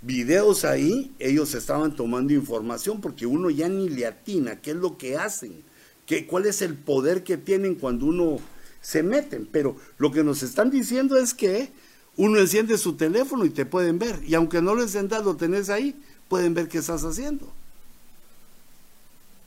videos 0.00 0.64
ahí, 0.64 1.10
ellos 1.18 1.54
estaban 1.54 1.96
tomando 1.96 2.34
información 2.34 3.00
porque 3.00 3.26
uno 3.26 3.50
ya 3.50 3.68
ni 3.68 3.88
le 3.88 4.06
atina 4.06 4.60
qué 4.60 4.70
es 4.70 4.76
lo 4.76 4.96
que 4.96 5.16
hacen, 5.16 5.64
qué, 6.06 6.24
cuál 6.24 6.46
es 6.46 6.62
el 6.62 6.76
poder 6.76 7.24
que 7.24 7.36
tienen 7.36 7.74
cuando 7.74 8.06
uno 8.06 8.38
se 8.80 9.02
meten. 9.02 9.48
Pero 9.50 9.74
lo 9.98 10.12
que 10.12 10.22
nos 10.22 10.44
están 10.44 10.70
diciendo 10.70 11.16
es 11.16 11.34
que 11.34 11.72
uno 12.16 12.38
enciende 12.38 12.78
su 12.78 12.94
teléfono 12.94 13.44
y 13.44 13.50
te 13.50 13.66
pueden 13.66 13.98
ver. 13.98 14.20
Y 14.24 14.34
aunque 14.34 14.62
no 14.62 14.76
lo 14.76 14.82
encendas, 14.82 15.24
lo 15.24 15.34
tenés 15.34 15.68
ahí, 15.68 15.96
pueden 16.32 16.54
ver 16.54 16.66
qué 16.66 16.78
estás 16.78 17.04
haciendo. 17.04 17.46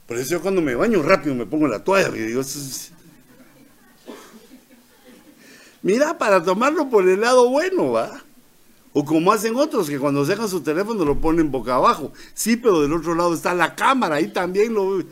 Por 0.08 0.18
eso 0.18 0.34
yo 0.34 0.42
cuando 0.44 0.62
me 0.62 0.76
baño 0.76 1.02
rápido 1.02 1.34
me 1.34 1.48
pongo 1.48 1.68
la 1.68 1.84
toalla 1.84 2.16
y 2.16 2.20
digo, 2.20 2.44
mira, 5.82 6.16
para 6.20 6.44
tomarlo 6.44 6.88
por 6.88 7.10
el 7.10 7.22
lado 7.22 7.50
bueno, 7.50 7.94
¿va? 7.94 8.22
O 8.94 9.04
como 9.04 9.32
hacen 9.32 9.56
otros 9.56 9.90
que 9.90 9.98
cuando 9.98 10.24
dejan 10.26 10.48
su 10.48 10.62
teléfono 10.62 11.04
lo 11.06 11.20
ponen 11.20 11.50
boca 11.50 11.74
abajo. 11.74 12.14
Sí, 12.36 12.56
pero 12.56 12.84
del 12.84 12.94
otro 12.94 13.16
lado 13.16 13.34
está 13.34 13.56
la 13.56 13.74
cámara, 13.74 14.18
ahí 14.18 14.28
también 14.28 14.76
lo... 14.76 15.04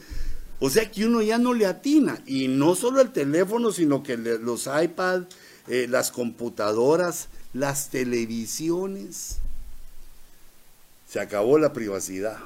O 0.59 0.69
sea 0.69 0.91
que 0.91 1.07
uno 1.07 1.23
ya 1.23 1.39
no 1.39 1.55
le 1.55 1.65
atina. 1.65 2.21
Y 2.27 2.49
no 2.49 2.75
solo 2.75 3.01
el 3.01 3.11
teléfono, 3.11 3.71
sino 3.71 4.03
que 4.03 4.15
los 4.15 4.67
iPads, 4.67 5.25
eh, 5.67 5.87
las 5.89 6.11
computadoras, 6.11 7.29
las 7.51 7.89
televisiones. 7.89 9.39
Se 11.13 11.19
acabó 11.19 11.59
la 11.59 11.73
privacidad. 11.73 12.39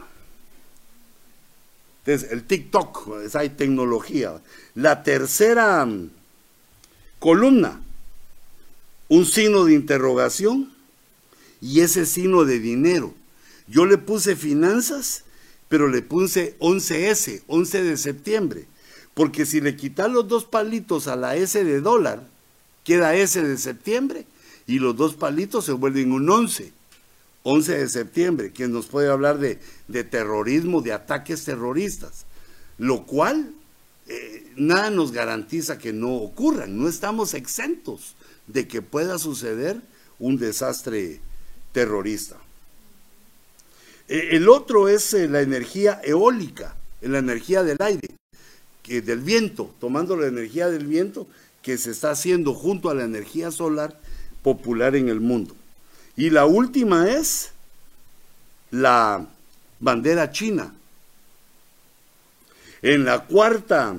Entonces, 2.03 2.33
el 2.33 2.43
TikTok, 2.43 3.21
esa 3.23 3.39
hay 3.39 3.51
tecnología. 3.51 4.41
La 4.75 5.03
tercera 5.03 5.85
mm, 5.85 6.09
columna, 7.17 7.81
un 9.07 9.25
signo 9.25 9.63
de 9.63 9.73
interrogación 9.73 10.69
y 11.61 11.79
ese 11.79 12.05
signo 12.05 12.43
de 12.43 12.59
dinero. 12.59 13.13
Yo 13.69 13.85
le 13.85 13.97
puse 13.97 14.35
finanzas, 14.35 15.23
pero 15.69 15.87
le 15.87 16.01
puse 16.01 16.57
11S, 16.59 17.43
11 17.47 17.83
de 17.83 17.95
septiembre. 17.95 18.65
Porque 19.13 19.45
si 19.45 19.61
le 19.61 19.77
quitas 19.77 20.11
los 20.11 20.27
dos 20.27 20.43
palitos 20.43 21.07
a 21.07 21.15
la 21.15 21.37
S 21.37 21.63
de 21.63 21.79
dólar, 21.79 22.21
queda 22.83 23.15
S 23.15 23.41
de 23.41 23.57
septiembre 23.57 24.25
y 24.67 24.79
los 24.79 24.97
dos 24.97 25.15
palitos 25.15 25.63
se 25.63 25.71
vuelven 25.71 26.11
un 26.11 26.29
11. 26.29 26.75
11 27.49 27.77
de 27.77 27.87
septiembre, 27.87 28.51
que 28.51 28.67
nos 28.67 28.87
puede 28.87 29.09
hablar 29.09 29.39
de, 29.39 29.57
terrorismo, 30.03 30.81
de 30.81 30.91
ataques 30.91 31.45
terroristas, 31.45 32.25
lo 32.77 33.05
cual 33.05 33.53
eh, 34.07 34.51
nada 34.57 34.89
nos 34.89 35.13
garantiza 35.13 35.77
que 35.77 35.93
no 35.93 36.13
ocurran, 36.13 36.77
no 36.77 36.89
estamos 36.89 37.33
exentos 37.33 38.15
de 38.47 38.67
que 38.67 38.81
pueda 38.81 39.17
suceder 39.17 39.81
un 40.19 40.37
desastre 40.37 41.21
terrorista. 41.71 42.35
Eh, 44.09 44.29
el 44.31 44.49
otro 44.49 44.89
es 44.89 45.13
eh, 45.13 45.29
la 45.29 45.39
energía 45.39 46.01
eólica, 46.03 46.75
la 46.99 47.19
energía 47.19 47.63
del 47.63 47.77
aire, 47.79 48.09
que 48.83 49.01
del 49.01 49.21
viento, 49.21 49.73
tomando 49.79 50.17
la 50.17 50.27
energía 50.27 50.69
del 50.69 50.85
viento 50.85 51.27
que 51.61 51.77
se 51.77 51.91
está 51.91 52.11
haciendo 52.11 52.53
junto 52.53 52.89
a 52.89 52.93
la 52.93 53.05
energía 53.05 53.51
solar 53.51 53.97
popular 54.43 54.97
en 54.97 55.07
el 55.07 55.21
mundo. 55.21 55.55
Y 56.17 56.31
la 56.31 56.47
última 56.47 57.09
es 57.09 57.51
la 58.71 59.25
bandera 59.79 60.31
china. 60.31 60.73
En 62.81 63.05
la 63.05 63.25
cuarta 63.25 63.95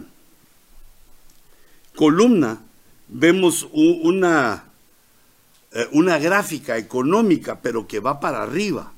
columna 1.94 2.60
vemos 3.06 3.68
una, 3.72 4.64
eh, 5.72 5.88
una 5.92 6.18
gráfica 6.18 6.76
económica, 6.76 7.60
pero 7.60 7.86
que 7.86 8.00
va 8.00 8.18
para 8.18 8.42
arriba. 8.42 8.92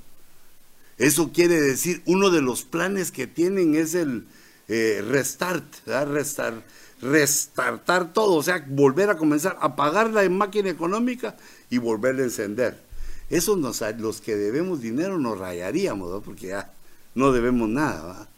Eso 0.97 1.31
quiere 1.33 1.61
decir, 1.61 2.03
uno 2.07 2.31
de 2.31 2.41
los 2.41 2.63
planes 2.63 3.11
que 3.11 3.27
tienen 3.27 3.75
es 3.75 3.95
el 3.95 4.27
eh, 4.69 5.05
restart, 5.07 5.65
restart, 5.87 6.63
restartar 7.03 8.13
todo, 8.15 8.35
o 8.35 8.43
sea, 8.43 8.65
volver 8.67 9.11
a 9.11 9.17
comenzar, 9.17 9.59
apagar 9.61 10.11
la 10.11 10.29
máquina 10.29 10.71
económica 10.71 11.37
y 11.69 11.79
volver 11.79 12.17
a 12.17 12.25
encender. 12.25 12.90
Eso 13.31 13.57
nos, 13.57 13.81
los 13.99 14.21
que 14.21 14.37
debemos 14.37 14.81
dinero 14.81 15.19
nos 15.19 15.39
rayaríamos, 15.39 16.23
porque 16.25 16.49
ya 16.49 16.73
no 17.15 17.33
debemos 17.33 17.69
nada. 17.69 18.29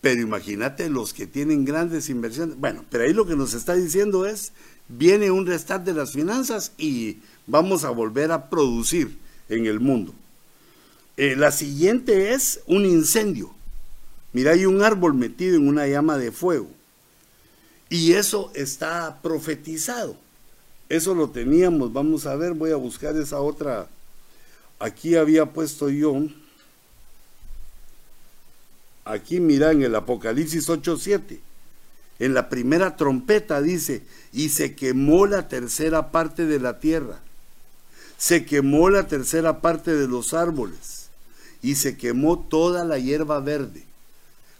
Pero 0.00 0.20
imagínate 0.20 0.90
los 0.90 1.12
que 1.12 1.28
tienen 1.28 1.64
grandes 1.64 2.10
inversiones. 2.10 2.56
Bueno, 2.58 2.84
pero 2.90 3.04
ahí 3.04 3.12
lo 3.12 3.24
que 3.24 3.36
nos 3.36 3.54
está 3.54 3.74
diciendo 3.74 4.26
es, 4.26 4.52
viene 4.88 5.30
un 5.30 5.46
restart 5.46 5.84
de 5.84 5.94
las 5.94 6.12
finanzas 6.12 6.72
y 6.76 7.18
vamos 7.46 7.84
a 7.84 7.90
volver 7.90 8.32
a 8.32 8.50
producir 8.50 9.16
en 9.48 9.66
el 9.66 9.78
mundo. 9.78 10.12
Eh, 11.16 11.36
la 11.36 11.52
siguiente 11.52 12.34
es 12.34 12.60
un 12.66 12.84
incendio. 12.84 13.54
Mira, 14.32 14.52
hay 14.52 14.66
un 14.66 14.82
árbol 14.82 15.14
metido 15.14 15.56
en 15.56 15.68
una 15.68 15.86
llama 15.86 16.18
de 16.18 16.32
fuego. 16.32 16.68
Y 17.88 18.14
eso 18.14 18.50
está 18.54 19.20
profetizado. 19.22 20.16
Eso 20.92 21.14
lo 21.14 21.30
teníamos, 21.30 21.94
vamos 21.94 22.26
a 22.26 22.36
ver, 22.36 22.52
voy 22.52 22.70
a 22.70 22.76
buscar 22.76 23.16
esa 23.16 23.40
otra. 23.40 23.88
Aquí 24.78 25.16
había 25.16 25.46
puesto 25.46 25.88
yo. 25.88 26.26
Aquí 29.06 29.40
mira 29.40 29.72
en 29.72 29.82
el 29.84 29.94
Apocalipsis 29.94 30.68
8:7. 30.68 31.40
En 32.18 32.34
la 32.34 32.50
primera 32.50 32.94
trompeta 32.94 33.62
dice, 33.62 34.02
y 34.34 34.50
se 34.50 34.74
quemó 34.74 35.24
la 35.24 35.48
tercera 35.48 36.12
parte 36.12 36.44
de 36.44 36.60
la 36.60 36.78
tierra. 36.78 37.20
Se 38.18 38.44
quemó 38.44 38.90
la 38.90 39.08
tercera 39.08 39.62
parte 39.62 39.96
de 39.96 40.06
los 40.06 40.34
árboles. 40.34 41.08
Y 41.62 41.76
se 41.76 41.96
quemó 41.96 42.38
toda 42.38 42.84
la 42.84 42.98
hierba 42.98 43.40
verde. 43.40 43.82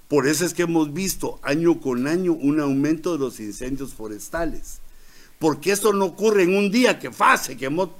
Por 0.08 0.26
eso 0.26 0.46
es 0.46 0.54
que 0.54 0.62
hemos 0.62 0.94
visto 0.94 1.38
año 1.42 1.78
con 1.78 2.06
año 2.06 2.32
un 2.32 2.58
aumento 2.58 3.12
de 3.12 3.18
los 3.18 3.38
incendios 3.38 3.92
forestales 3.92 4.80
porque 5.42 5.72
esto 5.72 5.92
no 5.92 6.04
ocurre 6.04 6.44
en 6.44 6.54
un 6.54 6.70
día 6.70 7.00
que 7.00 7.10
fa, 7.10 7.36
se 7.36 7.56
quemó 7.56 7.92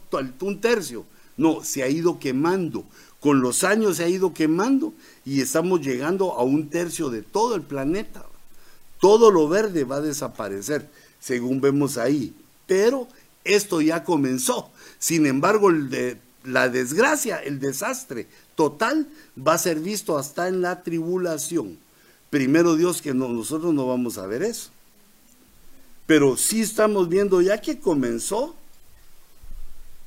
un 0.43 0.61
tercio. 0.61 1.05
No, 1.37 1.65
se 1.65 1.83
ha 1.83 1.89
ido 1.89 2.21
quemando. 2.21 2.85
Con 3.19 3.41
los 3.41 3.65
años 3.65 3.97
se 3.97 4.05
ha 4.05 4.09
ido 4.09 4.33
quemando 4.33 4.95
y 5.25 5.41
estamos 5.41 5.81
llegando 5.81 6.35
a 6.35 6.45
un 6.45 6.71
tercio 6.71 7.11
de 7.11 7.23
todo 7.23 7.57
el 7.57 7.63
planeta. 7.63 8.25
Todo 9.01 9.33
lo 9.33 9.49
verde 9.49 9.83
va 9.83 9.97
a 9.97 10.01
desaparecer, 10.01 10.89
según 11.19 11.61
vemos 11.61 11.99
ahí. 11.99 12.33
Pero 12.69 13.09
esto 13.43 13.81
ya 13.81 14.05
comenzó. 14.05 14.71
Sin 15.01 15.27
embargo, 15.27 15.69
la 16.45 16.69
desgracia, 16.69 17.39
el 17.39 17.59
desastre 17.59 18.29
total 18.55 19.09
va 19.37 19.55
a 19.55 19.59
ser 19.59 19.81
visto 19.81 20.17
hasta 20.17 20.47
en 20.47 20.61
la 20.61 20.85
tribulación. 20.85 21.77
Primero 22.31 22.77
Dios 22.77 23.03
que 23.03 23.13
nosotros 23.13 23.75
no 23.75 23.89
vamos 23.89 24.17
a 24.17 24.29
ver 24.29 24.45
eso. 24.45 24.71
Pero 26.07 26.37
sí 26.37 26.61
estamos 26.61 27.09
viendo 27.09 27.41
ya 27.41 27.61
que 27.61 27.79
comenzó, 27.79 28.57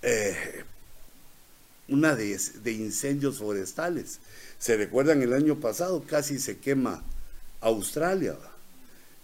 eh, 0.01 0.63
una 1.87 2.15
de, 2.15 2.37
incendios 2.71 3.37
forestales. 3.39 4.19
Se 4.59 4.77
recuerdan 4.77 5.21
el 5.21 5.33
año 5.33 5.59
pasado, 5.59 6.03
casi 6.03 6.39
se 6.39 6.57
quema 6.57 7.03
Australia. 7.61 8.35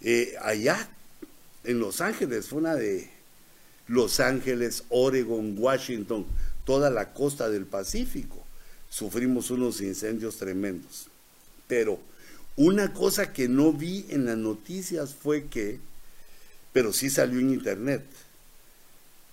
Eh, 0.02 0.36
allá, 0.42 0.90
en 1.64 1.80
Los 1.80 2.02
Ángeles, 2.02 2.48
fue 2.48 2.60
una 2.60 2.76
de 2.76 3.10
Los 3.88 4.20
Ángeles, 4.20 4.84
Oregon, 4.90 5.56
Washington, 5.58 6.26
toda 6.66 6.90
la 6.90 7.14
costa 7.14 7.50
del 7.50 7.66
Pacífico. 7.66 8.44
Sufrimos 8.90 9.52
unos 9.52 9.82
incendios 9.82 10.38
tremendos. 10.38 11.08
Pero 11.68 12.00
una 12.56 12.94
cosa 12.94 13.32
que 13.32 13.48
no 13.48 13.72
vi 13.72 14.06
en 14.10 14.26
las 14.26 14.38
noticias 14.38 15.16
fue 15.16 15.46
que, 15.46 15.80
pero 16.74 16.94
sí 16.94 17.10
salió 17.10 17.40
en 17.40 17.52
internet, 17.52 18.04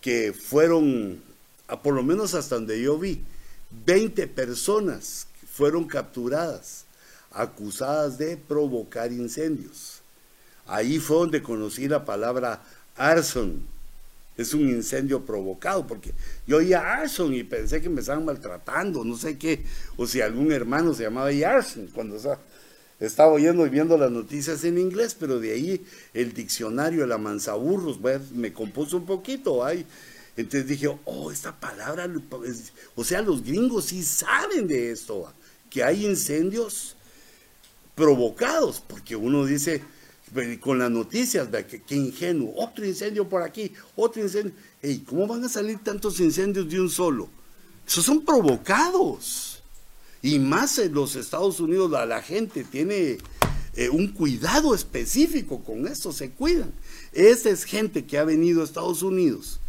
que 0.00 0.32
fueron, 0.32 1.22
a 1.66 1.80
por 1.82 1.94
lo 1.94 2.02
menos 2.02 2.34
hasta 2.34 2.56
donde 2.56 2.80
yo 2.80 2.98
vi, 2.98 3.22
20 3.84 4.26
personas 4.28 5.26
fueron 5.52 5.86
capturadas, 5.86 6.84
acusadas 7.32 8.18
de 8.18 8.36
provocar 8.36 9.12
incendios. 9.12 10.00
Ahí 10.66 10.98
fue 10.98 11.18
donde 11.18 11.42
conocí 11.42 11.88
la 11.88 12.04
palabra 12.04 12.62
arson. 12.96 13.62
Es 14.36 14.54
un 14.54 14.68
incendio 14.68 15.24
provocado, 15.24 15.86
porque 15.86 16.12
yo 16.46 16.58
oía 16.58 16.94
arson 16.94 17.34
y 17.34 17.42
pensé 17.42 17.80
que 17.80 17.88
me 17.88 18.00
estaban 18.00 18.24
maltratando, 18.24 19.04
no 19.04 19.16
sé 19.16 19.36
qué, 19.36 19.64
o 19.96 20.06
si 20.06 20.20
algún 20.20 20.52
hermano 20.52 20.94
se 20.94 21.02
llamaba 21.02 21.30
arson 21.46 21.88
cuando 21.88 22.16
estaba 23.00 23.32
oyendo 23.32 23.66
y 23.66 23.70
viendo 23.70 23.96
las 23.96 24.10
noticias 24.10 24.64
en 24.64 24.78
inglés, 24.78 25.16
pero 25.18 25.38
de 25.38 25.52
ahí 25.52 25.84
el 26.14 26.32
diccionario, 26.34 27.04
el 27.04 27.12
amansaburros, 27.12 27.98
me 28.32 28.52
compuso 28.52 28.96
un 28.96 29.06
poquito. 29.06 29.64
Ay. 29.64 29.86
Entonces 30.36 30.68
dije, 30.68 30.88
oh, 31.04 31.32
esta 31.32 31.58
palabra, 31.58 32.08
o 32.94 33.04
sea, 33.04 33.22
los 33.22 33.42
gringos 33.42 33.86
sí 33.86 34.04
saben 34.04 34.68
de 34.68 34.92
esto, 34.92 35.32
que 35.68 35.82
hay 35.82 36.06
incendios 36.06 36.94
provocados, 37.96 38.80
porque 38.80 39.16
uno 39.16 39.44
dice, 39.44 39.82
con 40.60 40.78
las 40.78 40.90
noticias, 40.90 41.48
que, 41.66 41.82
que, 41.82 41.96
ingenuo, 41.96 42.52
otro 42.56 42.86
incendio 42.86 43.28
por 43.28 43.42
aquí, 43.42 43.72
otro 43.96 44.22
incendio. 44.22 44.52
Hey, 44.80 45.04
¿Cómo 45.04 45.26
van 45.26 45.44
a 45.44 45.48
salir 45.48 45.82
tantos 45.82 46.20
incendios 46.20 46.68
de 46.68 46.80
un 46.80 46.88
solo? 46.90 47.28
Esos 47.84 48.04
son 48.04 48.24
provocados. 48.24 49.47
Y 50.22 50.38
más 50.38 50.78
los 50.78 51.16
Estados 51.16 51.60
Unidos 51.60 51.90
la, 51.90 52.22
gente 52.22 52.64
tiene 52.64 53.18
eh, 53.74 53.88
un 53.88 54.08
cuidado 54.08 54.74
específico 54.74 55.62
con 55.62 55.86
esto, 55.86 56.12
se 56.12 56.30
cuidan. 56.30 56.72
Esa 57.12 57.50
es 57.50 57.64
gente 57.64 58.04
que 58.04 58.18
ha 58.18 58.24
venido 58.24 58.60
a 58.60 58.64
Estados 58.64 59.02
Unidos. 59.02 59.60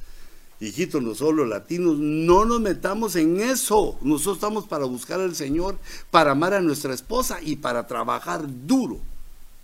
Hijitos, 0.59 1.01
nosotros 1.01 1.38
los 1.38 1.47
latinos, 1.47 1.97
no 1.97 2.43
nos 2.43 2.59
metamos 2.59 3.15
en 3.15 3.39
eso. 3.39 3.97
Nosotros 4.01 4.38
estamos 4.38 4.67
para 4.67 4.85
buscar 4.85 5.21
al 5.21 5.35
Señor, 5.35 5.77
para 6.11 6.31
amar 6.31 6.53
a 6.53 6.61
nuestra 6.61 6.93
esposa 6.93 7.39
y 7.41 7.55
para 7.55 7.88
trabajar 7.88 8.45
duro. 8.67 8.99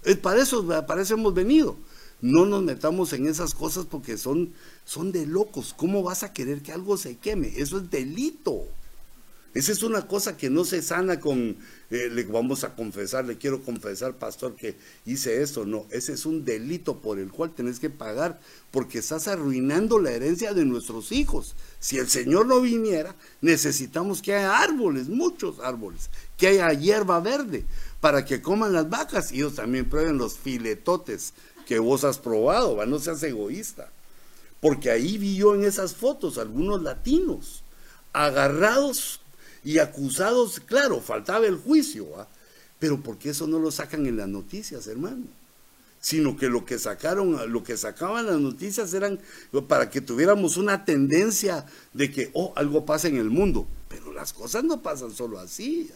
Es 0.03 0.17
para 0.17 0.41
eso, 0.41 0.65
para 0.87 1.01
hemos 1.01 1.33
venido. 1.33 1.75
No 2.21 2.45
nos 2.45 2.63
metamos 2.63 3.11
en 3.11 3.27
esas 3.27 3.53
cosas 3.53 3.85
porque 3.85 4.17
son, 4.17 4.53
son 4.85 5.11
de 5.11 5.25
locos. 5.25 5.73
¿Cómo 5.75 6.01
vas 6.01 6.23
a 6.23 6.31
querer 6.31 6.61
que 6.61 6.71
algo 6.71 6.95
se 6.95 7.17
queme? 7.17 7.51
Eso 7.57 7.77
es 7.77 7.89
delito. 7.91 8.65
Esa 9.55 9.71
es 9.71 9.83
una 9.83 10.05
cosa 10.05 10.35
que 10.35 10.49
no 10.49 10.65
se 10.65 10.81
sana 10.81 11.21
con, 11.21 11.55
eh, 11.89 12.09
le 12.11 12.25
vamos 12.25 12.65
a 12.65 12.75
confesar, 12.75 13.23
le 13.23 13.37
quiero 13.37 13.63
confesar, 13.63 14.15
pastor, 14.15 14.53
que 14.57 14.75
hice 15.05 15.41
esto. 15.41 15.65
No, 15.65 15.85
ese 15.91 16.11
es 16.11 16.25
un 16.25 16.43
delito 16.43 16.99
por 16.99 17.19
el 17.19 17.31
cual 17.31 17.55
tenés 17.55 17.79
que 17.79 17.89
pagar 17.89 18.37
porque 18.71 18.99
estás 18.99 19.29
arruinando 19.29 19.97
la 19.97 20.11
herencia 20.11 20.53
de 20.53 20.65
nuestros 20.65 21.13
hijos. 21.13 21.55
Si 21.79 21.97
el 21.97 22.09
Señor 22.09 22.47
no 22.47 22.59
viniera, 22.59 23.15
necesitamos 23.39 24.21
que 24.21 24.35
haya 24.35 24.59
árboles, 24.59 25.07
muchos 25.07 25.61
árboles, 25.61 26.09
que 26.37 26.47
haya 26.47 26.73
hierba 26.73 27.21
verde 27.21 27.63
para 28.01 28.25
que 28.25 28.41
coman 28.41 28.73
las 28.73 28.89
vacas 28.89 29.31
y 29.31 29.37
ellos 29.37 29.55
también 29.55 29.89
prueben 29.89 30.17
los 30.17 30.37
filetotes 30.37 31.33
que 31.65 31.79
vos 31.79 32.03
has 32.03 32.17
probado, 32.17 32.75
¿va? 32.75 32.85
no 32.85 32.99
seas 32.99 33.23
egoísta. 33.23 33.89
Porque 34.59 34.91
ahí 34.91 35.17
vi 35.17 35.37
yo 35.37 35.55
en 35.55 35.63
esas 35.63 35.95
fotos 35.95 36.37
algunos 36.37 36.81
latinos 36.81 37.63
agarrados 38.11 39.21
y 39.65 39.79
acusados, 39.79 40.59
claro, 40.59 41.01
faltaba 41.01 41.47
el 41.47 41.57
juicio, 41.57 42.07
pero 42.77 43.01
¿por 43.01 43.17
qué 43.17 43.31
eso 43.31 43.47
no 43.47 43.57
lo 43.57 43.71
sacan 43.71 44.05
en 44.05 44.15
las 44.15 44.27
noticias, 44.27 44.85
hermano? 44.85 45.25
Sino 45.99 46.37
que 46.37 46.49
lo 46.49 46.65
que 46.65 46.77
sacaron, 46.77 47.51
lo 47.51 47.63
que 47.63 47.75
sacaban 47.75 48.27
las 48.27 48.39
noticias 48.39 48.93
eran 48.93 49.19
para 49.67 49.89
que 49.89 50.01
tuviéramos 50.01 50.57
una 50.57 50.85
tendencia 50.85 51.65
de 51.93 52.11
que, 52.11 52.29
oh, 52.33 52.53
algo 52.55 52.85
pasa 52.85 53.07
en 53.07 53.17
el 53.17 53.31
mundo. 53.31 53.67
Pero 53.89 54.13
las 54.13 54.33
cosas 54.33 54.63
no 54.63 54.83
pasan 54.83 55.11
solo 55.11 55.39
así. 55.39 55.89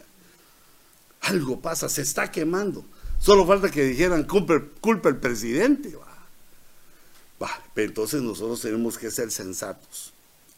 Algo 1.20 1.60
pasa, 1.60 1.88
se 1.88 2.02
está 2.02 2.28
quemando. 2.28 2.84
Solo 3.20 3.46
falta 3.46 3.70
que 3.70 3.84
dijeran, 3.84 4.24
culpa, 4.24 4.60
culpa 4.80 5.10
el 5.10 5.18
presidente. 5.18 5.94
Va. 7.40 7.62
entonces 7.76 8.20
nosotros 8.20 8.60
tenemos 8.60 8.98
que 8.98 9.12
ser 9.12 9.30
sensatos. 9.30 10.12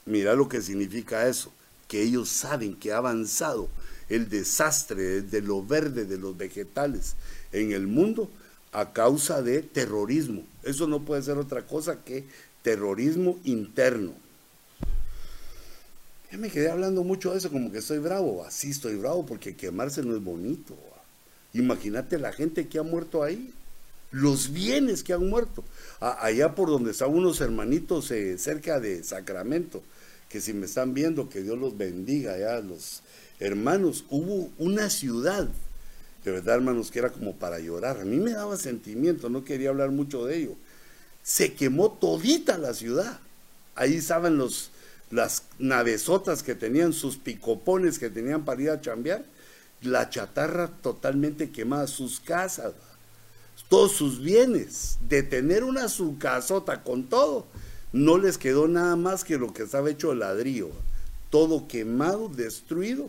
Mira 0.06 0.34
lo 0.34 0.48
que 0.48 0.62
significa 0.62 1.28
eso 1.28 1.52
que 1.93 2.02
ellos 2.02 2.31
saben 2.31 2.74
que 2.74 2.90
ha 2.90 2.97
avanzado 2.97 3.69
el 4.09 4.31
desastre 4.31 5.20
de 5.20 5.43
lo 5.43 5.62
verde 5.62 6.06
de 6.06 6.16
los 6.16 6.35
vegetales 6.35 7.16
en 7.52 7.73
el 7.73 7.86
mundo 7.86 8.31
a 8.73 8.94
causa 8.94 9.43
de 9.43 9.60
terrorismo. 9.60 10.43
Eso 10.62 10.86
no 10.86 11.02
puede 11.02 11.20
ser 11.20 11.36
otra 11.36 11.66
cosa 11.66 12.02
que 12.02 12.24
terrorismo 12.62 13.39
interno. 13.44 14.14
Ya 16.31 16.39
me 16.39 16.48
quedé 16.48 16.70
hablando 16.70 17.05
mucho 17.05 17.32
de 17.32 17.36
eso, 17.36 17.51
como 17.51 17.70
que 17.70 17.81
estoy 17.81 17.98
bravo. 17.98 18.43
Así 18.43 18.70
estoy 18.70 18.97
bravo 18.97 19.27
porque 19.27 19.55
quemarse 19.55 20.02
no 20.02 20.16
es 20.16 20.24
bonito. 20.24 20.74
Imagínate 21.52 22.19
la 22.19 22.32
gente 22.32 22.69
que 22.69 22.78
ha 22.78 22.82
muerto 22.82 23.23
ahí, 23.23 23.52
los 24.12 24.51
bienes 24.51 25.02
que 25.02 25.12
han 25.12 25.28
muerto. 25.28 25.62
allá 26.01 26.55
por 26.55 26.70
donde 26.70 26.93
están 26.93 27.10
unos 27.10 27.43
hermanitos 27.43 28.10
eh, 28.12 28.39
cerca 28.39 28.81
de 28.81 29.05
Sacramento, 29.05 29.82
que 30.32 30.40
si 30.40 30.54
me 30.54 30.64
están 30.64 30.94
viendo, 30.94 31.28
que 31.28 31.42
Dios 31.42 31.59
los 31.59 31.76
bendiga 31.76 32.38
ya, 32.38 32.59
los 32.60 33.02
hermanos, 33.38 34.06
hubo 34.09 34.50
una 34.56 34.88
ciudad, 34.88 35.46
de 36.24 36.30
verdad 36.32 36.54
hermanos, 36.56 36.90
que 36.90 37.00
era 37.00 37.10
como 37.10 37.36
para 37.36 37.59
llorar. 37.59 38.00
A 38.00 38.06
mí 38.06 38.16
me 38.16 38.32
daba 38.32 38.56
sentimiento, 38.56 39.28
no 39.28 39.44
quería 39.44 39.68
hablar 39.68 39.90
mucho 39.90 40.24
de 40.24 40.38
ello. 40.38 40.54
Se 41.22 41.52
quemó 41.52 41.92
todita 41.92 42.56
la 42.56 42.72
ciudad. 42.72 43.20
Ahí 43.74 43.96
estaban 43.96 44.38
los, 44.38 44.70
las 45.10 45.42
navesotas 45.59 46.42
que 46.42 46.54
tenían 46.54 46.94
sus 46.94 47.18
picopones 47.18 47.98
que 47.98 48.09
tenían 48.09 48.46
para 48.46 48.62
ir 48.62 48.70
a 48.70 48.80
chambear, 48.80 49.22
la 49.82 50.09
chatarra 50.09 50.68
totalmente 50.68 51.50
quemada, 51.50 51.86
sus 51.86 52.20
casas, 52.20 52.72
todos 53.68 53.92
sus 53.92 54.18
bienes, 54.18 54.96
de 55.06 55.22
tener 55.22 55.62
una 55.62 55.90
su 55.90 56.16
casota 56.16 56.82
con 56.82 57.04
todo, 57.04 57.44
no 57.93 58.19
les 58.19 58.39
quedó 58.39 58.69
nada 58.69 58.97
más 58.97 59.24
que 59.24 59.39
lo 59.39 59.52
que 59.52 59.64
estaba 59.64 59.90
hecho 59.90 60.10
de 60.10 60.16
ladrillo, 60.16 60.70
todo 61.31 61.69
quemado, 61.69 62.28
destruido, 62.28 63.09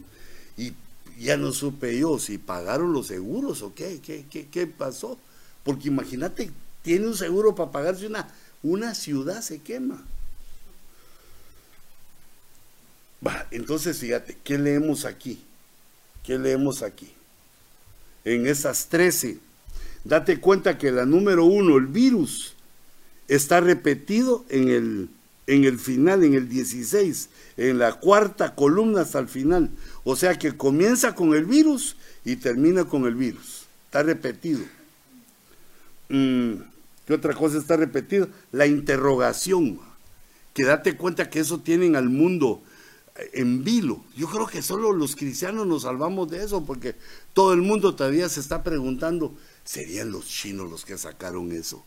y 0.57 0.73
ya 1.19 1.37
no 1.37 1.51
supe 1.51 1.97
yo 1.97 2.19
si 2.19 2.37
pagaron 2.37 2.93
los 2.93 3.07
seguros 3.07 3.61
o 3.61 3.73
qué, 3.73 3.99
qué, 4.01 4.25
qué, 4.29 4.67
pasó. 4.67 5.17
Porque 5.63 5.87
imagínate, 5.87 6.51
tiene 6.81 7.07
un 7.07 7.15
seguro 7.15 7.55
para 7.55 7.71
pagarse 7.71 8.07
una, 8.07 8.27
una 8.61 8.93
ciudad 8.93 9.41
se 9.41 9.59
quema. 9.59 10.03
Va, 13.25 13.47
entonces 13.51 13.97
fíjate, 13.97 14.37
¿qué 14.43 14.57
leemos 14.57 15.05
aquí? 15.05 15.41
¿Qué 16.25 16.37
leemos 16.37 16.81
aquí? 16.81 17.13
En 18.25 18.47
esas 18.47 18.87
13, 18.87 19.37
date 20.03 20.39
cuenta 20.39 20.77
que 20.77 20.91
la 20.91 21.05
número 21.05 21.45
uno, 21.45 21.77
el 21.77 21.87
virus, 21.87 22.52
está 23.27 23.61
repetido 23.61 24.45
en 24.49 24.69
el, 24.69 25.09
en 25.47 25.63
el 25.63 25.79
final, 25.79 26.23
en 26.23 26.33
el 26.33 26.49
16, 26.49 27.29
en 27.57 27.79
la 27.79 27.93
cuarta 27.93 28.55
columna 28.55 29.01
hasta 29.01 29.19
el 29.19 29.27
final. 29.27 29.69
O 30.03 30.15
sea 30.15 30.37
que 30.37 30.55
comienza 30.55 31.15
con 31.15 31.33
el 31.33 31.45
virus 31.45 31.95
y 32.25 32.35
termina 32.37 32.85
con 32.85 33.05
el 33.05 33.15
virus. 33.15 33.65
Está 33.85 34.03
repetido. 34.03 34.61
Mm, 36.09 36.53
¿Qué 37.05 37.13
otra 37.13 37.33
cosa 37.33 37.57
está 37.57 37.77
repetida? 37.77 38.27
La 38.51 38.65
interrogación. 38.65 39.79
Que 40.53 40.63
date 40.63 40.95
cuenta 40.95 41.29
que 41.29 41.39
eso 41.39 41.59
tienen 41.59 41.95
al 41.95 42.09
mundo 42.09 42.61
en 43.33 43.63
vilo. 43.63 44.03
Yo 44.15 44.27
creo 44.27 44.47
que 44.47 44.61
solo 44.61 44.91
los 44.91 45.15
cristianos 45.15 45.67
nos 45.67 45.83
salvamos 45.83 46.29
de 46.29 46.43
eso 46.43 46.65
porque 46.65 46.95
todo 47.33 47.53
el 47.53 47.61
mundo 47.61 47.95
todavía 47.95 48.29
se 48.29 48.39
está 48.39 48.63
preguntando, 48.63 49.35
¿serían 49.63 50.11
los 50.11 50.27
chinos 50.27 50.69
los 50.69 50.85
que 50.85 50.97
sacaron 50.97 51.51
eso? 51.51 51.83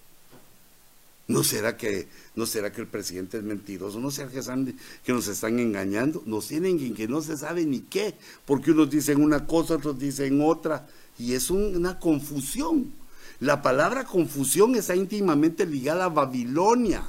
¿No 1.28 1.42
será 1.42 1.76
que, 1.76 2.06
no 2.36 2.46
será 2.46 2.70
que 2.70 2.80
el 2.80 2.86
presidente 2.86 3.38
es 3.38 3.42
mentiroso? 3.42 3.98
¿No 3.98 4.12
será 4.12 4.30
que, 4.30 5.12
nos 5.12 5.26
están 5.26 5.58
engañando? 5.58 6.22
Nos 6.24 6.46
tienen 6.46 6.78
en 6.78 6.94
que 6.94 7.08
no 7.08 7.20
se 7.20 7.36
sabe 7.36 7.66
ni 7.66 7.80
qué, 7.80 8.14
porque 8.44 8.70
unos 8.70 8.90
dicen 8.90 9.20
una 9.20 9.44
cosa, 9.44 9.74
otros 9.74 9.98
dicen 9.98 10.40
otra, 10.40 10.86
y 11.18 11.32
es 11.32 11.50
una 11.50 11.98
confusión. 11.98 12.92
La 13.40 13.60
palabra 13.60 14.04
confusión 14.04 14.76
está 14.76 14.94
íntimamente 14.94 15.66
ligada 15.66 16.04
a 16.04 16.10
Babilonia. 16.10 17.02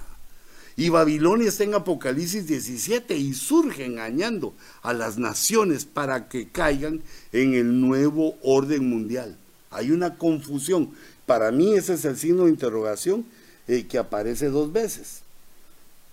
Y 0.76 0.90
Babilonia 0.90 1.50
está 1.50 1.64
en 1.64 1.76
Apocalipsis 1.76 2.48
17 2.48 3.18
y 3.18 3.34
surge 3.34 3.86
engañando 3.86 4.54
a 4.82 4.94
las 4.94 5.18
naciones 5.18 5.86
para 5.86 6.28
que 6.28 6.50
caigan 6.50 7.02
en 7.32 7.54
el 7.54 7.82
nuevo 7.82 8.36
orden 8.44 8.90
mundial. 8.90 9.38
Hay 9.72 9.92
una 9.92 10.18
confusión. 10.18 10.92
Para 11.26 11.52
mí 11.52 11.74
ese 11.74 11.96
es 11.96 12.06
el 12.06 12.18
signo 12.18 12.46
de 12.46 12.52
interrogación 12.52 13.26
que 13.68 13.98
aparece 13.98 14.50
dos 14.50 14.72
veces. 14.72 15.22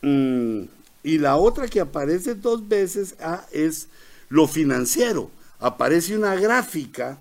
Mm, 0.02 0.64
y 1.02 1.18
la 1.18 1.36
otra 1.36 1.68
que 1.68 1.80
aparece 1.80 2.34
dos 2.34 2.68
veces 2.68 3.14
ah, 3.20 3.46
es 3.52 3.88
lo 4.28 4.48
financiero. 4.48 5.30
Aparece 5.60 6.16
una 6.16 6.34
gráfica 6.34 7.18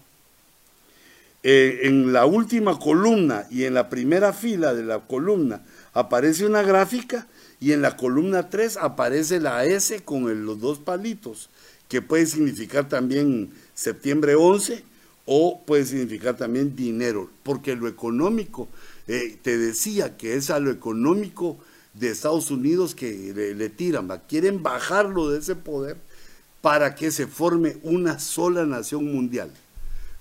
eh, 1.44 1.82
en 1.84 2.14
la 2.14 2.26
última 2.26 2.80
columna 2.80 3.46
y 3.52 3.66
en 3.66 3.74
la 3.74 3.90
primera 3.90 4.34
fila 4.34 4.74
de 4.74 4.84
la 4.84 5.00
columna 5.00 5.62
aparece 5.94 6.46
una 6.46 6.62
gráfica 6.62 7.28
y 7.60 7.74
en 7.74 7.82
la 7.82 7.96
columna 7.96 8.50
3 8.50 8.78
aparece 8.78 9.40
la 9.40 9.66
S 9.66 10.02
con 10.04 10.46
los 10.46 10.60
dos 10.60 10.80
palitos, 10.80 11.50
que 11.88 12.02
puede 12.02 12.26
significar 12.26 12.90
también 12.90 13.52
septiembre 13.74 14.36
11 14.36 14.84
o 15.26 15.62
puede 15.66 15.86
significar 15.86 16.36
también 16.36 16.76
dinero, 16.76 17.30
porque 17.44 17.76
lo 17.76 17.88
económico, 17.88 18.68
eh, 19.08 19.38
te 19.42 19.58
decía 19.58 20.18
que 20.18 20.36
es 20.36 20.50
a 20.50 20.60
lo 20.60 20.72
económico 20.72 21.58
de 21.94 22.10
Estados 22.10 22.52
Unidos 22.52 22.96
que 22.96 23.34
le, 23.56 23.70
tiran, 23.70 24.10
quieren 24.28 24.64
bajarlo 24.64 25.30
de 25.30 25.40
ese 25.40 25.56
poder 25.56 25.98
para 26.62 26.96
que 26.96 27.12
se 27.12 27.28
forme 27.28 27.78
una 27.84 28.20
sola 28.20 28.66
nación 28.66 29.12
mundial. 29.12 29.52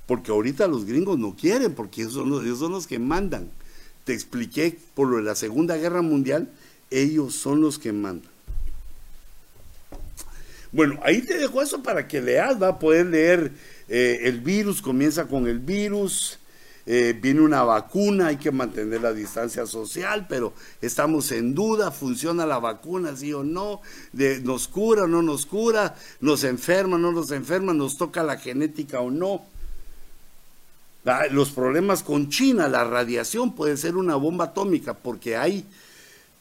Porque 0.06 0.32
ahorita 0.32 0.66
los 0.66 0.84
gringos 0.84 1.18
no 1.18 1.36
quieren, 1.36 1.74
porque 1.74 2.02
ellos 2.02 2.14
son 2.14 2.30
los, 2.30 2.44
ellos 2.44 2.58
son 2.58 2.72
los 2.72 2.86
que 2.86 2.98
mandan. 2.98 3.50
Te 4.04 4.12
expliqué 4.12 4.76
por 4.94 5.08
lo 5.08 5.18
de 5.18 5.22
la 5.22 5.36
Segunda 5.36 5.76
Guerra 5.76 6.02
Mundial, 6.02 6.50
ellos 6.90 7.34
son 7.34 7.60
los 7.60 7.78
que 7.78 7.92
mandan. 7.92 8.30
Bueno, 10.72 10.98
ahí 11.04 11.20
te 11.22 11.36
dejo 11.36 11.62
eso 11.62 11.82
para 11.82 12.08
que 12.08 12.20
leas, 12.20 12.60
va 12.60 12.68
a 12.68 12.78
poder 12.78 13.06
leer 13.06 13.52
eh, 13.88 14.20
el 14.22 14.40
virus, 14.40 14.80
comienza 14.82 15.26
con 15.26 15.46
el 15.46 15.58
virus, 15.58 16.38
eh, 16.84 17.16
viene 17.20 17.40
una 17.40 17.62
vacuna, 17.62 18.28
hay 18.28 18.38
que 18.38 18.50
mantener 18.50 19.00
la 19.02 19.12
distancia 19.12 19.66
social, 19.66 20.26
pero 20.28 20.52
estamos 20.80 21.30
en 21.30 21.54
duda, 21.54 21.92
funciona 21.92 22.44
la 22.44 22.58
vacuna, 22.58 23.16
sí 23.16 23.32
o 23.32 23.44
no, 23.44 23.80
nos 24.12 24.66
cura 24.66 25.04
o 25.04 25.06
no 25.06 25.22
nos 25.22 25.46
cura, 25.46 25.94
nos 26.20 26.42
enferma 26.42 26.96
o 26.96 26.98
no 26.98 27.12
nos 27.12 27.30
enferma, 27.30 27.72
nos 27.72 27.96
toca 27.96 28.24
la 28.24 28.36
genética 28.36 29.00
o 29.00 29.10
no. 29.10 29.44
Los 31.30 31.50
problemas 31.50 32.02
con 32.02 32.30
China, 32.30 32.68
la 32.68 32.84
radiación 32.84 33.54
puede 33.54 33.76
ser 33.76 33.96
una 33.96 34.16
bomba 34.16 34.46
atómica 34.46 34.94
porque 34.94 35.36
hay 35.36 35.64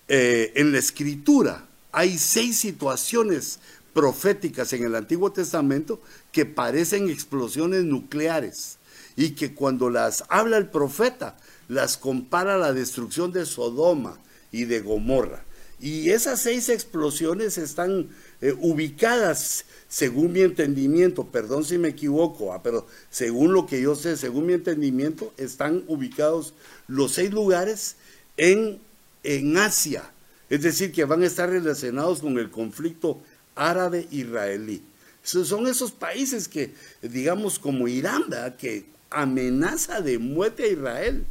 eh, 0.07 0.53
en 0.55 0.71
la 0.71 0.79
escritura, 0.79 1.65
hay 1.91 2.17
seis 2.17 2.57
situaciones 2.57 3.59
proféticas 3.93 4.73
en 4.73 4.83
el 4.83 4.95
Antiguo 4.95 5.31
Testamento 5.31 6.01
que 6.31 6.45
parecen 6.45 7.09
explosiones 7.09 7.83
nucleares 7.83 8.77
y 9.21 9.31
que 9.31 9.53
cuando 9.53 9.91
las 9.91 10.23
habla 10.29 10.57
el 10.57 10.67
profeta, 10.67 11.37
las 11.67 11.95
compara 11.95 12.55
a 12.55 12.57
la 12.57 12.73
destrucción 12.73 13.31
de 13.31 13.45
Sodoma 13.45 14.19
y 14.51 14.65
de 14.65 14.79
Gomorra. 14.79 15.43
Y 15.79 16.09
esas 16.09 16.41
seis 16.41 16.69
explosiones 16.69 17.59
están 17.59 18.09
eh, 18.41 18.55
ubicadas, 18.59 19.65
según 19.87 20.31
mi 20.31 20.41
entendimiento, 20.41 21.25
perdón 21.27 21.63
si 21.63 21.77
me 21.77 21.89
equivoco, 21.89 22.51
ah, 22.51 22.63
pero 22.63 22.87
según 23.11 23.53
lo 23.53 23.67
que 23.67 23.79
yo 23.81 23.95
sé, 23.95 24.17
según 24.17 24.47
mi 24.47 24.53
entendimiento, 24.53 25.33
están 25.37 25.83
ubicados 25.87 26.55
los 26.87 27.11
seis 27.11 27.31
lugares 27.31 27.97
en, 28.37 28.79
en 29.23 29.57
Asia. 29.57 30.11
Es 30.49 30.63
decir, 30.63 30.91
que 30.91 31.05
van 31.05 31.21
a 31.21 31.27
estar 31.27 31.47
relacionados 31.47 32.21
con 32.21 32.39
el 32.39 32.49
conflicto 32.49 33.21
árabe-israelí. 33.55 34.81
Son 35.23 35.67
esos 35.67 35.91
países 35.91 36.47
que, 36.47 36.73
digamos, 37.03 37.59
como 37.59 37.87
Irán, 37.87 38.23
que 38.57 38.89
amenaza 39.11 40.01
de 40.01 40.17
muerte 40.17 40.63
a 40.63 40.67
Israel. 40.67 41.25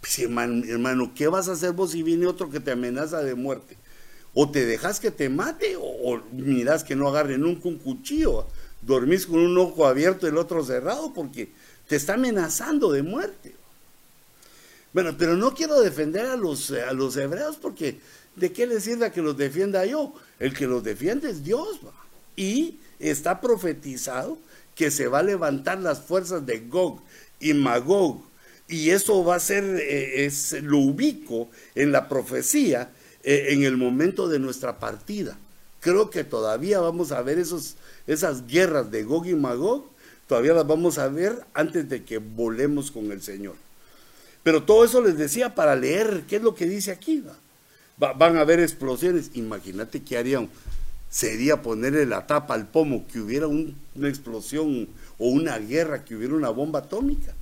Pues, 0.00 0.18
hermano, 0.18 1.12
¿qué 1.14 1.28
vas 1.28 1.48
a 1.48 1.52
hacer 1.52 1.72
vos 1.72 1.90
si 1.90 2.02
viene 2.02 2.26
otro 2.26 2.50
que 2.50 2.60
te 2.60 2.70
amenaza 2.70 3.22
de 3.22 3.34
muerte? 3.34 3.76
O 4.32 4.50
te 4.50 4.64
dejas 4.64 5.00
que 5.00 5.10
te 5.10 5.28
mate, 5.28 5.76
o, 5.78 6.22
miras 6.32 6.84
que 6.84 6.94
no 6.94 7.08
agarren 7.08 7.40
nunca 7.40 7.68
un 7.68 7.78
cuchillo. 7.78 8.46
Dormís 8.82 9.26
con 9.26 9.38
un 9.38 9.58
ojo 9.58 9.86
abierto 9.86 10.26
y 10.26 10.30
el 10.30 10.38
otro 10.38 10.64
cerrado 10.64 11.12
porque 11.12 11.50
te 11.88 11.96
está 11.96 12.14
amenazando 12.14 12.92
de 12.92 13.02
muerte. 13.02 13.54
Bueno, 14.92 15.16
pero 15.18 15.36
no 15.36 15.54
quiero 15.54 15.80
defender 15.80 16.26
a 16.26 16.36
los, 16.36 16.70
a 16.70 16.92
los 16.92 17.16
hebreos 17.16 17.56
porque 17.56 17.98
¿de 18.36 18.52
qué 18.52 18.66
les 18.66 18.84
sirve 18.84 19.10
que 19.10 19.22
los 19.22 19.36
defienda 19.36 19.84
yo? 19.86 20.14
El 20.38 20.54
que 20.54 20.66
los 20.66 20.84
defiende 20.84 21.30
es 21.30 21.42
Dios. 21.42 21.80
Y 22.36 22.78
está 22.98 23.40
profetizado 23.40 24.38
que 24.74 24.90
se 24.90 25.08
va 25.08 25.20
a 25.20 25.22
levantar 25.22 25.80
las 25.80 26.00
fuerzas 26.00 26.44
de 26.44 26.60
Gog 26.60 27.02
y 27.40 27.54
Magog. 27.54 28.22
Y 28.68 28.90
eso 28.90 29.24
va 29.24 29.36
a 29.36 29.40
ser, 29.40 29.64
eh, 29.64 30.24
es, 30.24 30.52
lo 30.62 30.78
ubico 30.78 31.48
en 31.74 31.92
la 31.92 32.08
profecía 32.08 32.90
eh, 33.22 33.48
en 33.50 33.62
el 33.62 33.76
momento 33.76 34.28
de 34.28 34.38
nuestra 34.38 34.78
partida. 34.78 35.38
Creo 35.80 36.10
que 36.10 36.24
todavía 36.24 36.80
vamos 36.80 37.12
a 37.12 37.22
ver 37.22 37.38
esos, 37.38 37.76
esas 38.06 38.46
guerras 38.46 38.90
de 38.90 39.04
Gog 39.04 39.26
y 39.26 39.34
Magog, 39.34 39.84
todavía 40.26 40.52
las 40.52 40.66
vamos 40.66 40.98
a 40.98 41.08
ver 41.08 41.44
antes 41.54 41.88
de 41.88 42.02
que 42.04 42.18
volemos 42.18 42.90
con 42.90 43.12
el 43.12 43.22
Señor. 43.22 43.54
Pero 44.42 44.64
todo 44.64 44.84
eso 44.84 45.00
les 45.00 45.16
decía 45.16 45.54
para 45.54 45.76
leer 45.76 46.24
qué 46.28 46.36
es 46.36 46.42
lo 46.42 46.54
que 46.54 46.66
dice 46.66 46.90
aquí. 46.90 47.22
van 47.96 48.36
a 48.36 48.40
haber 48.40 48.60
explosiones. 48.60 49.30
Imagínate 49.34 50.02
qué 50.02 50.18
harían 50.18 50.48
sería 51.16 51.62
ponerle 51.62 52.06
la 52.06 52.26
tapa 52.26 52.54
al 52.54 52.68
pomo, 52.68 53.06
que 53.10 53.20
hubiera 53.20 53.46
una 53.46 54.08
explosión 54.08 54.88
o 55.18 55.28
una 55.28 55.58
guerra, 55.58 56.04
que 56.04 56.14
hubiera 56.14 56.34
una 56.34 56.50
bomba 56.50 56.80
atómica. 56.80 57.34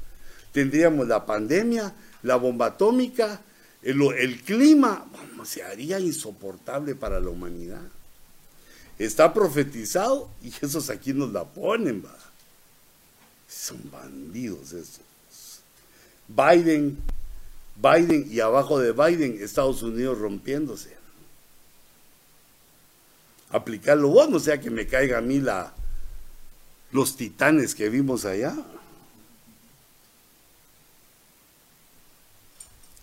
Tendríamos 0.52 1.08
la 1.08 1.26
pandemia, 1.26 1.92
la 2.22 2.36
bomba 2.36 2.66
atómica, 2.66 3.40
el, 3.82 4.42
clima, 4.42 5.06
se 5.44 5.62
haría 5.62 6.00
insoportable 6.00 6.94
para 6.94 7.20
la 7.20 7.28
humanidad. 7.28 7.82
Está 8.98 9.34
profetizado 9.34 10.30
y 10.42 10.52
esos 10.64 10.88
aquí 10.90 11.12
nos 11.12 11.32
la 11.32 11.44
ponen, 11.44 12.04
va. 12.04 12.16
Son 13.48 13.78
bandidos 13.90 14.72
esos. 14.72 15.00
Biden, 16.28 16.96
Biden 17.76 18.28
y 18.30 18.40
abajo 18.40 18.78
de 18.78 18.92
Biden, 18.92 19.38
Estados 19.42 19.82
Unidos 19.82 20.18
rompiéndose 20.18 21.04
aplicarlo 23.54 24.08
vos, 24.08 24.28
no 24.28 24.40
sea 24.40 24.60
que 24.60 24.68
me 24.68 24.86
caiga 24.86 25.18
a 25.18 25.20
mí 25.20 25.40
la, 25.40 25.72
los 26.94 27.16
titanes 27.16 27.74
que 27.74 27.90
vimos 27.90 28.24
allá. 28.24 28.54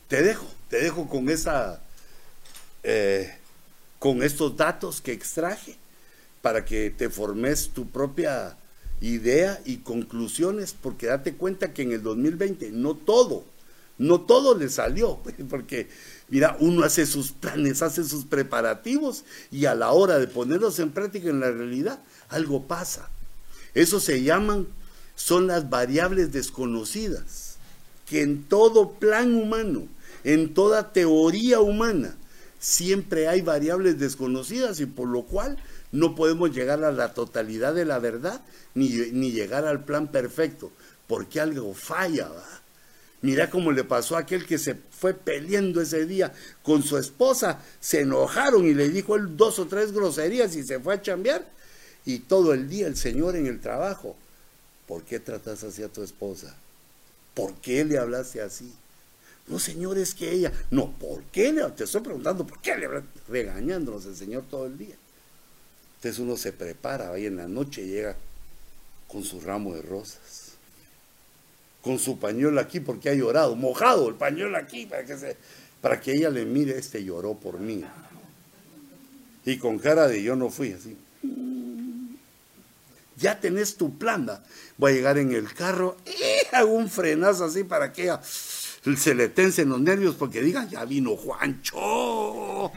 Te 0.08 0.24
dejo, 0.24 0.48
te 0.70 0.78
dejo 0.78 1.10
con 1.10 1.30
esa, 1.30 1.82
eh, 2.84 3.38
con 4.00 4.24
estos 4.24 4.56
datos 4.56 5.02
que 5.02 5.12
extraje 5.12 5.76
para 6.42 6.64
que 6.64 6.90
te 6.90 7.10
formes 7.10 7.70
tu 7.70 7.90
propia 7.90 8.56
idea 9.02 9.62
y 9.66 9.80
conclusiones, 9.80 10.74
porque 10.74 11.08
date 11.08 11.36
cuenta 11.36 11.74
que 11.74 11.82
en 11.82 11.92
el 11.92 12.02
2020 12.02 12.72
no 12.72 12.96
todo, 12.96 13.44
no 13.98 14.22
todo 14.22 14.58
le 14.58 14.70
salió, 14.70 15.20
porque 15.50 15.90
Mira, 16.30 16.56
uno 16.62 16.86
hace 16.86 17.06
sus 17.06 17.34
planes, 17.34 17.82
hace 17.82 18.06
sus 18.06 18.24
preparativos 18.24 19.26
y 19.52 19.66
a 19.66 19.76
la 19.76 19.92
hora 19.92 20.18
de 20.18 20.28
ponerlos 20.28 20.80
en 20.80 20.92
práctica 20.92 21.30
en 21.30 21.42
la 21.42 21.52
realidad, 21.52 22.00
algo 22.30 22.68
pasa. 22.68 23.10
Eso 23.73 23.99
se 23.99 24.23
llaman, 24.23 24.68
son 25.15 25.48
las 25.48 25.69
variables 25.69 26.31
desconocidas, 26.31 27.56
que 28.07 28.22
en 28.22 28.43
todo 28.43 28.91
plan 28.91 29.34
humano, 29.34 29.88
en 30.23 30.53
toda 30.53 30.91
teoría 30.91 31.61
humana, 31.61 32.15
siempre 32.60 33.27
hay 33.27 33.41
variables 33.41 33.99
desconocidas 33.99 34.80
y 34.80 34.85
por 34.85 35.07
lo 35.07 35.23
cual 35.23 35.57
no 35.91 36.15
podemos 36.15 36.53
llegar 36.53 36.84
a 36.84 36.91
la 36.91 37.14
totalidad 37.14 37.73
de 37.73 37.85
la 37.85 37.99
verdad 37.99 38.41
ni, 38.76 38.89
ni 38.89 39.31
llegar 39.31 39.65
al 39.65 39.84
plan 39.84 40.10
perfecto, 40.10 40.72
porque 41.07 41.39
algo 41.39 41.73
falla. 41.73 42.30
¿va? 42.30 42.61
Mira 43.22 43.49
cómo 43.49 43.72
le 43.72 43.84
pasó 43.84 44.15
a 44.15 44.22
aquel 44.22 44.45
que 44.45 44.57
se 44.57 44.76
fue 44.76 45.14
peleando 45.14 45.81
ese 45.81 46.06
día 46.06 46.34
con 46.64 46.84
su 46.84 46.98
esposa, 46.98 47.60
se 47.80 48.02
enojaron 48.02 48.65
y 48.65 48.73
le 48.73 48.89
dijo 48.89 49.15
él 49.15 49.38
dos 49.38 49.60
o 49.60 49.68
tres 49.68 49.91
groserías 49.91 50.56
y 50.56 50.64
se 50.64 50.80
fue 50.80 50.95
a 50.95 51.02
chambear. 51.02 51.61
Y 52.06 52.19
todo 52.19 52.53
el 52.53 52.69
día 52.69 52.88
el 52.88 52.98
Señor 52.98 53.36
en 53.36 53.48
el 53.48 53.60
trabajo, 53.60 54.15
¿por 54.88 55.03
qué 55.03 55.19
tratas 55.19 55.64
así 55.64 55.84
a 55.84 55.90
tu 55.90 56.03
esposa? 56.03 56.56
¿Por 57.34 57.53
qué 57.56 57.86
le 57.86 57.98
hablaste 57.98 58.41
así? 58.41 58.73
No, 59.48 59.60
Señor, 59.60 59.98
es 59.98 60.14
que 60.14 60.32
ella, 60.32 60.52
no, 60.69 60.91
¿por 60.91 61.23
qué 61.26 61.52
le, 61.52 61.64
te 61.72 61.84
estoy 61.84 62.02
preguntando, 62.02 62.45
¿por 62.45 62.61
qué 62.61 62.78
le 62.78 62.88
regañándonos 63.28 64.06
el 64.06 64.15
Señor 64.15 64.44
todo 64.49 64.65
el 64.65 64.78
día? 64.78 64.95
Entonces 65.98 66.19
uno 66.19 66.38
se 66.38 66.53
prepara, 66.53 67.11
ahí 67.11 67.26
en 67.26 67.38
la 67.38 67.48
noche 67.48 67.86
llega 67.86 68.15
con 69.07 69.23
su 69.23 69.40
ramo 69.40 69.76
de 69.76 69.82
rosas 69.82 70.52
con 71.82 71.99
su 71.99 72.19
pañuelo 72.19 72.60
aquí 72.61 72.80
porque 72.80 73.10
ha 73.10 73.14
llorado, 73.14 73.56
mojado 73.56 74.07
el 74.07 74.15
pañuelo 74.15 74.57
aquí 74.57 74.86
para 74.86 75.03
que, 75.03 75.36
para 75.82 75.99
que 75.99 76.14
ella 76.14 76.30
le 76.30 76.45
mire, 76.45 76.78
este 76.78 77.03
lloró 77.03 77.34
por 77.34 77.60
mí. 77.60 77.84
Y 79.45 79.57
con 79.57 79.80
cara 79.80 80.07
de 80.07 80.22
yo 80.22 80.36
no 80.36 80.49
fui 80.49 80.73
así. 80.73 80.95
Ya 83.22 83.39
tenés 83.39 83.77
tu 83.77 83.98
plan. 83.98 84.27
Voy 84.77 84.91
a 84.91 84.95
llegar 84.95 85.18
en 85.18 85.31
el 85.31 85.53
carro 85.53 85.98
y 86.06 86.56
hago 86.56 86.72
un 86.72 86.89
frenazo 86.89 87.45
así 87.45 87.64
para 87.64 87.93
que 87.93 88.11
se 88.98 89.15
le 89.15 89.30
tensen 89.30 89.69
los 89.69 89.80
nervios 89.80 90.15
porque 90.15 90.41
digan, 90.41 90.69
ya 90.69 90.84
vino 90.85 91.15
Juancho. 91.15 92.72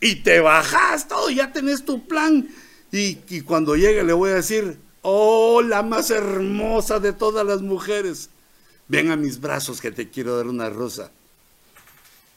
Y 0.00 0.16
te 0.16 0.40
bajas 0.40 1.08
todo, 1.08 1.28
ya 1.28 1.52
tenés 1.52 1.84
tu 1.84 2.06
plan. 2.06 2.48
Y, 2.92 3.18
y 3.28 3.42
cuando 3.42 3.76
llegue 3.76 4.02
le 4.04 4.12
voy 4.12 4.30
a 4.30 4.34
decir, 4.34 4.78
oh, 5.02 5.62
la 5.62 5.82
más 5.82 6.10
hermosa 6.10 7.00
de 7.00 7.12
todas 7.12 7.44
las 7.44 7.60
mujeres, 7.62 8.30
ven 8.88 9.10
a 9.10 9.16
mis 9.16 9.40
brazos 9.40 9.80
que 9.80 9.90
te 9.90 10.08
quiero 10.08 10.36
dar 10.36 10.46
una 10.46 10.70
rosa. 10.70 11.10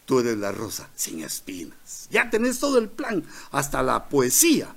Tú 0.06 0.19
eres 0.19 0.38
la 0.38 0.52
rosa 0.52 0.90
sin 0.95 1.23
espinas. 1.23 2.07
Ya 2.11 2.30
tenés 2.30 2.60
todo 2.60 2.77
el 2.77 2.90
plan, 2.90 3.23
hasta 3.52 3.81
la 3.81 4.10
poesía. 4.10 4.76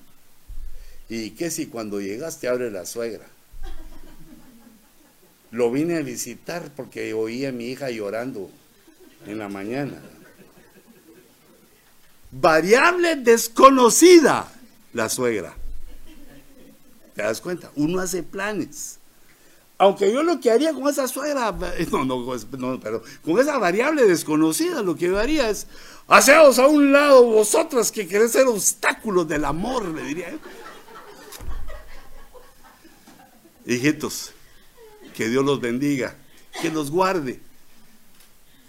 ¿Y 1.09 1.31
qué 1.31 1.51
si 1.51 1.66
cuando 1.66 2.01
llegaste 2.01 2.49
abre 2.49 2.70
la 2.70 2.85
suegra? 2.85 3.27
Lo 5.53 5.70
vine 5.70 5.99
a 5.99 6.03
visitar 6.03 6.70
porque 6.74 7.15
oí 7.15 7.47
a 7.47 7.53
mi 7.53 7.66
hija 7.66 7.91
llorando 7.91 8.51
en 9.27 9.39
la 9.39 9.49
mañana. 9.49 10.01
Variable 12.33 13.16
desconocida, 13.16 14.53
la 14.93 15.09
suegra. 15.09 15.55
¿Te 17.15 17.23
das 17.23 17.41
cuenta? 17.41 17.70
Uno 17.77 18.01
hace 18.01 18.23
planes. 18.23 18.99
Aunque 19.78 20.12
yo 20.12 20.23
lo 20.23 20.41
que 20.41 20.51
haría 20.51 20.73
con 20.73 20.89
esa 20.89 21.07
suegra, 21.07 21.53
no, 21.93 22.05
no, 22.05 22.81
pero 22.81 23.03
con 23.24 23.39
esa 23.39 23.59
variable 23.59 24.07
desconocida, 24.07 24.83
lo 24.83 24.97
que 24.97 25.07
yo 25.07 25.19
haría 25.19 25.49
es, 25.49 25.66
haceos 26.09 26.59
a 26.59 26.66
un 26.66 26.93
lado 26.93 27.24
vosotras 27.24 27.93
que 27.93 28.09
queréis 28.09 28.33
ser 28.33 28.47
obstáculos 28.47 29.28
del 29.28 29.45
amor, 29.45 29.87
le 29.87 30.03
diría 30.03 30.33
yo. 30.33 30.39
Hijitos, 33.66 34.30
que 35.14 35.28
Dios 35.28 35.44
los 35.44 35.60
bendiga, 35.60 36.16
que 36.62 36.70
los 36.70 36.90
guarde. 36.90 37.40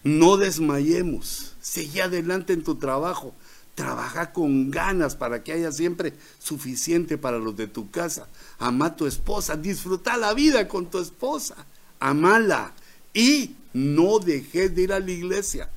No 0.03 0.38
desmayemos, 0.38 1.56
sigue 1.61 2.02
adelante 2.02 2.53
en 2.53 2.64
tu 2.64 2.76
trabajo, 2.76 3.36
trabaja 3.76 4.34
con 4.34 4.72
ganas 4.72 5.15
para 5.15 5.44
que 5.44 5.52
haya 5.52 5.72
siempre 5.72 6.14
suficiente 6.40 7.18
para 7.18 7.38
los 7.38 7.56
de 7.56 7.68
tu 7.68 7.91
casa. 7.91 8.28
Ama 8.57 8.88
a 8.88 8.95
tu 8.95 9.06
esposa, 9.06 9.56
disfruta 9.56 10.18
la 10.18 10.34
vida 10.34 10.68
con 10.68 10.90
tu 10.90 10.99
esposa, 10.99 11.56
amala 11.99 12.74
y 13.14 13.56
no 13.74 14.19
dejes 14.19 14.74
de 14.74 14.82
ir 14.82 14.94
a 14.94 14.99
la 14.99 15.11
iglesia. 15.11 15.69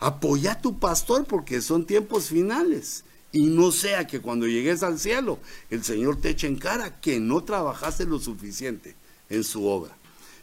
Apoya 0.00 0.52
a 0.52 0.60
tu 0.60 0.78
pastor 0.78 1.24
porque 1.24 1.60
son 1.60 1.86
tiempos 1.86 2.26
finales. 2.26 3.04
Y 3.36 3.42
no 3.48 3.70
sea 3.70 4.06
que 4.06 4.20
cuando 4.20 4.46
llegues 4.46 4.82
al 4.82 4.98
cielo 4.98 5.38
el 5.68 5.84
Señor 5.84 6.18
te 6.18 6.30
eche 6.30 6.46
en 6.46 6.56
cara 6.56 7.02
que 7.02 7.20
no 7.20 7.44
trabajaste 7.44 8.06
lo 8.06 8.18
suficiente 8.18 8.94
en 9.28 9.44
su 9.44 9.66
obra. 9.66 9.94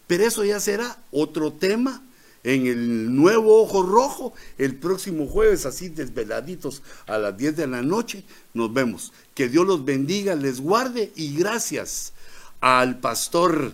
Pero 0.06 0.26
eso 0.26 0.46
ya 0.46 0.60
será 0.60 1.02
otro 1.10 1.52
tema 1.54 2.04
en 2.44 2.68
el 2.68 3.16
nuevo 3.16 3.64
Ojo 3.64 3.82
Rojo 3.82 4.34
el 4.60 4.76
próximo 4.76 5.26
jueves, 5.26 5.66
así 5.66 5.90
desveladitos 5.90 6.84
a 7.08 7.18
las 7.18 7.36
10 7.36 7.56
de 7.56 7.66
la 7.66 7.82
noche. 7.82 8.26
Nos 8.54 8.72
vemos. 8.72 9.12
Que 9.34 9.50
Dios 9.50 9.66
los 9.66 9.84
bendiga, 9.84 10.36
les 10.36 10.62
guarde 10.62 11.12
y 11.16 11.36
gracias 11.36 12.14
al 12.62 13.00
pastor 13.00 13.74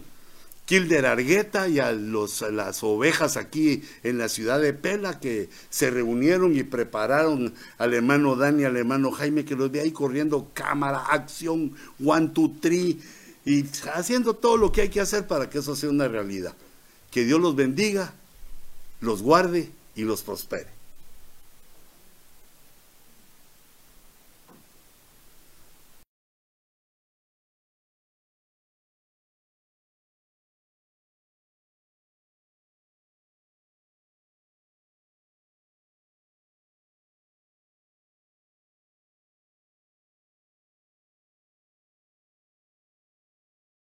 Kilder 0.69 1.07
Argueta 1.07 1.67
y 1.67 1.79
a 1.79 1.91
los, 1.91 2.41
las 2.41 2.83
ovejas 2.83 3.37
aquí 3.37 3.81
en 4.03 4.19
la 4.19 4.29
ciudad 4.29 4.61
de 4.61 4.71
Pela 4.71 5.19
que 5.19 5.49
se 5.71 5.89
reunieron 5.89 6.55
y 6.55 6.61
prepararon 6.61 7.55
al 7.79 7.95
hermano 7.95 8.35
Dani, 8.35 8.65
al 8.65 8.77
hermano 8.77 9.09
Jaime, 9.09 9.45
que 9.45 9.55
los 9.55 9.71
ve 9.71 9.81
ahí 9.81 9.91
corriendo 9.91 10.51
cámara, 10.53 10.99
acción, 11.09 11.75
one, 12.05 12.27
two, 12.35 12.53
three, 12.61 13.01
y 13.45 13.65
haciendo 13.95 14.35
todo 14.35 14.57
lo 14.57 14.71
que 14.71 14.81
hay 14.81 14.89
que 14.89 15.01
hacer 15.01 15.25
para 15.25 15.49
que 15.49 15.57
eso 15.57 15.75
sea 15.75 15.89
una 15.89 16.07
realidad. 16.07 16.53
Que 17.09 17.25
Dios 17.25 17.41
los 17.41 17.55
bendiga, 17.55 18.13
los 19.01 19.23
guarde 19.23 19.71
y 19.95 20.03
los 20.03 20.21
prospere. 20.21 20.78